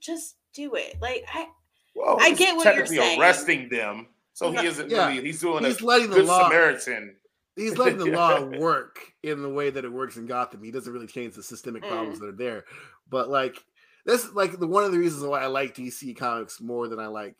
just 0.00 0.36
do 0.52 0.74
it. 0.74 0.96
Like 1.00 1.24
I 1.32 1.46
Well, 1.94 2.18
I 2.20 2.30
it's 2.30 2.38
get 2.38 2.56
what 2.56 2.64
you're 2.64 2.74
technically 2.74 2.96
saying. 2.96 3.20
arresting 3.20 3.68
them 3.68 4.08
So 4.32 4.50
he 4.52 4.66
isn't 4.66 4.90
Yeah. 4.90 5.08
really. 5.08 5.22
He's 5.22 5.40
doing 5.40 5.64
He's 5.64 5.80
a 5.80 5.86
letting 5.86 6.10
the 6.10 6.22
law. 6.24 6.48
Samaritan. 6.48 7.16
He's 7.56 7.78
letting 7.78 7.98
the 7.98 8.06
law 8.06 8.40
work 8.58 8.98
in 9.22 9.42
the 9.42 9.48
way 9.48 9.70
that 9.70 9.84
it 9.84 9.92
works 9.92 10.16
in 10.16 10.26
Gotham. 10.26 10.62
He 10.64 10.72
doesn't 10.72 10.92
really 10.92 11.06
change 11.06 11.34
the 11.34 11.42
systemic 11.42 11.84
Mm. 11.84 11.88
problems 11.88 12.18
that 12.18 12.26
are 12.26 12.32
there. 12.32 12.64
But 13.08 13.28
like 13.30 13.62
that's 14.06 14.32
like 14.32 14.58
the 14.58 14.66
one 14.66 14.82
of 14.84 14.90
the 14.92 14.98
reasons 14.98 15.22
why 15.24 15.40
I 15.42 15.46
like 15.46 15.74
DC 15.76 16.16
comics 16.16 16.60
more 16.60 16.88
than 16.88 16.98
I 16.98 17.06
like 17.06 17.36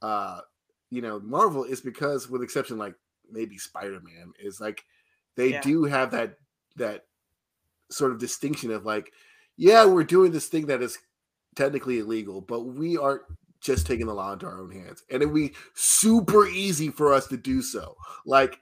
uh 0.00 0.40
you 0.90 1.02
know 1.02 1.20
Marvel 1.20 1.64
is 1.64 1.80
because 1.80 2.28
with 2.30 2.42
exception 2.42 2.78
like 2.78 2.94
maybe 3.30 3.56
Spider-Man 3.58 4.32
is 4.38 4.60
like 4.60 4.84
they 5.36 5.50
Yeah. 5.52 5.60
do 5.60 5.84
have 5.84 6.10
that 6.12 6.38
that 6.76 7.04
sort 7.90 8.10
of 8.12 8.18
distinction 8.18 8.70
of 8.70 8.86
like 8.86 9.12
yeah, 9.58 9.84
we're 9.84 10.02
doing 10.04 10.32
this 10.32 10.48
thing 10.48 10.66
that 10.66 10.80
is 10.82 10.98
technically 11.56 11.98
illegal, 11.98 12.40
but 12.40 12.62
we 12.62 12.96
aren't 12.96 13.22
just 13.62 13.86
taking 13.86 14.06
the 14.06 14.14
law 14.14 14.32
into 14.32 14.46
our 14.46 14.60
own 14.60 14.70
hands. 14.70 15.02
And 15.10 15.22
it'd 15.22 15.34
be 15.34 15.54
super 15.74 16.46
easy 16.46 16.90
for 16.90 17.14
us 17.14 17.26
to 17.28 17.36
do 17.36 17.62
so. 17.62 17.96
Like 18.26 18.60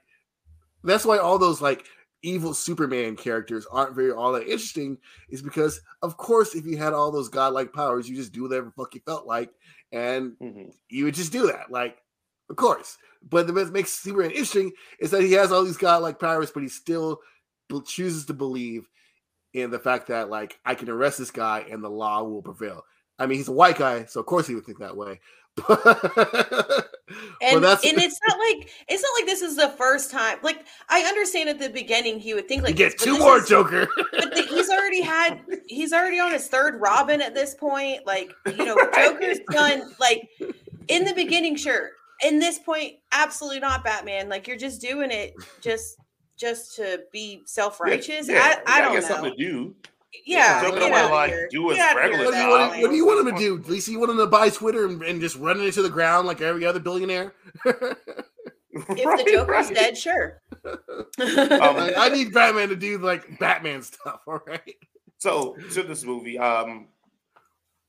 that's 0.83 1.05
why 1.05 1.17
all 1.17 1.37
those 1.37 1.61
like 1.61 1.85
evil 2.23 2.53
Superman 2.53 3.15
characters 3.15 3.65
aren't 3.71 3.95
very 3.95 4.11
all 4.11 4.31
that 4.33 4.43
interesting, 4.43 4.97
is 5.29 5.41
because 5.41 5.81
of 6.03 6.17
course 6.17 6.55
if 6.55 6.65
you 6.65 6.77
had 6.77 6.93
all 6.93 7.11
those 7.11 7.29
godlike 7.29 7.73
powers, 7.73 8.07
you 8.07 8.15
just 8.15 8.31
do 8.31 8.43
whatever 8.43 8.67
the 8.67 8.71
fuck 8.71 8.93
you 8.93 9.01
felt 9.05 9.25
like, 9.25 9.51
and 9.91 10.33
Mhm. 10.39 10.71
you 10.89 11.05
would 11.05 11.15
just 11.15 11.31
do 11.31 11.47
that. 11.47 11.71
Like, 11.71 11.97
of 12.49 12.55
course. 12.55 12.97
But 13.27 13.47
the 13.47 13.53
what 13.53 13.71
makes 13.71 13.93
Superman 13.93 14.31
interesting 14.31 14.71
is 14.99 15.11
that 15.11 15.23
he 15.23 15.33
has 15.33 15.51
all 15.51 15.63
these 15.63 15.77
godlike 15.77 16.19
powers, 16.19 16.51
but 16.51 16.63
he 16.63 16.69
still 16.69 17.21
chooses 17.85 18.25
to 18.25 18.33
believe 18.33 18.87
in 19.53 19.71
the 19.71 19.79
fact 19.79 20.07
that 20.07 20.29
like 20.29 20.59
I 20.65 20.75
can 20.75 20.89
arrest 20.89 21.17
this 21.17 21.31
guy 21.31 21.65
and 21.69 21.83
the 21.83 21.89
law 21.89 22.23
will 22.23 22.41
prevail. 22.41 22.83
I 23.21 23.27
mean, 23.27 23.37
he's 23.37 23.47
a 23.47 23.53
white 23.53 23.77
guy, 23.77 24.05
so 24.05 24.19
of 24.19 24.25
course 24.25 24.47
he 24.47 24.55
would 24.55 24.65
think 24.65 24.79
that 24.79 24.97
way. 24.97 25.19
And, 27.41 27.61
that's 27.63 27.83
and 27.85 27.97
it's 27.97 28.19
not 28.27 28.37
like 28.39 28.69
it's 28.87 29.03
not 29.03 29.09
like 29.19 29.25
this 29.25 29.41
is 29.41 29.55
the 29.57 29.69
first 29.69 30.11
time. 30.11 30.37
Like 30.43 30.65
I 30.87 31.01
understand 31.01 31.49
at 31.49 31.59
the 31.59 31.69
beginning 31.69 32.19
he 32.19 32.33
would 32.33 32.47
think 32.47 32.61
you 32.61 32.67
like 32.67 32.75
get 32.77 32.93
this, 32.93 33.01
two 33.01 33.17
more 33.19 33.39
is- 33.39 33.49
Joker. 33.49 33.87
But 34.13 34.33
the, 34.33 34.43
he's 34.43 34.69
already 34.69 35.01
had 35.01 35.41
he's 35.67 35.91
already 35.91 36.19
on 36.19 36.31
his 36.31 36.47
third 36.47 36.79
Robin 36.79 37.21
at 37.21 37.33
this 37.33 37.53
point. 37.55 38.05
Like 38.05 38.31
you 38.45 38.63
know, 38.63 38.75
Right. 38.93 38.93
Joker's 39.11 39.39
done 39.49 39.93
like 39.99 40.29
in 40.87 41.03
the 41.03 41.13
beginning, 41.13 41.55
sure. 41.57 41.89
In 42.23 42.39
this 42.39 42.59
point, 42.59 42.93
absolutely 43.11 43.59
not 43.59 43.83
Batman. 43.83 44.29
Like 44.29 44.47
you're 44.47 44.55
just 44.55 44.79
doing 44.79 45.11
it 45.11 45.33
just 45.59 45.97
just 46.37 46.75
to 46.77 47.01
be 47.11 47.41
self 47.45 47.81
righteous. 47.81 48.29
Yeah, 48.29 48.61
I, 48.65 48.77
I 48.77 48.81
don't 48.81 48.93
know. 48.93 49.01
something 49.01 49.31
to 49.31 49.37
do. 49.37 49.75
Yeah, 50.25 50.61
Joker 50.63 50.79
get 50.79 51.11
like, 51.11 51.33
do 51.51 51.69
his 51.69 51.77
Get 51.77 51.95
outta 51.97 52.01
here 52.01 52.11
regular 52.11 52.25
What 52.25 52.33
do, 52.33 52.37
you 52.41 52.49
want, 52.49 52.81
what 52.81 52.89
do 52.89 52.95
you 52.95 53.05
want 53.05 53.27
him 53.27 53.33
to 53.33 53.39
do? 53.39 53.57
At 53.57 53.69
least 53.69 53.87
you 53.87 53.99
want 53.99 54.11
him 54.11 54.17
to 54.17 54.27
buy 54.27 54.49
Twitter 54.49 54.85
and, 54.85 55.01
and 55.03 55.21
just 55.21 55.37
run 55.37 55.59
it 55.59 55.63
into 55.65 55.81
the 55.81 55.89
ground 55.89 56.27
like 56.27 56.41
every 56.41 56.65
other 56.65 56.79
billionaire. 56.79 57.33
If 58.73 59.05
Right, 59.05 59.25
the 59.25 59.31
Joker's 59.33 59.67
right. 59.67 59.75
dead, 59.75 59.97
sure. 59.97 60.41
Um, 60.63 61.75
Like, 61.75 61.93
I 61.97 62.07
need 62.09 62.33
Batman 62.33 62.69
to 62.69 62.75
do 62.75 62.97
like 62.99 63.37
Batman 63.37 63.81
stuff. 63.81 64.21
All 64.27 64.39
right. 64.47 64.75
So 65.17 65.55
to 65.73 65.83
this 65.83 66.03
movie, 66.05 66.39
um, 66.39 66.87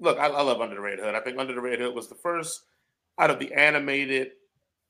look, 0.00 0.18
I, 0.18 0.26
I 0.26 0.42
love 0.42 0.60
Under 0.60 0.74
the 0.74 0.80
Red 0.80 0.98
Hood. 0.98 1.14
I 1.14 1.20
think 1.20 1.38
Under 1.38 1.54
the 1.54 1.60
Red 1.60 1.78
Hood 1.78 1.94
was 1.94 2.08
the 2.08 2.14
first 2.16 2.62
out 3.18 3.30
of 3.30 3.38
the 3.38 3.52
animated 3.52 4.32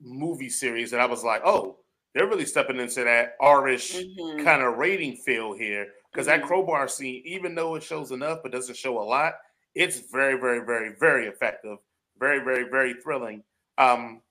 movie 0.00 0.48
series 0.48 0.90
that 0.90 1.00
I 1.00 1.06
was 1.06 1.22
like, 1.24 1.42
oh, 1.44 1.76
they're 2.14 2.26
really 2.26 2.46
stepping 2.46 2.78
into 2.80 3.04
that 3.04 3.36
R-ish 3.40 3.94
Mhm. 3.94 4.44
kind 4.44 4.62
of 4.62 4.78
rating 4.78 5.16
feel 5.16 5.52
here. 5.52 5.88
Because 6.12 6.26
that 6.26 6.42
Mhm. 6.42 6.46
crowbar 6.46 6.88
scene, 6.88 7.22
even 7.24 7.54
though 7.54 7.74
it 7.74 7.82
shows 7.82 8.10
enough 8.12 8.42
but 8.42 8.52
doesn't 8.52 8.76
show 8.76 8.98
a 8.98 9.02
lot, 9.02 9.34
it's 9.74 10.00
very, 10.10 10.38
very, 10.38 10.60
very, 10.60 10.94
very 10.96 11.26
effective. 11.26 11.78
Very, 12.18 12.40
very, 12.44 12.64
very 12.64 12.94
thrilling. 12.94 13.42
Um, 13.78 14.22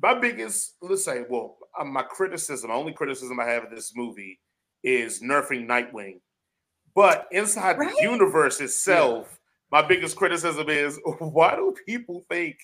my 0.00 0.14
biggest, 0.14 0.76
let's 0.80 1.04
say, 1.04 1.24
well, 1.28 1.58
uh, 1.78 1.84
my 1.84 2.02
criticism, 2.02 2.70
only 2.70 2.92
criticism 2.92 3.38
I 3.40 3.44
have 3.46 3.64
of 3.64 3.70
this 3.70 3.94
movie 3.94 4.40
is 4.82 5.20
nerfing 5.22 5.66
Nightwing. 5.66 6.20
But 6.94 7.28
inside 7.30 7.78
Right? 7.78 7.94
the 7.94 8.02
universe 8.02 8.60
itself, 8.60 9.38
my 9.70 9.82
biggest 9.82 10.16
criticism 10.16 10.68
is 10.70 10.98
why 11.18 11.56
do 11.56 11.74
people 11.86 12.24
think 12.30 12.56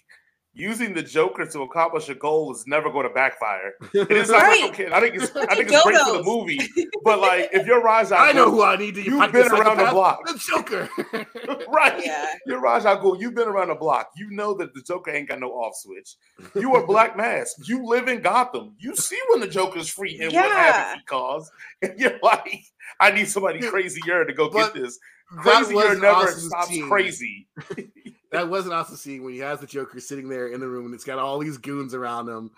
using 0.55 0.93
the 0.95 1.03
Joker 1.03 1.47
to 1.47 1.63
accomplish 1.63 2.09
a 2.09 2.15
goal 2.15 2.53
is 2.53 2.67
never 2.67 2.91
going 2.91 3.09
to 3.09 3.15
backfire? 3.15 3.73
It 3.95 4.11
is 4.11 4.29
not 4.31 4.43
Right. 4.43 4.63
like, 4.63 4.71
okay, 4.73 4.93
I 4.93 5.01
think 5.01 5.15
it's 5.17 5.35
I 5.37 5.55
think 5.55 5.71
it's 5.71 5.83
great 5.83 5.99
for 5.99 6.19
the 6.19 6.23
movie, 6.23 6.59
but 7.05 7.21
like 7.21 7.49
if 7.53 7.67
your 7.67 7.83
Ra's 7.83 8.13
al 8.13 8.19
I 8.23 8.33
know 8.33 8.51
who 8.51 8.63
I 8.63 8.77
need 8.77 8.95
to. 8.97 9.03
You've 9.03 9.33
been 9.33 9.51
around 9.51 9.79
the 9.79 9.87
block. 9.91 10.27
The 10.27 10.39
Joker. 10.39 10.89
right, 11.69 12.05
Yeah. 12.05 12.27
you're 12.47 12.61
Ra's 12.61 12.85
al 12.85 12.99
Ghul. 13.01 13.21
You've 13.21 13.35
been 13.35 13.49
around 13.49 13.69
the 13.69 13.75
block. 13.75 14.11
You 14.17 14.31
know 14.31 14.55
that 14.55 14.75
the 14.75 14.83
Joker 14.83 15.11
ain't 15.11 15.29
got 15.29 15.41
no 15.41 15.49
off 15.51 15.75
switch. 15.77 16.17
You 16.55 16.75
are 16.75 16.87
Black 16.87 17.17
Mask. 17.17 17.57
You 17.69 17.85
live 17.87 18.09
in 18.09 18.21
Gotham. 18.21 18.75
You 18.79 18.95
see 18.97 19.19
when 19.31 19.41
the 19.41 19.49
Joker's 19.49 19.89
free 19.89 20.15
and 20.21 20.33
what 20.33 20.45
Yeah. 20.45 20.73
havoc 20.73 20.99
he 21.01 21.05
caused. 21.07 21.51
And 21.83 21.99
you're 21.99 22.19
like, 22.23 22.63
I 23.01 23.11
need 23.11 23.29
somebody 23.29 23.61
Dude, 23.61 23.71
crazier 23.71 24.25
to 24.25 24.33
go 24.33 24.51
but 24.51 24.75
get 24.75 24.83
this. 24.83 24.99
that 25.45 25.65
Crazier 25.65 25.95
never 25.95 26.07
awesome 26.07 26.41
stops 26.49 26.69
scene. 26.69 26.89
crazy. 26.89 27.49
That 28.33 28.49
was 28.49 28.67
an 28.67 28.73
awesome 28.73 28.97
scene 28.97 29.23
when 29.23 29.35
he 29.35 29.41
has 29.41 29.61
the 29.61 29.67
Joker 29.67 30.01
sitting 30.01 30.29
there 30.29 30.49
in 30.49 30.61
the 30.61 30.69
room 30.69 30.87
and 30.87 30.95
it's 30.95 31.05
got 31.05 31.19
all 31.19 31.39
these 31.39 31.59
goons 31.59 31.95
around 31.95 32.29
him. 32.29 32.51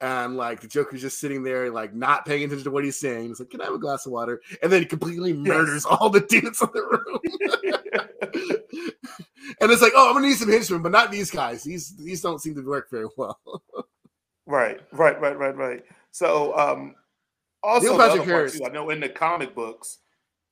And 0.00 0.36
like 0.36 0.60
the 0.60 0.68
Joker's 0.68 1.00
just 1.00 1.18
sitting 1.18 1.42
there, 1.42 1.70
like 1.70 1.94
not 1.94 2.26
paying 2.26 2.44
attention 2.44 2.64
to 2.64 2.70
what 2.70 2.84
he's 2.84 2.98
saying. 2.98 3.30
It's 3.30 3.40
like, 3.40 3.50
can 3.50 3.62
I 3.62 3.64
have 3.64 3.74
a 3.74 3.78
glass 3.78 4.04
of 4.04 4.12
water? 4.12 4.42
And 4.62 4.70
then 4.70 4.82
he 4.82 4.86
completely 4.86 5.32
murders 5.32 5.86
all 5.86 6.10
the 6.10 6.20
dudes 6.20 6.60
in 6.60 6.68
the 6.74 6.82
room. 6.82 7.20
and 9.60 9.70
it's 9.70 9.80
like, 9.80 9.92
oh, 9.96 10.08
I'm 10.08 10.14
gonna 10.14 10.28
need 10.28 10.36
some 10.36 10.50
henchmen, 10.50 10.82
but 10.82 10.92
not 10.92 11.10
these 11.10 11.30
guys. 11.30 11.62
These 11.64 11.96
these 11.96 12.20
don't 12.20 12.40
seem 12.40 12.54
to 12.56 12.62
work 12.62 12.90
very 12.90 13.06
well. 13.16 13.40
Right, 14.46 14.78
right, 14.92 15.18
right, 15.22 15.38
right, 15.38 15.56
right. 15.56 15.82
So, 16.10 16.54
um, 16.54 16.94
also 17.62 17.96
Neil 17.96 17.96
Patrick 17.96 18.26
Harris. 18.26 18.58
too, 18.58 18.66
I 18.66 18.68
know 18.68 18.90
in 18.90 19.00
the 19.00 19.08
comic 19.08 19.54
books, 19.54 20.00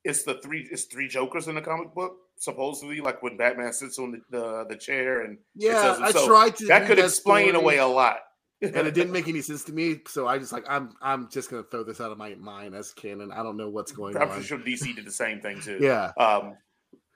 it's 0.05 0.25
the 0.25 0.35
three, 0.43 0.69
it's 0.71 0.85
three 0.85 1.09
Jokers 1.09 1.49
in 1.49 1.55
the 1.55 1.61
comic 1.63 1.95
book. 1.95 2.17
Supposedly, 2.37 3.01
like 3.01 3.23
when 3.23 3.37
Batman 3.37 3.73
sits 3.73 3.99
on 3.99 4.13
the 4.13 4.21
the, 4.39 4.65
the 4.71 4.77
chair, 4.77 5.23
and 5.23 5.39
Yeah, 5.55 5.97
I 6.01 6.11
so 6.13 6.27
tried 6.27 6.57
to. 6.57 6.67
that 6.67 6.87
could 6.87 6.99
explain 6.99 7.51
story, 7.51 7.63
away 7.63 7.79
a 7.79 7.87
lot. 7.87 8.19
and 8.61 8.75
it 8.87 8.95
didn't 8.95 9.13
make 9.19 9.29
any 9.29 9.41
sense 9.43 9.63
to 9.65 9.73
me. 9.73 10.01
So 10.09 10.27
I 10.27 10.39
just 10.39 10.53
like, 10.53 10.65
I'm 10.69 10.95
I'm 11.01 11.29
just 11.31 11.51
gonna 11.51 11.63
throw 11.71 11.85
this 11.85 12.01
out 12.01 12.11
of 12.11 12.19
my 12.19 12.35
mind 12.35 12.75
as 12.75 12.93
canon. 12.93 13.31
I 13.31 13.43
don't 13.45 13.57
know 13.57 13.69
what's 13.69 13.93
going 13.93 14.17
I'm 14.17 14.23
on. 14.23 14.29
pretty 14.31 14.47
sure 14.47 14.59
DC 14.59 14.97
did 14.97 15.05
the 15.05 15.13
same 15.13 15.41
thing 15.41 15.61
too. 15.61 15.79
Yeah, 15.81 16.11
Um, 16.19 16.57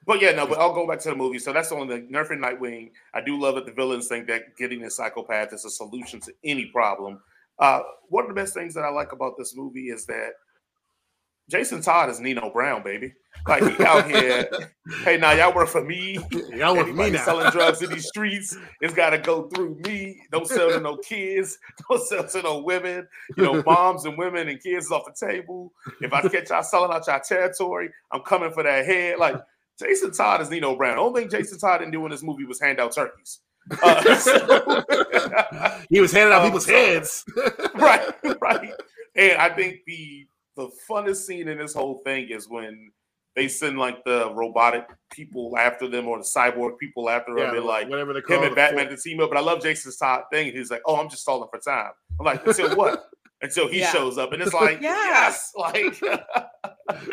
but 0.05 0.21
yeah, 0.21 0.31
no, 0.31 0.47
but 0.47 0.59
I'll 0.59 0.73
go 0.73 0.87
back 0.87 0.99
to 0.99 1.09
the 1.09 1.15
movie. 1.15 1.39
So 1.39 1.51
that's 1.51 1.71
on 1.73 1.87
the 1.89 1.95
nerfing 2.09 2.39
Nightwing. 2.39 2.91
I 3.13 3.19
do 3.19 3.37
love 3.37 3.55
that 3.55 3.65
the 3.65 3.73
villains 3.73 4.07
think 4.07 4.27
that 4.27 4.55
getting 4.57 4.83
a 4.85 4.89
psychopath 4.89 5.51
is 5.51 5.65
a 5.65 5.69
solution 5.69 6.21
to 6.21 6.33
any 6.45 6.67
problem. 6.67 7.19
Uh, 7.59 7.81
one 8.07 8.23
of 8.23 8.29
the 8.29 8.35
best 8.39 8.53
things 8.53 8.73
that 8.75 8.85
I 8.85 8.89
like 8.91 9.11
about 9.11 9.33
this 9.37 9.55
movie 9.57 9.89
is 9.89 10.05
that 10.05 10.29
Jason 11.49 11.81
Todd 11.81 12.09
is 12.09 12.19
Nino 12.19 12.51
Brown, 12.51 12.83
baby. 12.83 13.13
Like 13.47 13.63
he 13.63 13.85
out 13.85 14.09
here, 14.09 14.49
hey, 15.03 15.17
now 15.17 15.31
y'all 15.31 15.55
work 15.55 15.69
for 15.69 15.81
me. 15.83 16.19
y'all 16.53 16.75
with 16.75 16.93
me 16.93 17.11
now. 17.11 17.23
selling 17.23 17.49
drugs 17.51 17.81
in 17.81 17.89
these 17.89 18.07
streets, 18.09 18.57
it's 18.81 18.93
got 18.93 19.11
to 19.11 19.17
go 19.17 19.47
through 19.49 19.75
me. 19.85 20.21
Don't 20.31 20.45
sell 20.47 20.69
to 20.71 20.79
no 20.81 20.97
kids. 20.97 21.57
Don't 21.89 22.01
sell 22.05 22.27
to 22.27 22.41
no 22.41 22.59
women. 22.59 23.07
You 23.37 23.43
know, 23.43 23.63
moms 23.65 24.03
and 24.05 24.17
women 24.17 24.49
and 24.49 24.61
kids 24.61 24.87
is 24.87 24.91
off 24.91 25.03
the 25.05 25.27
table. 25.27 25.71
If 26.01 26.11
I 26.11 26.21
catch 26.27 26.49
y'all 26.49 26.63
selling 26.63 26.91
out 26.91 27.07
y'all 27.07 27.21
territory, 27.21 27.89
I'm 28.11 28.21
coming 28.21 28.51
for 28.51 28.63
that 28.63 28.85
head. 28.85 29.17
Like 29.19 29.35
Jason 29.79 30.11
Todd 30.11 30.41
is 30.41 30.49
Nino 30.49 30.75
Brown. 30.75 30.97
The 30.97 31.01
only 31.01 31.21
thing 31.21 31.29
Jason 31.29 31.59
Todd 31.59 31.79
didn't 31.79 31.93
do 31.93 32.03
in 32.05 32.11
this 32.11 32.23
movie 32.23 32.43
was 32.45 32.59
hand 32.59 32.79
out 32.81 32.93
turkeys. 32.93 33.39
Uh, 33.81 34.15
so- 34.19 34.83
he 35.89 36.01
was 36.01 36.11
handing 36.11 36.33
out 36.33 36.41
Um, 36.41 36.47
people's 36.47 36.65
so- 36.65 36.73
heads. 36.73 37.23
right, 37.75 38.09
right. 38.41 38.71
And 39.15 39.37
I 39.37 39.49
think 39.55 39.77
the 39.87 40.27
the 40.57 40.69
funnest 40.89 41.25
scene 41.25 41.47
in 41.47 41.57
this 41.57 41.73
whole 41.73 42.01
thing 42.03 42.27
is 42.29 42.49
when 42.49 42.91
they 43.35 43.47
send 43.47 43.77
like 43.77 44.03
the 44.03 44.33
robotic 44.33 44.85
people 45.11 45.55
after 45.57 45.87
them 45.87 46.07
or 46.07 46.17
the 46.17 46.23
cyborg 46.23 46.77
people 46.79 47.09
after 47.09 47.33
them. 47.35 47.45
yeah, 47.45 47.51
They're 47.51 47.61
like 47.61 47.87
whatever 47.89 48.11
they 48.11 48.19
him 48.19 48.25
call 48.25 48.43
and 48.43 48.55
Batman 48.55 48.89
to 48.89 48.97
team 48.97 49.19
up. 49.21 49.29
But 49.29 49.37
I 49.37 49.41
love 49.41 49.61
Jason's 49.61 49.95
Todd 49.97 50.23
thing. 50.33 50.51
He's 50.51 50.71
like, 50.71 50.81
"Oh, 50.85 50.95
I'm 50.97 51.07
just 51.09 51.21
stalling 51.21 51.47
for 51.51 51.59
time." 51.59 51.91
I'm 52.19 52.25
like, 52.25 52.45
"Until 52.45 52.75
what?" 52.75 53.05
Until 53.43 53.67
he 53.67 53.79
Yeah. 53.81 53.91
shows 53.91 54.17
up, 54.17 54.33
and 54.33 54.41
it's 54.41 54.53
like, 54.55 54.81
Yeah. 54.81 54.95
yes, 54.95 55.51
like 55.55 56.01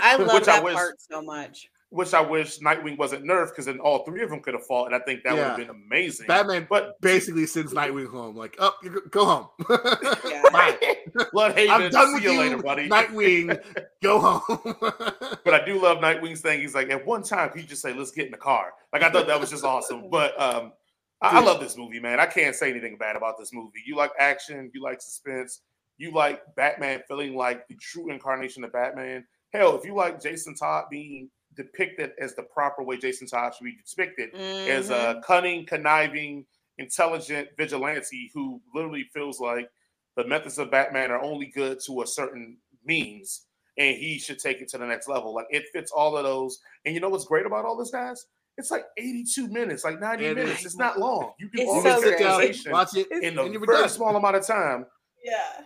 I 0.00 0.16
love 0.16 0.32
Which 0.40 0.48
I 0.48 0.56
that 0.56 0.64
wish- 0.64 0.74
part 0.74 1.00
so 1.00 1.20
much. 1.20 1.68
Which 1.94 2.12
I 2.12 2.20
wish 2.20 2.58
Nightwing 2.58 2.98
wasn't 2.98 3.24
nerfed 3.24 3.50
because 3.50 3.66
then 3.66 3.78
all 3.78 4.04
three 4.04 4.24
of 4.24 4.30
them 4.30 4.40
could 4.40 4.54
have 4.54 4.66
fought, 4.66 4.86
and 4.86 4.96
I 4.96 4.98
think 4.98 5.22
that 5.22 5.32
would 5.34 5.44
have 5.44 5.56
been 5.56 5.70
amazing. 5.70 6.26
Batman 6.26 6.66
but 6.68 7.00
basically 7.00 7.46
sends 7.46 7.72
Nightwing 7.72 8.08
home. 8.08 8.34
Like, 8.34 8.56
up, 8.58 8.78
you 8.82 8.90
go- 8.90 9.00
go 9.10 9.24
home. 9.24 9.48
Yeah. 9.70 10.42
Bye. 10.52 10.76
Blüdhaven, 11.16 11.70
I'm 11.70 11.90
done 11.90 12.08
see 12.08 12.14
with 12.14 12.24
you, 12.24 12.32
you, 12.32 12.40
later, 12.40 12.58
buddy. 12.60 12.88
Nightwing. 12.88 13.62
Go 14.02 14.18
home. 14.18 14.74
But 15.44 15.54
I 15.54 15.64
do 15.64 15.80
love 15.80 15.98
Nightwing's 15.98 16.40
thing. 16.40 16.60
He's 16.60 16.74
like, 16.74 16.90
at 16.90 17.06
one 17.06 17.22
time, 17.22 17.50
he 17.54 17.62
just 17.62 17.82
say, 17.82 17.92
"Let's 17.92 18.10
get 18.10 18.24
in 18.26 18.32
the 18.32 18.38
car." 18.38 18.72
Like 18.92 19.02
I 19.02 19.10
thought 19.10 19.26
that 19.28 19.38
was 19.38 19.50
just 19.50 19.64
awesome. 19.64 20.04
But 20.10 20.40
um, 20.40 20.72
I, 21.20 21.38
I 21.38 21.40
love 21.40 21.60
this 21.60 21.76
movie, 21.76 22.00
man. 22.00 22.18
I 22.18 22.26
can't 22.26 22.56
say 22.56 22.70
anything 22.70 22.96
bad 22.96 23.14
about 23.14 23.38
this 23.38 23.52
movie. 23.52 23.82
You 23.86 23.94
like 23.94 24.10
action, 24.18 24.70
you 24.74 24.82
like 24.82 25.00
suspense, 25.00 25.60
you 25.98 26.12
like 26.12 26.42
Batman 26.56 27.02
feeling 27.06 27.36
like 27.36 27.68
the 27.68 27.76
true 27.76 28.10
incarnation 28.10 28.64
of 28.64 28.72
Batman. 28.72 29.24
Hell, 29.52 29.76
if 29.76 29.84
you 29.84 29.94
like 29.94 30.20
Jason 30.20 30.54
Todd 30.56 30.86
being 30.90 31.30
depicted 31.56 32.12
as 32.18 32.34
the 32.34 32.42
proper 32.42 32.82
way 32.82 32.96
Jason 32.96 33.26
Todd 33.26 33.54
should 33.54 33.64
be 33.64 33.76
depicted, 33.88 34.34
as 34.34 34.90
Mhm. 34.90 35.18
a 35.18 35.20
cunning, 35.22 35.66
conniving, 35.66 36.46
intelligent 36.78 37.48
vigilante 37.56 38.30
who 38.34 38.60
literally 38.74 39.04
feels 39.12 39.40
like 39.40 39.68
the 40.16 40.24
methods 40.26 40.58
of 40.58 40.70
Batman 40.70 41.10
are 41.10 41.20
only 41.22 41.46
good 41.46 41.78
to 41.86 42.02
a 42.02 42.06
certain 42.06 42.58
means, 42.84 43.46
and 43.78 43.96
he 43.96 44.18
should 44.18 44.38
take 44.38 44.60
it 44.60 44.68
to 44.68 44.78
the 44.78 44.86
next 44.86 45.08
level. 45.08 45.34
Like 45.34 45.46
it 45.50 45.64
fits 45.72 45.90
all 45.92 46.16
of 46.16 46.24
those. 46.24 46.60
And 46.84 46.94
you 46.94 47.00
know 47.00 47.08
what's 47.08 47.24
great 47.24 47.46
about 47.46 47.64
all 47.64 47.76
this, 47.76 47.90
guys? 47.90 48.26
It's 48.56 48.70
like 48.70 48.84
82 48.96 49.48
minutes, 49.48 49.82
like 49.84 49.98
90 50.00 50.26
It 50.26 50.36
minutes. 50.36 50.60
is. 50.60 50.66
It's 50.66 50.76
not 50.76 50.98
long. 50.98 51.32
You 51.40 51.48
can 51.48 51.60
It's 51.62 51.70
all 51.70 51.82
so 51.82 52.00
this 52.00 52.62
great. 52.62 52.72
watch 52.72 52.96
it, 52.96 53.10
in 53.10 53.36
a 53.38 53.44
very 53.44 53.66
done. 53.66 53.88
small 53.88 54.14
amount 54.14 54.36
of 54.36 54.46
time. 54.46 54.86
Yeah. 55.24 55.64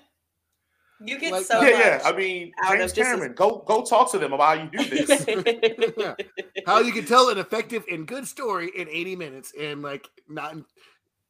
You 1.05 1.19
get 1.19 1.33
Like- 1.33 1.45
so 1.47 1.61
yeah, 1.61 1.71
much. 1.71 1.79
yeah. 1.81 2.01
I 2.05 2.13
mean, 2.17 2.53
out 2.63 2.73
of 2.75 2.79
James 2.81 2.93
just 2.93 2.99
a- 3.09 3.13
Cameron, 3.13 3.33
go 3.35 3.63
go 3.67 3.85
talk 3.85 4.11
to 4.13 4.19
them 4.19 4.33
about 4.33 4.57
how 4.59 4.63
you 4.65 4.71
do 4.71 5.07
this. 5.07 5.27
Yeah. 5.97 6.15
How 6.67 6.81
you 6.81 6.93
can 6.93 7.05
tell 7.05 7.29
an 7.31 7.39
effective 7.39 7.85
and 7.91 8.07
good 8.07 8.27
story 8.27 8.71
in 8.77 8.89
80 8.89 9.17
minutes 9.17 9.53
and 9.59 9.83
like 9.83 10.09
not 10.29 10.53
in, 10.53 10.65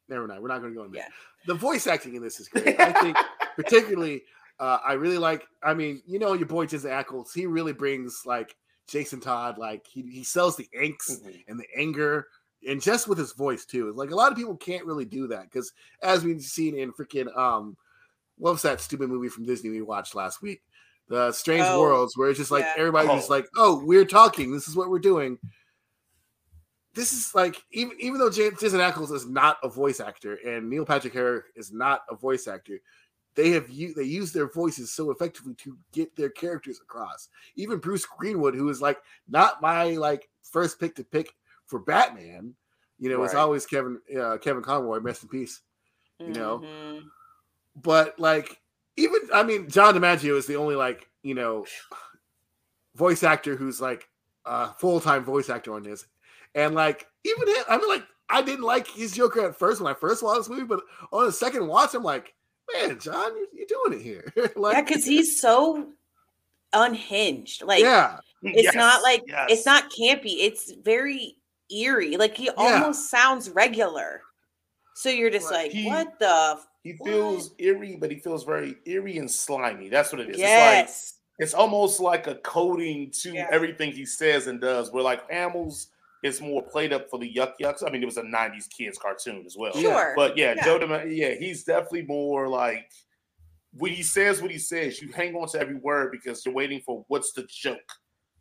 never 0.07 0.27
mind, 0.27 0.41
we're 0.41 0.47
not 0.49 0.61
gonna 0.61 0.73
go 0.73 0.83
in 0.85 0.91
there. 0.91 1.03
Yeah. 1.03 1.09
The 1.47 1.53
voice 1.53 1.87
acting 1.87 2.15
in 2.15 2.21
this 2.21 2.39
is 2.39 2.47
great. 2.49 2.79
I 2.79 2.91
think 2.93 3.17
particularly 3.55 4.23
uh, 4.59 4.79
I 4.85 4.93
really 4.93 5.17
like 5.17 5.47
I 5.63 5.73
mean, 5.73 6.01
you 6.05 6.19
know 6.19 6.33
your 6.33 6.47
boy 6.47 6.65
Jensen 6.65 6.91
Ackles, 6.91 7.33
he 7.33 7.45
really 7.45 7.73
brings 7.73 8.23
like 8.25 8.55
Jason 8.87 9.19
Todd, 9.19 9.57
like 9.59 9.85
he, 9.87 10.01
he 10.01 10.23
sells 10.23 10.57
the 10.57 10.67
angst 10.77 11.21
Mhm. 11.23 11.43
and 11.47 11.59
the 11.59 11.67
anger 11.77 12.27
and 12.67 12.81
just 12.81 13.07
with 13.07 13.17
his 13.17 13.31
voice 13.33 13.65
too. 13.65 13.93
Like 13.93 14.09
a 14.11 14.15
lot 14.15 14.31
of 14.31 14.37
people 14.37 14.57
can't 14.57 14.85
really 14.85 15.05
do 15.05 15.27
that 15.27 15.43
because 15.43 15.71
as 16.01 16.23
we've 16.23 16.41
seen 16.41 16.75
in 16.77 16.91
freaking 16.91 17.35
um 17.37 17.77
what 18.39 18.51
was 18.53 18.61
that 18.63 18.81
stupid 18.81 19.09
movie 19.09 19.29
from 19.29 19.45
Disney 19.45 19.69
we 19.69 19.81
watched 19.83 20.15
last 20.15 20.41
week? 20.41 20.63
The 21.07 21.31
Strange 21.31 21.65
Oh, 21.67 21.79
Worlds, 21.81 22.17
where 22.17 22.29
it's 22.29 22.39
just 22.39 22.51
like 22.51 22.63
yeah. 22.63 22.73
everybody's 22.77 23.11
just 23.11 23.29
Oh. 23.29 23.33
like, 23.33 23.45
oh, 23.57 23.83
we're 23.85 24.05
talking. 24.05 24.51
This 24.51 24.67
is 24.67 24.75
what 24.75 24.89
we're 24.89 24.99
doing. 24.99 25.37
This 26.93 27.13
is 27.13 27.33
like 27.35 27.55
even 27.71 27.95
even 27.99 28.19
though 28.19 28.29
Jan- 28.31 28.55
Jensen 28.59 28.79
Ackles 28.79 29.11
is 29.13 29.27
not 29.27 29.57
a 29.63 29.69
voice 29.69 29.99
actor 29.99 30.35
and 30.45 30.69
Neil 30.69 30.85
Patrick 30.85 31.13
Harris 31.13 31.45
is 31.55 31.71
not 31.71 32.01
a 32.09 32.15
voice 32.15 32.47
actor, 32.47 32.79
they 33.35 33.51
have 33.51 33.69
u- 33.69 33.93
they 33.93 34.03
use 34.03 34.31
their 34.33 34.49
voices 34.51 34.91
so 34.91 35.11
effectively 35.11 35.53
to 35.55 35.77
get 35.93 36.15
their 36.15 36.29
characters 36.29 36.79
across. 36.81 37.29
Even 37.55 37.77
Bruce 37.77 38.05
Greenwood, 38.05 38.55
who 38.55 38.69
is 38.69 38.81
like 38.81 38.97
not 39.27 39.61
my 39.61 39.91
like 39.91 40.27
first 40.41 40.79
pick 40.79 40.95
to 40.95 41.03
pick 41.03 41.33
for 41.67 41.79
Batman, 41.79 42.55
you 42.97 43.09
know, 43.09 43.23
it's 43.23 43.35
always 43.35 43.65
Kevin 43.67 43.99
uh, 44.19 44.37
Kevin 44.37 44.63
Conroy, 44.63 44.99
rest 44.99 45.23
in 45.23 45.29
peace. 45.29 45.61
You 46.19 46.33
know, 46.33 46.59
Mhm. 46.59 47.03
But 47.81 48.19
like 48.19 48.59
even 48.97 49.19
I 49.33 49.43
mean, 49.43 49.69
John 49.69 49.95
DiMaggio 49.95 50.37
is 50.37 50.45
the 50.45 50.55
only 50.55 50.75
like 50.75 51.07
you 51.23 51.35
know 51.35 51.65
voice 52.95 53.23
actor 53.23 53.55
who's 53.55 53.79
like 53.79 54.07
a 54.45 54.73
full 54.73 54.99
time 54.99 55.23
voice 55.23 55.49
actor 55.49 55.73
on 55.73 55.83
this, 55.83 56.05
and 56.55 56.75
like 56.75 57.07
even 57.23 57.47
him, 57.47 57.63
I 57.69 57.77
mean, 57.77 57.87
like 57.87 58.05
I 58.29 58.41
didn't 58.41 58.65
like 58.65 58.87
his 58.87 59.13
Joker 59.13 59.47
at 59.47 59.57
first 59.57 59.81
when 59.81 59.91
I 59.91 59.97
first 59.97 60.23
watched 60.23 60.41
this 60.41 60.49
movie, 60.49 60.63
but 60.63 60.81
on 61.11 61.25
the 61.25 61.31
second 61.31 61.67
watch, 61.67 61.93
I'm 61.93 62.03
like, 62.03 62.33
man, 62.73 62.99
John, 62.99 63.31
you're, 63.35 63.47
you're 63.53 63.67
doing 63.67 63.99
it 63.99 64.03
here. 64.03 64.31
like, 64.55 64.75
yeah, 64.75 64.81
because 64.81 65.05
he's 65.05 65.39
so 65.39 65.89
unhinged. 66.73 67.63
Like 67.63 67.81
yeah, 67.81 68.17
it's 68.43 68.63
Yes, 68.63 68.75
not 68.75 69.03
like 69.03 69.23
yes. 69.27 69.47
it's 69.49 69.65
not 69.65 69.91
campy. 69.91 70.35
It's 70.39 70.71
very 70.83 71.35
eerie. 71.71 72.17
Like 72.17 72.35
he 72.35 72.49
almost 72.51 73.09
sounds 73.09 73.49
regular. 73.49 74.21
So 74.99 75.09
you're 75.09 75.29
just 75.29 75.49
Right. 75.49 75.63
like, 75.63 75.71
He- 75.71 75.85
what 75.87 76.19
the 76.19 76.55
f- 76.57 76.67
He 76.83 76.93
feels 77.05 77.53
eerie, 77.57 77.95
but 77.95 78.11
he 78.11 78.19
feels 78.19 78.43
very 78.43 78.75
eerie 78.85 79.17
and 79.17 79.31
slimy. 79.31 79.87
That's 79.87 80.11
what 80.11 80.19
it 80.19 80.29
is. 80.29 80.35
It's 80.35 80.39
like 80.39 80.49
yes. 80.49 81.19
it's 81.39 81.53
almost 81.53 82.01
like 82.01 82.27
a 82.27 82.35
coding 82.35 83.09
to 83.21 83.31
Yeah. 83.31 83.47
everything 83.49 83.93
he 83.93 84.05
says 84.05 84.47
and 84.47 84.59
does. 84.59 84.91
Where 84.91 85.03
like 85.03 85.29
Hamill's 85.31 85.87
is 86.21 86.41
more 86.41 86.61
played 86.61 86.91
up 86.91 87.09
for 87.09 87.17
the 87.17 87.33
yuck 87.33 87.53
yucks. 87.61 87.81
I 87.85 87.89
mean, 87.91 88.01
it 88.03 88.05
was 88.05 88.17
a 88.17 88.23
'90s 88.23 88.67
kids 88.67 88.97
cartoon 88.97 89.45
as 89.45 89.55
well. 89.57 89.71
Sure. 89.73 90.13
But 90.17 90.35
yeah, 90.37 90.53
Yeah. 90.57 90.65
Joe 90.65 90.79
DiMaggio, 90.79 91.15
yeah, 91.15 91.35
he's 91.35 91.63
definitely 91.63 92.01
more 92.03 92.49
like 92.49 92.89
when 93.71 93.93
he 93.93 94.03
says 94.03 94.41
what 94.41 94.51
he 94.51 94.57
says, 94.57 95.01
you 95.01 95.13
hang 95.13 95.33
on 95.35 95.47
to 95.49 95.59
every 95.61 95.75
word 95.75 96.11
because 96.11 96.45
you're 96.45 96.53
waiting 96.55 96.81
for 96.81 97.05
what's 97.07 97.31
the 97.31 97.43
joke 97.43 97.79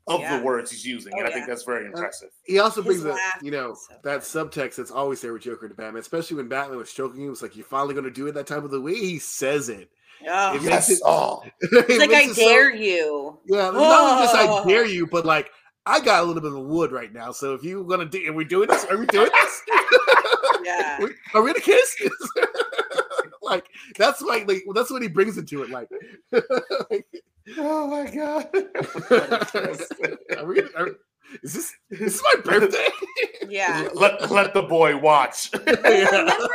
of 0.09 0.21
Yeah. 0.21 0.39
the 0.39 0.45
words 0.45 0.71
he's 0.71 0.85
using. 0.85 1.13
Oh, 1.15 1.19
and 1.19 1.29
I 1.29 1.33
think 1.33 1.47
that's 1.47 1.65
very 1.65 1.87
impressive. 1.87 2.31
he 2.45 2.59
also 2.59 2.83
His 2.83 3.01
brings 3.03 3.17
a 3.17 3.45
you 3.45 3.51
know 3.51 3.75
so 3.75 3.95
that 4.05 4.25
funny. 4.25 4.49
subtext 4.49 4.77
that's 4.77 4.91
always 4.91 5.21
there 5.21 5.33
with 5.33 5.43
Joker 5.43 5.69
to 5.69 5.75
Batman, 5.75 6.01
especially 6.01 6.37
when 6.39 6.49
Batman 6.49 6.79
was 6.79 6.93
choking 6.93 7.23
him. 7.25 7.33
It's 7.33 7.43
like 7.43 7.57
you're 7.57 7.65
finally 7.67 7.95
going 7.95 8.05
to 8.05 8.11
do 8.11 8.27
it 8.27 8.33
that 8.33 8.47
time 8.47 8.65
of 8.65 8.71
the 8.71 8.81
way 8.81 8.95
he 8.95 9.19
says 9.19 9.69
it. 9.69 9.91
Oh. 10.29 10.51
It 10.55 10.63
makes 10.63 10.65
Yes. 10.65 10.91
it- 10.91 11.01
Oh, 11.05 11.43
It 11.61 11.71
It's 11.73 11.99
like 11.99 12.11
I 12.11 12.23
it 12.31 12.35
so- 12.35 12.43
dare 12.43 12.75
you. 12.75 13.39
Yeah, 13.47 13.71
not 13.71 14.23
just 14.23 14.35
I 14.35 14.65
dare 14.67 14.85
you, 14.87 15.07
but 15.07 15.25
like 15.27 15.51
I 15.87 16.01
got 16.01 16.23
a 16.23 16.27
little 16.27 16.43
bit 16.43 16.53
of 16.53 16.59
wood 16.67 16.93
right 16.93 17.13
now. 17.13 17.33
So 17.33 17.55
if 17.55 17.63
you're 17.63 17.85
gonna 17.85 18.05
do, 18.05 18.29
are 18.29 18.33
we 18.35 18.45
doing 18.45 18.69
this? 18.69 18.85
Are 18.87 18.97
we 18.99 19.07
doing 19.07 19.31
this? 19.33 19.63
Yeah. 20.65 20.99
Are 21.35 21.41
we 21.43 21.51
gonna 21.53 21.61
kiss? 21.61 21.97
like 23.43 23.65
that's 23.97 24.21
why, 24.21 24.45
like 24.47 24.65
that's 24.75 24.91
what 24.91 25.01
he 25.01 25.09
brings 25.09 25.39
into 25.39 25.63
it. 25.63 25.71
Like, 25.71 25.89
oh 27.57 27.87
my 27.89 28.11
god. 28.11 28.49
are 30.39 30.47
we? 30.47 30.63
Are, 30.75 30.89
is 31.43 31.53
this 31.55 31.75
this 31.91 32.15
is 32.17 32.23
my 32.23 32.41
birthday? 32.45 32.89
Yeah. 33.49 33.89
let 33.95 34.31
let 34.31 34.55
the 34.55 34.63
boy 34.63 34.97
watch. 34.97 35.51
remember 35.53 36.49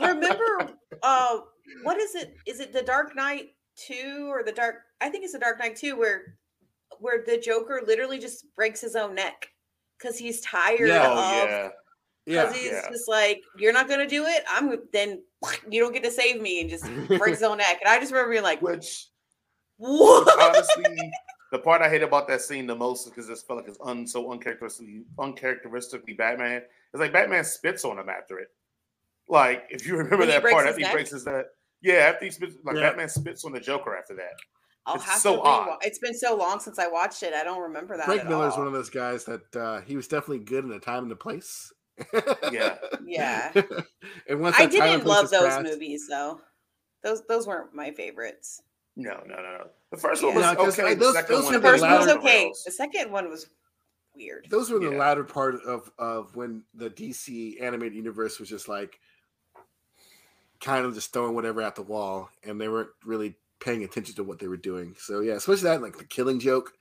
remember 0.00 0.70
uh 1.02 1.38
what 1.82 1.98
is 1.98 2.14
it? 2.14 2.34
Is 2.46 2.60
it 2.60 2.72
the 2.72 2.82
Dark 2.82 3.14
Knight 3.16 3.50
2 3.86 4.28
or 4.30 4.42
the 4.42 4.52
Dark 4.52 4.76
I 5.00 5.08
think 5.10 5.24
it's 5.24 5.32
the 5.32 5.38
Dark 5.38 5.58
Knight 5.58 5.76
2 5.76 5.96
where 5.96 6.36
where 7.00 7.22
the 7.24 7.38
Joker 7.38 7.82
literally 7.86 8.18
just 8.18 8.46
breaks 8.56 8.80
his 8.80 8.96
own 8.96 9.14
neck 9.14 9.48
because 9.98 10.18
he's 10.18 10.40
tired 10.40 10.88
Yeah. 10.88 11.06
oh 11.06 11.12
of 11.12 11.48
yeah. 11.48 11.68
yeah, 12.26 12.42
because 12.46 12.56
he's 12.60 12.70
Yeah. 12.72 12.88
just 12.90 13.08
like, 13.08 13.42
You're 13.58 13.72
not 13.72 13.88
gonna 13.88 14.06
do 14.08 14.24
it, 14.24 14.42
I'm 14.48 14.76
then 14.92 15.22
you 15.70 15.80
don't 15.82 15.92
get 15.92 16.02
to 16.04 16.10
save 16.10 16.40
me 16.40 16.60
and 16.62 16.70
just 16.70 16.84
breaks 17.08 17.38
his 17.38 17.42
own 17.42 17.58
neck. 17.58 17.78
And 17.84 17.88
I 17.88 17.98
just 18.00 18.10
remember 18.12 18.32
being 18.32 18.42
like, 18.42 18.62
Which 18.62 19.08
What? 19.78 20.40
honestly, 20.40 21.12
the 21.52 21.58
part 21.58 21.82
I 21.82 21.88
hate 21.88 22.02
about 22.02 22.26
that 22.28 22.40
scene 22.40 22.66
the 22.66 22.74
most 22.74 23.06
is 23.06 23.10
because 23.12 23.28
it 23.28 23.38
felt 23.46 23.58
like 23.60 23.68
it's 23.68 23.78
un, 23.82 24.06
so 24.06 24.30
uncharacteristically 24.32 25.04
uncharacteristically 25.18 26.14
Batman. 26.14 26.62
It's 26.92 27.00
like 27.00 27.12
Batman 27.12 27.44
spits 27.44 27.84
on 27.84 27.98
him 27.98 28.08
after 28.08 28.38
it. 28.38 28.48
Like 29.28 29.64
if 29.70 29.86
you 29.86 29.96
remember 29.96 30.18
When 30.18 30.28
that 30.28 30.42
part 30.42 30.66
his 30.66 30.70
after 30.70 30.78
he 30.78 30.82
neck? 30.84 30.92
breaks 30.92 31.10
his 31.10 31.26
neck. 31.26 31.46
Yeah, 31.82 31.94
after 31.94 32.24
he 32.24 32.30
spits, 32.30 32.54
like 32.64 32.76
Yeah. 32.76 32.82
Batman 32.82 33.08
spits 33.08 33.44
on 33.44 33.52
the 33.52 33.60
Joker 33.60 33.96
after 33.96 34.14
that. 34.16 34.32
I'll 34.86 34.94
It's 34.96 35.20
so 35.20 35.40
odd. 35.42 35.66
rewa- 35.68 35.78
It's 35.82 35.98
been 35.98 36.14
so 36.14 36.36
long 36.36 36.60
since 36.60 36.78
I 36.78 36.86
watched 36.86 37.22
it. 37.22 37.34
I 37.34 37.42
don't 37.44 37.60
remember 37.60 37.96
that. 37.96 38.06
Frank 38.06 38.24
Miller 38.28 38.48
is 38.48 38.56
one 38.56 38.66
of 38.68 38.72
those 38.72 38.88
guys 38.88 39.24
that 39.24 39.56
uh, 39.56 39.80
he 39.82 39.96
was 39.96 40.06
definitely 40.08 40.44
good 40.44 40.62
in 40.64 40.70
the 40.70 40.78
time 40.78 41.02
and 41.02 41.10
the 41.10 41.16
place. 41.16 41.72
Yeah. 42.52 42.76
Yeah. 43.04 43.52
and 44.28 44.40
once 44.40 44.56
I 44.58 44.66
that 44.66 44.72
time 44.72 44.82
and 44.88 44.92
didn't 45.00 45.06
love 45.06 45.30
those 45.30 45.48
passed- 45.48 45.64
movies 45.64 46.06
though. 46.08 46.40
Those 47.02 47.22
those 47.28 47.46
weren't 47.46 47.74
my 47.74 47.90
favorites. 47.92 48.62
No, 48.96 49.10
no, 49.26 49.36
no, 49.36 49.42
no. 49.58 49.70
The 49.90 49.96
first 49.98 50.22
Yeah. 50.22 50.28
one 50.28 50.36
was 50.36 50.44
No, 50.44 50.54
'cause, 50.56 50.74
okay. 50.78 50.88
like, 50.88 50.98
the 50.98 51.04
those- 51.04 51.14
second 51.14 51.34
those 51.34 51.44
one 51.44 51.52
The 51.52 51.58
the 51.60 51.68
first 51.68 51.82
one 51.82 51.90
was 51.92 52.06
latter- 52.06 52.18
okay. 52.18 52.52
The 52.64 52.70
second 52.72 53.12
one 53.12 53.28
was 53.28 53.50
weird. 54.14 54.46
Those 54.48 54.70
were 54.70 54.78
the 54.78 54.90
Yeah. 54.90 54.98
latter 54.98 55.22
part 55.24 55.56
of 55.62 55.90
of 55.98 56.34
when 56.34 56.64
the 56.74 56.88
DC 56.88 57.60
animated 57.60 57.94
universe 57.94 58.38
was 58.40 58.48
just 58.48 58.68
like 58.68 58.98
kind 60.60 60.86
of 60.86 60.94
just 60.94 61.12
throwing 61.12 61.34
whatever 61.34 61.60
at 61.60 61.74
the 61.74 61.82
wall, 61.82 62.30
and 62.42 62.58
they 62.60 62.68
weren't 62.68 62.90
really 63.04 63.38
paying 63.58 63.84
attention 63.84 64.14
to 64.16 64.24
what 64.24 64.38
they 64.38 64.48
were 64.48 64.56
doing. 64.56 64.96
So 64.98 65.20
yeah, 65.20 65.34
especially 65.34 65.64
that 65.64 65.82
like 65.82 65.98
the 65.98 66.04
Killing 66.04 66.40
Joke. 66.40 66.72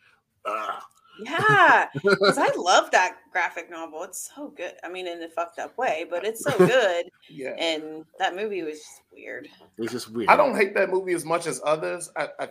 Ugh. 0.45 0.83
Yeah, 1.23 1.87
because 1.93 2.37
I 2.37 2.51
love 2.57 2.91
that 2.91 3.17
graphic 3.31 3.69
novel. 3.69 4.03
It's 4.03 4.31
so 4.35 4.49
good. 4.49 4.73
I 4.83 4.89
mean, 4.89 5.07
in 5.07 5.21
a 5.23 5.29
fucked 5.29 5.59
up 5.59 5.77
way, 5.77 6.05
but 6.09 6.25
it's 6.25 6.43
so 6.43 6.57
good. 6.57 7.09
Yeah. 7.29 7.55
And 7.57 8.05
that 8.19 8.35
movie 8.35 8.63
was 8.63 8.79
just 8.79 9.01
weird. 9.11 9.47
It 9.77 9.81
was 9.81 9.91
just 9.91 10.11
weird. 10.11 10.29
I 10.29 10.35
don't 10.35 10.55
hate 10.55 10.75
that 10.75 10.89
movie 10.89 11.13
as 11.13 11.25
much 11.25 11.47
as 11.47 11.61
others. 11.65 12.11
I, 12.15 12.29
I 12.39 12.49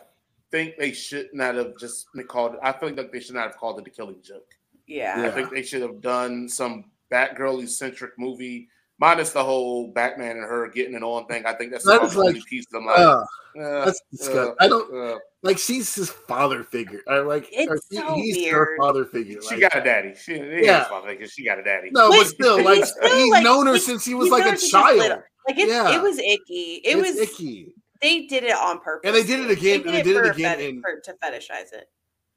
think 0.50 0.76
they 0.78 0.92
should 0.92 1.28
not 1.32 1.54
have 1.56 1.76
just 1.78 2.06
called 2.28 2.54
it. 2.54 2.60
I 2.62 2.72
feel 2.72 2.90
like 2.90 3.12
they 3.12 3.20
should 3.20 3.34
not 3.34 3.48
have 3.48 3.56
called 3.56 3.78
it 3.78 3.84
the 3.84 3.90
Killing 3.90 4.22
Joke. 4.22 4.54
Yeah. 4.86 5.20
Yeah. 5.20 5.28
I 5.28 5.30
think 5.30 5.50
they 5.50 5.62
should 5.62 5.82
have 5.82 6.00
done 6.00 6.48
some 6.48 6.84
Batgirl 7.10 7.62
eccentric 7.62 8.12
movie, 8.18 8.68
minus 8.98 9.30
the 9.32 9.42
whole 9.42 9.88
Batman 9.92 10.32
and 10.36 10.44
her 10.44 10.68
getting 10.70 10.94
it 10.94 11.02
on 11.02 11.26
thing. 11.26 11.44
I 11.46 11.52
think 11.54 11.72
that's 11.72 11.84
That 11.84 12.00
the 12.00 12.06
is 12.06 12.16
only 12.16 12.34
like- 12.34 12.44
piece 12.46 12.64
that 12.70 12.78
I'm 12.78 12.86
like, 12.86 12.98
Ugh, 12.98 13.24
uh, 13.60 13.84
that's 13.84 14.00
disgusting. 14.10 14.38
uh, 14.52 14.54
I 14.60 14.68
don't 14.68 14.94
uh, 15.14 15.18
like 15.42 15.58
she's 15.58 15.94
his 15.94 16.10
father 16.10 16.62
figure. 16.64 17.02
I 17.08 17.18
like 17.18 17.48
It's 17.52 17.86
he- 17.90 17.96
so 17.96 18.14
he's 18.14 18.50
her 18.52 18.76
father 18.78 19.04
figure. 19.04 19.40
she 19.42 19.56
like- 19.56 19.60
got 19.72 19.76
a 19.76 19.84
daddy. 19.84 20.14
She, 20.14 20.36
Yeah. 20.36 20.86
yeah, 20.88 21.26
she 21.26 21.44
got 21.44 21.58
a 21.58 21.62
daddy. 21.64 21.90
no, 21.92 22.10
But- 22.10 22.18
but 22.18 22.26
still, 22.28 22.62
like 22.64 22.78
he's 22.78 22.90
still, 22.90 23.16
he's 23.16 23.30
like, 23.32 23.42
known 23.44 23.66
her 23.66 23.72
he's- 23.72 23.84
since 23.84 24.04
he 24.04 24.14
was 24.14 24.30
like 24.30 24.44
a 24.44 24.56
since 24.56 24.70
he 24.70 24.76
was 24.76 24.96
little. 24.96 25.08
child. 25.08 25.22
Like 25.48 25.58
it, 25.58 25.68
Yeah. 25.68 25.94
it 25.96 26.02
was 26.02 26.18
icky. 26.18 26.80
It 26.84 26.96
it's 26.96 26.96
was 26.96 27.18
icky. 27.18 27.72
they 28.00 28.26
did 28.26 28.44
it 28.44 28.54
on 28.56 28.80
purpose. 28.80 29.06
And 29.08 29.14
they 29.14 29.24
did 29.24 29.40
it 29.40 29.50
again, 29.50 29.82
and 29.86 29.94
they 29.94 30.02
did 30.02 30.16
it 30.16 30.24
for 30.24 30.30
again 30.30 30.58
feti- 30.58 30.68
in- 30.70 30.80
for, 30.82 31.00
to 31.00 31.12
fetishize 31.22 31.72
it. 31.72 31.88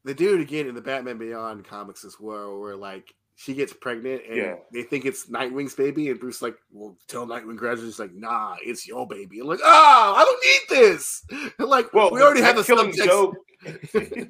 They 0.04 0.14
do 0.14 0.36
it 0.36 0.42
again 0.42 0.68
in 0.68 0.76
the 0.76 0.82
Batman 0.82 1.18
Beyond 1.18 1.66
comics 1.66 2.04
as 2.06 2.18
well, 2.20 2.60
where 2.60 2.76
like 2.76 3.14
she 3.40 3.54
gets 3.54 3.72
pregnant 3.72 4.24
and 4.28 4.36
Yeah. 4.36 4.56
they 4.74 4.82
think 4.82 5.06
it's 5.06 5.28
Nightwing's 5.30 5.76
baby, 5.76 6.10
and 6.10 6.20
Bruce 6.20 6.42
like, 6.42 6.56
"Well, 6.72 6.98
tell 7.08 7.26
Nightwing 7.28 7.56
gradually." 7.56 7.88
She's 7.90 8.00
like, 8.00 8.14
"Nah, 8.14 8.56
it's 8.64 8.88
your 8.88 9.08
baby." 9.08 9.40
I'm 9.40 9.48
like, 9.48 9.60
"Oh, 9.64 10.14
I 10.18 10.24
don't 10.26 10.44
need 10.44 10.82
this." 10.82 11.24
like, 11.60 11.94
Well, 11.94 12.10
we 12.12 12.22
already 12.22 12.42
have 12.42 12.56
the 12.56 12.64
Killing 12.64 12.92
subtext. 12.92 13.06
Joke 13.06 13.36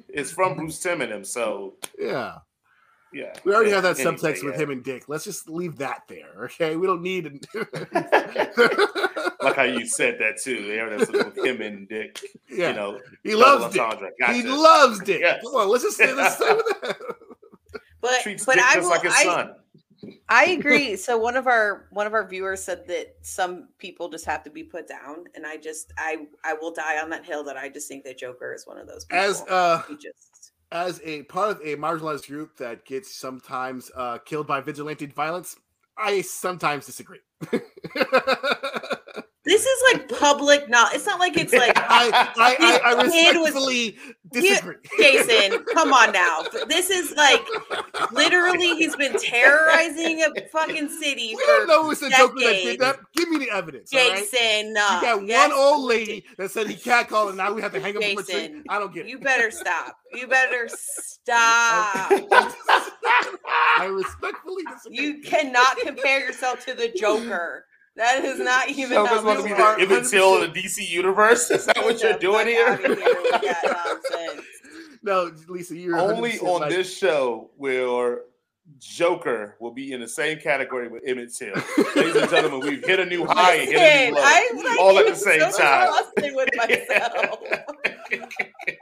is 0.12 0.30
from 0.30 0.56
Bruce 0.56 0.78
Timm 0.80 1.00
and 1.00 1.10
him, 1.10 1.24
so 1.24 1.76
Yeah, 1.98 2.36
Yeah. 3.14 3.32
We 3.44 3.54
already 3.54 3.70
have 3.70 3.82
that 3.84 3.98
Anyway, 3.98 4.16
subtext 4.16 4.44
with 4.44 4.54
yeah. 4.56 4.60
him 4.62 4.70
and 4.70 4.84
Dick. 4.84 5.04
Let's 5.08 5.24
just 5.24 5.48
leave 5.48 5.76
that 5.78 6.02
there, 6.08 6.44
okay? 6.44 6.76
We 6.76 6.86
don't 6.86 7.02
need. 7.02 7.46
Like 9.40 9.54
how 9.54 9.62
you 9.62 9.86
said 9.86 10.18
that 10.18 10.40
too. 10.42 10.66
They 10.66 10.76
have 10.78 10.90
that 10.90 11.34
with 11.36 11.38
him 11.46 11.62
and 11.62 11.88
Dick. 11.88 12.18
yeah, 12.50 12.70
You 12.70 12.74
know, 12.76 13.00
he 13.22 13.36
loves 13.36 13.72
Dick. 13.72 13.80
entendre. 13.80 14.10
He 14.32 14.42
loves 14.42 14.98
Dick. 15.00 15.20
Yes. 15.20 15.40
Come 15.44 15.54
on, 15.54 15.68
let's 15.68 15.84
just 15.84 15.96
stay, 15.96 16.12
let's 16.12 16.34
stay 16.36 16.52
with 16.54 16.66
that. 16.82 16.96
But 18.00 18.20
treats 18.22 18.44
but 18.44 18.56
Dick 18.56 18.64
I 18.64 18.74
just 18.74 18.84
will. 18.84 18.90
like 18.90 19.02
his 19.02 19.12
I, 19.14 19.24
son. 19.24 19.54
I 20.28 20.44
agree. 20.58 20.96
So 20.96 21.18
one 21.18 21.36
of 21.36 21.46
our 21.46 21.88
one 21.90 22.06
of 22.06 22.14
our 22.14 22.26
viewers 22.26 22.62
said 22.62 22.86
that 22.88 23.16
some 23.22 23.68
people 23.78 24.08
just 24.08 24.24
have 24.26 24.44
to 24.44 24.50
be 24.50 24.62
put 24.62 24.88
down, 24.88 25.24
and 25.34 25.46
I 25.46 25.56
just 25.56 25.92
I 25.98 26.26
I 26.44 26.54
will 26.54 26.72
die 26.72 27.00
on 27.02 27.10
that 27.10 27.24
hill 27.24 27.44
that 27.44 27.56
I 27.56 27.68
just 27.68 27.88
think 27.88 28.04
that 28.04 28.18
Joker 28.18 28.54
is 28.54 28.66
one 28.66 28.78
of 28.78 28.86
those 28.86 29.04
people. 29.04 29.24
As 29.24 29.42
uh, 29.42 29.82
He 29.88 29.96
just 29.96 30.52
as 30.70 31.00
a 31.04 31.22
part 31.24 31.50
of 31.50 31.60
a 31.62 31.76
marginalized 31.76 32.28
group 32.28 32.56
that 32.58 32.84
gets 32.84 33.14
sometimes 33.14 33.90
uh, 33.96 34.18
killed 34.18 34.46
by 34.46 34.60
vigilante 34.60 35.06
violence, 35.06 35.56
I 35.96 36.20
sometimes 36.20 36.86
disagree. 36.86 37.20
this 39.48 39.64
is 39.64 39.82
like 39.92 40.08
public. 40.08 40.68
Not 40.68 40.94
it's 40.94 41.06
not 41.06 41.18
like 41.18 41.36
it's 41.36 41.52
like 41.52 41.72
I, 41.76 42.10
I, 42.36 42.56
I, 42.60 43.00
I 43.00 43.08
kid 43.08 43.36
was- 43.36 43.46
respectfully 43.54 43.96
disagree. 44.30 44.76
Jason. 44.98 45.64
Come 45.74 45.92
on 45.92 46.12
now. 46.12 46.42
This 46.68 46.90
is 46.90 47.14
like 47.16 47.44
literally 48.12 48.76
he's 48.76 48.94
been 48.96 49.18
terrorizing 49.18 50.22
a 50.22 50.28
fucking 50.52 50.88
city 50.88 51.34
we 51.36 51.42
don't 51.46 51.66
know 51.66 51.90
it's 51.90 52.00
the 52.00 52.10
Joker 52.10 52.34
that 52.40 52.52
did 52.62 52.80
that. 52.80 52.98
Give 53.16 53.28
me 53.30 53.38
the 53.38 53.50
evidence. 53.50 53.92
all 53.92 54.00
right? 54.00 54.18
Jason. 54.18 54.74
Uh, 54.76 55.00
you 55.02 55.06
No, 55.08 55.16
got 55.18 55.26
Yes, 55.26 55.48
one 55.50 55.58
old 55.58 55.84
lady 55.88 56.24
that 56.36 56.50
said 56.50 56.68
he 56.68 56.74
can't 56.76 57.08
call, 57.08 57.28
and 57.28 57.36
now 57.36 57.52
we 57.52 57.60
have 57.62 57.72
to 57.72 57.80
hang 57.80 57.94
him 57.94 58.02
from 58.02 58.10
a 58.10 58.14
tree. 58.22 58.34
Jason, 58.34 58.64
I 58.68 58.78
don't 58.78 58.92
get 58.94 59.06
it. 59.06 59.10
You 59.10 59.18
better 59.18 59.50
stop. 59.50 59.96
You 60.14 60.26
better 60.26 60.68
stop. 60.68 62.10
I 63.80 63.86
respectfully 63.90 64.62
disagree. 64.72 64.98
You 64.98 65.20
cannot 65.22 65.76
compare 65.78 66.20
yourself 66.20 66.64
to 66.66 66.74
the 66.74 66.88
Joker. 66.96 67.64
That 67.98 68.24
is 68.24 68.38
not 68.38 68.68
even 68.70 68.90
Joker's 68.90 69.08
how 69.10 69.16
supposed 69.18 69.38
to 69.48 69.54
be 69.54 69.60
are 69.60 69.76
the 69.76 69.82
Emmett 69.82 70.08
Till 70.08 70.42
of 70.42 70.54
the 70.54 70.62
DC 70.62 70.88
universe. 70.88 71.50
Is 71.50 71.66
that 71.66 71.78
what 71.78 72.00
you're 72.02 72.16
doing 72.18 72.46
here? 72.46 72.76
here 72.76 72.88
with 72.88 73.00
that 73.42 74.02
nonsense. 74.12 74.46
no, 75.02 75.32
Lisa, 75.48 75.76
you're 75.76 75.98
Only 75.98 76.38
on 76.38 76.62
right. 76.62 76.70
this 76.70 76.96
show 76.96 77.50
will 77.56 78.20
Joker 78.78 79.56
will 79.60 79.72
be 79.72 79.92
in 79.92 80.00
the 80.00 80.06
same 80.08 80.38
category 80.38 80.86
with 80.88 81.02
Emmett 81.06 81.34
Till. 81.34 81.54
Ladies 81.96 82.14
and 82.16 82.30
gentlemen, 82.30 82.60
we've 82.60 82.84
hit 82.84 83.00
a 83.00 83.04
new 83.06 83.24
high 83.26 83.54
and 83.56 83.68
hit 83.68 83.76
a 83.78 84.12
Listen, 84.12 84.14
new 84.14 84.14
low. 84.14 84.22
I'm 84.60 84.64
like, 84.64 84.78
all 84.78 84.98
at 84.98 85.06
the 85.08 85.14
same 85.16 85.40
so 85.50 85.58
time. 85.58 85.88
exhausted 85.88 86.34
with 86.36 86.48
myself. 86.56 87.38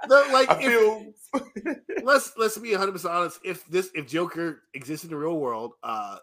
No, 0.09 0.25
like 0.33 0.49
I 0.51 0.59
if- 0.61 0.67
feel 0.67 1.75
let's 2.05 2.33
let's 2.37 2.57
be 2.59 2.71
100 2.73 2.93
percent 2.93 3.13
honest. 3.15 3.41
If 3.45 3.67
this 3.67 3.91
if 3.95 4.07
Joker 4.07 4.63
exists 4.75 5.05
in 5.05 5.11
the 5.11 5.17
real 5.17 5.37
world, 5.39 5.73
uh, 5.83 6.19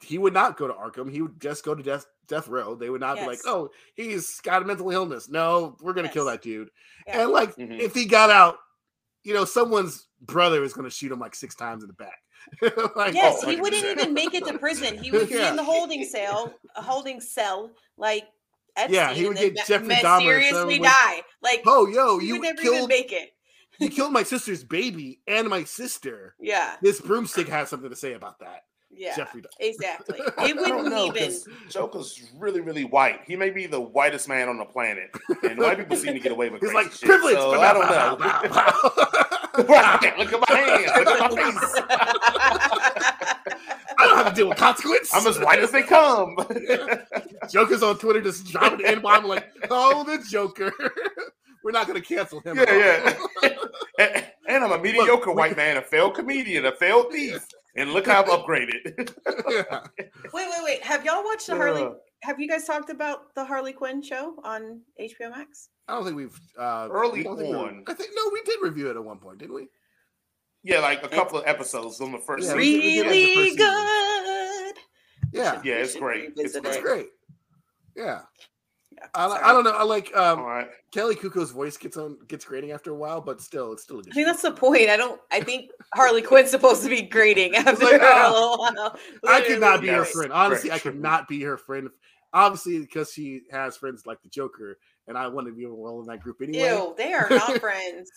he 0.00 0.18
would 0.18 0.32
not 0.34 0.56
go 0.56 0.66
to 0.68 0.74
Arkham. 0.74 1.10
He 1.10 1.22
would 1.22 1.40
just 1.40 1.64
go 1.64 1.74
to 1.74 1.82
death 1.82 2.06
death 2.26 2.46
row. 2.48 2.74
They 2.74 2.90
would 2.90 3.00
not 3.00 3.16
be 3.16 3.26
like, 3.26 3.40
oh, 3.46 3.70
he's 3.94 4.40
got 4.40 4.62
a 4.62 4.64
mental 4.64 4.90
illness. 4.90 5.28
No, 5.28 5.76
we're 5.80 5.94
gonna 5.94 6.08
kill 6.10 6.26
that 6.26 6.42
dude. 6.42 6.70
Yeah. 7.06 7.22
And 7.22 7.30
like, 7.32 7.56
Mhm. 7.56 7.78
if 7.80 7.94
he 7.94 8.04
got 8.04 8.28
out, 8.30 8.58
you 9.24 9.32
know, 9.34 9.44
someone's 9.46 10.08
brother 10.20 10.62
is 10.62 10.72
gonna 10.74 10.90
shoot 10.90 11.10
him 11.10 11.18
like 11.18 11.34
six 11.34 11.54
times 11.54 11.82
in 11.82 11.88
the 11.88 11.94
back. 11.94 12.18
like, 12.96 13.14
Yes, 13.14 13.40
Oh, 13.42 13.48
he 13.50 13.56
wouldn't 13.60 13.82
100%. 13.82 13.90
even 13.98 14.14
make 14.14 14.34
it 14.34 14.44
to 14.46 14.58
prison. 14.58 15.02
He 15.02 15.10
would 15.10 15.28
be 15.28 15.38
in 15.40 15.56
the 15.56 15.64
holding 15.64 16.04
cell, 16.04 16.54
a 16.76 16.82
holding 16.82 17.20
cell, 17.20 17.70
like 17.96 18.24
Epstein, 18.76 18.94
Yeah, 18.94 19.12
he 19.12 19.26
would 19.26 19.36
get 19.38 19.56
Jeffrey 19.66 19.88
Dahmer 19.88 20.04
or 20.04 20.18
mysteriously 20.18 20.50
something 20.52 20.80
with- 20.82 20.90
die. 20.90 21.22
Like 21.42 21.62
oh, 21.66 21.86
yo, 21.88 22.18
you 22.20 22.34
would 22.34 22.42
never 22.42 22.60
even 22.62 22.86
make 22.88 23.10
it. 23.12 23.30
you 23.80 23.88
killed 23.88 24.12
my 24.12 24.22
sister's 24.22 24.62
baby 24.64 25.20
and 25.26 25.48
my 25.48 25.64
sister. 25.64 26.34
Yeah, 26.40 26.76
This 26.82 27.00
broomstick 27.00 27.48
has 27.48 27.70
something 27.70 27.90
to 27.90 27.96
say 27.96 28.12
about 28.12 28.38
that. 28.40 28.64
Yeah, 28.98 29.14
Jeffrey 29.16 29.40
Dahmer. 29.42 29.46
exactly. 29.60 30.18
It 30.38 30.56
wouldn't 30.56 30.88
know 30.88 31.06
even. 31.06 31.22
'cause 31.24 31.48
Joker's 31.70 32.20
really, 32.36 32.60
really 32.60 32.84
white. 32.84 33.20
He 33.26 33.36
may 33.36 33.50
be 33.50 33.66
the 33.66 33.80
whitest 33.80 34.28
man 34.28 34.48
on 34.48 34.58
the 34.58 34.64
planet, 34.64 35.10
and 35.42 35.58
white 35.58 35.78
people 35.78 35.96
seem 35.96 36.14
to 36.14 36.20
get 36.20 36.32
away 36.32 36.48
with 36.50 36.60
He's 36.60 36.70
crazy 36.70 36.84
like 36.88 36.92
shit. 36.96 37.08
privilege. 37.08 37.36
So, 37.36 37.50
but 37.52 37.60
I 37.60 37.72
don't 37.72 37.88
know. 37.90 38.16
bow, 38.18 38.48
bow. 38.48 39.24
Right, 39.58 40.16
look 40.18 40.32
at 40.32 40.40
my 40.48 40.56
hands. 40.56 40.92
Look 40.96 41.08
at 41.08 41.32
my 41.32 41.50
face. 41.50 41.82
I 43.98 44.06
don't 44.06 44.16
have 44.18 44.28
to 44.28 44.34
deal 44.34 44.48
with 44.48 44.58
consequence. 44.58 45.10
I'm 45.12 45.26
as 45.26 45.38
white 45.40 45.58
as 45.58 45.72
they 45.72 45.82
come. 45.82 46.36
Joker's 47.50 47.82
on 47.82 47.98
Twitter 47.98 48.20
just 48.20 48.46
dropping 48.46 48.78
the 48.78 49.02
I'm 49.08 49.24
like, 49.26 49.46
oh, 49.70 50.04
the 50.04 50.24
Joker. 50.30 50.72
We're 51.64 51.72
not 51.72 51.88
going 51.88 52.00
to 52.00 52.06
cancel 52.06 52.38
him. 52.40 52.56
at 52.58 52.68
Yeah, 52.68 53.16
and, 53.98 54.24
and 54.48 54.64
I'm 54.64 54.70
a 54.72 54.78
mediocre 54.78 55.30
we- 55.30 55.36
white 55.36 55.56
man, 55.56 55.76
a 55.76 55.82
failed 55.82 56.14
comedian, 56.14 56.66
a 56.66 56.72
failed 56.72 57.10
thief, 57.12 57.44
and 57.78 57.92
look 57.92 58.06
how 58.06 58.22
I've 58.22 58.28
upgraded. 58.28 59.14
Yeah. 59.48 59.80
Wait, 60.32 60.46
wait, 60.50 60.64
wait. 60.64 60.82
Have 60.82 61.04
y'all 61.04 61.24
watched 61.24 61.46
the 61.46 61.56
Harley? 61.56 61.82
Uh, 61.82 61.90
Have 62.22 62.38
you 62.40 62.48
guys 62.48 62.64
talked 62.66 62.90
about 62.90 63.34
the 63.34 63.44
Harley 63.44 63.72
Quinn 63.72 64.02
show 64.02 64.34
on 64.44 64.82
HBO 65.00 65.30
Max? 65.30 65.70
I 65.88 65.94
don't 65.94 66.04
think 66.04 66.16
we've 66.16 66.38
uh, 66.58 66.88
Early 66.90 67.20
I 67.20 67.34
think 67.36 67.54
on. 67.56 67.84
I 67.86 67.94
think 67.94 68.10
no, 68.14 68.30
we 68.32 68.42
did 68.42 68.58
review 68.60 68.90
it 68.90 68.96
at 68.96 69.02
one 69.04 69.18
point, 69.18 69.38
didn't 69.38 69.54
we? 69.54 69.68
yeah, 70.64 70.80
like 70.80 71.02
a 71.04 71.08
couple 71.08 71.38
of 71.38 71.46
episodes 71.46 72.00
on 72.00 72.12
the 72.12 72.18
first 72.18 72.46
Yeah, 72.48 72.54
season. 72.56 72.58
we- 72.58 72.78
we 72.78 72.92
did 72.94 73.06
like 73.06 73.06
the 73.06 73.10
Really 73.10 73.34
first 73.34 73.58
season. 73.58 74.74
good. 74.74 74.76
Yeah, 75.32 75.60
Yeah, 75.64 75.74
it's 75.76 75.96
great. 75.96 76.24
It's 76.24 76.36
revisit 76.56 76.66
it's 76.66 76.76
great. 76.78 77.06
Yeah, 77.96 78.04
Yeah, 78.04 78.20
I. 79.14 79.26
I 79.26 79.52
don't 79.52 79.64
know. 79.64 79.72
I 79.72 79.82
like 79.84 80.14
um, 80.16 80.40
All 80.40 80.46
right. 80.46 80.68
Kaley 80.92 81.14
Cuoco's 81.16 81.50
voice 81.50 81.76
gets 81.76 81.96
on 81.96 82.18
gets 82.28 82.44
grating 82.44 82.72
after 82.72 82.90
a 82.90 82.94
while, 82.94 83.20
but 83.20 83.40
still, 83.40 83.72
it's 83.72 83.82
still 83.82 83.98
a 84.00 84.02
good. 84.02 84.12
I 84.12 84.14
think 84.14 84.26
show. 84.26 84.32
that's 84.32 84.42
the 84.42 84.52
point. 84.52 84.88
I 84.90 84.96
don't. 84.96 85.20
I 85.30 85.40
think 85.40 85.70
Harley 85.94 86.22
Quinn's 86.22 86.50
supposed 86.50 86.82
to 86.82 86.88
be 86.88 87.02
grating 87.02 87.54
after 87.56 87.84
Like, 87.84 88.00
a 88.00 88.04
ah, 88.04 88.30
little 88.32 88.58
while. 88.58 88.98
I 89.28 89.40
could 89.42 89.60
not 89.60 89.80
be 89.80 89.88
her 89.88 90.04
friend. 90.04 90.32
Honestly, 90.32 90.70
I 90.70 90.74
Right. 90.74 90.82
could 90.82 91.00
not 91.00 91.28
be 91.28 91.42
her 91.42 91.56
friend. 91.56 91.88
Obviously, 92.32 92.78
because 92.80 93.12
she 93.12 93.42
has 93.50 93.76
friends 93.76 94.04
like 94.06 94.20
the 94.22 94.28
Joker, 94.28 94.78
and 95.06 95.16
I 95.16 95.28
want 95.28 95.46
to 95.46 95.52
be 95.54 95.64
well 95.66 96.00
in 96.00 96.06
that 96.06 96.20
group 96.20 96.42
anyway. 96.42 96.68
Ew, 96.68 96.94
they 96.96 97.12
are 97.14 97.26
not 97.30 97.58
friends. 97.60 98.10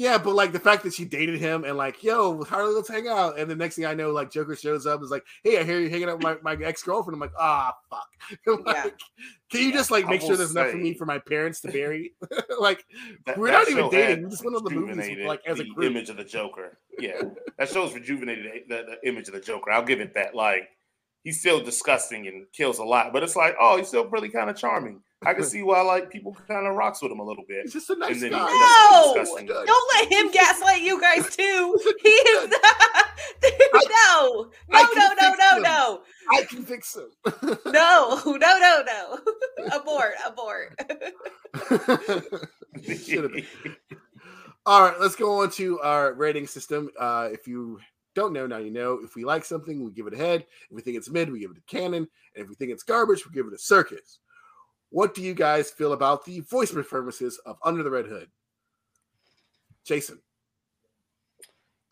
Yeah, 0.00 0.16
but 0.16 0.34
like 0.34 0.52
the 0.52 0.58
fact 0.58 0.82
that 0.84 0.94
she 0.94 1.04
dated 1.04 1.38
him 1.38 1.62
and 1.64 1.76
like, 1.76 2.02
yo, 2.02 2.42
Harley, 2.44 2.74
let's 2.74 2.88
hang 2.88 3.06
out. 3.06 3.38
And 3.38 3.50
the 3.50 3.54
next 3.54 3.76
thing 3.76 3.84
I 3.84 3.92
know, 3.92 4.12
like 4.12 4.30
Joker 4.30 4.56
shows 4.56 4.86
up, 4.86 5.02
is 5.02 5.10
like, 5.10 5.22
hey, 5.44 5.58
I 5.58 5.62
hear 5.62 5.78
you 5.78 5.90
hanging 5.90 6.08
out 6.08 6.24
with 6.24 6.42
my, 6.42 6.56
my 6.56 6.64
ex 6.64 6.82
girlfriend. 6.82 7.16
I'm 7.16 7.20
like, 7.20 7.34
ah, 7.38 7.74
fuck. 7.90 8.08
I'm 8.48 8.62
Yeah. 8.66 8.86
Can 9.50 9.60
you 9.60 9.74
just 9.74 9.90
like 9.90 10.08
make 10.08 10.22
sure 10.22 10.38
there's 10.38 10.52
enough 10.52 10.70
for 10.70 10.78
me 10.78 10.94
for 10.94 11.04
my 11.04 11.18
parents 11.18 11.60
to 11.60 11.70
bury? 11.70 12.14
like, 12.58 12.82
That- 13.26 13.36
we're 13.36 13.48
that 13.48 13.68
not 13.68 13.70
even 13.70 13.90
dating. 13.90 14.24
We 14.24 14.30
just 14.30 14.42
went 14.42 14.56
on 14.56 14.64
the 14.64 14.70
movies 14.70 15.26
like 15.26 15.42
as 15.46 15.60
a 15.60 15.64
the 15.64 15.68
group. 15.68 15.90
image 15.90 16.08
of 16.08 16.16
the 16.16 16.24
Joker. 16.24 16.78
Yeah, 16.98 17.20
that 17.58 17.68
show's 17.68 17.92
rejuvenated 17.92 18.46
the, 18.70 18.96
the 19.02 19.06
image 19.06 19.28
of 19.28 19.34
the 19.34 19.40
Joker. 19.40 19.70
I'll 19.70 19.84
give 19.84 20.00
it 20.00 20.14
that. 20.14 20.34
Like 20.34 20.70
he's 21.24 21.40
still 21.40 21.62
disgusting 21.62 22.26
and 22.26 22.46
kills 22.54 22.78
a 22.78 22.84
lot, 22.84 23.12
but 23.12 23.22
it's 23.22 23.36
like, 23.36 23.54
oh, 23.60 23.76
he's 23.76 23.88
still 23.88 24.08
really 24.08 24.30
kind 24.30 24.48
of 24.48 24.56
charming. 24.56 25.02
I 25.22 25.34
can 25.34 25.44
see 25.44 25.62
why 25.62 25.82
like 25.82 26.10
people 26.10 26.34
kind 26.48 26.66
of 26.66 26.74
rocks 26.74 27.02
with 27.02 27.12
him 27.12 27.18
a 27.20 27.24
little 27.24 27.44
bit. 27.46 27.64
He's 27.64 27.74
just 27.74 27.90
a 27.90 27.96
nice 27.96 28.12
And 28.12 28.22
then 28.22 28.32
he 28.32 28.38
guy. 28.38 28.46
does 28.46 29.14
No, 29.14 29.14
disgusting. 29.22 29.46
don't 29.48 29.90
let 29.94 30.10
him 30.12 30.30
gaslight 30.32 30.80
you 30.82 31.00
guys 31.00 31.34
too. 31.36 31.78
He 32.02 32.08
is 32.08 32.48
not. 32.50 33.06
no, 33.90 34.50
no, 34.70 34.82
no, 34.96 35.08
no, 35.20 35.34
no, 35.38 35.58
no, 35.58 36.00
I 36.32 36.42
can 36.44 36.62
fix 36.64 36.96
him. 36.96 37.10
no, 37.66 38.20
no, 38.24 38.36
no, 38.36 38.82
no. 38.86 39.18
Abort, 39.72 40.14
abort. 40.26 40.80
Should've 42.82 43.32
been. 43.32 43.46
All 44.66 44.82
right, 44.82 44.98
let's 45.00 45.16
go 45.16 45.40
on 45.42 45.50
to 45.52 45.80
our 45.80 46.12
rating 46.14 46.46
system. 46.46 46.90
Uh, 46.98 47.28
if 47.32 47.46
you 47.46 47.78
don't 48.14 48.32
know, 48.32 48.46
now 48.46 48.58
you 48.58 48.70
know. 48.70 49.00
If 49.02 49.14
we 49.16 49.24
like 49.24 49.44
something, 49.44 49.84
we 49.84 49.90
give 49.92 50.06
it 50.06 50.14
a 50.14 50.18
head. 50.18 50.46
If 50.70 50.76
we 50.76 50.82
think 50.82 50.96
it's 50.96 51.10
mid, 51.10 51.30
we 51.30 51.40
give 51.40 51.50
it 51.50 51.58
a 51.58 51.62
cannon. 51.74 52.08
And 52.34 52.44
if 52.44 52.48
we 52.48 52.54
think 52.54 52.70
it's 52.72 52.82
garbage, 52.82 53.26
we 53.26 53.32
give 53.34 53.46
it 53.46 53.52
a 53.54 53.58
circus. 53.58 54.18
What 54.90 55.14
do 55.14 55.22
you 55.22 55.34
guys 55.34 55.70
feel 55.70 55.92
about 55.92 56.24
the 56.24 56.40
voice 56.40 56.72
performances 56.72 57.40
of 57.46 57.56
Under 57.64 57.82
the 57.82 57.90
Red 57.90 58.06
Hood? 58.06 58.28
Jason. 59.84 60.20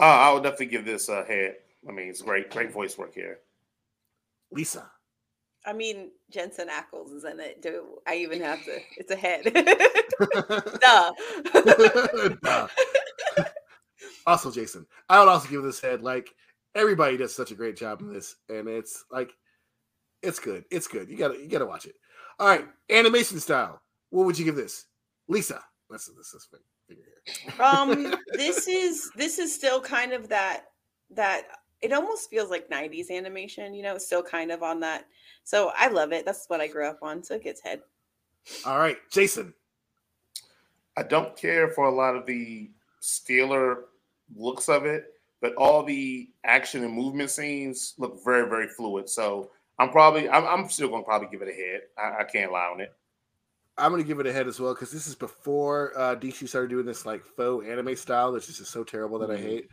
Uh, 0.01 0.05
I 0.05 0.33
would 0.33 0.43
definitely 0.43 0.66
give 0.66 0.85
this 0.85 1.09
a 1.09 1.25
head. 1.25 1.57
I 1.89 1.93
mean, 1.93 2.09
it's 2.09 2.23
great, 2.23 2.51
great 2.51 2.73
voice 2.73 2.99
work 2.99 3.15
here. 3.15 3.39
Lisa. 4.51 4.91
I 5.66 5.73
mean, 5.73 6.11
Jensen 6.31 6.69
Ackles 6.69 7.12
is 7.12 7.25
in 7.25 7.41
it. 7.41 7.62
Do 7.62 7.99
I 8.07 8.16
even 8.16 8.41
have 8.41 8.65
to? 8.65 8.79
It's 8.97 9.11
a 9.11 9.16
head. 9.16 9.45
Duh. 10.81 11.12
Duh. 12.43 12.69
also, 14.27 14.51
Jason. 14.51 14.87
I 15.09 15.19
would 15.19 15.29
also 15.29 15.49
give 15.49 15.62
this 15.62 15.81
head 15.81 16.03
like 16.03 16.35
everybody 16.75 17.16
does 17.16 17.35
such 17.35 17.51
a 17.51 17.55
great 17.55 17.77
job 17.77 18.01
in 18.01 18.12
this, 18.12 18.37
and 18.49 18.69
it's 18.69 19.05
like 19.11 19.33
it's 20.23 20.39
good. 20.39 20.65
It's 20.70 20.89
good. 20.89 21.09
You 21.09 21.16
gotta 21.16 21.39
you 21.39 21.49
gotta 21.49 21.66
watch 21.66 21.87
it. 21.87 21.95
All 22.39 22.48
right, 22.48 22.66
animation 22.90 23.40
style. 23.40 23.81
What 24.10 24.27
would 24.27 24.39
you 24.39 24.44
give 24.44 24.56
this, 24.56 24.86
Lisa? 25.28 25.62
Let's 25.90 26.06
this 26.06 26.32
this 26.32 26.48
figure 26.86 27.05
here. 27.24 27.65
um 27.65 28.15
this 28.35 28.69
is 28.69 29.10
this 29.16 29.39
is 29.39 29.55
still 29.55 29.81
kind 29.81 30.12
of 30.12 30.28
that 30.28 30.66
that 31.10 31.48
it 31.81 31.93
almost 31.93 32.28
feels 32.28 32.51
like 32.51 32.69
90s 32.69 33.10
animation 33.10 33.73
you 33.73 33.82
know 33.82 33.94
it's 33.94 34.06
still 34.06 34.23
kind 34.23 34.51
of 34.51 34.62
on 34.62 34.81
that 34.81 35.06
so 35.44 35.73
i 35.77 35.89
love 35.89 36.12
it 36.12 36.27
that's 36.27 36.44
what 36.48 36.60
i 36.60 36.66
grew 36.66 36.86
up 36.86 36.98
on 37.02 37.23
so 37.23 37.35
it 37.35 37.44
gets 37.44 37.60
head 37.62 37.81
All 38.65 38.78
right, 38.78 38.97
Jason. 39.10 39.55
I 40.97 41.02
don't 41.02 41.36
care 41.36 41.69
for 41.69 41.85
a 41.86 41.94
lot 41.94 42.16
of 42.16 42.27
the 42.27 42.70
Steeler 43.02 43.82
looks 44.35 44.69
of 44.69 44.85
it, 44.85 45.15
but 45.40 45.55
all 45.55 45.82
the 45.82 46.31
action 46.44 46.82
and 46.82 46.93
movement 46.93 47.31
scenes 47.31 47.94
look 47.98 48.24
very, 48.24 48.48
very 48.48 48.69
fluid. 48.69 49.09
So 49.09 49.51
I'm 49.79 49.91
probably, 49.91 50.29
I'm, 50.29 50.45
I'm 50.47 50.69
still 50.71 50.89
going 50.89 51.03
to 51.03 51.07
probably 51.07 51.29
give 51.31 51.43
it 51.43 51.49
a 51.49 51.53
head. 51.53 51.81
I, 51.97 52.23
I 52.23 52.25
can't 52.25 52.53
lie 52.53 52.67
on 52.73 52.81
it. 52.81 52.93
I'm 53.81 53.93
gonna 53.93 54.03
give 54.03 54.19
it 54.19 54.27
a 54.27 54.33
head 54.33 54.49
as 54.49 54.59
well 54.59 54.75
because 54.75 54.91
this 54.91 55.07
is 55.07 55.15
before 55.15 55.93
uh, 55.97 56.17
DC 56.17 56.49
started 56.49 56.69
doing 56.69 56.85
this 56.85 57.07
like 57.07 57.25
faux 57.25 57.65
anime 57.65 57.95
style, 57.95 58.33
which 58.33 58.49
is 58.49 58.59
just 58.59 58.73
so 58.73 58.83
terrible 58.83 59.21
that 59.21 59.31
I 59.31 59.37
Mhm. 59.37 59.41
hate. 59.43 59.69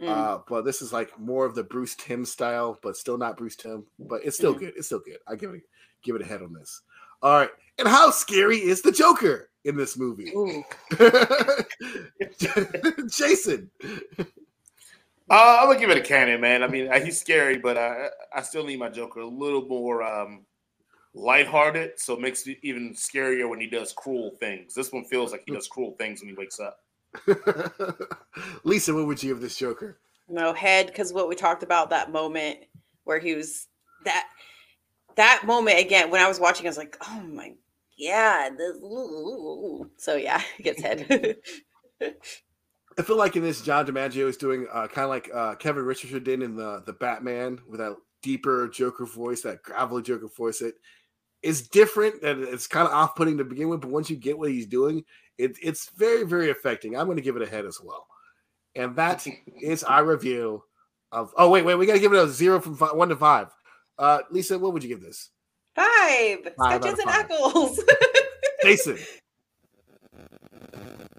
Mm. 0.00 0.08
Uh, 0.08 0.38
but 0.48 0.64
this 0.64 0.80
is 0.80 0.94
like 0.94 1.10
more 1.20 1.44
of 1.44 1.54
the 1.54 1.62
Bruce 1.62 1.94
Timm 1.94 2.24
style, 2.24 2.78
but 2.82 2.96
still 2.96 3.18
not 3.18 3.36
Bruce 3.36 3.56
Timm. 3.56 3.84
But 3.98 4.22
it's 4.24 4.38
still 4.38 4.54
Mhm. 4.54 4.60
good. 4.60 4.72
It's 4.78 4.86
still 4.86 5.00
good. 5.00 5.18
I 5.28 5.34
give 5.36 5.52
it 5.52 5.60
give 6.02 6.16
it 6.16 6.22
a 6.22 6.24
head 6.24 6.40
on 6.40 6.54
this. 6.54 6.80
All 7.20 7.36
right. 7.36 7.50
And 7.78 7.86
how 7.86 8.10
scary 8.10 8.56
is 8.56 8.80
the 8.80 8.92
Joker 8.92 9.50
in 9.66 9.76
this 9.76 9.98
movie? 9.98 10.32
Jason. 13.10 13.70
Uh, 15.30 15.58
I'm 15.60 15.68
gonna 15.68 15.78
give 15.78 15.90
it 15.90 15.98
a 15.98 16.02
cannon, 16.02 16.40
man. 16.40 16.64
I 16.64 16.66
mean, 16.66 16.92
uh, 16.92 16.98
he's 16.98 17.20
scary, 17.20 17.56
but 17.56 17.78
I 17.78 18.08
I 18.34 18.42
still 18.42 18.66
need 18.66 18.80
my 18.80 18.88
Joker 18.88 19.20
a 19.20 19.26
little 19.26 19.62
more 19.62 20.02
um, 20.02 20.44
lighthearted, 21.14 22.00
so 22.00 22.14
it 22.14 22.20
makes 22.20 22.46
it 22.48 22.58
even 22.62 22.94
scarier 22.94 23.48
when 23.48 23.60
he 23.60 23.68
does 23.68 23.92
cruel 23.92 24.32
things. 24.40 24.74
This 24.74 24.92
one 24.92 25.04
feels 25.04 25.30
like 25.30 25.44
he 25.46 25.52
does 25.52 25.68
cruel 25.68 25.94
things 25.98 26.20
when 26.20 26.30
he 26.30 26.34
wakes 26.34 26.58
up. 26.58 26.80
Lisa, 28.64 28.92
what 28.92 29.06
would 29.06 29.22
you 29.22 29.32
give 29.32 29.40
this 29.40 29.56
Joker? 29.56 29.98
No 30.28 30.52
head, 30.52 30.88
because 30.88 31.12
what 31.12 31.28
we 31.28 31.36
talked 31.36 31.62
about 31.62 31.90
that 31.90 32.10
moment 32.10 32.58
where 33.04 33.20
he 33.20 33.34
was 33.34 33.68
that 34.04 34.28
that 35.14 35.42
moment 35.44 35.78
again 35.78 36.10
when 36.10 36.20
I 36.20 36.28
was 36.28 36.40
watching, 36.40 36.66
I 36.66 36.70
was 36.70 36.78
like, 36.78 36.96
oh 37.08 37.20
my 37.20 37.54
yeah, 37.96 38.48
this, 38.56 38.76
ooh. 38.78 39.90
so 39.96 40.16
yeah, 40.16 40.42
it 40.58 40.62
gets 40.62 40.82
head. 40.82 41.36
I 42.98 43.02
feel 43.02 43.16
like 43.16 43.36
in 43.36 43.42
this, 43.42 43.62
John 43.62 43.86
DiMaggio 43.86 44.28
is 44.28 44.36
doing 44.36 44.66
uh, 44.72 44.86
kind 44.88 45.04
of 45.04 45.10
like 45.10 45.30
uh, 45.32 45.54
Kevin 45.54 45.84
Richardson 45.84 46.22
did 46.22 46.42
in 46.42 46.56
the 46.56 46.82
the 46.84 46.92
Batman 46.92 47.60
with 47.68 47.80
that 47.80 47.96
deeper 48.22 48.68
Joker 48.68 49.06
voice, 49.06 49.42
that 49.42 49.62
gravelly 49.62 50.02
Joker 50.02 50.28
voice. 50.28 50.60
It 50.60 50.74
is 51.42 51.68
different 51.68 52.22
and 52.22 52.42
it's 52.42 52.66
kind 52.66 52.86
of 52.86 52.92
off 52.92 53.14
putting 53.16 53.38
to 53.38 53.44
begin 53.44 53.68
with, 53.68 53.80
but 53.80 53.90
once 53.90 54.10
you 54.10 54.16
get 54.16 54.38
what 54.38 54.50
he's 54.50 54.66
doing, 54.66 55.04
it, 55.38 55.56
it's 55.62 55.90
very 55.90 56.24
very 56.24 56.50
affecting. 56.50 56.96
I'm 56.96 57.06
going 57.06 57.16
to 57.16 57.22
give 57.22 57.36
it 57.36 57.42
a 57.42 57.50
head 57.50 57.64
as 57.64 57.80
well, 57.82 58.06
and 58.74 58.94
that 58.96 59.26
is 59.60 59.84
our 59.84 60.04
review 60.04 60.62
of. 61.12 61.32
Oh 61.36 61.48
wait, 61.48 61.64
wait, 61.64 61.76
we 61.76 61.86
got 61.86 61.94
to 61.94 62.00
give 62.00 62.12
it 62.12 62.18
a 62.18 62.28
zero 62.28 62.60
from 62.60 62.76
five, 62.76 62.94
one 62.94 63.08
to 63.08 63.16
five. 63.16 63.48
Uh, 63.98 64.20
Lisa, 64.30 64.58
what 64.58 64.72
would 64.72 64.82
you 64.82 64.88
give 64.88 65.02
this? 65.02 65.30
Five. 65.76 65.86
Five 66.44 66.52
Scott 66.54 66.72
out 66.72 66.76
of 66.76 66.82
Jensen 66.82 67.04
five. 67.06 67.28
Ackles. 67.28 67.78
Jason. 68.62 68.98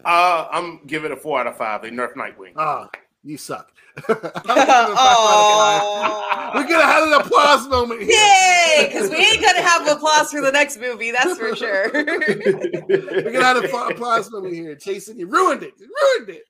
Uh, 0.05 0.47
I'm 0.51 0.85
giving 0.87 1.11
it 1.11 1.17
a 1.17 1.21
four 1.21 1.39
out 1.39 1.47
of 1.47 1.57
five. 1.57 1.81
They 1.81 1.91
nerf 1.91 2.13
Nightwing. 2.13 2.53
Ah, 2.55 2.89
you 3.23 3.37
suck. 3.37 3.71
I'm 4.07 4.15
giving 4.15 4.25
it 4.25 4.29
a 4.29 4.43
five 4.43 4.67
out 4.67 4.91
of 4.91 4.97
five. 4.97 6.55
We're 6.55 6.67
gonna 6.67 6.83
have 6.83 7.07
an 7.07 7.13
applause 7.13 7.67
moment 7.67 8.01
here. 8.01 8.11
Yay! 8.11 8.87
Because 8.87 9.09
we 9.09 9.17
ain't 9.17 9.41
gonna 9.41 9.61
have 9.61 9.87
applause 9.87 10.31
for 10.31 10.41
the 10.41 10.51
next 10.51 10.79
movie, 10.79 11.11
that's 11.11 11.37
for 11.37 11.55
sure. 11.55 11.91
We're 11.93 13.31
gonna 13.31 13.43
have 13.43 13.57
an 13.57 13.91
applause 13.91 14.31
moment 14.31 14.53
here. 14.53 14.75
Jason, 14.75 15.17
you 15.17 15.27
ruined 15.27 15.63
it. 15.63 15.73
You 15.77 15.89
ruined 16.17 16.29
it. 16.29 16.43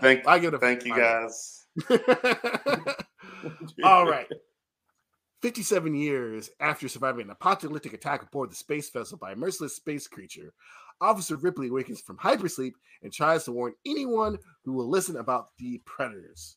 thank, 0.00 0.26
I 0.26 0.38
get 0.38 0.48
it 0.48 0.54
a 0.54 0.58
thank 0.58 0.84
you 0.84 0.94
guys. 0.94 1.66
All 3.84 4.06
right. 4.08 4.28
57 5.40 5.94
years 5.94 6.50
after 6.60 6.88
surviving 6.88 7.24
an 7.26 7.30
apocalyptic 7.30 7.92
attack 7.94 8.22
aboard 8.22 8.50
the 8.50 8.54
space 8.54 8.90
vessel 8.90 9.18
by 9.18 9.32
a 9.32 9.36
merciless 9.36 9.74
space 9.74 10.06
creature, 10.06 10.52
Officer 11.02 11.36
Ripley 11.36 11.68
awakens 11.68 12.00
from 12.00 12.16
hypersleep 12.16 12.72
and 13.02 13.12
tries 13.12 13.44
to 13.44 13.52
warn 13.52 13.74
anyone 13.84 14.38
who 14.64 14.72
will 14.72 14.88
listen 14.88 15.16
about 15.16 15.48
the 15.58 15.82
predators. 15.84 16.56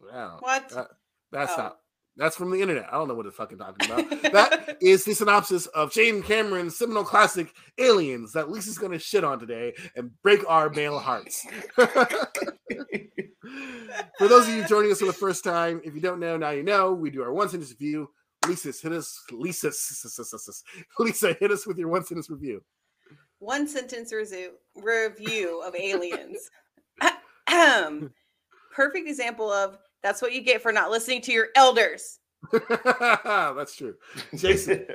Wow. 0.00 0.36
what? 0.40 0.70
Uh, 0.72 0.84
That's 1.32 1.52
Oh. 1.54 1.62
not. 1.62 1.78
That's 2.16 2.36
from 2.36 2.52
the 2.52 2.60
internet. 2.62 2.86
I 2.92 2.92
don't 2.92 3.08
know 3.08 3.14
what 3.14 3.26
it's 3.26 3.34
fucking 3.36 3.58
talking 3.58 3.90
about. 3.90 4.08
that 4.32 4.76
is 4.80 5.04
the 5.04 5.14
synopsis 5.14 5.66
of 5.66 5.90
James 5.92 6.24
Cameron's 6.24 6.76
seminal 6.76 7.02
classic 7.02 7.52
Aliens 7.78 8.32
that 8.34 8.50
Lisa's 8.50 8.78
gonna 8.78 9.00
shit 9.00 9.24
on 9.24 9.40
today 9.40 9.74
and 9.96 10.10
break 10.22 10.48
our 10.48 10.70
male 10.70 11.00
hearts. 11.00 11.44
for 14.18 14.28
those 14.28 14.46
of 14.48 14.54
you 14.54 14.64
joining 14.68 14.92
us 14.92 15.00
for 15.00 15.06
the 15.06 15.12
first 15.12 15.42
time, 15.42 15.80
if 15.84 15.94
you 15.94 16.00
don't 16.00 16.20
know, 16.20 16.36
now 16.36 16.50
you 16.50 16.62
know. 16.62 16.92
We 16.92 17.10
do 17.10 17.22
our 17.22 17.32
one 17.32 17.48
sentence 17.48 17.70
review. 17.72 18.10
Lisa, 18.46 18.72
hit 18.80 18.92
us. 18.92 19.20
Lisa, 19.32 19.68
Lisa, 20.98 21.32
hit 21.40 21.50
us 21.50 21.66
with 21.66 21.78
your 21.78 21.88
one 21.88 22.04
sentence 22.04 22.30
review. 22.30 22.62
One 23.44 23.68
sentence 23.68 24.10
resu- 24.10 24.52
review 24.74 25.60
of 25.60 25.74
Aliens. 25.78 26.50
Perfect 28.74 29.06
example 29.06 29.52
of 29.52 29.76
that's 30.02 30.22
what 30.22 30.32
you 30.32 30.40
get 30.40 30.62
for 30.62 30.72
not 30.72 30.90
listening 30.90 31.20
to 31.22 31.32
your 31.32 31.48
elders. 31.54 32.20
That's 32.52 33.76
true. 33.76 33.94
Jason. 34.34 34.86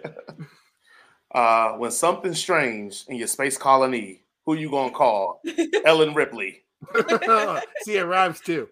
uh, 1.35 1.73
when 1.73 1.91
something's 1.91 2.39
strange 2.39 3.05
in 3.07 3.17
your 3.17 3.27
space 3.27 3.57
colony, 3.57 4.23
who 4.45 4.55
you 4.55 4.69
gonna 4.69 4.91
call? 4.91 5.41
Ellen 5.85 6.13
Ripley. 6.13 6.63
See, 7.81 7.97
it 7.97 8.03
rhymes 8.03 8.39
too. 8.41 8.67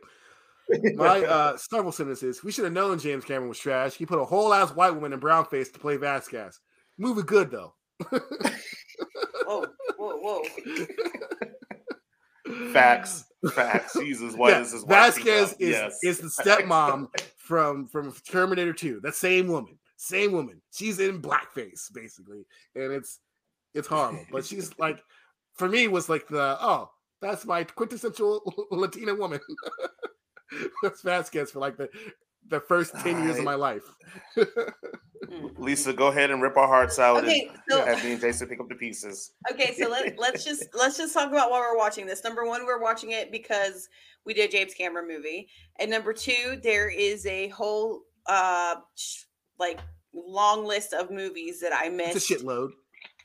My 0.95 1.23
uh 1.23 1.57
several 1.57 1.91
sentences. 1.91 2.43
We 2.43 2.51
should 2.51 2.65
have 2.65 2.73
known 2.73 2.99
James 2.99 3.25
Cameron 3.25 3.49
was 3.49 3.59
trash. 3.59 3.93
He 3.93 4.05
put 4.05 4.19
a 4.19 4.25
whole 4.25 4.53
ass 4.53 4.71
white 4.71 4.93
woman 4.93 5.13
in 5.13 5.19
brown 5.19 5.45
face 5.45 5.69
to 5.69 5.79
play 5.79 5.97
Vasquez. 5.97 6.59
Movie 6.97 7.23
good 7.23 7.51
though. 7.51 7.73
Whoa, 9.45 9.65
whoa, 9.97 10.17
whoa. 10.17 10.43
Facts. 12.73 13.25
Facts. 13.53 13.97
She's 13.99 14.21
as 14.21 14.35
white 14.35 14.51
Yeah, 14.51 14.59
as 14.59 14.71
his 14.71 14.83
white 14.83 15.13
Vasquez 15.13 15.53
is 15.59 15.69
yes. 15.69 15.99
is 16.03 16.19
the 16.19 16.27
stepmom 16.43 17.07
from 17.37 17.87
from 17.87 18.13
Terminator 18.29 18.73
2. 18.73 19.01
That 19.03 19.15
same 19.15 19.47
woman. 19.47 19.77
Same 19.97 20.31
woman. 20.31 20.61
She's 20.71 20.99
in 20.99 21.21
blackface, 21.21 21.91
basically. 21.93 22.45
And 22.75 22.91
it's 22.93 23.19
it's 23.73 23.87
horrible. 23.87 24.25
But 24.31 24.45
she's 24.45 24.71
like 24.79 25.03
for 25.55 25.67
me 25.67 25.87
was 25.87 26.09
like 26.09 26.27
the 26.27 26.57
oh, 26.61 26.89
that's 27.21 27.45
my 27.45 27.63
quintessential 27.63 28.41
Latina 28.71 29.13
woman. 29.15 29.39
that's 30.81 31.01
Vasquez 31.01 31.51
for 31.51 31.59
like 31.59 31.77
the 31.77 31.89
the 32.49 32.59
first 32.61 32.95
10 32.99 33.23
years 33.25 33.37
of 33.37 33.43
my 33.43 33.55
life. 33.55 33.83
Lisa, 35.57 35.93
go 35.93 36.07
ahead 36.07 36.31
and 36.31 36.41
rip 36.41 36.57
our 36.57 36.67
hearts 36.67 36.99
out 36.99 37.23
Okay, 37.23 37.47
and 37.49 37.59
so 37.69 37.85
have 37.85 38.03
me 38.03 38.13
and 38.13 38.21
Jason 38.21 38.47
pick 38.47 38.59
up 38.59 38.69
the 38.69 38.75
pieces. 38.75 39.31
okay, 39.51 39.73
so 39.73 39.89
let, 39.89 40.17
let's 40.17 40.43
just 40.43 40.65
let's 40.73 40.97
just 40.97 41.13
talk 41.13 41.29
about 41.31 41.49
why 41.51 41.59
we're 41.59 41.77
watching 41.77 42.05
this. 42.05 42.23
Number 42.23 42.45
one, 42.45 42.65
we're 42.65 42.81
watching 42.81 43.11
it 43.11 43.31
because 43.31 43.89
we 44.25 44.33
did 44.33 44.49
a 44.49 44.51
James 44.51 44.73
Cameron 44.73 45.07
movie, 45.07 45.47
and 45.79 45.89
number 45.91 46.13
two, 46.13 46.59
there 46.63 46.89
is 46.89 47.25
a 47.25 47.47
whole 47.49 48.01
uh 48.27 48.75
like 49.59 49.79
long 50.13 50.65
list 50.65 50.93
of 50.93 51.11
movies 51.11 51.59
that 51.61 51.71
I 51.73 51.89
missed. 51.89 52.15
It's 52.17 52.31
a 52.31 52.35
shitload. 52.35 52.69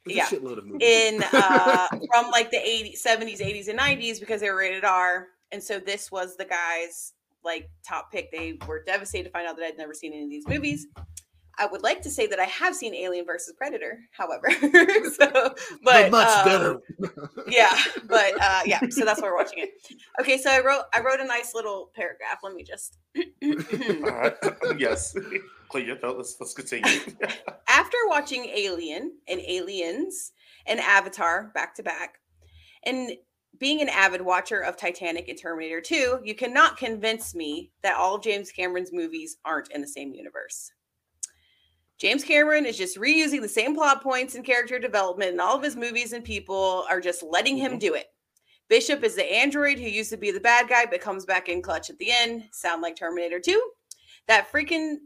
It's 0.07 0.17
Yeah. 0.17 0.27
a 0.27 0.41
shitload 0.41 0.59
of 0.59 0.67
movies. 0.67 0.83
in 0.89 1.23
uh 1.33 1.89
from 2.13 2.31
like 2.31 2.51
the 2.51 2.57
80s 2.59 3.03
70s 3.05 3.41
80s 3.41 3.69
and 3.69 3.79
90s 3.79 4.19
because 4.21 4.41
they 4.41 4.51
were 4.51 4.57
rated 4.57 4.85
r 4.85 5.29
and 5.53 5.63
so 5.63 5.79
this 5.79 6.11
was 6.11 6.37
the 6.37 6.45
guys 6.45 7.13
like 7.45 7.71
top 7.87 8.11
pick 8.11 8.31
they 8.33 8.59
were 8.67 8.83
devastated 8.85 9.25
to 9.25 9.31
find 9.31 9.47
out 9.47 9.57
that 9.57 9.65
i'd 9.65 9.79
never 9.79 9.95
seen 9.95 10.13
any 10.13 10.25
of 10.25 10.31
these 10.31 10.47
movies 10.49 10.87
i 11.59 11.67
would 11.67 11.83
like 11.83 12.03
to 12.03 12.11
say 12.11 12.27
that 12.27 12.39
i 12.39 12.45
have 12.45 12.75
seen 12.75 12.95
alien 12.95 13.25
versus 13.25 13.55
predator 13.57 13.99
however 14.13 14.51
so 15.15 15.55
but 15.83 16.11
much 16.11 16.29
um, 16.29 16.45
better. 16.45 16.81
yeah 17.49 17.77
but 18.09 18.33
uh 18.41 18.63
yeah 18.65 18.81
so 18.91 19.05
that's 19.05 19.21
why 19.21 19.29
we're 19.29 19.37
watching 19.37 19.59
it 19.59 19.71
okay 20.21 20.39
so 20.39 20.51
i 20.51 20.61
wrote 20.61 20.85
i 20.95 21.01
wrote 21.01 21.21
a 21.21 21.27
nice 21.27 21.55
little 21.55 21.91
paragraph 21.95 22.39
let 22.43 22.55
me 22.55 22.63
just 22.63 22.99
yes. 24.79 25.15
Clear. 25.69 25.99
Let's, 26.03 26.37
let's 26.39 26.55
continue. 26.55 27.01
after 27.69 27.97
watching 28.07 28.45
Alien 28.47 29.13
and 29.29 29.41
Aliens 29.41 30.33
and 30.67 30.81
Avatar 30.81 31.51
back 31.55 31.75
to 31.77 31.83
back, 31.83 32.19
and 32.85 33.13
being 33.59 33.81
an 33.81 33.89
avid 33.89 34.23
watcher 34.23 34.61
of 34.61 34.77
Titanic 34.77 35.29
and 35.29 35.39
Terminator 35.41 35.81
2, 35.81 36.21
you 36.25 36.35
cannot 36.35 36.77
convince 36.77 37.35
me 37.35 37.71
that 37.83 37.97
all 37.97 38.17
of 38.17 38.23
James 38.23 38.51
Cameron's 38.51 38.93
movies 38.93 39.37
aren't 39.45 39.71
in 39.71 39.81
the 39.81 39.89
same 39.89 40.13
universe. 40.13 40.73
James 41.99 42.25
Cameron 42.25 42.67
is 42.67 42.77
just 42.77 42.99
reusing 42.99 43.41
the 43.41 43.49
same 43.49 43.75
plot 43.75 44.03
points 44.03 44.35
and 44.35 44.45
character 44.45 44.79
development 44.79 45.33
in 45.33 45.41
all 45.41 45.57
of 45.57 45.63
his 45.63 45.77
movies, 45.77 46.13
and 46.13 46.25
people 46.25 46.85
are 46.91 47.01
just 47.01 47.23
letting 47.23 47.57
him 47.57 47.73
mm-hmm. 47.73 47.79
do 47.79 47.95
it. 47.95 48.07
Bishop 48.69 49.05
is 49.05 49.15
the 49.15 49.33
android 49.33 49.79
who 49.79 49.87
used 49.87 50.11
to 50.11 50.17
be 50.17 50.31
the 50.31 50.41
bad 50.41 50.69
guy 50.69 50.87
but 50.87 51.01
comes 51.01 51.27
back 51.27 51.49
in 51.49 51.61
clutch 51.61 51.91
at 51.91 51.99
the 51.99 52.11
end. 52.11 52.45
Sound 52.53 52.81
like 52.81 52.97
Terminator 52.97 53.39
2? 53.39 53.63
That 54.29 54.51
freaking 54.51 54.97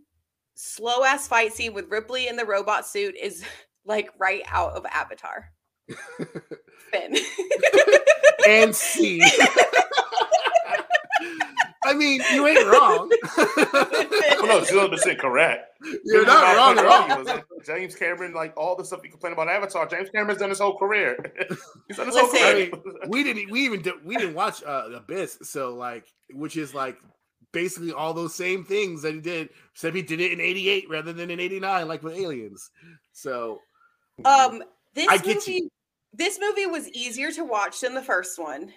slow 0.55 1.05
ass 1.05 1.27
fight 1.27 1.53
scene 1.53 1.75
with 1.75 1.91
Ripley 1.91 2.29
in 2.29 2.37
the 2.37 2.45
robot 2.45 2.87
suit 2.87 3.17
is 3.21 3.45
like 3.85 4.11
right 4.19 4.43
out 4.47 4.73
of 4.73 4.87
Avatar. 4.87 5.51
Finn. 6.93 7.17
and 8.49 8.75
C. 8.75 9.21
I 11.87 11.95
mean, 11.95 12.21
you 12.33 12.47
ain't 12.47 12.67
wrong. 12.67 13.11
oh, 13.39 14.43
no, 14.45 14.65
she's 14.65 14.77
100% 14.77 15.19
correct. 15.19 15.79
You're 16.05 16.27
not 16.27 16.57
wrong 16.57 16.79
at 16.79 16.87
all. 16.87 17.29
all. 17.29 17.43
James 17.65 17.95
Cameron, 17.95 18.33
like 18.35 18.53
all 18.57 18.75
the 18.75 18.85
stuff 18.85 19.01
you 19.05 19.11
complain 19.11 19.33
about 19.33 19.49
Avatar, 19.49 19.87
James 19.87 20.11
Cameron's 20.11 20.41
done 20.41 20.49
his 20.51 20.59
whole 20.59 20.77
career. 20.77 21.17
He's 21.89 21.97
done 21.97 22.07
his 22.07 22.17
whole 22.17 22.31
Listen. 22.31 22.71
career. 22.71 23.09
we 23.09 23.23
didn't 23.23 23.51
we 23.51 23.65
even 23.65 23.83
did, 23.83 23.95
we 24.05 24.17
didn't 24.17 24.35
watch 24.35 24.65
uh 24.65 24.89
Abyss, 24.95 25.39
so 25.43 25.75
like 25.75 26.07
which 26.33 26.57
is 26.57 26.75
like 26.75 26.99
basically 27.53 27.93
all 27.93 28.13
those 28.13 28.35
same 28.35 28.65
things 28.65 29.03
that 29.03 29.15
he 29.15 29.21
did, 29.21 29.51
except 29.73 29.95
he 29.95 30.03
did 30.03 30.21
it 30.21 30.33
in 30.33 30.41
'88 30.41 30.91
rather 30.91 31.13
than 31.13 31.31
in 31.31 31.39
'89, 31.41 31.89
like 31.89 32.03
with 32.03 32.17
Aliens. 32.17 32.71
So, 33.13 33.61
um, 34.25 34.63
this 34.95 35.07
I 35.09 35.19
get 35.19 35.37
movie, 35.37 35.53
you. 35.53 35.71
this 36.13 36.39
movie 36.41 36.67
was 36.67 36.89
easier 36.89 37.31
to 37.33 37.45
watch 37.45 37.81
than 37.81 37.95
the 37.95 38.03
first 38.03 38.39
one. 38.39 38.73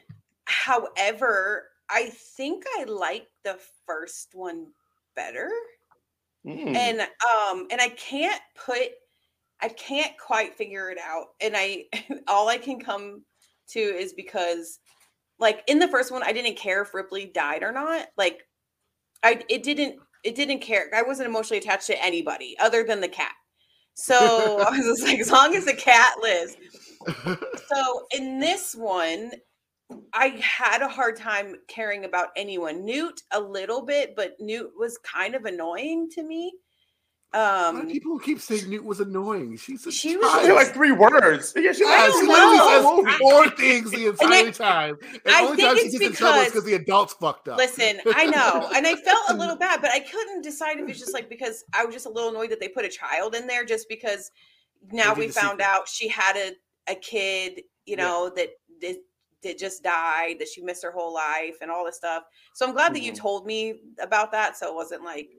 However, 0.45 1.68
I 1.89 2.09
think 2.09 2.63
I 2.77 2.83
like 2.85 3.27
the 3.43 3.57
first 3.85 4.29
one 4.33 4.67
better. 5.15 5.49
Mm. 6.47 6.73
and 6.73 7.01
um 7.01 7.67
and 7.69 7.81
i 7.81 7.89
can't 7.89 8.41
put 8.55 8.87
i 9.61 9.67
can't 9.67 10.17
quite 10.17 10.55
figure 10.55 10.89
it 10.89 10.97
out 10.97 11.25
and 11.41 11.53
i 11.53 11.83
all 12.29 12.47
i 12.47 12.57
can 12.57 12.79
come 12.79 13.25
to 13.67 13.79
is 13.81 14.13
because 14.13 14.79
like 15.37 15.61
in 15.67 15.79
the 15.79 15.87
first 15.89 16.13
one 16.13 16.23
i 16.23 16.31
didn't 16.31 16.55
care 16.55 16.81
if 16.81 16.93
ripley 16.93 17.25
died 17.25 17.61
or 17.61 17.73
not 17.73 18.07
like 18.17 18.39
i 19.21 19.43
it 19.49 19.63
didn't 19.63 19.99
it 20.23 20.33
didn't 20.35 20.59
care 20.59 20.85
i 20.95 21.01
wasn't 21.01 21.27
emotionally 21.27 21.59
attached 21.59 21.87
to 21.87 22.01
anybody 22.01 22.55
other 22.61 22.85
than 22.85 23.01
the 23.01 23.09
cat 23.09 23.33
so 23.93 24.63
i 24.65 24.69
was 24.69 24.85
just 24.85 25.03
like 25.03 25.19
as 25.19 25.29
long 25.29 25.53
as 25.53 25.65
the 25.65 25.73
cat 25.73 26.13
lives 26.21 26.55
so 27.67 28.07
in 28.15 28.39
this 28.39 28.73
one 28.75 29.29
i 30.13 30.27
had 30.41 30.81
a 30.81 30.87
hard 30.87 31.15
time 31.15 31.55
caring 31.67 32.05
about 32.05 32.29
anyone 32.35 32.85
newt 32.85 33.21
a 33.31 33.39
little 33.39 33.83
bit 33.85 34.15
but 34.15 34.35
newt 34.39 34.71
was 34.77 34.97
kind 34.99 35.35
of 35.35 35.45
annoying 35.45 36.09
to 36.09 36.23
me 36.23 36.53
a 37.31 37.37
lot 37.39 37.75
of 37.75 37.81
um 37.81 37.87
people 37.91 38.17
keep 38.17 38.39
saying 38.41 38.67
Newt 38.71 38.83
was 38.83 39.01
annoying. 39.01 39.55
She's 39.55 39.85
a 39.85 39.91
She 39.91 40.19
child. 40.19 40.45
They're 40.45 40.55
like 40.55 40.73
three 40.73 40.91
words. 40.91 41.53
Yeah, 41.55 41.73
she 41.73 41.83
I 41.85 42.09
she 42.09 42.25
literally 42.27 42.57
says 42.57 43.05
says 43.11 43.19
four 43.19 43.49
things 43.51 43.91
the 43.91 44.07
entire 44.07 44.47
it- 44.47 44.53
time. 44.55 44.97
And 45.03 45.35
I 45.35 45.43
only 45.43 45.57
think 45.57 45.67
time 45.67 45.77
she 45.77 45.83
it's 45.83 45.99
gets 45.99 46.05
in 46.09 46.13
trouble 46.15 46.39
is 46.39 46.45
because- 46.45 46.51
because 46.53 46.65
the 46.65 46.73
adults 46.73 47.13
fucked 47.13 47.47
up. 47.47 47.59
Listen, 47.59 48.01
I 48.15 48.25
know, 48.25 48.71
and 48.75 48.87
I 48.87 48.95
felt 48.95 49.29
a 49.29 49.35
little 49.35 49.57
bad, 49.57 49.79
but 49.79 49.91
I 49.91 49.99
couldn't 49.99 50.41
decide 50.41 50.79
if 50.79 50.89
it's 50.89 50.97
just 50.97 51.13
like 51.13 51.29
because 51.29 51.63
I 51.71 51.85
was 51.85 51.93
just 51.93 52.07
a 52.07 52.09
little 52.09 52.31
annoyed 52.31 52.49
that 52.49 52.59
they 52.59 52.67
put 52.67 52.83
a 52.83 52.89
child 52.89 53.35
in 53.35 53.45
there, 53.45 53.63
just 53.63 53.87
because 53.89 54.31
now 54.91 55.13
we 55.13 55.27
found 55.27 55.59
secret. 55.59 55.65
out 55.67 55.87
she 55.87 56.07
had 56.07 56.35
a 56.35 56.53
a 56.91 56.95
kid, 56.95 57.57
you 57.85 57.95
Yeah. 57.95 58.05
know, 58.07 58.31
that 58.35 58.49
that 58.81 58.95
that 59.43 59.57
just 59.57 59.83
died, 59.83 60.35
that 60.39 60.47
she 60.47 60.61
missed 60.61 60.83
her 60.83 60.91
whole 60.91 61.13
life, 61.13 61.57
and 61.61 61.71
all 61.71 61.85
this 61.85 61.95
stuff. 61.95 62.23
So 62.53 62.65
I'm 62.65 62.73
glad 62.73 62.93
that 62.93 63.01
you 63.01 63.11
Mhm. 63.11 63.17
told 63.17 63.45
me 63.45 63.81
about 63.99 64.31
that, 64.31 64.57
so 64.57 64.67
it 64.67 64.75
wasn't 64.75 65.03
like, 65.03 65.29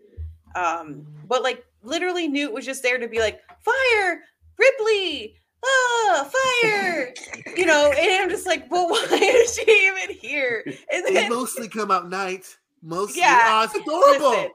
um, 0.55 1.07
but 1.27 1.43
like 1.43 1.65
literally 1.83 2.29
Newt 2.29 2.53
was 2.53 2.65
just 2.65 2.83
there 2.83 2.99
to 2.99 3.09
be 3.09 3.21
like 3.21 3.41
fire, 3.63 4.25
Ripley. 4.59 5.37
Oh, 5.63 6.31
fire! 6.63 7.15
You 7.55 7.67
know, 7.67 7.93
and 7.93 8.11
I'm 8.11 8.31
just 8.31 8.47
like, 8.47 8.71
well, 8.71 8.89
why 8.89 9.19
is 9.21 9.55
she 9.55 9.89
even 9.89 10.17
here? 10.17 10.65
And 10.91 11.05
They 11.07 11.29
mostly 11.29 11.69
come 11.69 11.91
out 11.91 12.09
night. 12.09 12.57
Mostly, 12.83 13.21
Yeah, 13.21 13.43
oh, 13.45 13.65
it's 13.65 13.75
adorable. 13.75 14.31
Listen, 14.31 14.51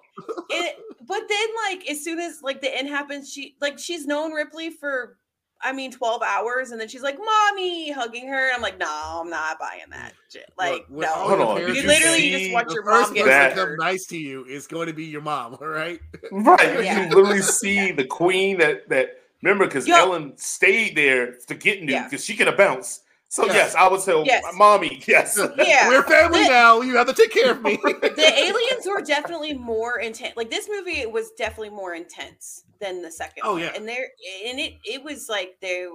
it, 0.50 0.76
but 1.08 1.22
then 1.30 1.48
like 1.70 1.88
as 1.90 2.04
soon 2.04 2.20
as 2.20 2.42
like 2.42 2.60
the 2.62 2.76
end 2.76 2.88
happens, 2.88 3.32
she 3.32 3.56
like 3.62 3.78
she's 3.78 4.08
known 4.08 4.32
Ripley 4.32 4.72
for 4.72 5.18
I 5.66 5.74
mean 5.74 5.92
12 5.92 6.22
hours, 6.22 6.72
and 6.72 6.80
then 6.80 6.88
she's 6.88 7.02
like, 7.02 7.18
"Mommy," 7.18 7.92
hugging 7.92 8.28
her. 8.28 8.48
And 8.48 8.56
I'm 8.56 8.62
like, 8.62 8.78
"No, 8.78 8.88
I'm 9.22 9.30
not 9.30 9.60
buying 9.60 9.82
that 9.90 10.14
shit." 10.32 10.50
Like, 10.58 10.86
when 10.90 11.08
all 11.10 11.28
Hold 11.28 11.40
no, 11.40 11.56
the 11.58 11.64
on, 11.66 11.68
you 11.76 11.82
you 11.82 11.88
literally 11.88 12.18
see 12.20 12.40
just 12.44 12.54
watch 12.54 12.68
the 12.68 12.74
your 12.76 12.84
first 12.84 13.08
mom 13.10 13.14
get 13.16 13.26
person 13.26 13.50
to 13.50 13.56
that- 13.56 13.68
come 13.68 13.76
nice 13.78 14.06
to 14.08 14.18
you 14.18 14.46
is 14.46 14.68
going 14.68 14.88
to 14.88 14.94
be 14.94 15.06
your 15.06 15.22
mom. 15.22 15.56
All 15.60 15.68
right. 15.68 16.00
Right. 16.32 16.84
Yeah. 16.84 17.04
You 17.04 17.10
literally 17.16 17.42
see 17.42 17.92
the 17.92 18.06
queen 18.06 18.58
that 18.60 18.88
that 18.90 19.22
remember 19.42 19.66
because 19.66 19.88
Ellen 19.90 20.34
stayed 20.38 20.96
there 20.96 21.36
to 21.48 21.56
get 21.56 21.82
Newt 21.82 21.90
Yeah. 21.92 22.04
because 22.04 22.24
she 22.24 22.36
could 22.36 22.48
have 22.48 22.58
bounced. 22.58 23.02
So 23.30 23.46
Yeah. 23.48 23.54
yes, 23.54 23.76
I 23.76 23.88
would 23.90 24.02
tell 24.04 24.24
Yes. 24.26 24.44
mommy, 24.56 25.02
yes. 25.08 25.38
Yeah, 25.58 25.90
We're 25.90 26.04
family 26.04 26.44
now. 26.48 26.82
You 26.82 26.96
have 26.98 27.08
to 27.08 27.14
take 27.14 27.32
care 27.32 27.52
of 27.52 27.62
me. 27.62 27.76
the 27.84 28.34
aliens 28.38 28.86
were 28.88 29.02
definitely 29.02 29.54
more 29.54 30.00
intense. 30.00 30.38
Like 30.38 30.50
this 30.50 30.70
movie 30.70 31.06
was 31.06 31.32
definitely 31.38 31.72
more 31.72 31.94
intense 31.96 32.64
than 32.80 33.02
the 33.02 33.12
second. 33.12 33.44
Oh, 33.44 33.54
one. 33.54 33.62
yeah. 33.62 33.72
and 33.76 33.88
there 33.88 34.08
and 34.46 34.60
it 34.60 34.74
it 34.86 35.04
was 35.04 35.28
like 35.28 35.56
they 35.62 35.86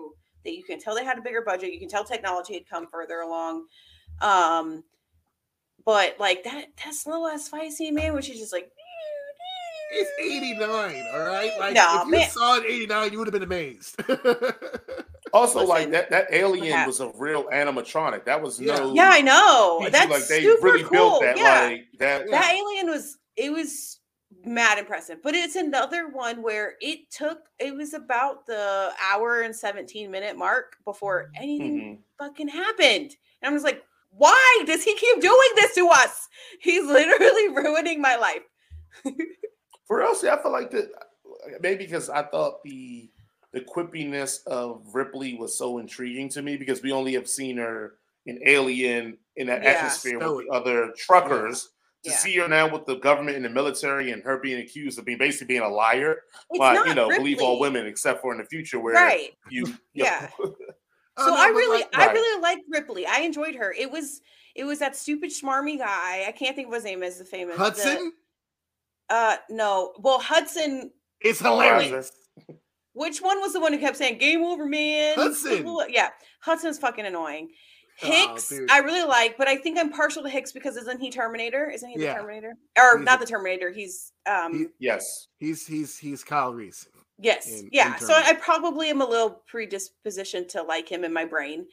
that 0.44 0.54
you 0.56 0.64
can 0.64 0.78
tell 0.80 0.94
they 0.94 1.04
had 1.04 1.18
a 1.18 1.22
bigger 1.22 1.42
budget. 1.42 1.72
You 1.72 1.78
can 1.80 1.88
tell 1.88 2.04
technology 2.04 2.54
had 2.54 2.68
come 2.68 2.86
further 2.88 3.20
along. 3.20 3.66
Um, 4.20 4.82
but 5.86 6.16
like 6.18 6.44
that 6.44 6.66
that 6.84 6.94
slow 6.94 7.26
ass 7.26 7.48
fight 7.48 7.72
scene, 7.72 7.94
man, 7.94 8.12
where 8.12 8.22
she's 8.22 8.38
just 8.40 8.52
like. 8.52 8.70
It's 9.92 10.08
89, 10.22 11.04
all 11.12 11.18
right? 11.26 11.50
Like, 11.58 11.74
No, 11.74 11.98
if 12.02 12.04
you 12.06 12.10
man. 12.12 12.30
saw 12.30 12.58
it 12.58 12.64
89, 12.64 13.10
you 13.12 13.18
would 13.18 13.26
have 13.26 13.32
been 13.32 13.42
amazed. 13.42 14.00
Also, 15.32 15.64
like 15.64 15.90
that 15.90 16.10
that 16.10 16.26
alien 16.32 16.86
was 16.86 17.00
a 17.00 17.10
real 17.16 17.44
animatronic. 17.44 18.24
That 18.24 18.40
was 18.42 18.60
Yeah. 18.60 18.76
no 18.76 18.94
Yeah, 18.94 19.10
I 19.12 19.20
know. 19.20 19.78
PG, 19.80 19.90
That's 19.90 20.10
like 20.10 20.26
they 20.26 20.42
super 20.42 20.64
really 20.66 20.82
cool. 20.82 20.90
built 20.90 21.22
that 21.22 21.36
yeah. 21.38 21.60
like 21.62 21.86
that. 21.98 22.24
Yeah. 22.28 22.40
that 22.40 22.52
alien 22.54 22.88
was 22.90 23.18
it 23.36 23.50
was 23.52 23.98
mad 24.44 24.78
impressive 24.78 25.18
but 25.24 25.34
it's 25.34 25.56
another 25.56 26.08
one 26.08 26.40
where 26.40 26.74
it 26.80 27.10
took 27.10 27.40
it 27.58 27.74
was 27.74 27.94
about 27.94 28.46
the 28.46 28.90
hour 29.02 29.40
and 29.40 29.54
17 29.54 30.08
minute 30.10 30.36
mark 30.38 30.76
before 30.84 31.30
anything 31.36 31.80
Mhm. 31.80 31.98
fucking 32.16 32.46
happened 32.48 33.16
and 33.42 33.48
i'm 33.48 33.52
just 33.54 33.64
like 33.64 33.82
why 34.12 34.62
does 34.66 34.84
he 34.84 34.94
keep 34.94 35.20
doing 35.20 35.48
this 35.56 35.74
to 35.74 35.88
us 35.88 36.28
he's 36.60 36.84
literally 36.86 37.48
ruining 37.54 38.00
my 38.00 38.14
life 38.16 38.42
For 39.86 40.02
us, 40.04 40.22
yeah, 40.22 40.34
I 40.34 40.42
feel 40.42 40.52
like 40.52 40.70
that 40.70 40.90
maybe 41.60 41.84
because 41.84 42.08
I 42.08 42.22
thought 42.22 42.62
the 42.62 43.10
the 43.52 43.60
quippiness 43.60 44.46
of 44.46 44.82
Ripley 44.92 45.34
was 45.34 45.56
so 45.58 45.78
intriguing 45.78 46.28
to 46.30 46.42
me 46.42 46.56
because 46.56 46.82
we 46.82 46.92
only 46.92 47.14
have 47.14 47.28
seen 47.28 47.56
her 47.56 47.94
in 48.26 48.38
Alien 48.46 49.18
in 49.36 49.46
that 49.48 49.62
Yeah. 49.62 49.70
atmosphere 49.70 50.18
with 50.18 50.46
the 50.46 50.52
other 50.52 50.92
truckers. 50.96 51.70
To 52.04 52.10
Yeah. 52.10 52.16
see 52.16 52.36
her 52.38 52.48
now 52.48 52.66
with 52.72 52.86
the 52.86 52.94
government 52.96 53.36
and 53.36 53.44
the 53.44 53.50
military 53.50 54.10
and 54.12 54.22
her 54.22 54.38
being 54.38 54.60
accused 54.60 54.98
of 54.98 55.04
being 55.04 55.18
basically 55.18 55.48
being 55.48 55.60
a 55.62 55.68
liar, 55.68 56.22
it's 56.50 56.58
like 56.58 56.74
not 56.76 56.86
you 56.88 56.94
know, 56.94 57.08
believe 57.10 57.42
all 57.42 57.58
women 57.60 57.86
except 57.86 58.22
for 58.22 58.32
in 58.32 58.38
the 58.38 58.44
future 58.46 58.80
where 58.80 58.94
right 58.94 59.32
you, 59.50 59.66
Yeah. 59.92 60.30
Oh, 61.16 61.26
so 61.26 61.34
I 61.36 61.48
really, 61.48 61.80
like, 61.80 61.90
I 61.98 62.10
really 62.12 62.40
liked 62.40 62.62
Ripley. 62.70 63.04
I 63.04 63.18
enjoyed 63.20 63.54
her. 63.56 63.74
It 63.76 63.90
was, 63.90 64.22
it 64.54 64.64
was 64.64 64.78
that 64.78 64.96
stupid 64.96 65.28
schmarmy 65.30 65.76
guy. 65.76 66.24
I 66.26 66.32
can't 66.32 66.56
think 66.56 66.68
of 66.68 66.74
his 66.74 66.84
name 66.84 67.02
as 67.02 67.18
the 67.18 67.26
famous 67.26 67.56
the- 67.58 67.62
Hudson, 67.62 68.12
uh, 69.10 69.36
no. 69.50 69.92
Well, 69.98 70.18
Hudson. 70.20 70.90
it's 71.20 71.40
hilarious. 71.40 72.10
Hilarious. 73.00 73.20
Which 73.20 73.22
one 73.26 73.40
was 73.40 73.52
the 73.52 73.60
one 73.60 73.72
who 73.72 73.78
kept 73.78 73.96
saying 73.96 74.18
"Game 74.18 74.42
over, 74.42 74.66
man"? 74.66 75.14
Hudson. 75.16 75.66
Yeah, 75.88 76.10
Hudson's 76.40 76.78
fucking 76.78 77.06
annoying. 77.06 77.50
Oh, 78.02 78.06
Hicks, 78.06 78.48
dude. 78.48 78.70
I 78.70 78.78
really 78.78 79.06
like, 79.06 79.36
but 79.36 79.46
I 79.46 79.56
think 79.56 79.78
I'm 79.78 79.90
partial 79.90 80.22
to 80.22 80.28
Hicks 80.30 80.52
because 80.52 80.76
isn't 80.78 81.00
he 81.00 81.10
Terminator? 81.10 81.68
Isn't 81.68 81.90
he 81.90 81.98
the 81.98 82.04
Yeah. 82.04 82.14
Terminator? 82.14 82.54
Or 82.78 82.96
He's 82.98 83.04
not 83.04 83.18
a- 83.18 83.20
the 83.24 83.30
Terminator? 83.30 83.70
He's 83.70 84.12
um. 84.26 84.54
He- 84.54 84.66
Yes. 84.78 85.28
He's 85.38 85.66
he's 85.66 85.98
he's 85.98 86.24
Kyle 86.24 86.54
Reese. 86.54 86.88
Yes. 87.18 87.60
in- 87.60 87.68
yeah. 87.72 87.94
in 87.94 88.00
so 88.00 88.14
I 88.14 88.20
Terminator. 88.22 88.40
probably 88.42 88.88
am 88.90 89.00
a 89.02 89.06
little 89.06 89.42
predisposition 89.46 90.48
to 90.48 90.62
like 90.62 90.90
him 90.90 91.04
in 91.04 91.12
my 91.12 91.26
brain. 91.26 91.66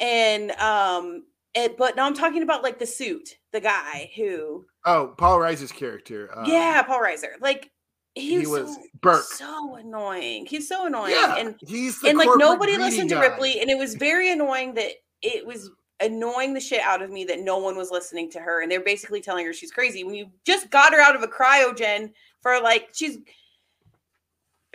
And 0.00 0.50
um 0.52 1.24
it, 1.54 1.76
but 1.78 1.96
now 1.96 2.06
I'm 2.06 2.14
talking 2.14 2.42
about 2.42 2.62
like 2.62 2.78
the 2.78 2.86
suit, 2.86 3.36
the 3.52 3.60
guy 3.60 4.10
who 4.16 4.66
Oh, 4.84 5.14
Paul 5.16 5.38
Reiser's 5.38 5.72
character. 5.72 6.30
um, 6.36 6.44
Yeah, 6.46 6.82
Paul 6.82 7.00
Reiser. 7.00 7.40
Like 7.40 7.70
he, 8.18 8.40
he 8.40 8.46
was, 8.46 8.74
so, 8.74 8.82
Burke. 9.00 9.22
so 9.22 9.76
annoying. 9.76 10.46
He's 10.46 10.68
so 10.68 10.86
annoying. 10.86 11.12
Yeah, 11.12 11.36
And 11.36 11.54
he's 11.66 12.02
and 12.02 12.18
like 12.18 12.28
nobody 12.36 12.76
listened 12.76 13.08
to 13.10 13.16
guy. 13.16 13.22
Ripley, 13.22 13.60
and 13.60 13.70
it 13.70 13.78
was 13.78 13.94
very 13.94 14.32
annoying 14.32 14.74
that 14.74 14.92
it 15.22 15.46
was 15.46 15.70
annoying 16.00 16.54
the 16.54 16.60
shit 16.60 16.80
out 16.80 17.02
of 17.02 17.10
me 17.10 17.24
that 17.24 17.40
no 17.40 17.58
one 17.58 17.76
was 17.76 17.90
listening 17.90 18.30
to 18.30 18.40
her, 18.40 18.62
and 18.62 18.70
they're 18.70 18.80
basically 18.80 19.20
telling 19.20 19.44
her 19.46 19.52
she's 19.52 19.72
crazy 19.72 20.04
when 20.04 20.14
you 20.14 20.30
just 20.44 20.70
got 20.70 20.92
her 20.92 21.00
out 21.00 21.16
of 21.16 21.22
a 21.22 21.28
cryogen 21.28 22.12
for 22.40 22.60
like 22.60 22.88
she's. 22.92 23.18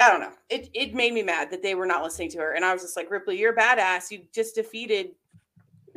I 0.02 0.10
don't 0.10 0.22
know. 0.22 0.34
It 0.50 0.70
it 0.74 0.94
made 0.94 1.14
me 1.14 1.22
mad 1.22 1.52
that 1.52 1.62
they 1.62 1.76
were 1.76 1.86
not 1.86 2.04
listening 2.04 2.30
to 2.32 2.40
her, 2.40 2.54
and 2.54 2.66
I 2.66 2.74
was 2.74 2.82
just 2.82 2.98
like, 2.98 3.12
Ripley, 3.12 3.38
you're 3.38 3.54
a 3.54 3.56
badass. 3.56 4.12
You 4.12 4.22
just 4.34 4.56
defeated, 4.56 5.12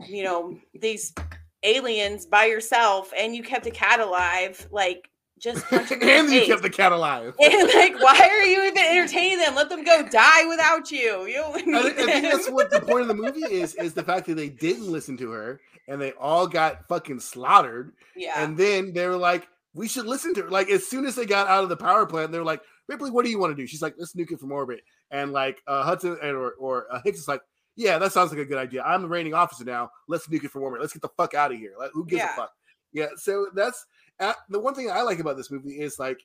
you 0.07 0.23
know, 0.23 0.59
these 0.75 1.15
aliens 1.63 2.27
by 2.27 2.45
yourself, 2.45 3.13
and 3.17 3.35
you 3.35 3.43
kept 3.43 3.67
a 3.67 3.71
cat 3.71 4.01
alive. 4.01 4.69
Like, 4.71 5.09
just 5.39 5.65
punch 5.67 5.91
him 5.91 6.01
in 6.01 6.07
the 6.07 6.13
and 6.13 6.33
you 6.33 6.41
face. 6.41 6.49
kept 6.49 6.63
the 6.63 6.71
cat 6.71 6.93
alive. 6.93 7.35
And 7.43 7.69
like, 7.75 8.01
why 8.03 8.19
are 8.31 8.43
you 8.45 8.63
even 8.65 8.79
entertaining 8.79 9.39
them? 9.39 9.55
Let 9.55 9.69
them 9.69 9.85
go 9.85 10.03
die 10.09 10.47
without 10.49 10.91
you. 10.91 11.27
You 11.27 11.43
I 11.45 11.53
think, 11.53 11.75
I 11.77 11.93
think 11.93 12.23
that's 12.25 12.49
what 12.51 12.71
the 12.71 12.81
point 12.81 13.03
of 13.03 13.09
the 13.09 13.15
movie 13.15 13.41
is: 13.41 13.75
is 13.75 13.95
the 13.95 14.03
fact 14.03 14.27
that 14.27 14.35
they 14.37 14.49
didn't 14.49 14.91
listen 14.91 15.17
to 15.19 15.31
her 15.31 15.61
and 15.89 16.01
they 16.01 16.13
all 16.13 16.47
got 16.47 16.89
fucking 16.89 17.21
slaughtered. 17.21 17.93
Yeah. 18.17 18.43
And 18.43 18.57
then 18.57 18.93
they 18.93 19.07
were 19.07 19.17
like, 19.17 19.47
"We 19.75 19.89
should 19.89 20.07
listen 20.07 20.35
to 20.35 20.43
her." 20.43 20.51
Like 20.51 20.71
as 20.71 20.87
soon 20.87 21.05
as 21.07 21.15
they 21.15 21.27
got 21.27 21.49
out 21.49 21.63
of 21.63 21.69
the 21.69 21.77
power 21.77 22.07
plant, 22.07 22.33
they 22.33 22.39
were 22.39 22.45
like, 22.45 22.63
"Ripley, 22.89 23.11
what 23.11 23.25
do 23.25 23.31
you 23.31 23.39
want 23.39 23.57
to 23.57 23.63
do?" 23.63 23.67
She's 23.67 23.83
like, 23.83 23.95
"Let's 23.99 24.15
nuke 24.15 24.33
it 24.33 24.41
from 24.41 24.53
orbit." 24.53 24.81
And 25.11 25.33
like 25.33 25.63
uh, 25.67 25.83
Hudson 25.85 26.17
and 26.23 26.37
or 26.37 26.53
or 26.59 26.87
uh, 26.93 27.01
Hicks 27.05 27.19
is 27.21 27.29
like, 27.29 27.43
"Yeah, 27.77 27.99
that 27.99 28.13
sounds 28.13 28.31
like 28.33 28.41
a 28.41 28.45
good 28.45 28.59
idea. 28.59 28.83
I'm 28.83 29.03
the 29.03 29.09
reigning 29.09 29.35
officer 29.35 29.65
now. 29.65 29.91
Let's 30.09 30.27
nuke 30.29 30.45
it 30.45 30.51
from 30.51 30.63
orbit. 30.63 30.81
Let's 30.81 30.93
get 30.95 31.03
the 31.03 31.11
fuck 31.17 31.35
out 31.35 31.53
of 31.53 31.59
here. 31.59 31.75
Like, 31.79 31.91
who 31.93 32.05
gives 32.07 32.21
Yeah. 32.23 32.33
a 32.33 32.37
fuck?" 32.37 32.53
Yeah. 32.93 33.07
So 33.17 33.49
that's 33.55 33.85
uh, 34.21 34.33
the 34.49 34.59
one 34.61 34.75
thing 34.75 34.91
I 34.91 35.03
like 35.03 35.19
about 35.19 35.37
this 35.37 35.51
movie 35.51 35.81
is 35.81 35.99
like, 35.99 36.21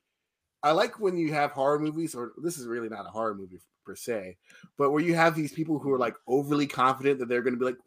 I 0.63 0.71
like 0.71 0.99
when 0.99 1.17
you 1.17 1.33
have 1.33 1.51
horror 1.51 1.79
movies, 1.79 2.13
or 2.15 2.33
this 2.43 2.57
is 2.57 2.67
really 2.67 2.89
not 2.89 3.05
a 3.05 3.09
horror 3.09 3.33
movie 3.35 3.61
per 3.85 3.95
se, 3.95 4.37
but 4.77 4.91
where 4.91 5.01
you 5.01 5.15
have 5.15 5.35
these 5.35 5.51
people 5.51 5.79
who 5.79 5.91
are 5.91 5.97
like 5.99 6.15
overly 6.27 6.67
confident 6.67 7.19
that 7.19 7.27
they're 7.29 7.41
going 7.41 7.53
to 7.55 7.59
be 7.59 7.65
like, 7.65 7.77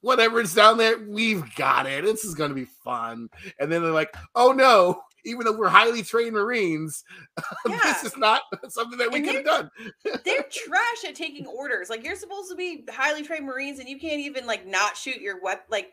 whatever 0.00 0.40
it's 0.40 0.54
down 0.54 0.78
there, 0.78 0.98
we've 1.08 1.42
got 1.56 1.86
it. 1.86 2.04
This 2.04 2.24
is 2.24 2.34
going 2.34 2.50
to 2.50 2.54
be 2.54 2.68
fun. 2.84 3.28
And 3.58 3.72
then 3.72 3.82
they're 3.82 3.92
like, 3.92 4.14
oh 4.34 4.52
no, 4.52 5.00
even 5.24 5.44
though 5.44 5.56
we're 5.56 5.68
highly 5.68 6.02
trained 6.02 6.34
Marines, 6.34 7.02
Yeah. 7.68 7.78
this 7.84 8.04
is 8.04 8.16
not 8.16 8.42
something 8.68 8.98
that 8.98 9.10
we 9.10 9.22
could 9.22 9.36
have 9.36 9.44
done. 9.44 9.70
They're 10.24 10.44
trash 10.50 11.04
at 11.06 11.14
taking 11.14 11.46
orders. 11.46 11.90
Like 11.90 12.04
you're 12.04 12.16
supposed 12.16 12.50
to 12.50 12.56
be 12.56 12.84
highly 12.90 13.22
trained 13.22 13.46
Marines, 13.46 13.78
and 13.80 13.88
you 13.88 13.98
can't 13.98 14.20
even 14.20 14.46
like 14.46 14.66
not 14.66 14.96
shoot 14.96 15.20
your 15.20 15.40
weapon. 15.42 15.64
Like, 15.70 15.92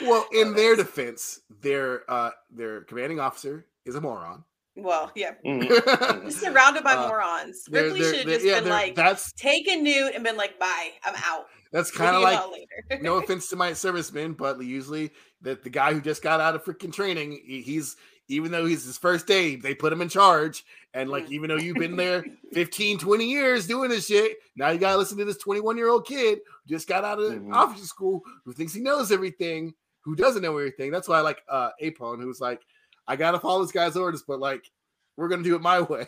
Well, 0.00 0.26
in 0.32 0.54
their 0.54 0.76
defense, 0.76 1.40
their 1.62 2.02
uh 2.10 2.30
their 2.50 2.82
commanding 2.82 3.20
officer 3.20 3.66
is 3.84 3.94
a 3.94 4.00
moron. 4.00 4.44
well, 4.76 5.10
yeah, 5.16 5.32
Mhm. 5.44 6.30
surrounded 6.32 6.84
by 6.84 6.92
Uh, 6.94 7.08
morons. 7.08 7.64
They're- 7.64 7.84
Ripley 7.86 8.00
they're- 8.00 8.10
should 8.14 8.28
have 8.28 8.34
just 8.34 8.46
yeah, 8.46 8.60
been 8.60 8.68
like, 8.68 8.94
that's 8.94 9.32
take 9.32 9.66
a 9.68 9.74
newt 9.76 10.14
and 10.14 10.22
been 10.22 10.36
like, 10.36 10.58
bye, 10.60 10.90
I'm 11.04 11.14
out. 11.24 11.46
that's 11.72 11.90
kind 11.90 12.14
of 12.14 12.22
like 12.22 12.40
later. 12.52 13.02
no 13.02 13.16
offense 13.20 13.48
to 13.48 13.56
my 13.56 13.72
servicemen, 13.72 14.34
but 14.34 14.60
usually 14.62 15.10
that 15.42 15.62
the 15.64 15.70
guy 15.70 15.92
who 15.92 16.00
just 16.00 16.22
got 16.22 16.40
out 16.40 16.54
of 16.54 16.62
freaking 16.64 16.92
training, 16.92 17.32
he- 17.44 17.62
he's 17.62 17.96
even 18.30 18.52
though 18.52 18.66
he's 18.66 18.84
his 18.84 18.98
first 18.98 19.26
day, 19.26 19.56
they 19.56 19.74
put 19.74 19.90
him 19.90 20.02
in 20.02 20.08
charge. 20.10 20.62
And 20.92 21.08
like, 21.08 21.26
Mm. 21.28 21.32
even 21.32 21.48
though 21.48 21.56
you've 21.56 21.78
been 21.78 21.96
there 21.96 22.22
15, 22.52 22.98
20 22.98 23.24
years 23.24 23.66
doing 23.66 23.88
this 23.88 24.06
shit, 24.06 24.36
now 24.54 24.68
you 24.68 24.78
gotta 24.78 24.98
listen 24.98 25.16
to 25.18 25.24
this 25.24 25.38
21 25.38 25.76
year 25.78 25.88
old 25.88 26.06
kid 26.06 26.38
who 26.46 26.68
just 26.74 26.86
got 26.86 27.04
out 27.04 27.18
of 27.18 27.32
Mhm. 27.32 27.54
officer 27.54 27.86
school 27.86 28.22
who 28.44 28.52
thinks 28.52 28.74
he 28.74 28.80
knows 28.82 29.10
everything, 29.10 29.72
who 30.08 30.16
doesn't 30.16 30.42
know 30.42 30.56
everything. 30.56 30.90
That's 30.90 31.06
why 31.08 31.18
I 31.18 31.20
like 31.20 31.42
uh 31.48 31.70
Apone, 31.82 32.22
who's 32.22 32.40
like, 32.40 32.62
I 33.06 33.14
gotta 33.16 33.38
follow 33.38 33.62
this 33.62 33.72
guy's 33.72 33.96
orders, 33.96 34.22
but 34.26 34.40
like, 34.40 34.70
we're 35.16 35.28
gonna 35.28 35.42
do 35.42 35.54
it 35.54 35.60
my 35.60 35.80
way. 35.92 36.06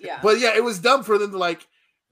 yeah. 0.00 0.18
but 0.22 0.38
yeah, 0.40 0.56
it 0.56 0.64
was 0.64 0.78
dumb 0.78 1.02
for 1.02 1.18
them 1.18 1.30
to 1.30 1.38
like 1.38 1.66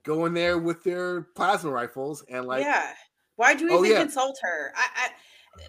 go 0.04 0.24
in 0.26 0.34
there 0.34 0.56
with 0.58 0.84
their 0.84 1.22
plasma 1.34 1.70
rifles 1.70 2.24
and 2.28 2.44
like 2.46 2.62
yeah. 2.62 2.92
Why'd 3.36 3.60
you 3.60 3.68
Oh, 3.70 3.84
even 3.84 3.96
yeah. 3.96 4.02
consult 4.02 4.38
her? 4.42 4.72
I, 4.76 4.86
I 4.96 5.08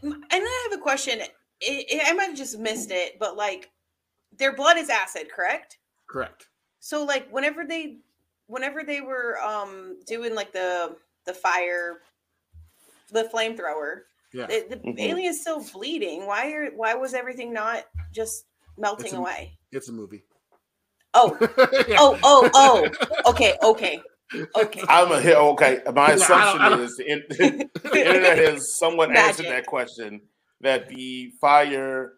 and 0.03 0.13
then 0.29 0.43
I 0.43 0.67
have 0.69 0.79
a 0.79 0.81
question. 0.81 1.19
It, 1.19 1.31
it- 1.61 2.03
I 2.07 2.13
might 2.13 2.27
have 2.29 2.37
just 2.37 2.59
missed 2.59 2.91
it, 2.91 3.17
but 3.19 3.35
like, 3.35 3.69
their 4.37 4.53
blood 4.55 4.77
is 4.77 4.89
acid, 4.89 5.27
correct? 5.33 5.79
correct. 6.07 6.47
So 6.79 7.03
like, 7.03 7.27
whenever 7.29 7.65
they, 7.65 7.97
whenever 8.45 8.83
they 8.83 9.01
were 9.01 9.37
um 9.41 9.97
doing 10.05 10.33
like 10.35 10.53
the 10.53 10.95
the 11.25 11.33
fire, 11.33 11.97
the 13.11 13.23
flamethrower, 13.33 14.01
Yeah. 14.33 14.47
the, 14.47 14.65
the 14.69 14.75
Mhm. 14.77 14.99
alien's 14.99 15.41
still 15.41 15.63
bleeding. 15.73 16.25
Why 16.25 16.51
are 16.51 16.67
why 16.75 16.93
was 16.95 17.13
everything 17.13 17.53
not 17.53 17.85
just 18.13 18.45
melting 18.77 19.05
It's 19.07 19.13
a- 19.13 19.17
away? 19.17 19.57
It's 19.71 19.89
a 19.89 19.93
movie. 19.93 20.23
Oh, 21.13 21.35
Yeah. 21.87 21.95
oh, 21.99 22.19
oh, 22.23 22.49
oh. 22.53 23.29
Okay, 23.31 23.55
okay, 23.63 24.01
okay. 24.55 24.83
I'm 24.89 25.11
a 25.11 25.21
hit. 25.21 25.35
Okay, 25.37 25.79
my 25.93 25.93
Yeah, 25.93 26.01
I 26.03 26.07
don't- 26.07 26.15
assumption 26.21 26.61
I 26.61 26.69
don't- 26.69 26.81
is 26.81 26.97
the, 26.97 27.11
in, 27.11 27.23
the 27.29 28.05
internet 28.05 28.37
has 28.37 28.77
somewhat 28.77 29.15
answered 29.15 29.45
that 29.47 29.65
question 29.65 30.21
that 30.61 30.89
the 30.89 31.31
fire 31.39 32.13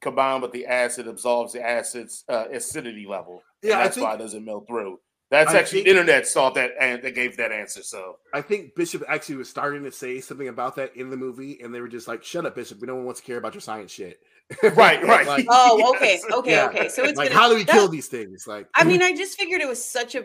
combined 0.00 0.42
with 0.42 0.52
the 0.52 0.66
acid 0.66 1.08
absorbs 1.08 1.52
the 1.52 1.60
acid's 1.66 2.24
uh, 2.28 2.44
acidity 2.52 3.06
level. 3.08 3.42
Yeah, 3.62 3.80
I 3.80 3.82
that's 3.84 3.96
think- 3.96 4.06
why 4.06 4.14
it 4.14 4.18
doesn't 4.18 4.44
melt 4.44 4.66
through. 4.68 5.00
That's 5.30 5.52
I 5.52 5.58
actually 5.58 5.80
think- 5.80 5.88
internet 5.88 6.26
saw 6.26 6.48
that 6.50 6.72
and 6.80 7.02
they 7.02 7.10
gave 7.12 7.36
that 7.36 7.52
answer. 7.52 7.82
So 7.82 8.16
I 8.32 8.40
think 8.40 8.74
Bishop 8.74 9.02
actually 9.08 9.36
was 9.36 9.48
starting 9.50 9.84
to 9.84 9.92
say 9.92 10.20
something 10.20 10.48
about 10.48 10.76
that 10.76 10.96
in 10.96 11.10
the 11.10 11.16
movie, 11.18 11.60
and 11.62 11.74
they 11.74 11.80
were 11.82 11.88
just 11.88 12.08
like, 12.08 12.24
"Shut 12.24 12.46
up, 12.46 12.54
Bishop. 12.54 12.80
We 12.80 12.86
no 12.86 12.94
one 12.94 13.04
wants 13.04 13.20
to 13.20 13.26
care 13.26 13.36
about 13.36 13.52
your 13.54 13.60
science 13.60 13.92
shit." 13.92 14.20
right, 14.62 15.02
right. 15.04 15.26
Like, 15.26 15.46
Oh, 15.50 15.92
okay, 15.96 16.12
Yes. 16.22 16.24
okay, 16.32 16.50
Yeah. 16.52 16.66
okay. 16.68 16.88
So 16.88 17.04
it's 17.04 17.18
like, 17.18 17.28
gonna, 17.28 17.40
how 17.40 17.48
do 17.50 17.56
we 17.56 17.64
that- 17.64 17.72
kill 17.72 17.88
these 17.88 18.08
things? 18.08 18.46
Like, 18.46 18.66
I 18.74 18.84
mean, 18.84 19.02
I 19.08 19.14
just 19.14 19.38
figured 19.38 19.60
it 19.60 19.68
was 19.68 19.84
such 19.84 20.14
a, 20.14 20.24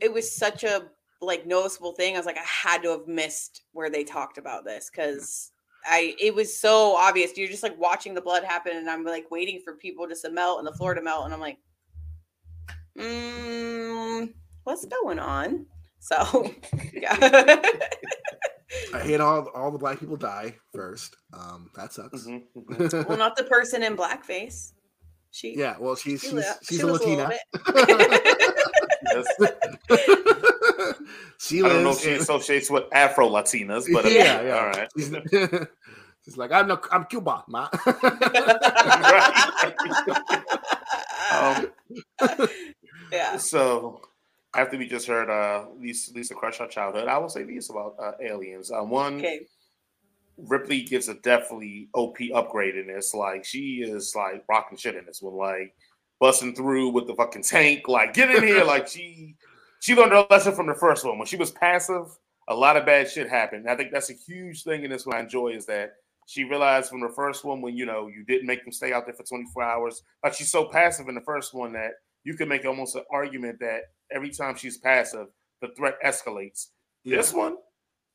it 0.00 0.12
was 0.12 0.30
such 0.30 0.62
a 0.64 0.82
like 1.22 1.46
noticeable 1.46 1.92
thing. 1.92 2.14
I 2.14 2.18
was 2.18 2.26
like, 2.26 2.36
I 2.38 2.44
had 2.44 2.82
to 2.82 2.90
have 2.90 3.08
missed 3.08 3.62
where 3.72 3.88
they 3.88 4.04
talked 4.04 4.36
about 4.36 4.64
this 4.66 4.90
because 4.90 5.50
I, 5.86 6.14
it 6.20 6.34
was 6.34 6.54
so 6.58 6.94
obvious. 6.96 7.34
You're 7.38 7.48
just 7.48 7.62
like 7.62 7.78
watching 7.80 8.12
the 8.12 8.20
blood 8.20 8.44
happen, 8.44 8.76
and 8.76 8.90
I'm 8.90 9.04
like 9.04 9.30
waiting 9.30 9.62
for 9.64 9.74
people 9.76 10.06
just 10.06 10.22
to 10.26 10.30
melt 10.30 10.58
and 10.58 10.66
the 10.66 10.72
floor 10.74 10.92
to 10.92 11.00
melt, 11.00 11.24
and 11.24 11.32
I'm 11.32 11.40
like, 11.40 11.56
mm, 12.98 14.32
what's 14.64 14.84
going 14.86 15.18
on? 15.18 15.66
So, 16.00 16.50
yeah. 16.92 17.16
I 18.94 19.00
hate 19.00 19.20
all 19.20 19.48
all 19.54 19.70
the 19.70 19.78
black 19.78 19.98
people 19.98 20.16
die 20.16 20.54
first. 20.74 21.16
Um, 21.32 21.70
that 21.74 21.92
sucks. 21.92 22.26
Mhm, 22.26 22.42
mhm. 22.56 23.08
well, 23.08 23.16
not 23.18 23.36
the 23.36 23.44
person 23.44 23.82
in 23.82 23.96
blackface. 23.96 24.72
She, 25.30 25.54
Yeah, 25.56 25.76
well, 25.78 25.94
she's 25.94 26.20
she 26.22 26.28
she's, 26.28 26.34
li- 26.34 26.42
she's 26.62 26.78
she 26.78 26.82
a 26.82 26.86
Latina. 26.86 27.28
little 27.28 27.96
bit- 27.98 28.36
Yes. 29.10 29.26
she 31.38 31.62
I 31.62 31.68
don't 31.68 31.82
know 31.84 31.90
if 31.90 32.00
she 32.00 32.10
in- 32.14 32.20
associates 32.20 32.70
with 32.70 32.84
Afro 32.92 33.28
Latinas, 33.28 33.86
but 33.92 34.04
yeah, 34.10 34.40
yeah. 34.42 34.58
all 34.58 34.66
right. 34.66 34.88
She's, 34.96 35.10
she's 36.24 36.36
like, 36.36 36.50
I'm 36.52 36.66
no, 36.68 36.78
I'm 36.90 37.04
Cuba, 37.04 37.44
ma. 37.48 37.68
Um, 41.30 41.68
yeah. 43.12 43.36
So 43.38 44.00
after 44.54 44.76
we 44.78 44.86
just 44.86 45.06
heard 45.06 45.28
uh 45.30 45.66
Lisa, 45.78 46.12
Lisa 46.14 46.34
Crush 46.34 46.60
Our 46.60 46.68
Childhood, 46.68 47.08
I 47.08 47.18
will 47.18 47.28
say 47.28 47.44
these 47.44 47.70
about 47.70 47.96
uh, 48.02 48.12
aliens. 48.20 48.70
Uh, 48.70 48.82
one, 48.82 49.18
Okay. 49.18 49.40
Ripley 50.36 50.82
gives 50.82 51.08
a 51.08 51.14
definitely 51.14 51.88
OP 51.94 52.16
upgrade 52.34 52.76
in 52.76 52.86
this. 52.86 53.12
Like 53.14 53.44
she 53.44 53.82
is 53.82 54.14
like 54.16 54.44
rocking 54.48 54.78
shit 54.78 54.94
in 54.94 55.04
this 55.04 55.20
one, 55.20 55.34
like 55.34 55.74
busting 56.20 56.54
through 56.54 56.90
with 56.90 57.06
the 57.06 57.14
fucking 57.14 57.42
tank. 57.42 57.88
Like 57.88 58.14
get 58.14 58.30
in 58.30 58.42
here. 58.44 58.64
like 58.64 58.86
she 58.86 59.34
she 59.80 59.94
learned 59.94 60.12
her 60.12 60.26
lesson 60.30 60.54
from 60.54 60.66
the 60.66 60.74
first 60.74 61.04
one. 61.04 61.18
When 61.18 61.26
she 61.26 61.36
was 61.36 61.50
passive, 61.50 62.06
a 62.48 62.54
lot 62.54 62.76
of 62.76 62.86
bad 62.86 63.10
shit 63.10 63.28
happened. 63.28 63.68
I 63.68 63.76
think 63.76 63.90
that's 63.92 64.10
a 64.10 64.14
huge 64.14 64.62
thing 64.62 64.84
in 64.84 64.90
this 64.90 65.06
one 65.06 65.16
I 65.16 65.20
enjoy 65.20 65.48
is 65.48 65.66
that 65.66 65.94
she 66.26 66.44
realized 66.44 66.90
from 66.90 67.00
the 67.00 67.08
first 67.08 67.44
one 67.44 67.60
when 67.60 67.76
you 67.76 67.84
know 67.86 68.06
you 68.06 68.24
didn't 68.24 68.46
make 68.46 68.62
them 68.62 68.72
stay 68.72 68.92
out 68.92 69.06
there 69.06 69.14
for 69.14 69.24
24 69.24 69.62
hours. 69.62 70.02
Like 70.22 70.34
she's 70.34 70.52
so 70.52 70.66
passive 70.66 71.08
in 71.08 71.14
the 71.14 71.20
first 71.22 71.52
one 71.52 71.72
that 71.72 71.92
you 72.24 72.34
can 72.34 72.48
make 72.48 72.64
almost 72.64 72.96
an 72.96 73.04
argument 73.10 73.58
that 73.60 73.82
every 74.12 74.30
time 74.30 74.56
she's 74.56 74.78
passive, 74.78 75.20
uh, 75.20 75.24
the 75.60 75.68
threat 75.76 75.96
escalates. 76.04 76.66
This 77.04 77.32
one, 77.32 77.56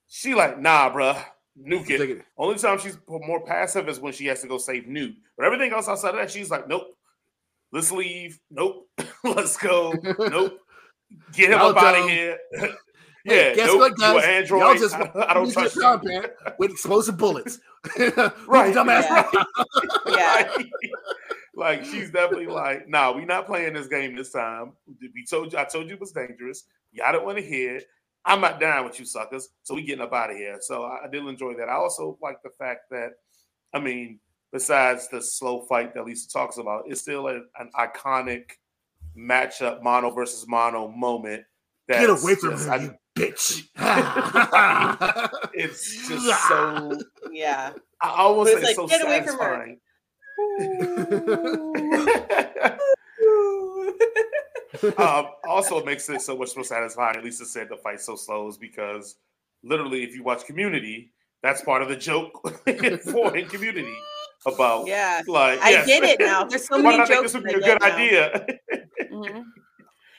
she 0.08 0.36
like, 0.36 0.60
nah, 0.60 0.92
bruh, 0.92 1.22
nuke 1.60 1.90
it. 1.90 2.02
It. 2.02 2.26
Only 2.38 2.58
time 2.58 2.80
she's 2.80 2.98
more 3.08 3.44
passive 3.46 3.90
is 3.90 4.00
when 4.00 4.14
she 4.14 4.28
has 4.28 4.42
to 4.42 4.48
go 4.48 4.58
save 4.58 4.88
Newt. 4.88 5.16
But 5.38 5.46
everything 5.46 5.72
else 5.72 5.88
outside 5.88 6.10
of 6.10 6.16
that, 6.16 6.32
she's 6.32 6.52
like, 6.52 6.68
nope. 6.68 6.96
Let's 7.72 7.92
leave. 7.92 8.40
Nope. 8.52 8.88
Let's 9.24 9.58
go. 9.58 9.94
Nope. 10.20 10.60
Get 11.34 11.52
him 11.52 11.60
up 11.60 11.76
out 11.76 11.96
of 11.96 12.02
dumb. 12.02 12.10
here. 12.10 12.38
Hey, 13.26 13.52
yeah. 13.52 13.56
guess 13.56 13.68
nope. 13.68 13.80
what, 13.80 13.98
guys? 13.98 14.22
an 14.22 14.30
android. 14.30 14.62
Y'all 14.62 14.74
just 14.76 14.96
I, 14.96 15.10
I 15.30 15.34
don't 15.34 15.46
use 15.46 15.56
your 15.56 15.70
trust 15.70 16.04
you. 16.04 16.10
plant 16.10 16.34
with 16.60 16.72
explosive 16.72 17.18
bullets. 17.18 17.58
Right. 17.98 18.18
right, 18.48 18.76
dumbass. 18.76 19.06
Yeah. 20.08 20.58
Yeah. 20.58 20.66
Like, 21.56 21.80
like, 21.82 21.86
she's 21.86 22.10
definitely 22.12 22.48
like, 22.48 22.88
nah, 22.88 23.12
we 23.12 23.26
not 23.26 23.46
playing 23.46 23.74
this 23.74 23.88
game 23.88 24.16
this 24.16 24.32
time. 24.32 24.74
We 25.14 25.26
told 25.26 25.54
you, 25.54 25.60
I 25.60 25.66
told 25.66 25.88
you 25.88 25.94
it 25.96 26.00
was 26.00 26.12
dangerous. 26.12 26.64
Y'all 26.92 27.12
don't 27.12 27.26
want 27.26 27.38
to 27.38 27.44
hear 27.44 27.78
it. 27.78 27.86
I'm 28.26 28.42
not 28.42 28.60
down 28.60 28.86
with 28.86 29.00
you 29.00 29.06
suckers. 29.06 29.50
So 29.64 29.76
we 29.76 29.84
getting 29.84 30.04
up 30.04 30.14
out 30.14 30.32
of 30.32 30.38
here. 30.38 30.58
So 30.62 30.84
I, 30.84 31.06
I 31.06 31.08
did 31.12 31.26
enjoy 31.26 31.54
that. 31.56 31.70
I 31.70 31.74
also 31.74 32.18
like 32.22 32.42
the 32.44 32.50
fact 32.52 32.90
that, 32.92 33.12
I 33.74 33.80
mean, 33.80 34.20
besides 34.52 35.08
the 35.10 35.22
slow 35.22 35.62
fight 35.62 35.94
that 35.94 36.06
Lisa 36.06 36.30
talks 36.30 36.58
about, 36.58 36.86
it's 36.88 37.02
still 37.02 37.28
a, 37.28 37.42
an 37.60 37.70
iconic 37.78 38.52
matchup, 39.18 39.84
mono 39.84 40.10
versus 40.12 40.48
mono 40.48 40.88
moment. 40.88 41.44
Get 41.90 42.10
away 42.10 42.36
from 42.36 42.52
just- 42.52 42.66
her, 42.68 42.74
I- 42.74 42.78
you 42.78 42.96
bitch. 43.16 43.68
it's 45.54 46.08
just 46.08 46.48
so. 46.48 47.00
Yeah. 47.32 47.74
I 48.02 48.10
almost 48.10 48.54
But 48.54 48.62
say 48.64 48.68
it's 48.70 48.76
so 48.76 48.84
like, 48.86 48.92
get 48.92 49.06
away 49.06 49.22
from 49.26 49.38
her. 49.40 49.76
Satisfying. 50.38 52.80
um, 54.97 55.27
also, 55.47 55.84
makes 55.85 56.10
it 56.10 56.22
so 56.22 56.35
much 56.38 56.55
more 56.55 56.64
satisfying. 56.65 57.23
Lisa 57.23 57.45
said 57.45 57.69
the 57.69 57.77
fight 57.77 58.01
so 58.01 58.15
slow 58.15 58.47
is 58.47 58.57
because 58.57 59.15
literally, 59.64 60.03
if 60.03 60.15
you 60.15 60.23
watch 60.23 60.45
Community, 60.45 61.11
that's 61.41 61.61
part 61.61 61.81
of 61.81 61.89
the 61.89 61.95
joke 61.95 62.31
for 63.11 63.35
in 63.38 63.47
Community 63.49 63.93
about 64.45 64.88
yeah. 64.88 65.22
like 65.27 65.60
I 65.61 65.69
yes. 65.72 65.88
get 65.88 66.03
it 66.03 66.19
now. 66.19 66.43
There's 66.43 66.68
so 66.68 66.77
Why 66.81 66.97
many 66.97 66.99
did 67.05 67.07
think 67.07 67.19
jokes 67.22 67.34
this 67.34 67.41
would 67.41 67.43
be 67.45 67.51
a 67.51 67.60
good 67.60 67.65
get 67.65 67.81
now. 67.81 67.95
idea? 67.95 68.45
Mhm. 69.11 69.43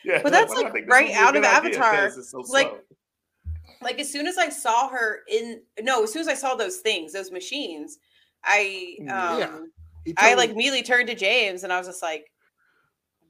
yeah, 0.04 0.20
But 0.22 0.32
that's, 0.32 0.54
why 0.54 0.62
like, 0.70 0.88
right 0.88 1.08
would 1.08 1.10
be 1.12 1.12
a 1.12 1.16
out 1.18 1.36
of 1.36 1.42
good 1.42 1.44
idea? 1.44 1.78
Avatar. 1.78 2.08
'Cause 2.08 2.18
it's 2.18 2.30
so 2.30 2.38
Like, 2.48 2.68
slow. 2.68 2.78
Like 3.82 3.98
as 4.00 4.10
soon 4.10 4.26
as 4.26 4.38
I 4.38 4.48
saw 4.48 4.88
her 4.88 5.20
in 5.28 5.60
no, 5.82 6.04
as 6.04 6.12
soon 6.12 6.20
as 6.22 6.28
I 6.28 6.34
saw 6.34 6.54
those 6.54 6.78
things, 6.78 7.12
those 7.12 7.30
machines, 7.30 7.98
I 8.42 8.96
um 9.02 9.38
Yeah. 9.38 9.58
He 10.04 10.14
I 10.16 10.34
like 10.34 10.50
immediately 10.50 10.82
turned 10.82 11.08
to 11.08 11.14
James 11.14 11.64
and 11.64 11.72
I 11.72 11.78
was 11.78 11.86
just 11.86 12.02
like, 12.02 12.30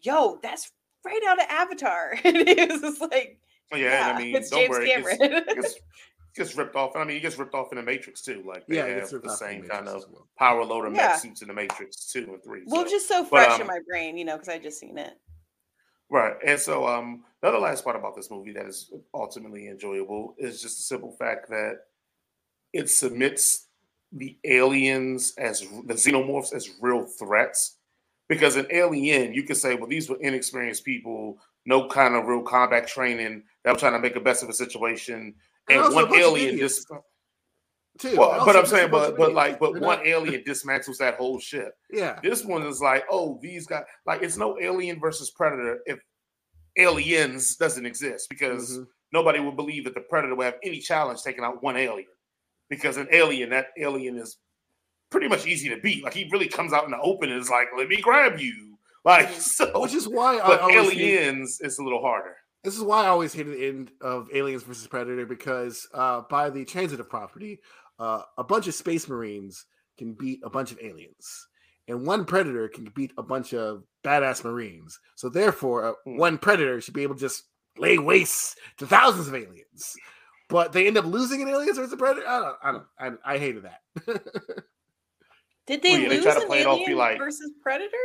"Yo, 0.03 0.39
that's 0.43 0.73
right 1.05 1.21
out 1.29 1.39
of 1.41 1.47
Avatar." 1.49 2.15
and 2.25 2.37
he 2.49 2.65
was 2.67 2.81
just 2.81 3.01
like, 3.01 3.39
Oh, 3.73 3.77
yeah, 3.77 4.09
"Yeah, 4.09 4.15
I 4.15 4.19
mean, 4.23 4.37
it's 4.37 4.51
don't 4.51 4.61
James 4.61 4.71
worry, 4.71 4.89
Cameron." 4.89 5.17
it 5.21 5.55
gets, 5.57 5.75
gets 6.37 6.57
ripped 6.57 6.77
off. 6.77 6.97
I 6.97 7.05
mean, 7.05 7.15
he 7.17 7.21
gets 7.21 7.39
ripped 7.39 7.55
off 7.55 7.73
in 7.73 7.77
the 7.77 7.83
Matrix 7.83 8.23
too. 8.23 8.43
Like 8.47 8.67
they 8.67 8.77
yeah, 8.77 8.87
have 8.87 8.99
it's 8.99 9.11
the 9.11 9.29
same 9.37 9.63
Matrix 9.63 9.75
kind 9.77 9.89
of 9.89 10.05
well. 10.13 10.27
power 10.39 10.65
loader 10.65 10.89
Yeah. 10.89 11.09
mech 11.09 11.17
suits 11.17 11.43
in 11.43 11.49
the 11.49 11.55
Matrix 11.55 12.13
two 12.13 12.25
and 12.33 12.43
three. 12.45 12.63
well, 12.67 12.85
so- 12.85 12.91
just 12.91 13.09
so 13.09 13.23
but, 13.23 13.31
fresh 13.31 13.57
in 13.57 13.63
um, 13.63 13.69
my 13.69 13.79
brain, 13.89 14.17
you 14.19 14.25
know, 14.25 14.35
because 14.35 14.49
I 14.49 14.59
just 14.59 14.79
seen 14.79 14.99
it. 14.99 15.15
Right. 16.11 16.35
And 16.47 16.61
so 16.61 16.87
um 16.87 17.25
the 17.41 17.49
other 17.49 17.59
last 17.59 17.83
part 17.83 17.97
about 17.97 18.15
this 18.15 18.31
movie 18.31 18.53
that 18.53 18.67
is 18.67 18.93
ultimately 19.15 19.69
enjoyable 19.69 20.35
is 20.39 20.61
just 20.61 20.77
the 20.77 20.83
simple 20.83 21.11
fact 21.13 21.49
that 21.49 21.79
it 22.73 22.91
submits 22.91 23.69
the 24.17 24.37
aliens 24.45 25.35
as 25.39 25.61
the 25.61 25.95
xenomorphs 25.95 26.55
as 26.55 26.71
real 26.81 27.05
threats. 27.05 27.77
Because 28.29 28.57
an 28.57 28.67
alien, 28.71 29.35
you 29.35 29.43
could 29.43 29.57
say, 29.59 29.75
well, 29.75 29.89
these 29.89 30.09
were 30.09 30.17
inexperienced 30.21 30.85
people, 30.85 31.39
no 31.67 31.89
kind 31.89 32.15
of 32.15 32.27
real 32.27 32.43
combat 32.43 32.87
training. 32.89 33.43
That 33.65 33.73
were 33.75 33.79
trying 33.79 33.93
to 33.93 33.99
make 33.99 34.15
the 34.15 34.21
best 34.21 34.43
of 34.43 34.49
a 34.49 34.53
situation, 34.55 35.35
and, 35.69 35.81
also 35.81 35.99
a 35.99 36.07
one 36.07 36.15
alien 36.19 36.57
just. 36.59 36.87
Too. 37.99 38.17
Well, 38.17 38.45
but 38.45 38.57
I'm 38.57 38.67
saying, 38.67 38.91
but 38.91 39.17
but 39.17 39.35
like, 39.35 39.61
but 39.61 39.75
They're 39.75 39.83
one 39.83 39.99
not- 39.99 40.07
alien 40.07 40.43
dismantles 40.43 40.97
that 40.99 41.15
whole 41.17 41.39
ship. 41.39 41.77
yeah, 41.93 42.19
This 42.23 42.45
one 42.45 42.67
is 42.67 42.81
like, 42.81 43.05
oh, 43.11 43.39
these 43.41 43.67
guys, 43.69 43.85
like, 44.05 44.23
it's 44.23 44.37
no 44.37 44.59
alien 44.61 44.99
versus 44.99 45.31
predator 45.31 45.79
if 45.87 46.01
aliens 46.77 47.55
doesn't 47.57 47.87
exist 47.87 48.29
because 48.29 48.79
Mhm. 48.79 48.89
nobody 49.13 49.39
would 49.39 49.55
believe 49.55 49.85
that 49.85 49.95
the 49.95 50.01
predator 50.01 50.35
would 50.35 50.45
have 50.45 50.59
any 50.65 50.81
challenge 50.81 51.23
taking 51.23 51.45
out 51.45 51.63
one 51.63 51.77
alien 51.77 52.09
because 52.75 52.97
an 52.97 53.09
alien, 53.13 53.51
that 53.51 53.69
alien 53.79 54.17
is 54.19 54.37
pretty 55.11 55.29
much 55.29 55.47
easy 55.47 55.69
to 55.69 55.77
beat. 55.81 56.03
Like, 56.05 56.15
he 56.15 56.29
really 56.33 56.49
comes 56.49 56.73
out 56.73 56.85
in 56.85 56.91
the 56.91 57.01
open 57.01 57.31
and 57.31 57.41
is 57.41 57.51
like, 57.51 57.69
let 57.77 57.89
me 57.89 58.01
grab 58.01 58.39
you. 58.39 58.77
Like, 59.05 59.31
so, 59.39 59.81
which 59.81 59.95
is 59.95 60.09
why 60.09 60.39
I 60.39 60.47
but 60.47 60.61
always 60.61 60.91
hate- 60.93 61.01
aliens 61.21 61.61
is 61.61 61.79
a 61.79 61.83
little 61.83 62.01
harder. 62.01 62.37
This 62.65 62.77
is 62.77 62.83
why 62.83 63.05
I 63.05 63.09
always 63.09 63.35
hated 63.35 63.53
the 63.59 63.67
end 63.69 63.91
of 64.01 64.29
Aliens 64.33 64.63
versus 64.63 64.87
Predator 64.87 65.27
because 65.27 65.87
uh, 65.93 66.23
by 66.31 66.49
the 66.49 66.65
transitive 66.65 67.11
property, 67.11 67.61
uh, 67.99 68.23
a 68.39 68.43
bunch 68.45 68.67
of 68.69 68.75
space 68.75 69.07
marines 69.07 69.67
can 69.99 70.15
beat 70.15 70.41
a 70.43 70.49
bunch 70.49 70.73
of 70.73 70.79
aliens, 70.83 71.47
and 71.89 72.07
one 72.07 72.25
predator 72.25 72.67
can 72.69 72.91
beat 72.97 73.13
a 73.19 73.23
bunch 73.23 73.53
of 73.53 73.83
badass 74.03 74.43
marines. 74.45 74.99
So 75.15 75.29
therefore, 75.29 75.85
uh, 75.85 75.93
Hmm. 76.07 76.17
one 76.17 76.39
predator 76.39 76.81
should 76.81 76.95
be 76.95 77.03
able 77.03 77.17
to 77.17 77.21
just 77.21 77.43
lay 77.77 77.99
waste 77.99 78.59
to 78.79 78.87
thousands 78.87 79.29
of 79.29 79.35
aliens. 79.35 79.93
But 80.49 80.73
they 80.73 80.87
end 80.87 80.99
up 80.99 81.07
losing 81.07 81.41
in 81.41 81.49
Aliens 81.49 81.79
versus 81.79 81.95
Predator. 81.99 82.29
I 82.29 82.41
don't. 82.41 82.57
I 82.63 82.73
don't. 83.09 83.19
I, 83.27 83.35
I 83.35 83.39
hated 83.39 83.65
that. 83.65 83.81
Did 85.67 85.83
they 85.83 85.93
Well, 85.93 86.01
yeah, 86.03 86.09
lose 86.11 86.23
try 86.23 86.35
to 86.35 86.41
an 86.41 86.47
play-off 86.47 86.79
alien 86.81 86.99
like- 86.99 87.19
versus 87.19 87.51
predator? 87.63 87.97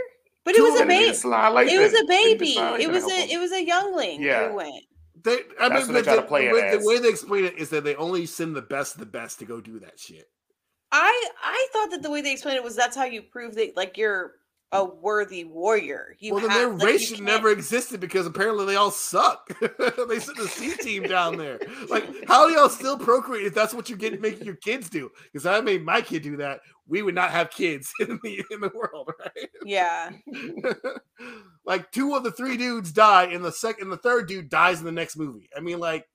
But 0.46 0.56
it 0.56 0.62
was 0.62 0.80
a 0.80 0.86
baby. 0.86 1.18
Like 1.28 1.68
It 1.68 1.80
was 1.80 1.94
a 1.94 2.06
baby. 2.08 2.54
It 2.82 2.90
was 2.90 3.04
help 3.04 3.12
a 3.12 3.24
'em. 3.24 3.30
it 3.30 3.40
was 3.40 3.52
a 3.52 3.64
youngling 3.64 4.22
Yeah. 4.24 4.50
who 4.50 4.56
went. 4.56 4.84
they. 5.22 5.40
I 5.60 5.68
That's 5.70 5.86
mean, 5.86 5.88
what 5.88 5.88
they 5.88 5.94
the, 5.94 6.04
try 6.04 6.16
to 6.16 6.22
play 6.22 6.44
the 6.48 6.50
it 6.50 6.54
way, 6.54 6.78
the 6.78 6.86
way 6.88 7.00
they 7.00 7.10
explain 7.10 7.44
it 7.46 7.58
is 7.58 7.70
that 7.72 7.84
they 7.84 7.96
only 7.96 8.26
send 8.26 8.56
the 8.56 8.62
best 8.62 8.94
of 8.96 9.02
the 9.02 9.06
best 9.06 9.40
to 9.40 9.46
go 9.46 9.60
do 9.60 9.80
that 9.80 10.00
shit. 10.00 10.26
I 10.94 11.30
I 11.44 11.68
thought 11.74 11.92
that 11.92 12.02
the 12.02 12.10
way 12.10 12.22
they 12.22 12.32
explained 12.32 12.58
it 12.58 12.64
was 12.64 12.76
that's 12.76 12.96
how 12.96 13.04
you 13.04 13.22
prove 13.22 13.56
that 13.56 13.76
like 13.76 13.98
you're 13.98 14.32
a 14.72 14.86
worthy 14.86 15.44
warrior. 15.46 16.16
You 16.20 16.36
well, 16.36 16.48
then 16.48 16.56
their 16.56 16.70
like, 16.70 16.88
race 16.88 17.08
should 17.08 17.22
never 17.22 17.50
existed 17.50 18.00
because 18.00 18.28
apparently 18.28 18.66
they 18.66 18.76
all 18.76 18.92
suck. 18.92 19.50
they 19.60 20.20
sent 20.20 20.38
the 20.38 20.48
C 20.48 20.76
team 20.76 21.04
down 21.04 21.38
there. 21.38 21.60
Like, 21.90 22.06
how 22.28 22.48
do 22.48 22.54
y'all 22.54 22.70
still 22.70 22.98
procreate 22.98 23.48
if 23.48 23.56
that's 23.56 23.74
what 23.74 23.90
you're 23.90 23.98
getting 23.98 24.22
making 24.22 24.46
your 24.46 24.56
kids 24.56 24.90
do? 24.90 25.10
Because 25.24 25.46
I 25.46 25.62
made 25.62 25.84
my 25.84 26.02
kid 26.02 26.22
do 26.22 26.38
that, 26.38 26.60
we 26.88 27.02
would 27.02 27.16
not 27.16 27.32
have 27.32 27.50
kids 27.50 27.92
in 28.00 28.20
the 28.24 28.44
in 28.52 28.62
the 28.62 28.72
world, 28.74 29.12
right? 29.20 29.50
Yeah. 29.66 30.12
like 31.66 31.92
two 31.92 32.16
of 32.16 32.24
the 32.24 32.32
three 32.32 32.58
dudes 32.58 32.92
die, 32.92 33.26
and 33.26 33.44
the 33.44 33.52
second, 33.52 33.90
the 33.90 33.98
third 33.98 34.28
dude 34.28 34.50
dies 34.50 34.80
in 34.80 34.86
the 34.86 34.92
next 34.92 35.18
movie. 35.18 35.50
I 35.56 35.62
mean, 35.62 35.80
like, 35.80 36.08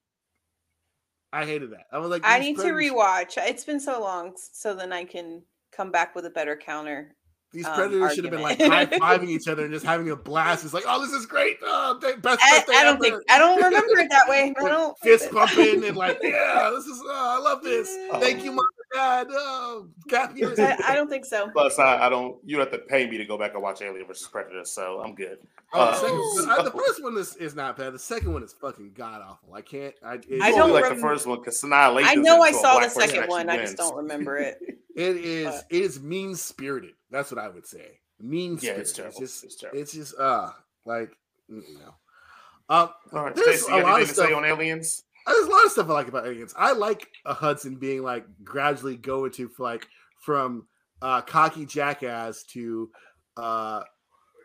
I 1.32 1.44
hated 1.44 1.72
that. 1.72 1.86
I 1.93 1.98
was 1.98 2.10
like, 2.10 2.22
I 2.24 2.39
need 2.39 2.59
to 2.59 2.72
rewatch. 2.72 3.36
It's 3.36 3.64
been 3.64 3.81
so 3.81 4.01
long, 4.01 4.35
so 4.36 4.74
then 4.74 4.93
I 4.93 5.05
can 5.05 5.43
come 5.72 5.90
back 5.90 6.14
with 6.14 6.26
a 6.26 6.31
better 6.31 6.56
counter. 6.56 7.16
These 7.55 7.66
um, 7.66 7.74
predators 7.74 8.14
should 8.14 8.24
have 8.24 8.32
been 8.32 8.43
like 8.43 8.60
high 8.60 8.86
fiving 8.86 9.28
each 9.28 9.47
other 9.47 9.62
and 9.64 9.72
just 9.72 9.86
having 9.86 10.10
a 10.10 10.16
blast. 10.16 10.64
It's 10.64 10.74
like, 10.74 10.82
oh, 10.89 11.01
this 11.01 11.12
is 11.12 11.24
great. 11.24 11.56
Oh, 11.62 11.97
th- 12.01 12.20
best 12.20 12.40
I, 12.43 12.59
birthday 12.59 12.72
I 12.74 12.82
don't 12.82 12.94
ever. 12.97 13.02
think 13.18 13.31
I 13.31 13.39
don't 13.39 13.62
remember 13.62 13.98
it 13.98 14.10
that 14.10 14.28
way. 14.28 14.52
I 14.59 14.68
don't 14.68 14.98
fist 14.98 15.31
bumping 15.31 15.85
and 15.85 15.97
like, 16.05 16.18
yeah, 16.20 16.72
this 16.74 16.85
is, 16.86 17.01
oh, 17.05 17.39
I 17.39 17.43
love 17.43 17.62
this. 17.62 17.97
Yeah. 17.97 18.18
Thank 18.18 18.43
you, 18.43 18.51
mom 18.51 18.66
and 18.93 18.98
dad. 19.01 19.26
Oh, 19.31 19.86
cap. 20.09 20.35
I, 20.36 20.76
I 20.89 20.94
don't 20.97 21.09
think 21.09 21.24
so. 21.24 21.48
Plus, 21.51 21.78
I, 21.78 22.06
I 22.06 22.09
don't. 22.09 22.36
You 22.44 22.59
have 22.59 22.72
to 22.72 22.78
pay 22.78 23.09
me 23.09 23.18
to 23.18 23.24
go 23.24 23.39
back 23.39 23.55
and 23.55 23.62
watch 23.62 23.82
Alien 23.82 24.05
versus 24.06 24.26
Predator, 24.26 24.64
so 24.64 25.01
I'm 25.01 25.14
good. 25.14 25.39
Oh, 25.72 25.86
the, 25.86 25.90
Uh, 25.90 25.94
second, 25.94 26.51
uh, 26.51 26.62
the 26.62 26.70
first 26.70 27.02
one 27.02 27.16
is, 27.16 27.36
is 27.36 27.55
not 27.55 27.76
bad. 27.76 27.94
The 27.94 27.98
second 27.98 28.32
one 28.32 28.43
is 28.43 28.52
fucking 28.52 28.93
god 28.97 29.22
awful. 29.22 29.55
I 29.55 29.60
can't. 29.60 29.94
I, 30.05 30.14
it, 30.14 30.43
I 30.43 30.51
don't 30.51 30.72
like 30.72 30.85
rem- 30.85 30.97
the 30.97 31.01
first 31.01 31.26
one 31.26 31.39
because 31.39 31.60
Sanaa 31.60 31.97
Lathan. 31.97 32.05
I 32.06 32.14
know 32.14 32.43
I 32.43 32.52
saw 32.52 32.81
the 32.81 32.89
second 32.89 33.28
one. 33.28 33.48
I 33.48 33.59
just 33.59 33.76
don't 33.76 33.97
remember 33.97 34.39
it. 34.39 34.59
it 34.94 35.16
is. 35.16 35.46
but- 35.46 35.64
It 35.70 35.82
is 35.82 36.00
mean 36.00 36.34
spirited. 36.34 36.94
That's 37.10 37.30
what 37.30 37.42
I 37.42 37.48
would 37.48 37.66
say. 37.66 38.00
Mean 38.20 38.52
Yeah, 38.54 38.58
spirited. 38.58 38.80
it's 38.82 38.92
terrible. 38.92 39.20
just. 39.20 39.44
It's 39.44 39.56
terrible. 39.56 39.80
It's 39.80 39.92
just. 39.92 40.18
Uh, 40.18 40.50
like, 40.84 41.10
mm, 41.50 41.62
no. 41.78 41.94
Um, 42.68 42.90
All 43.12 43.24
right, 43.24 43.34
There's 43.34 43.62
Stacey, 43.62 43.72
a 43.72 43.76
lot 43.76 43.82
of 43.84 43.88
anything 43.96 44.06
to 44.08 44.14
say 44.14 44.26
stuff- 44.26 44.36
on 44.36 44.44
Aliens? 44.44 45.02
there's 45.26 45.46
a 45.46 45.50
lot 45.50 45.64
of 45.64 45.72
stuff 45.72 45.88
I 45.88 45.92
like 45.94 46.08
about 46.08 46.26
aliens. 46.26 46.54
I 46.56 46.72
like 46.72 47.08
a 47.24 47.32
Hudson 47.32 47.76
being 47.76 48.02
like 48.02 48.26
gradually 48.44 48.96
going 48.96 49.30
to 49.32 49.50
like 49.58 49.86
from 50.20 50.66
uh 51.00 51.22
cocky 51.22 51.64
jackass 51.66 52.42
to 52.52 52.90
uh 53.38 53.82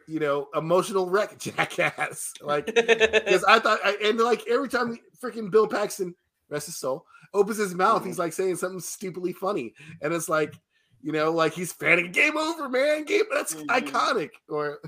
you 0.08 0.20
know 0.22 0.48
emotional 0.56 1.10
wreck 1.10 1.38
jackass. 1.40 2.34
Like 2.42 2.66
because 2.74 3.44
I 3.44 3.60
thought 3.60 3.80
I, 3.84 3.98
and 4.06 4.20
like 4.20 4.48
every 4.48 4.70
time 4.70 4.98
freaking 5.22 5.52
Bill 5.52 5.68
Paxton, 5.68 6.16
rest 6.50 6.68
his 6.68 6.78
soul, 6.78 7.06
opens 7.34 7.58
his 7.58 7.76
mouth, 7.76 8.06
he's 8.06 8.20
like 8.20 8.34
saying 8.34 8.56
something 8.58 8.80
stupidly 8.80 9.34
funny, 9.34 9.74
and 10.02 10.14
it's 10.14 10.30
like 10.30 10.54
you 11.02 11.12
know 11.12 11.32
like 11.32 11.54
he's 11.54 11.72
fanning 11.72 12.12
game 12.12 12.38
over, 12.38 12.70
man. 12.70 13.06
Game 13.06 13.24
that's 13.34 13.56
Mhm. 13.56 13.66
iconic. 13.68 14.32
Or 14.50 14.80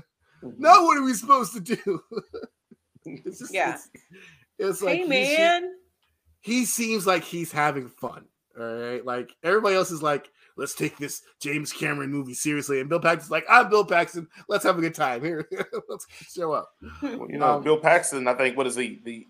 now 0.58 0.84
what 0.84 0.98
are 0.98 1.02
we 1.04 1.14
supposed 1.14 1.52
to 1.54 1.60
do? 1.60 2.00
it's 3.04 3.38
just 3.38 3.54
Yeah. 3.54 3.74
It's, 3.74 3.88
it's 4.58 4.82
like 4.82 4.96
hey 4.96 5.00
he's 5.02 5.38
man. 5.38 5.74
he 6.40 6.64
seems 6.64 7.06
like 7.06 7.24
he's 7.24 7.52
having 7.52 7.88
fun. 7.88 8.26
All 8.58 8.64
right. 8.74 9.04
Like 9.04 9.30
everybody 9.42 9.74
else 9.76 9.90
is 9.90 10.02
like, 10.02 10.30
let's 10.56 10.74
take 10.74 10.98
this 10.98 11.22
James 11.40 11.72
Cameron 11.72 12.12
movie 12.12 12.34
seriously. 12.34 12.80
And 12.80 12.88
Bill 12.90 13.00
Paxton's 13.00 13.30
like, 13.30 13.46
I'm 13.48 13.70
Bill 13.70 13.84
Paxton. 13.86 14.28
Let's 14.48 14.64
have 14.64 14.76
a 14.76 14.82
good 14.82 14.94
time. 14.94 15.24
Here, 15.24 15.48
let's 15.88 16.06
show 16.30 16.52
up. 16.52 16.70
Well, 17.02 17.26
you 17.30 17.38
know, 17.38 17.54
Um, 17.56 17.62
Bill 17.62 17.78
Paxton. 17.78 18.28
I 18.28 18.34
think 18.34 18.56
what 18.56 18.66
is 18.66 18.76
he? 18.76 19.00
The 19.04 19.26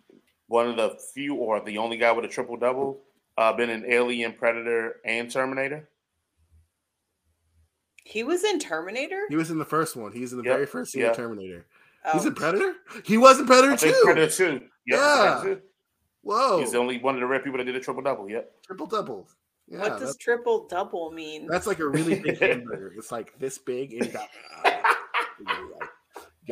one 0.52 0.68
of 0.68 0.76
the 0.76 0.98
few 1.14 1.34
or 1.34 1.64
the 1.64 1.78
only 1.78 1.96
guy 1.96 2.12
with 2.12 2.26
a 2.26 2.28
triple 2.28 2.58
double. 2.58 3.00
Uh, 3.38 3.50
been 3.54 3.70
in 3.70 3.90
Alien, 3.90 4.34
Predator, 4.34 4.96
and 5.06 5.30
Terminator. 5.30 5.88
He 8.04 8.22
was 8.22 8.44
in 8.44 8.58
Terminator. 8.58 9.22
He 9.30 9.36
was 9.36 9.50
in 9.50 9.58
the 9.58 9.64
first 9.64 9.96
one. 9.96 10.12
He's 10.12 10.32
in 10.32 10.38
the 10.38 10.44
Yep, 10.44 10.54
very 10.54 10.66
first 10.66 10.92
scene 10.92 11.00
yeah. 11.02 11.08
of 11.12 11.16
Terminator. 11.16 11.64
Oh. 12.04 12.12
He's 12.12 12.26
in 12.26 12.34
Predator? 12.34 12.74
He 13.04 13.16
was 13.16 13.40
in 13.40 13.46
Predator 13.46 13.72
I 13.72 13.76
think 13.76 13.94
too. 13.96 14.02
Predator 14.04 14.30
Two. 14.30 14.52
Yep, 14.52 14.60
Yeah. 14.86 15.38
Predator 15.40 15.60
2. 15.60 15.66
Whoa. 16.20 16.60
He's 16.60 16.72
the 16.72 16.78
only 16.78 16.98
one 16.98 17.14
of 17.14 17.20
the 17.20 17.26
rare 17.26 17.40
people 17.40 17.56
that 17.56 17.64
did 17.64 17.74
a 17.74 17.80
triple 17.80 18.02
double. 18.02 18.28
Yep. 18.28 18.52
Triple 18.66 18.86
double. 18.86 19.28
Yeah, 19.68 19.78
what 19.78 19.98
does 20.00 20.16
triple 20.18 20.66
double 20.68 21.12
mean? 21.12 21.46
that's 21.46 21.66
like 21.66 21.78
a 21.78 21.88
really 21.88 22.20
big 22.20 22.38
hamburger. 22.40 22.92
It's 22.98 23.10
like 23.10 23.38
this 23.38 23.56
big 23.56 23.94
and 23.94 24.12
got 24.12 24.28
you 25.40 25.74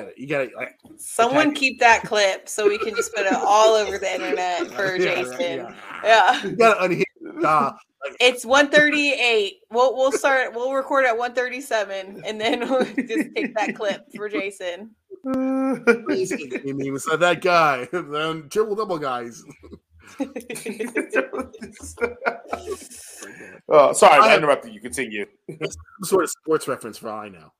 gotta 0.03 0.13
you 0.17 0.27
gotta 0.27 0.51
like 0.57 0.79
Someone 0.97 1.49
Okay. 1.49 1.57
keep 1.61 1.81
that 1.81 2.03
clip 2.05 2.49
so 2.49 2.69
we 2.69 2.79
can 2.79 2.95
just 2.95 3.15
put 3.15 3.27
it 3.27 3.33
all 3.33 3.75
over 3.75 3.99
the 3.99 4.13
internet 4.15 4.67
for 4.73 4.97
Yeah, 4.97 5.15
Jason. 5.17 5.41
yeah. 5.41 5.75
Yeah. 6.05 6.45
You 6.45 6.57
gotta 6.57 6.83
unhinged 6.85 7.07
jaw. 7.43 7.77
It's 8.19 8.45
138. 8.47 9.55
We'll 9.71 9.95
we'll 9.97 10.13
start 10.13 10.55
we'll 10.55 10.73
record 10.73 11.05
at 11.05 11.17
137 11.17 12.23
and 12.25 12.41
then 12.41 12.61
we'll 12.71 12.85
just 12.85 13.29
take 13.35 13.55
that 13.55 13.75
clip 13.77 14.07
for 14.17 14.29
Jason. 14.29 14.95
Crazy. 15.25 16.51
I 16.67 16.73
mean, 16.73 16.95
it's 16.95 17.07
like 17.07 17.21
that 17.21 17.43
guy, 17.43 17.85
the 17.93 18.47
triple 18.51 18.75
double 18.75 18.99
guys. 18.99 19.43
oh, 23.69 23.93
sorry, 23.93 24.21
I 24.21 24.33
I 24.33 24.37
interrupted 24.37 24.73
you. 24.75 24.81
Continue. 24.81 25.27
Some 25.49 25.71
sort 26.05 26.25
of 26.25 26.31
sports 26.31 26.69
reference 26.69 26.99
for 26.99 27.11
all 27.11 27.21
I 27.21 27.29
know. 27.29 27.53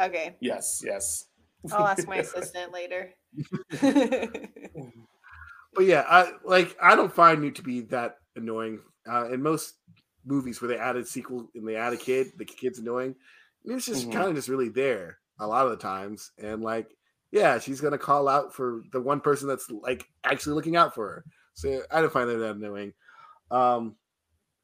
Okay. 0.00 0.36
Yes, 0.40 0.82
yes. 0.84 1.24
I'll 1.72 1.86
ask 1.86 2.06
my 2.08 2.16
assistant 2.24 2.72
later. 2.72 3.10
But 5.74 5.84
yeah, 5.84 6.04
I 6.08 6.32
like 6.44 6.76
I 6.82 6.96
don't 6.96 7.12
find 7.12 7.40
Newt 7.40 7.56
to 7.56 7.62
be 7.62 7.82
that 7.82 8.16
annoying. 8.34 8.80
Uh, 9.08 9.28
in 9.30 9.42
most 9.42 9.74
movies 10.24 10.60
where 10.60 10.68
they 10.68 10.76
added 10.78 11.06
sequel 11.06 11.48
and 11.54 11.68
they 11.68 11.76
add 11.76 11.92
a 11.92 11.96
kid, 11.96 12.28
the 12.36 12.44
kid's 12.44 12.78
annoying. 12.78 13.14
Newt's 13.64 13.86
just 13.86 14.08
Mhm. 14.08 14.12
kind 14.12 14.28
of 14.28 14.34
just 14.34 14.48
really 14.48 14.70
there 14.70 15.18
a 15.38 15.46
lot 15.46 15.66
of 15.66 15.70
the 15.70 15.76
times, 15.76 16.32
and 16.38 16.62
like, 16.62 16.88
yeah, 17.30 17.58
she's 17.58 17.80
gonna 17.80 17.98
call 17.98 18.28
out 18.28 18.54
for 18.54 18.80
the 18.92 19.00
one 19.00 19.20
person 19.20 19.46
that's 19.46 19.70
like 19.70 20.04
actually 20.24 20.54
looking 20.54 20.74
out 20.74 20.94
for 20.94 21.06
her. 21.08 21.24
So 21.54 21.82
I 21.90 22.00
don't 22.00 22.12
find 22.12 22.28
that 22.30 22.38
that 22.38 22.56
annoying. 22.56 22.92
Um, 23.50 23.96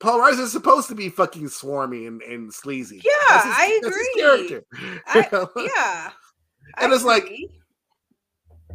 Paul 0.00 0.18
Reiser 0.20 0.40
is 0.40 0.52
supposed 0.52 0.88
to 0.88 0.94
be 0.94 1.10
fucking 1.10 1.44
swarmy 1.44 2.08
and, 2.08 2.22
and 2.22 2.52
sleazy. 2.52 3.00
Yeah, 3.04 3.12
That's 3.28 3.44
his- 3.44 3.54
I 3.56 3.78
that's 3.82 3.96
his 3.96 4.06
agree. 4.08 4.22
character. 4.22 4.64
I, 5.06 5.46
yeah. 5.58 6.10
And 6.78 6.92
it's 6.92 7.04
like- 7.04 7.30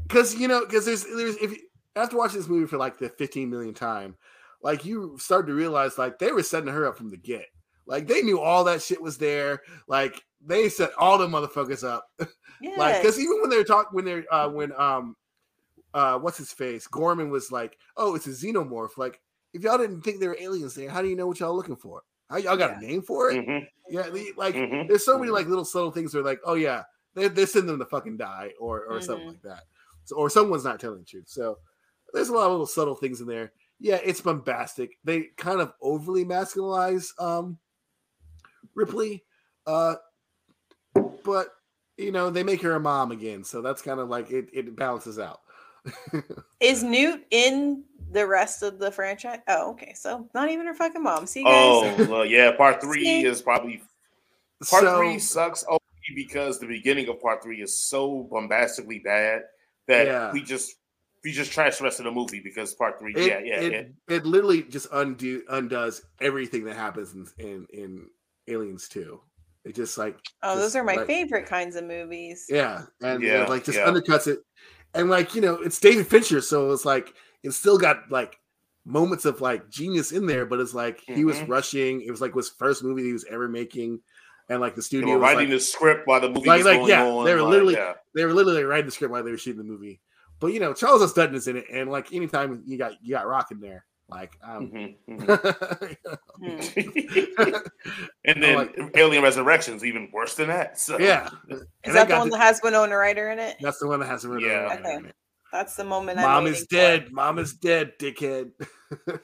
because 0.08 0.36
you 0.36 0.48
know 0.48 0.62
because 0.66 0.86
there's 0.86 1.04
there's 1.04 1.36
if 1.38 1.52
you, 1.52 1.58
after 1.96 2.18
watching 2.18 2.40
this 2.40 2.48
movie 2.50 2.66
for 2.66 2.78
like 2.78 2.98
the 2.98 3.10
15 3.10 3.50
million 3.50 3.74
time 3.74 4.16
like 4.62 4.84
you 4.86 5.16
start 5.20 5.48
to 5.48 5.54
realize 5.54 5.98
like 5.98 6.18
they 6.20 6.32
were 6.32 6.44
setting 6.44 6.70
her 6.74 6.86
up 6.88 6.98
from 6.98 7.10
the 7.10 7.18
get. 7.18 7.46
Like 7.86 8.08
they 8.08 8.22
knew 8.22 8.40
all 8.40 8.64
that 8.66 8.82
shit 8.82 9.02
was 9.02 9.18
there. 9.18 9.62
Like 9.88 10.22
they 10.46 10.70
set 10.70 10.92
all 10.98 11.18
the 11.18 11.28
motherfuckers 11.28 11.88
up. 11.88 12.08
Like 12.78 13.02
because 13.02 13.18
even 13.18 13.40
when 13.40 13.50
they're 13.50 13.64
talking 13.64 13.92
when 13.96 14.04
they're 14.04 14.26
uh 14.34 14.50
when 14.50 14.74
um 14.78 15.16
uh 15.94 16.20
what's 16.20 16.38
his 16.38 16.52
face? 16.52 16.88
Gorman 16.88 17.30
was 17.30 17.54
like 17.54 17.78
oh 17.96 18.16
it's 18.16 18.28
a 18.28 18.32
xenomorph. 18.32 18.98
Like 18.98 19.22
if 19.54 19.64
y'all 19.64 19.78
didn't 19.78 20.02
think 20.02 20.20
they 20.20 20.28
were 20.28 20.36
aliens 20.38 20.76
there 20.76 20.90
how 20.90 21.02
do 21.02 21.08
you 21.08 21.16
know 21.16 21.26
what 21.28 21.40
y'all 21.40 21.56
looking 21.56 21.78
for? 21.78 22.02
How 22.30 22.36
y'all 22.36 22.58
got 22.58 22.76
a 22.76 22.86
name 22.86 23.02
for 23.02 23.32
it? 23.32 23.46
Mhm, 23.48 23.66
Yeah, 23.90 24.10
the- 24.10 24.34
like 24.36 24.56
mhm, 24.56 24.90
there's 24.90 25.06
so 25.06 25.18
many 25.18 25.32
mhm. 25.32 25.36
like 25.36 25.48
little 25.48 25.64
subtle 25.64 25.92
things 25.92 26.14
where 26.14 26.22
like, 26.22 26.42
oh 26.44 26.56
yeah, 26.56 26.84
they 27.16 27.28
they 27.28 27.46
send 27.46 27.68
them 27.70 27.80
to 27.80 27.86
fucking 27.86 28.18
die 28.18 28.54
or 28.60 28.84
or 28.86 29.02
something 29.02 29.26
Mhm. 29.26 29.30
like 29.32 29.42
that. 29.44 29.64
So 30.06 30.16
or 30.16 30.30
someone's 30.30 30.64
not 30.64 30.80
telling 30.80 31.00
the 31.00 31.06
truth. 31.06 31.28
So 31.28 31.60
there's 32.14 32.30
a 32.30 32.34
lot 32.34 32.46
of 32.46 32.52
little 32.52 32.66
subtle 32.66 32.96
things 32.96 33.22
in 33.22 33.28
there. 33.28 33.52
Yeah, 33.80 34.00
it's 34.04 34.22
bombastic. 34.22 34.98
They 35.04 35.24
kind 35.38 35.62
of 35.62 35.74
overly 35.82 36.26
masculinize 36.26 37.08
um 37.22 37.58
Ripley. 38.76 39.24
Uh 39.66 39.96
but 41.24 41.50
you 41.98 42.12
know, 42.12 42.30
they 42.30 42.44
make 42.44 42.62
her 42.62 42.74
a 42.74 42.80
mom 42.80 43.12
again, 43.12 43.44
so 43.44 43.62
that's 43.62 43.82
kind 43.82 44.00
of 44.00 44.10
like 44.10 44.32
it 44.32 44.50
it 44.54 44.76
balances 44.76 45.20
out. 45.20 45.42
Is 46.60 46.84
Newt 46.84 47.26
in 47.32 47.84
the 48.12 48.26
rest 48.26 48.64
of 48.64 48.80
the 48.80 48.92
franchise? 48.92 49.40
Oh, 49.48 49.72
okay. 49.72 49.94
So 49.94 50.30
not 50.34 50.50
even 50.50 50.66
her 50.66 50.74
fucking 50.74 51.04
mom. 51.04 51.26
See, 51.26 51.44
Oh, 51.46 51.96
guys. 51.98 52.08
well, 52.08 52.26
yeah. 52.26 52.52
Part 52.52 52.82
three 52.82 53.08
is 53.26 53.42
probably 53.42 53.82
part 54.70 54.84
so, 54.84 54.98
three 54.98 55.20
sucks 55.20 55.64
only 55.68 55.80
because 56.16 56.60
the 56.60 56.68
beginning 56.68 57.08
of 57.10 57.22
part 57.22 57.44
three 57.44 57.62
is 57.62 57.78
so 57.78 58.28
bombastically 58.32 59.00
bad 59.00 59.44
that 59.88 60.08
Yeah. 60.08 60.32
we 60.32 60.42
just 60.44 60.76
we 61.24 61.32
just 61.34 61.52
trash 61.52 61.78
the 61.78 61.84
rest 61.84 62.00
of 62.00 62.06
the 62.06 62.12
movie 62.12 62.40
because 62.42 62.74
part 62.76 62.98
three, 62.98 63.14
it, 63.14 63.28
yeah, 63.28 63.40
yeah, 63.44 63.60
it, 63.60 63.72
yeah. 63.74 64.16
it 64.16 64.26
literally 64.26 64.64
just 64.64 64.88
undo 64.94 65.44
undoes 65.50 66.02
everything 66.22 66.64
that 66.66 66.76
happens 66.78 67.14
in 67.14 67.28
in, 67.46 67.68
in 67.74 68.08
Aliens 68.48 68.88
2. 68.88 69.20
It 69.66 69.76
just 69.76 69.98
like 69.98 70.18
oh, 70.44 70.52
just, 70.56 70.62
those 70.62 70.76
are 70.78 70.84
my 70.84 70.96
like- 70.96 71.08
favorite 71.08 71.46
kinds 71.46 71.76
of 71.76 71.84
movies. 71.84 72.46
Yeah, 72.50 72.84
and 73.02 73.22
Yeah, 73.22 73.46
like 73.48 73.66
just 73.66 73.78
yeah. 73.78 73.86
undercuts 73.86 74.28
it, 74.28 74.40
and 74.94 75.10
like 75.10 75.36
you 75.36 75.42
know, 75.42 75.56
it's 75.56 75.80
David 75.80 76.08
Fincher, 76.08 76.40
so 76.42 76.72
it's 76.72 76.86
like 76.86 77.14
it's 77.44 77.58
still 77.58 77.78
got 77.78 78.10
like 78.10 78.38
moments 78.86 79.26
of 79.26 79.42
like 79.42 79.70
genius 79.70 80.14
in 80.14 80.26
there, 80.26 80.46
but 80.46 80.62
it's 80.62 80.74
like 80.74 81.02
he 81.06 81.26
was 81.26 81.38
Mhm. 81.40 81.50
rushing. 81.50 82.02
It 82.02 82.10
was 82.12 82.22
like 82.22 82.34
his 82.34 82.50
first 82.50 82.82
movie 82.84 83.04
he 83.04 83.14
was 83.14 83.26
ever 83.30 83.50
making, 83.50 84.00
and 84.50 84.60
like 84.62 84.74
the 84.76 84.82
They 84.82 84.86
studio 84.86 85.10
were 85.10 85.16
was 85.20 85.22
writing 85.22 85.50
like, 85.50 85.60
the 85.60 85.64
script 85.64 86.08
while 86.08 86.20
the 86.22 86.30
movie 86.30 86.48
Like- 86.48 86.58
was 86.58 86.66
like, 86.66 86.78
going 86.80 86.90
yeah, 86.90 87.06
on. 87.06 87.26
they 87.26 87.34
were 87.36 87.42
like, 87.42 87.50
literally- 87.52 87.74
yeah. 87.76 87.94
they 88.16 88.26
were 88.26 88.34
literally 88.34 88.64
writing 88.64 88.86
the 88.88 88.92
script 88.92 89.12
while 89.12 89.24
they 89.24 89.32
were 89.32 89.38
shooting 89.38 89.60
the 89.60 89.64
movie. 89.72 90.02
But 90.40 90.48
you 90.48 90.60
know, 90.60 90.74
Charles 90.74 91.02
S. 91.02 91.14
Dutton 91.14 91.36
is 91.36 91.48
in 91.48 91.58
it, 91.58 91.66
and 91.72 91.90
like 91.92 92.14
anytime 92.14 92.64
you 92.66 92.78
got 92.78 92.94
you 93.04 93.12
got 93.14 93.28
Rock 93.28 93.52
in 93.52 93.60
there, 93.60 93.86
like 94.10 94.38
um, 94.42 94.72
Mhm, 94.72 94.96
mhm. 95.10 95.96
Hmm. 96.40 97.56
and 98.26 98.42
then 98.44 98.56
like- 98.58 98.76
Alien 98.96 99.24
Resurrections 99.24 99.84
even 99.84 100.10
worse 100.14 100.36
than 100.36 100.48
that. 100.48 100.80
So 100.80 100.98
yeah, 101.00 101.30
Is 101.50 101.62
And 101.84 101.96
that 101.96 102.08
the 102.08 102.18
one 102.18 102.30
the- 102.30 102.38
that 102.38 102.44
has 102.44 102.62
Winona 102.64 102.96
Ryder 102.96 103.30
in 103.32 103.40
it? 103.40 103.58
That's 103.62 103.80
the 103.80 103.88
one 103.88 104.00
that 104.00 104.08
has 104.08 104.24
the 104.24 104.30
red 104.30 104.42
Yeah. 104.42 104.68
line 104.68 104.80
Okay. 104.80 104.96
in 104.96 105.06
it. 105.08 105.16
That's 105.52 105.76
the 105.76 105.84
moment. 105.84 106.20
I'm 106.20 106.26
Mom 106.26 106.44
waiting 106.44 106.56
is 106.58 106.62
for. 106.62 106.76
dead. 106.76 107.12
Mom 107.12 107.40
is 107.40 107.54
dead, 107.54 107.94
dickhead. 108.00 108.52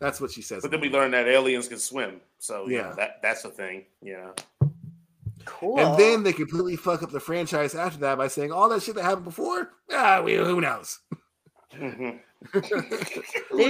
That's 0.00 0.20
what 0.20 0.30
she 0.30 0.42
says. 0.42 0.62
But 0.62 0.70
then 0.70 0.80
we 0.80 0.86
in 0.86 0.92
the 0.92 0.98
learned 0.98 1.14
that 1.14 1.26
aliens 1.28 1.66
can 1.68 1.78
swim. 1.78 2.20
So 2.38 2.68
yeah, 2.68 2.78
Yeah. 2.88 2.94
that 2.96 3.10
that's 3.22 3.44
a 3.44 3.50
thing. 3.50 3.86
Yeah. 4.02 4.30
Cool. 5.44 5.78
And 5.78 5.98
then 5.98 6.22
they 6.22 6.32
completely 6.32 6.76
fuck 6.76 7.02
up 7.02 7.10
the 7.10 7.20
franchise 7.20 7.74
after 7.74 7.98
that 8.00 8.18
by 8.18 8.28
saying 8.28 8.52
all 8.52 8.68
that 8.70 8.82
shit 8.82 8.94
that 8.96 9.04
happened 9.04 9.24
before. 9.24 9.70
Ah, 9.92 10.22
we, 10.22 10.34
who 10.34 10.60
knows? 10.60 10.98
Mhm. 11.74 12.20
They're 12.52 12.60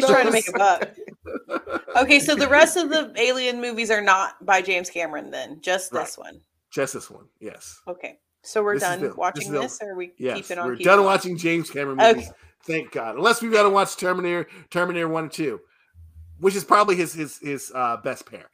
just 0.00 0.08
trying 0.08 0.26
to 0.26 0.30
make 0.32 0.48
a 0.48 0.52
buck. 0.58 0.90
Okay, 1.96 2.20
so 2.20 2.34
the 2.34 2.48
rest 2.48 2.76
of 2.76 2.90
the 2.90 3.12
Alien 3.16 3.60
movies 3.60 3.90
are 3.90 4.02
not 4.02 4.44
by 4.44 4.60
James 4.60 4.90
Cameron. 4.90 5.30
Then 5.30 5.60
just 5.62 5.90
this 5.90 6.18
one. 6.18 6.40
Just 6.70 6.92
this 6.94 7.10
one, 7.10 7.26
yes, 7.40 7.80
Okay, 7.88 8.18
so 8.42 8.62
we're 8.62 8.74
This 8.74 8.82
done 8.82 9.00
the- 9.00 9.08
this 9.08 9.16
watching 9.16 9.42
is 9.46 9.50
the- 9.52 9.60
this, 9.60 9.78
or 9.80 9.92
are 9.92 9.94
we 9.96 10.12
yes. 10.18 10.36
keeping 10.36 10.58
on? 10.58 10.66
We're 10.66 10.72
keeping 10.74 10.84
done 10.86 10.98
on? 10.98 11.04
watching 11.06 11.38
James 11.38 11.70
Cameron 11.70 11.98
Okay. 12.00 12.12
movies. 12.14 12.30
Thank 12.64 12.90
God. 12.92 13.14
Unless 13.16 13.40
we've 13.42 13.52
got 13.52 13.62
to 13.62 13.70
watch 13.70 13.96
Terminator, 13.96 14.48
Terminator 14.70 15.08
One 15.08 15.24
and 15.24 15.32
Two, 15.32 15.60
which 16.40 16.56
is 16.56 16.64
probably 16.64 16.96
his 16.96 17.14
his 17.14 17.38
his 17.38 17.72
uh, 17.74 17.96
best 17.98 18.26
pair. 18.26 18.46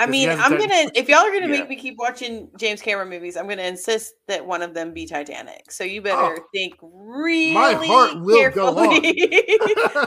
I 0.00 0.06
mean, 0.06 0.28
I'm 0.30 0.38
done- 0.38 0.58
gonna 0.60 0.90
if 0.94 1.08
y'all 1.08 1.18
are 1.18 1.30
gonna 1.30 1.46
Yeah. 1.52 1.60
make 1.60 1.68
me 1.68 1.76
keep 1.76 1.96
watching 1.98 2.48
James 2.58 2.80
Cameron 2.80 3.08
movies, 3.08 3.36
I'm 3.36 3.48
gonna 3.48 3.62
insist 3.62 4.14
that 4.28 4.44
one 4.46 4.62
of 4.62 4.72
them 4.74 4.92
be 4.92 5.06
Titanic. 5.06 5.70
So 5.70 5.84
you 5.84 6.00
better 6.02 6.36
Oh. 6.40 6.44
think 6.54 6.74
really. 6.82 7.52
My 7.52 7.74
heart 7.74 8.20
will 8.20 8.50
go 8.50 8.74
carefully 8.74 9.30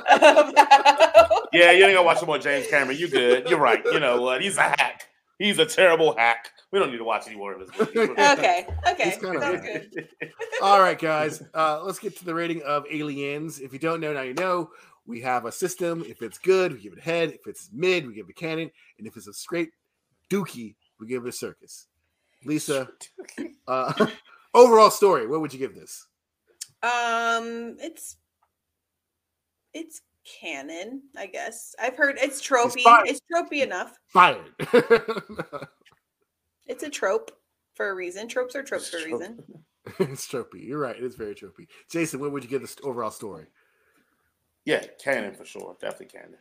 about- 0.10 1.49
Yeah, 1.53 1.72
you 1.72 1.86
ain't 1.86 1.94
gonna 1.94 2.03
watch 2.03 2.18
some 2.20 2.28
more 2.28 2.40
James 2.40 2.68
Cameron. 2.68 2.98
You 2.98 3.07
good? 3.07 3.49
You're 3.49 3.60
right. 3.60 3.84
You 3.86 3.99
know 3.99 4.22
what? 4.22 4.41
He's 4.41 4.57
a 4.57 4.61
hack. 4.64 5.07
He's 5.40 5.60
a 5.60 5.65
terrible 5.65 6.15
hack. 6.18 6.49
We 6.72 6.80
don't 6.80 6.91
need 6.91 6.98
to 6.98 7.03
watch 7.03 7.28
any 7.28 7.36
more 7.36 7.53
of 7.53 7.60
his 7.61 7.70
movies. 7.95 8.18
Okay, 8.18 8.65
okay, 8.90 9.11
sounds 9.22 9.61
good. 9.61 10.07
All 10.61 10.80
right, 10.80 10.98
guys. 10.98 11.44
Uh, 11.53 11.82
let's 11.84 11.99
get 11.99 12.18
to 12.18 12.26
the 12.26 12.34
rating 12.34 12.61
of 12.64 12.86
Aliens. 12.91 13.60
If 13.60 13.74
you 13.74 13.80
don't 13.80 13.99
know, 13.99 14.14
now 14.14 14.22
you 14.22 14.34
know. 14.34 14.70
We 15.06 15.20
have 15.20 15.44
a 15.44 15.52
system. 15.52 16.06
If 16.07 16.22
it's 16.22 16.38
good, 16.38 16.72
we 16.72 16.80
give 16.80 16.94
it 16.94 16.99
a 16.99 17.02
head. 17.02 17.32
If 17.32 17.45
it's 17.45 17.70
mid, 17.74 18.07
we 18.07 18.14
give 18.14 18.28
it 18.30 18.32
a 18.32 18.34
cannon. 18.34 18.72
And 18.98 19.06
if 19.06 19.18
it's 19.18 19.28
a 19.28 19.34
straight 19.34 19.72
dookie, 20.34 20.76
we 20.99 21.07
give 21.07 21.26
it 21.26 21.30
a 21.30 21.31
circus. 21.31 21.88
Lisa, 22.45 22.89
uh, 23.68 24.07
overall 24.53 24.89
story, 24.91 25.27
what 25.27 25.41
would 25.41 25.53
you 25.53 25.60
give 25.60 25.76
this? 25.76 26.07
Um, 26.81 27.77
it's 27.80 28.18
it's 29.73 30.01
cannon, 30.41 31.03
I 31.18 31.27
guess. 31.27 31.76
I've 31.81 31.95
heard 31.97 32.18
it's 32.22 32.41
tropey. 32.41 32.81
fine. 32.81 33.07
It's 33.07 33.22
tropey 33.34 33.64
enough. 33.64 33.97
Fired. 34.07 34.51
It's 36.65 36.81
a 36.81 36.89
trope 36.89 37.30
for 37.76 37.89
a 37.89 37.93
reason. 37.93 38.30
Tropes 38.30 38.55
are 38.55 38.64
tropes 38.64 38.88
for 38.89 38.97
a 38.97 39.03
reason. 39.03 39.38
it's 39.99 40.26
tropey. 40.26 40.65
You're 40.65 40.80
right. 40.80 40.95
It 40.95 41.03
is 41.03 41.15
very 41.15 41.35
tropey. 41.35 41.68
Jason, 41.91 42.22
what 42.22 42.31
would 42.31 42.41
you 42.41 42.49
give 42.49 42.61
this 42.61 42.77
overall 42.84 43.11
story? 43.11 43.47
Yeah, 44.64 44.81
cannon 45.03 45.34
for 45.34 45.43
sure. 45.43 45.76
Definitely 45.81 46.18
cannon. 46.19 46.38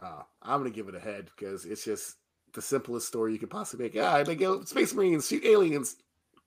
Uh, 0.00 0.22
I'm 0.40 0.60
gonna 0.60 0.70
give 0.70 0.86
it 0.88 0.94
a 0.94 1.00
head 1.00 1.30
because 1.36 1.64
it's 1.64 1.84
just 1.84 2.14
the 2.56 2.62
simplest 2.62 3.06
story 3.06 3.32
you 3.32 3.38
could 3.38 3.50
possibly 3.50 3.84
make. 3.84 3.94
Yeah, 3.94 4.24
they 4.24 4.34
go 4.34 4.64
Space 4.64 4.92
Marines 4.94 5.28
shoot 5.28 5.44
aliens. 5.44 5.96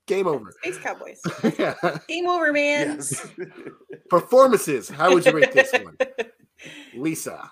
Game 0.08 0.28
over. 0.28 0.52
Space 0.64 0.80
Cowboys. 0.80 1.22
yeah. 1.60 1.76
Game 2.08 2.28
over, 2.28 2.52
man. 2.52 2.96
Yes. 2.96 3.28
Performances. 4.10 4.90
How 4.90 5.14
would 5.14 5.26
you 5.26 5.32
rate 5.32 5.54
this 5.54 5.72
one, 5.72 5.96
Lisa? 6.96 7.50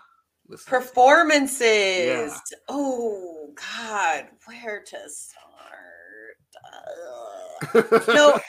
Listen. 0.49 0.69
Performances. 0.69 2.41
Oh 2.67 3.53
God, 3.55 4.25
where 4.45 4.83
to 4.83 4.97
start? 5.09 5.43
Ugh. 7.75 8.03
no, 8.07 8.39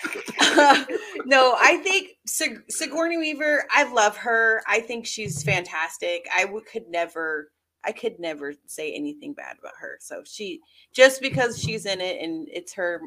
no. 1.27 1.55
I 1.59 1.77
think 1.79 2.13
Sig- 2.27 2.65
Sigourney 2.71 3.19
Weaver. 3.19 3.65
I 3.71 3.93
love 3.93 4.17
her. 4.17 4.63
I 4.67 4.81
think 4.81 5.07
she's 5.07 5.43
fantastic. 5.43 6.27
I 6.35 6.47
could 6.73 6.89
never. 6.89 7.51
I 7.89 7.93
could 7.93 8.21
never 8.21 8.53
say 8.67 8.93
anything 8.93 9.33
bad 9.33 9.57
about 9.59 9.73
her. 9.81 9.97
So 9.99 10.23
she 10.23 10.61
just 10.93 11.23
because 11.23 11.59
she's 11.59 11.87
in 11.87 12.03
it 12.03 12.23
and 12.23 12.47
it's 12.53 12.75
her, 12.75 13.01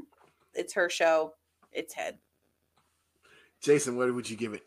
it's 0.55 0.73
her 0.73 0.89
show. 0.89 1.33
It's 1.71 1.93
head. 1.93 2.17
Jason, 3.61 3.95
what 3.95 4.11
would 4.11 4.27
you 4.27 4.35
give 4.35 4.53
it? 4.53 4.63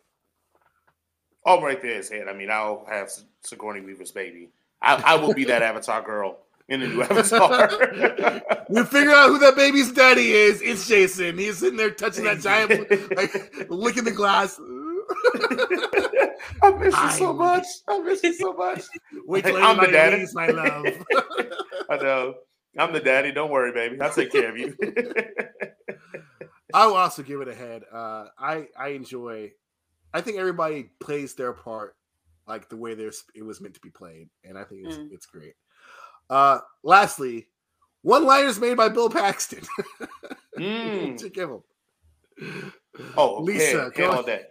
All 1.45 1.61
right 1.61 1.83
there 1.83 1.99
is 1.99 2.09
head. 2.09 2.29
I 2.29 2.33
mean, 2.33 2.49
I'll 2.49 2.87
have 2.89 3.11
Sigourney 3.43 3.81
Weaver's 3.81 4.13
baby. 4.13 4.51
I, 4.81 5.03
I 5.05 5.15
will 5.17 5.35
be 5.35 5.45
that 5.47 5.63
Avatar 5.63 6.01
girl 6.01 6.39
in 6.69 6.79
the 6.79 6.87
new 6.87 7.03
Avatar. 7.11 7.71
We 8.71 8.83
figure 8.85 9.13
out 9.13 9.29
who 9.29 9.39
that 9.41 9.57
baby's 9.57 9.93
daddy 9.93 10.33
is. 10.33 10.63
It's 10.63 10.89
Jason. 10.89 11.37
He's 11.37 11.59
sitting 11.59 11.77
there 11.77 11.91
touching 11.91 12.25
that 12.25 12.41
giant, 12.41 12.71
like 13.17 13.69
licking 13.69 14.05
the 14.05 14.11
glass. 14.11 14.59
I 16.63 16.71
miss 16.71 16.95
you 16.97 17.11
so 17.11 17.33
much. 17.33 17.65
I 17.89 17.99
miss 18.01 18.23
you 18.23 18.35
so 18.35 18.53
much. 18.53 18.83
Wait 19.27 19.45
till 19.45 19.57
I'm 19.57 19.77
the 19.79 19.87
daddy. 19.89 20.19
leaves, 20.19 20.35
my 20.35 20.47
love. 20.49 20.85
I 21.91 21.97
know. 21.97 22.35
I'm 22.79 22.93
the 22.93 23.01
daddy. 23.01 23.33
Don't 23.33 23.51
worry, 23.51 23.73
baby. 23.73 24.01
I'll 24.01 24.13
take 24.13 24.33
care 24.33 24.51
of 24.51 24.57
you. 24.59 24.77
I 26.73 26.87
will 26.87 26.97
also 26.97 27.23
give 27.23 27.41
it 27.41 27.49
a 27.49 27.55
head. 27.55 27.83
Uh, 27.93 28.27
I 28.39 28.67
I 28.79 28.89
enjoy. 28.89 29.53
I 30.13 30.21
think 30.21 30.39
everybody 30.39 30.91
plays 31.01 31.35
their 31.35 31.53
part 31.53 31.97
like 32.47 32.69
the 32.69 32.77
way 32.77 32.95
there's 32.95 33.25
it 33.35 33.43
was 33.43 33.61
meant 33.61 33.75
to 33.75 33.81
be 33.81 33.91
played, 33.91 34.29
and 34.43 34.59
I 34.59 34.65
think 34.65 34.87
it's 34.87 34.97
Mm. 34.97 35.13
it's 35.13 35.27
great. 35.27 35.55
Uh, 36.29 36.61
lastly, 36.83 37.49
one 38.03 38.25
liners 38.25 38.59
made 38.59 38.77
by 38.77 38.89
Bill 38.89 39.09
Paxton. 39.11 39.63
Mm. 40.59 41.17
to 41.19 41.29
give 41.29 41.51
him. 41.51 42.73
Oh, 43.17 43.41
Lisa, 43.43 43.85
head, 43.85 43.97
head 43.97 44.11
all 44.11 44.23
day. 44.23 44.43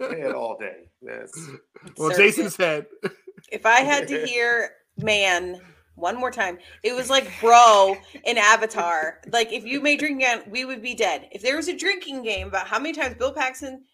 Head 0.00 0.32
all 0.32 0.56
day. 0.58 0.76
Yes. 1.02 1.32
well, 1.96 2.10
Circus. 2.10 2.36
Jason's 2.36 2.56
head. 2.56 2.86
If 3.50 3.64
I 3.64 3.80
had 3.80 4.06
to 4.08 4.26
hear 4.26 4.72
man 4.98 5.62
one 5.94 6.14
more 6.14 6.30
time, 6.30 6.58
it 6.82 6.94
was 6.94 7.08
like 7.08 7.26
bro 7.40 7.96
in 8.24 8.36
Avatar. 8.36 9.18
Like 9.32 9.50
if 9.50 9.64
you 9.64 9.80
made 9.80 9.98
drinking 9.98 10.18
game, 10.18 10.42
we 10.50 10.66
would 10.66 10.82
be 10.82 10.94
dead. 10.94 11.26
If 11.32 11.40
there 11.40 11.56
was 11.56 11.66
a 11.66 11.74
drinking 11.74 12.22
game 12.22 12.48
about 12.48 12.66
how 12.66 12.78
many 12.78 12.92
times 12.92 13.14
Bill 13.14 13.32
Paxton 13.32 13.84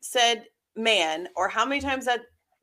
said 0.00 0.44
man, 0.76 1.26
or 1.36 1.48
how 1.48 1.64
many 1.64 1.80
times 1.80 2.04
that 2.04 2.20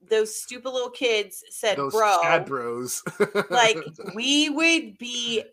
those 0.08 0.40
stupid 0.40 0.70
little 0.70 0.92
kids 0.92 1.44
said 1.50 1.78
Those 1.78 1.94
bro, 1.94 2.20
sad 2.22 2.46
bros. 2.46 3.04
like 3.50 3.78
we 4.14 4.50
would 4.50 5.00
be 5.00 5.44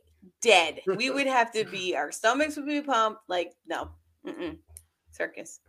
dead. 0.42 0.80
We 0.86 1.08
would 1.08 1.26
have 1.26 1.50
to 1.52 1.64
be 1.64 1.96
our 1.96 2.12
stomachs 2.12 2.56
would 2.56 2.66
be 2.66 2.82
pumped. 2.82 3.22
Like 3.28 3.52
no, 3.66 3.90
Mm-mm. 4.26 4.58
Circus. 5.16 5.60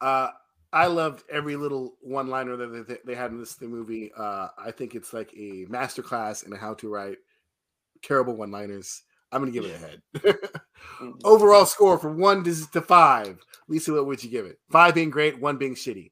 Uh, 0.00 0.30
I 0.72 0.86
loved 0.86 1.24
every 1.30 1.56
little 1.56 1.96
one-liner 2.00 2.56
that 2.56 2.86
they, 2.88 2.96
they 3.04 3.14
had 3.14 3.32
in 3.32 3.38
this 3.38 3.54
the 3.54 3.66
movie. 3.66 4.12
Uh, 4.16 4.48
I 4.58 4.70
think 4.70 4.94
it's 4.94 5.12
like 5.12 5.32
a 5.34 5.66
masterclass 5.66 6.46
in 6.46 6.52
how 6.52 6.74
to 6.74 6.88
write 6.88 7.18
terrible 8.02 8.36
one 8.36 8.50
liners. 8.50 9.02
I'm 9.32 9.40
gonna 9.40 9.52
give 9.52 9.64
it 9.64 9.74
a 9.74 9.78
head. 9.78 10.02
Overall 11.24 11.66
score 11.66 11.98
from 11.98 12.18
one 12.18 12.44
to, 12.44 12.70
to 12.72 12.80
five. 12.80 13.38
Lisa, 13.68 13.92
what 13.92 14.06
would 14.06 14.24
you 14.24 14.30
give 14.30 14.46
it? 14.46 14.58
Five 14.70 14.94
being 14.94 15.10
great, 15.10 15.40
one 15.40 15.56
being 15.56 15.74
shitty. 15.74 16.10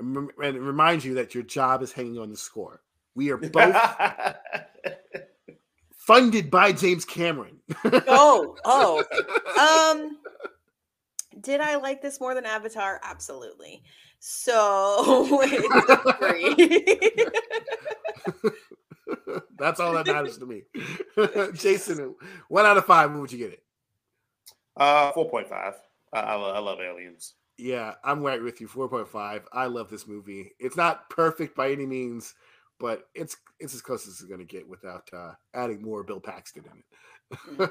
And 0.00 0.30
remind 0.36 1.04
you 1.04 1.14
that 1.14 1.34
your 1.34 1.42
job 1.42 1.82
is 1.82 1.92
hanging 1.92 2.18
on 2.18 2.30
the 2.30 2.36
score. 2.36 2.82
We 3.14 3.30
are 3.30 3.36
both 3.36 3.74
funded 6.08 6.50
by 6.50 6.72
James 6.72 7.04
Cameron. 7.04 7.58
oh, 7.84 8.56
oh. 8.64 9.04
Um 9.92 10.16
did 11.38 11.60
I 11.60 11.76
like 11.76 12.00
this 12.00 12.18
more 12.18 12.34
than 12.34 12.46
Avatar? 12.46 12.98
Absolutely. 13.04 13.82
So 14.18 15.38
it's. 15.42 15.76
That's 19.58 19.80
all 19.80 19.92
that 19.92 20.06
matters 20.06 20.38
to 20.38 20.46
me. 20.46 20.62
Jason, 21.54 22.14
one 22.48 22.64
out 22.64 22.78
of 22.78 22.86
five, 22.86 23.10
what 23.10 23.20
would 23.20 23.32
you 23.32 23.38
get 23.38 23.52
it? 23.52 23.62
Uh, 24.76 25.12
four 25.12 25.28
point 25.28 25.48
five. 25.48 25.74
I, 26.12 26.20
I, 26.20 26.34
I 26.34 26.58
love 26.58 26.80
aliens. 26.80 27.34
Yeah, 27.58 27.94
I'm 28.04 28.22
right 28.22 28.42
with 28.42 28.60
you. 28.60 28.68
4.5. 28.68 29.42
I 29.52 29.66
love 29.66 29.90
this 29.90 30.06
movie. 30.06 30.52
It's 30.60 30.76
not 30.76 31.10
perfect 31.10 31.56
by 31.56 31.72
any 31.72 31.86
means, 31.86 32.34
but 32.78 33.04
it's 33.14 33.36
it's 33.60 33.74
as 33.74 33.80
close 33.82 34.06
as 34.06 34.14
it's 34.14 34.22
going 34.24 34.38
to 34.40 34.44
get 34.46 34.68
without 34.68 35.08
uh, 35.12 35.32
adding 35.54 35.82
more 35.82 36.02
Bill 36.04 36.20
Paxton 36.20 36.64
in 36.64 36.78
it. 37.60 37.70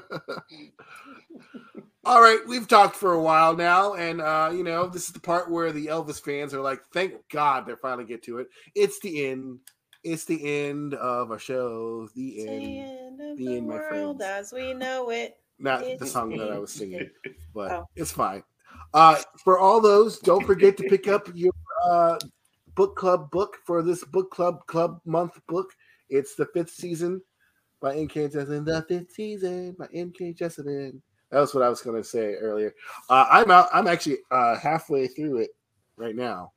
All 2.04 2.22
right, 2.22 2.38
we've 2.46 2.68
talked 2.68 2.96
for 2.96 3.12
a 3.12 3.20
while 3.22 3.54
now, 3.56 3.94
and 3.94 4.20
uh, 4.20 4.50
you 4.52 4.62
know 4.62 4.86
this 4.86 5.06
is 5.08 5.12
the 5.12 5.20
part 5.20 5.50
where 5.50 5.72
the 5.72 5.86
Elvis 5.86 6.22
fans 6.22 6.54
are 6.54 6.60
like, 6.60 6.80
"Thank 6.92 7.14
God 7.30 7.66
they 7.66 7.74
finally 7.74 8.04
get 8.04 8.22
to 8.24 8.38
it." 8.38 8.48
It's 8.74 8.98
the 9.00 9.26
end. 9.26 9.58
It's 10.04 10.24
the 10.24 10.66
end 10.66 10.94
of 10.94 11.30
our 11.30 11.38
show. 11.38 12.08
The 12.14 12.44
The 12.44 12.48
end. 12.48 12.88
end 12.88 13.20
of 13.20 13.36
the 13.38 13.44
the 13.46 13.56
end, 13.56 13.68
my 13.68 13.74
world 13.74 14.22
as 14.22 14.52
we 14.52 14.72
know 14.72 15.10
it. 15.10 15.36
Not 15.58 15.82
the 15.98 16.06
song 16.06 16.36
that 16.38 16.52
I 16.52 16.58
was 16.58 16.72
singing, 16.72 17.10
but 17.52 17.72
Oh. 17.72 17.88
it's 17.96 18.12
fine. 18.12 18.44
Uh, 18.94 19.20
for 19.42 19.58
all 19.58 19.80
those, 19.80 20.18
don't 20.20 20.46
forget 20.46 20.76
to 20.76 20.84
pick 20.84 21.08
up 21.08 21.28
your 21.34 21.52
uh, 21.84 22.16
book 22.78 22.94
club 22.96 23.28
book 23.32 23.56
for 23.66 23.82
this 23.82 24.04
book 24.04 24.30
club 24.30 24.64
club 24.68 25.00
month 25.04 25.38
book. 25.48 25.68
It's 26.10 26.36
the 26.36 26.46
fifth 26.54 26.70
season 26.70 27.20
by 27.82 27.96
N.K. 27.96 28.28
Jemisin. 28.28 28.64
The 28.64 28.84
fifth 28.88 29.10
season 29.12 29.74
by 29.78 29.88
N.K. 29.92 30.32
Jemisin. 30.32 31.00
That 31.30 31.40
was 31.40 31.52
what 31.54 31.64
I 31.64 31.68
was 31.68 31.82
going 31.82 31.96
to 32.00 32.08
say 32.08 32.34
earlier. 32.36 32.72
Uh, 33.10 33.26
I'm 33.30 33.50
out. 33.50 33.66
I'm 33.74 33.88
actually 33.88 34.18
uh, 34.30 34.56
halfway 34.56 35.08
through 35.08 35.38
it 35.38 35.50
right 35.96 36.14
now. 36.16 36.52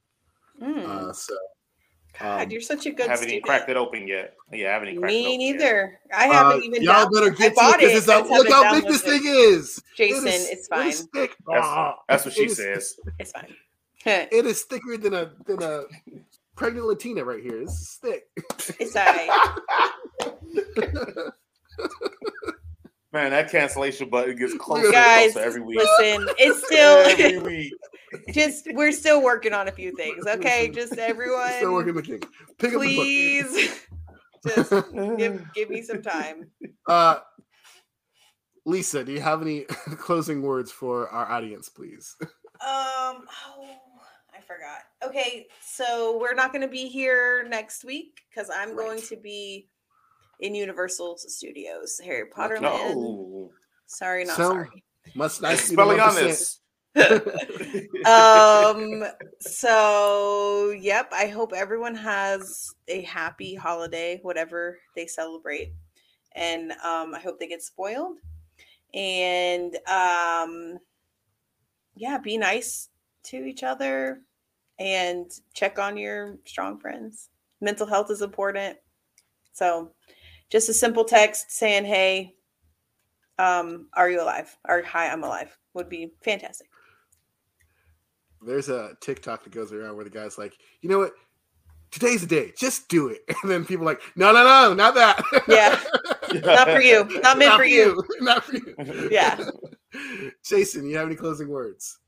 Mm. 0.61 0.85
Uh, 0.87 1.11
so 1.11 1.33
God, 2.19 2.43
um, 2.43 2.51
you're 2.51 2.61
such 2.61 2.85
a 2.85 2.91
good 2.91 3.09
haven't 3.09 3.29
even 3.29 3.41
cracked 3.41 3.67
it 3.69 3.75
open 3.77 4.07
yet. 4.07 4.35
Yeah, 4.53 4.69
I 4.69 4.73
haven't 4.73 4.89
even 4.89 5.01
cracked 5.01 5.13
it 5.13 5.17
Me 5.17 5.27
open 5.27 5.41
yet. 5.41 5.53
neither. 5.53 5.99
I 6.13 6.29
uh, 6.29 6.33
haven't 6.33 6.63
even. 6.65 6.83
y'all 6.83 7.03
down- 7.03 7.11
better 7.13 7.31
I 7.31 7.35
get 7.35 7.49
to 7.49 7.55
bought 7.55 7.81
it 7.81 7.85
it. 7.85 7.87
because 7.93 8.09
I 8.09 8.19
it's 8.19 8.27
a, 8.29 8.29
just 8.29 8.31
look 8.31 8.47
haven't 8.49 8.65
how 8.65 8.73
big 8.75 8.87
this 8.91 9.01
thing 9.01 9.21
it. 9.25 9.29
is. 9.29 9.77
It 9.77 9.83
Jason, 9.97 10.27
it's 10.27 10.49
it 10.49 10.57
is 10.59 10.67
fine. 10.67 10.91
thick. 11.13 11.35
That's- 11.47 11.65
Ah, 11.67 11.95
That's 12.07 12.25
what 12.25 12.33
she 12.35 12.43
it 12.43 12.51
is- 12.51 12.57
says. 12.57 12.95
It's 13.17 13.31
fine. 13.31 13.53
It 14.05 14.45
is 14.45 14.63
thicker 14.63 14.97
than 14.97 15.13
a 15.13 15.31
than 15.45 15.61
a 15.61 15.83
pregnant 16.55 16.87
Latina 16.87 17.23
right 17.23 17.41
here. 17.41 17.59
This 17.59 17.71
is 17.79 17.99
thick. 18.01 18.27
It's 18.79 18.95
all 18.95 19.05
right. 19.05 19.51
Man, 23.13 23.31
that 23.31 23.51
cancellation 23.51 24.09
button 24.09 24.37
gets 24.37 24.53
closer 24.57 24.85
and 24.85 24.93
Guys, 24.93 25.33
closer 25.33 25.45
every 25.45 25.61
week. 25.61 25.77
listen, 25.77 26.27
it's 26.37 26.65
still 26.65 26.97
every 27.07 27.39
week. 27.39 27.73
just 28.31 28.67
we're 28.73 28.93
still 28.93 29.21
working 29.21 29.53
on 29.53 29.67
a 29.67 29.71
few 29.71 29.93
things. 29.95 30.25
Okay, 30.25 30.69
just 30.69 30.97
everyone, 30.97 31.51
Still 31.57 31.73
working 31.73 31.93
the 31.93 32.01
king. 32.01 32.23
Pick 32.57 32.71
please, 32.71 33.85
just 34.47 34.71
give 35.17 35.43
give 35.53 35.69
me 35.69 35.81
some 35.81 36.01
time. 36.01 36.41
up 36.41 36.47
the 36.61 36.67
book. 36.67 36.75
Uh, 36.87 37.19
Lisa, 38.65 39.03
do 39.03 39.11
you 39.11 39.19
have 39.19 39.41
any 39.41 39.63
closing 39.97 40.41
words 40.41 40.71
for 40.71 41.09
our 41.09 41.29
audience, 41.29 41.67
please? 41.67 42.15
Um, 42.21 42.29
oh, 42.61 43.25
I 43.63 43.90
forgot. 44.53 44.81
Okay, 45.03 45.47
so 45.63 46.17
we're 46.19 46.33
not 46.33 46.51
going 46.51 46.61
to 46.61 46.67
be 46.67 46.87
here 46.87 47.45
next 47.47 47.83
week 47.83 48.21
because 48.29 48.49
I'm 48.53 48.75
going 48.75 49.01
to 49.03 49.15
be 49.15 49.67
in 50.39 50.55
Universal 50.55 51.17
Studios, 51.17 51.99
Harry 52.03 52.25
Potter 52.27 52.59
Land. 52.59 52.99
No. 52.99 53.51
Sorry, 53.85 54.25
not 54.25 54.37
So, 54.37 54.49
sorry. 54.51 54.83
Must 55.15 55.41
Nice 55.41 55.51
nice 55.51 55.69
be 55.69 55.75
the 55.75 55.81
spelling 55.81 55.99
on 55.99 56.15
this. 56.15 56.59
um 58.05 59.03
so 59.39 60.75
yep 60.77 61.09
i 61.13 61.25
hope 61.25 61.53
everyone 61.55 61.95
has 61.95 62.75
a 62.89 62.99
happy 63.03 63.55
holiday 63.55 64.19
whatever 64.23 64.77
they 64.93 65.07
celebrate 65.07 65.71
and 66.35 66.73
um 66.83 67.15
i 67.15 67.19
hope 67.23 67.39
they 67.39 67.47
get 67.47 67.61
spoiled 67.61 68.17
and 68.93 69.77
um 69.87 70.77
yeah 71.95 72.17
be 72.17 72.37
nice 72.37 72.89
to 73.23 73.37
each 73.37 73.63
other 73.63 74.19
and 74.81 75.29
check 75.53 75.77
on 75.77 75.95
your 75.95 76.37
strong 76.45 76.79
friends 76.79 77.29
mental 77.61 77.85
health 77.85 78.09
is 78.09 78.23
important 78.23 78.77
so 79.53 79.91
just 80.49 80.69
a 80.69 80.73
simple 80.73 81.05
text 81.05 81.51
saying 81.51 81.85
hey 81.85 82.33
um 83.37 83.87
are 83.93 84.09
you 84.09 84.19
alive 84.21 84.57
or 84.67 84.81
hi 84.81 85.07
i'm 85.07 85.23
alive 85.23 85.55
would 85.75 85.87
be 85.87 86.11
fantastic 86.23 86.67
There's 88.43 88.69
a 88.69 88.95
TikTok 89.01 89.43
that 89.43 89.53
goes 89.53 89.71
around 89.71 89.95
where 89.95 90.03
the 90.03 90.09
guy's 90.09 90.39
like, 90.39 90.57
you 90.81 90.89
know 90.89 90.97
what? 90.97 91.13
Today's 91.91 92.21
the 92.21 92.27
day. 92.27 92.53
Just 92.57 92.89
do 92.89 93.09
it. 93.09 93.21
And 93.43 93.51
then 93.51 93.65
people 93.65 93.83
are 93.83 93.91
like, 93.93 94.01
no, 94.15 94.31
no, 94.33 94.43
no, 94.43 94.73
not 94.73 94.95
that. 94.95 95.21
Yeah. 95.47 95.79
not 96.41 96.69
for 96.69 96.81
you 96.81 97.05
not 97.21 97.37
meant 97.37 97.53
for 97.55 97.65
you 97.65 98.03
Not 98.21 98.43
for 98.45 98.55
you. 98.55 99.09
Yeah. 99.11 99.37
Jason, 100.43 100.87
you 100.89 100.97
have 100.97 101.05
any 101.05 101.15
closing 101.15 101.49
words? 101.49 101.99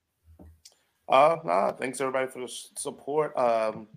Uh, 1.14 1.38
nah, 1.45 1.72
thanks 1.72 2.02
everybody 2.02 2.26
for 2.26 2.40
the 2.40 2.52
support. 2.76 3.38
Um, 3.38 3.88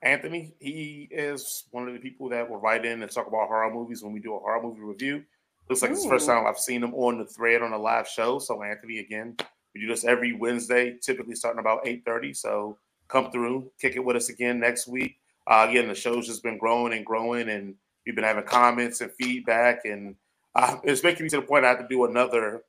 Anthony, 0.00 0.54
he 0.60 1.08
is 1.10 1.64
one 1.72 1.88
of 1.88 1.92
the 1.92 1.98
people 1.98 2.28
that 2.28 2.48
will 2.48 2.58
write 2.58 2.84
in 2.84 3.02
and 3.02 3.10
talk 3.10 3.26
about 3.26 3.48
horror 3.48 3.74
movies 3.74 4.04
when 4.04 4.12
we 4.12 4.20
do 4.20 4.36
a 4.36 4.38
horror 4.38 4.62
movie 4.62 4.80
review. 4.80 5.24
Looks 5.68 5.82
like 5.82 5.90
it's 5.90 6.04
the 6.04 6.08
first 6.08 6.24
time 6.24 6.46
I've 6.46 6.60
seen 6.60 6.84
him 6.84 6.94
on 6.94 7.18
the 7.18 7.24
thread 7.24 7.62
on 7.62 7.72
a 7.72 7.78
live 7.78 8.06
show. 8.06 8.38
So, 8.38 8.62
Anthony, 8.62 9.00
again, 9.00 9.36
we 9.74 9.80
do 9.80 9.88
this 9.88 10.04
every 10.04 10.34
Wednesday, 10.34 10.96
typically 11.02 11.34
starting 11.34 11.58
about 11.58 11.84
eight 11.84 12.04
thirty. 12.04 12.32
So, 12.32 12.78
come 13.08 13.32
through, 13.32 13.72
kick 13.80 13.96
it 13.96 14.04
with 14.04 14.14
us 14.14 14.28
again 14.28 14.60
next 14.60 14.86
week. 14.86 15.16
Uh, 15.48 15.66
again, 15.68 15.88
the 15.88 15.96
show's 15.96 16.28
just 16.28 16.44
been 16.44 16.58
growing 16.58 16.92
and 16.92 17.04
growing, 17.04 17.48
and 17.48 17.74
we've 18.06 18.14
been 18.14 18.22
having 18.22 18.44
comments 18.44 19.00
and 19.00 19.10
feedback, 19.20 19.80
and 19.84 20.14
uh, 20.54 20.76
it's 20.84 21.02
making 21.02 21.24
me 21.24 21.28
to 21.30 21.36
the 21.38 21.42
point 21.42 21.64
I 21.64 21.70
have 21.70 21.80
to 21.80 21.88
do 21.88 22.04
another 22.04 22.62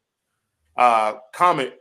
uh, 0.78 1.14
comment 1.32 1.74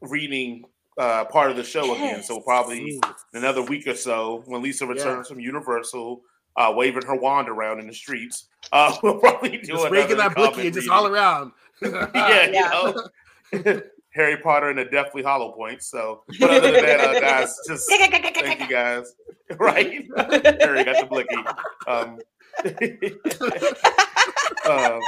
reading 0.00 0.64
uh, 0.98 1.24
part 1.26 1.50
of 1.50 1.56
the 1.56 1.64
show 1.64 1.94
again. 1.94 2.22
So 2.22 2.40
probably 2.40 2.96
in 2.96 3.00
another 3.34 3.62
week 3.62 3.86
or 3.86 3.94
so, 3.94 4.42
when 4.46 4.62
Lisa 4.62 4.84
Yeah. 4.84 4.92
returns 4.92 5.28
from 5.28 5.40
Universal, 5.40 6.22
uh, 6.56 6.72
waving 6.74 7.04
her 7.06 7.16
wand 7.16 7.48
around 7.48 7.80
in 7.80 7.86
the 7.86 7.94
streets, 7.94 8.48
uh, 8.72 8.96
we'll 9.02 9.18
probably 9.18 9.50
do 9.50 9.58
Just 9.58 9.70
another 9.70 9.90
raking 9.90 10.16
that 10.18 10.34
comment 10.34 10.54
blicky 10.54 10.70
just 10.70 10.88
all 10.90 11.06
around. 11.06 11.52
yeah, 11.82 12.10
Yeah. 12.52 12.92
you 13.52 13.62
know. 13.62 13.80
Harry 14.12 14.36
Potter 14.38 14.70
and 14.70 14.78
the 14.78 14.84
Deathly 14.86 15.22
Hollow 15.22 15.52
Points. 15.52 15.86
So, 15.88 16.24
but 16.40 16.50
other 16.50 16.72
than 16.72 16.82
that, 16.84 17.00
uh, 17.00 17.20
guys, 17.20 17.54
just 17.68 17.88
thank 17.88 18.60
you 18.60 18.66
guys. 18.68 19.14
Right, 19.56 20.04
Harry 20.60 20.82
got 20.84 20.96
the 21.00 21.06
blicky. 21.08 21.36
Um, 21.86 22.18
um, 24.68 25.00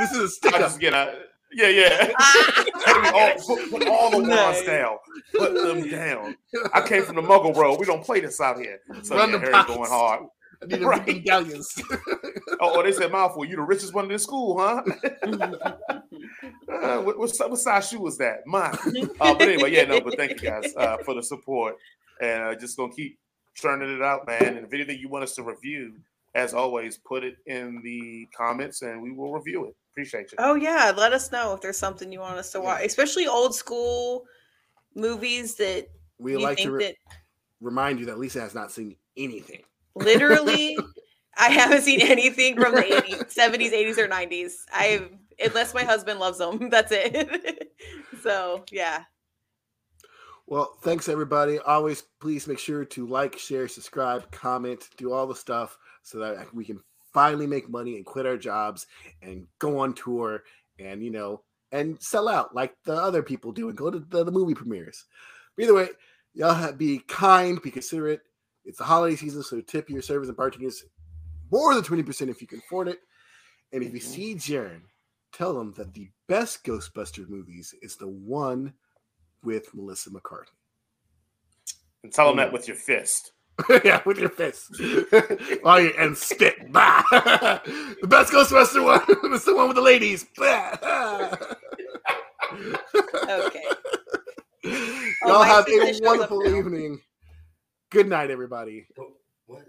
this 0.00 0.12
is 0.12 0.18
a 0.18 0.28
stick 0.28 0.54
I 0.54 0.62
up. 0.62 1.14
Just 1.54 1.60
get 1.60 1.70
a 1.70 1.74
yeah, 1.74 2.08
yeah. 2.08 2.64
Had 2.86 3.14
all, 3.14 3.56
put, 3.56 3.70
put 3.70 3.88
all 3.88 4.10
the 4.10 4.16
wands 4.18 4.28
Nice. 4.28 4.66
down. 4.66 4.96
Put 5.36 5.54
them 5.54 5.88
down. 5.88 6.36
I 6.72 6.86
came 6.86 7.02
from 7.02 7.16
the 7.16 7.22
Muggle 7.22 7.54
world. 7.54 7.78
We 7.80 7.86
don't 7.86 8.04
play 8.04 8.20
this 8.20 8.40
out 8.40 8.58
here. 8.58 8.80
So 9.02 9.16
Run 9.16 9.30
yeah, 9.30 9.38
the 9.38 9.50
Harry 9.50 9.64
going 9.66 9.88
hard. 9.88 10.26
I 10.62 10.66
need 10.66 10.82
Right. 10.82 11.06
right. 11.06 11.24
galleons. 11.24 11.82
Oh, 12.60 12.72
oh, 12.76 12.82
they 12.82 12.92
said, 12.92 13.10
"Mouthful, 13.10 13.44
you 13.44 13.56
the 13.56 13.62
richest 13.62 13.92
one 13.94 14.04
in 14.04 14.12
the 14.12 14.18
school, 14.18 14.58
huh?" 14.58 14.82
Uh, 16.68 16.98
what, 17.02 17.18
what, 17.18 17.30
what 17.50 17.58
size 17.58 17.88
shoe 17.88 18.00
was 18.00 18.16
that? 18.18 18.46
Mine. 18.46 18.76
Uh, 19.20 19.34
but 19.34 19.42
anyway, 19.42 19.72
yeah, 19.72 19.84
no. 19.84 20.00
But 20.00 20.16
thank 20.16 20.40
you 20.42 20.50
guys 20.50 20.72
uh, 20.76 20.96
for 20.98 21.14
the 21.14 21.22
support, 21.22 21.76
and 22.20 22.42
uh, 22.42 22.54
just 22.54 22.76
gonna 22.76 22.92
keep 22.92 23.18
churning 23.54 23.94
it 23.94 24.02
out, 24.02 24.26
man. 24.26 24.56
And 24.56 24.66
if 24.66 24.72
anything 24.72 24.98
you 24.98 25.08
want 25.08 25.24
us 25.24 25.34
to 25.34 25.42
review, 25.42 25.94
as 26.34 26.54
always, 26.54 26.96
put 26.98 27.24
it 27.24 27.36
in 27.46 27.80
the 27.82 28.28
comments, 28.36 28.82
and 28.82 29.02
we 29.02 29.10
will 29.12 29.32
review 29.32 29.66
it. 29.66 29.76
Appreciate 29.94 30.32
you. 30.32 30.38
oh 30.38 30.54
yeah 30.54 30.92
let 30.96 31.12
us 31.12 31.30
know 31.30 31.54
if 31.54 31.60
there's 31.60 31.78
something 31.78 32.10
you 32.10 32.18
want 32.18 32.36
us 32.36 32.50
to 32.50 32.60
watch 32.60 32.82
especially 32.84 33.28
old 33.28 33.54
school 33.54 34.24
movies 34.96 35.54
that 35.54 35.86
we 36.18 36.36
like 36.36 36.58
to 36.58 36.72
re- 36.72 36.86
that 36.86 36.96
remind 37.60 38.00
you 38.00 38.06
that 38.06 38.18
Lisa 38.18 38.40
has 38.40 38.56
not 38.56 38.72
seen 38.72 38.96
anything. 39.16 39.62
literally 39.94 40.76
i 41.38 41.48
haven't 41.48 41.82
seen 41.82 42.00
anything 42.00 42.56
from 42.56 42.74
the 42.74 42.82
80s 42.82 43.32
70s 43.32 43.72
80s 43.72 43.98
or 43.98 44.08
90s 44.08 44.52
i've 44.74 45.02
mm-hmm. 45.02 45.14
unless 45.46 45.72
my 45.74 45.84
husband 45.84 46.18
loves 46.18 46.38
them 46.38 46.68
that's 46.70 46.90
it 46.92 47.70
so 48.22 48.64
yeah 48.72 49.04
Well, 50.46 50.76
thanks 50.82 51.08
everybody. 51.08 51.58
Always 51.58 52.02
please 52.20 52.46
make 52.46 52.58
sure 52.58 52.84
to 52.84 53.06
like, 53.06 53.38
share, 53.38 53.66
subscribe, 53.68 54.30
comment, 54.30 54.90
do 54.98 55.12
all 55.12 55.26
the 55.26 55.34
stuff 55.34 55.78
so 56.02 56.18
that 56.18 56.52
we 56.52 56.64
can 56.64 56.80
finally 57.14 57.46
make 57.46 57.68
money 57.70 57.96
and 57.96 58.04
quit 58.04 58.26
our 58.26 58.36
jobs 58.36 58.86
and 59.22 59.46
go 59.58 59.78
on 59.78 59.94
tour 59.94 60.42
and 60.78 61.02
you 61.02 61.10
know 61.10 61.42
and 61.72 62.00
sell 62.02 62.28
out 62.28 62.54
like 62.54 62.74
the 62.84 62.92
other 62.94 63.22
people 63.22 63.52
do 63.52 63.68
and 63.68 63.78
go 63.78 63.90
to 63.90 64.00
the, 64.00 64.24
the 64.24 64.30
movie 64.30 64.54
premieres. 64.54 65.06
But 65.56 65.64
either 65.64 65.74
way, 65.74 65.88
y'all 66.34 66.54
have, 66.54 66.76
be 66.78 66.98
kind, 66.98 67.60
be 67.62 67.70
considerate. 67.70 68.20
It's 68.64 68.78
the 68.78 68.84
holiday 68.84 69.16
season, 69.16 69.42
so 69.42 69.60
tip 69.60 69.90
your 69.90 70.02
servers 70.02 70.28
and 70.28 70.36
bartenders 70.36 70.84
more 71.50 71.74
than 71.74 71.82
20% 71.82 72.28
if 72.28 72.40
you 72.40 72.46
can 72.46 72.60
afford 72.60 72.88
it. 72.88 73.00
And 73.72 73.82
if 73.82 73.92
you 73.92 74.00
Mhm. 74.00 74.02
see 74.02 74.34
Jaren, 74.36 74.82
tell 75.32 75.52
them 75.54 75.72
that 75.72 75.94
the 75.94 76.10
best 76.28 76.64
Ghostbuster 76.64 77.28
movies 77.28 77.74
is 77.82 77.96
the 77.96 78.08
one 78.08 78.74
with 79.42 79.74
Melissa 79.74 80.10
McCarthy. 80.10 80.56
And 82.02 82.12
tell 82.12 82.28
them 82.28 82.36
that 82.36 82.52
with 82.52 82.68
your 82.68 82.76
fist. 82.76 83.33
yeah, 83.84 84.02
with 84.04 84.18
your 84.18 84.30
fist. 84.30 84.80
While 85.62 85.80
you 85.82 85.92
and 85.98 86.16
spit. 86.16 86.54
Bah! 86.72 87.02
the 87.10 88.06
best 88.08 88.32
Ghostbuster 88.32 88.82
one 88.82 89.02
is 89.32 89.44
the 89.44 89.54
one 89.54 89.68
with 89.68 89.76
the 89.76 89.82
ladies. 89.82 90.26
Okay. 90.38 90.72
Oh, 94.66 95.28
Y'all 95.28 95.40
my 95.40 95.46
have 95.46 95.68
a 95.68 96.00
wonderful 96.02 96.46
evening. 96.46 97.00
Good 97.90 98.08
night, 98.08 98.30
everybody. 98.30 98.86
Oh, 98.98 99.12
what? 99.46 99.62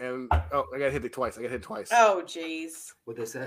And 0.00 0.28
oh, 0.52 0.64
I 0.74 0.78
gotta 0.78 0.90
hit 0.90 1.04
it 1.04 1.12
twice. 1.12 1.36
I 1.36 1.42
gotta 1.42 1.50
hit 1.50 1.60
it 1.60 1.64
twice. 1.64 1.88
Oh, 1.92 2.22
jeez. 2.24 2.92
What 3.04 3.16
they 3.16 3.24
say? 3.26 3.40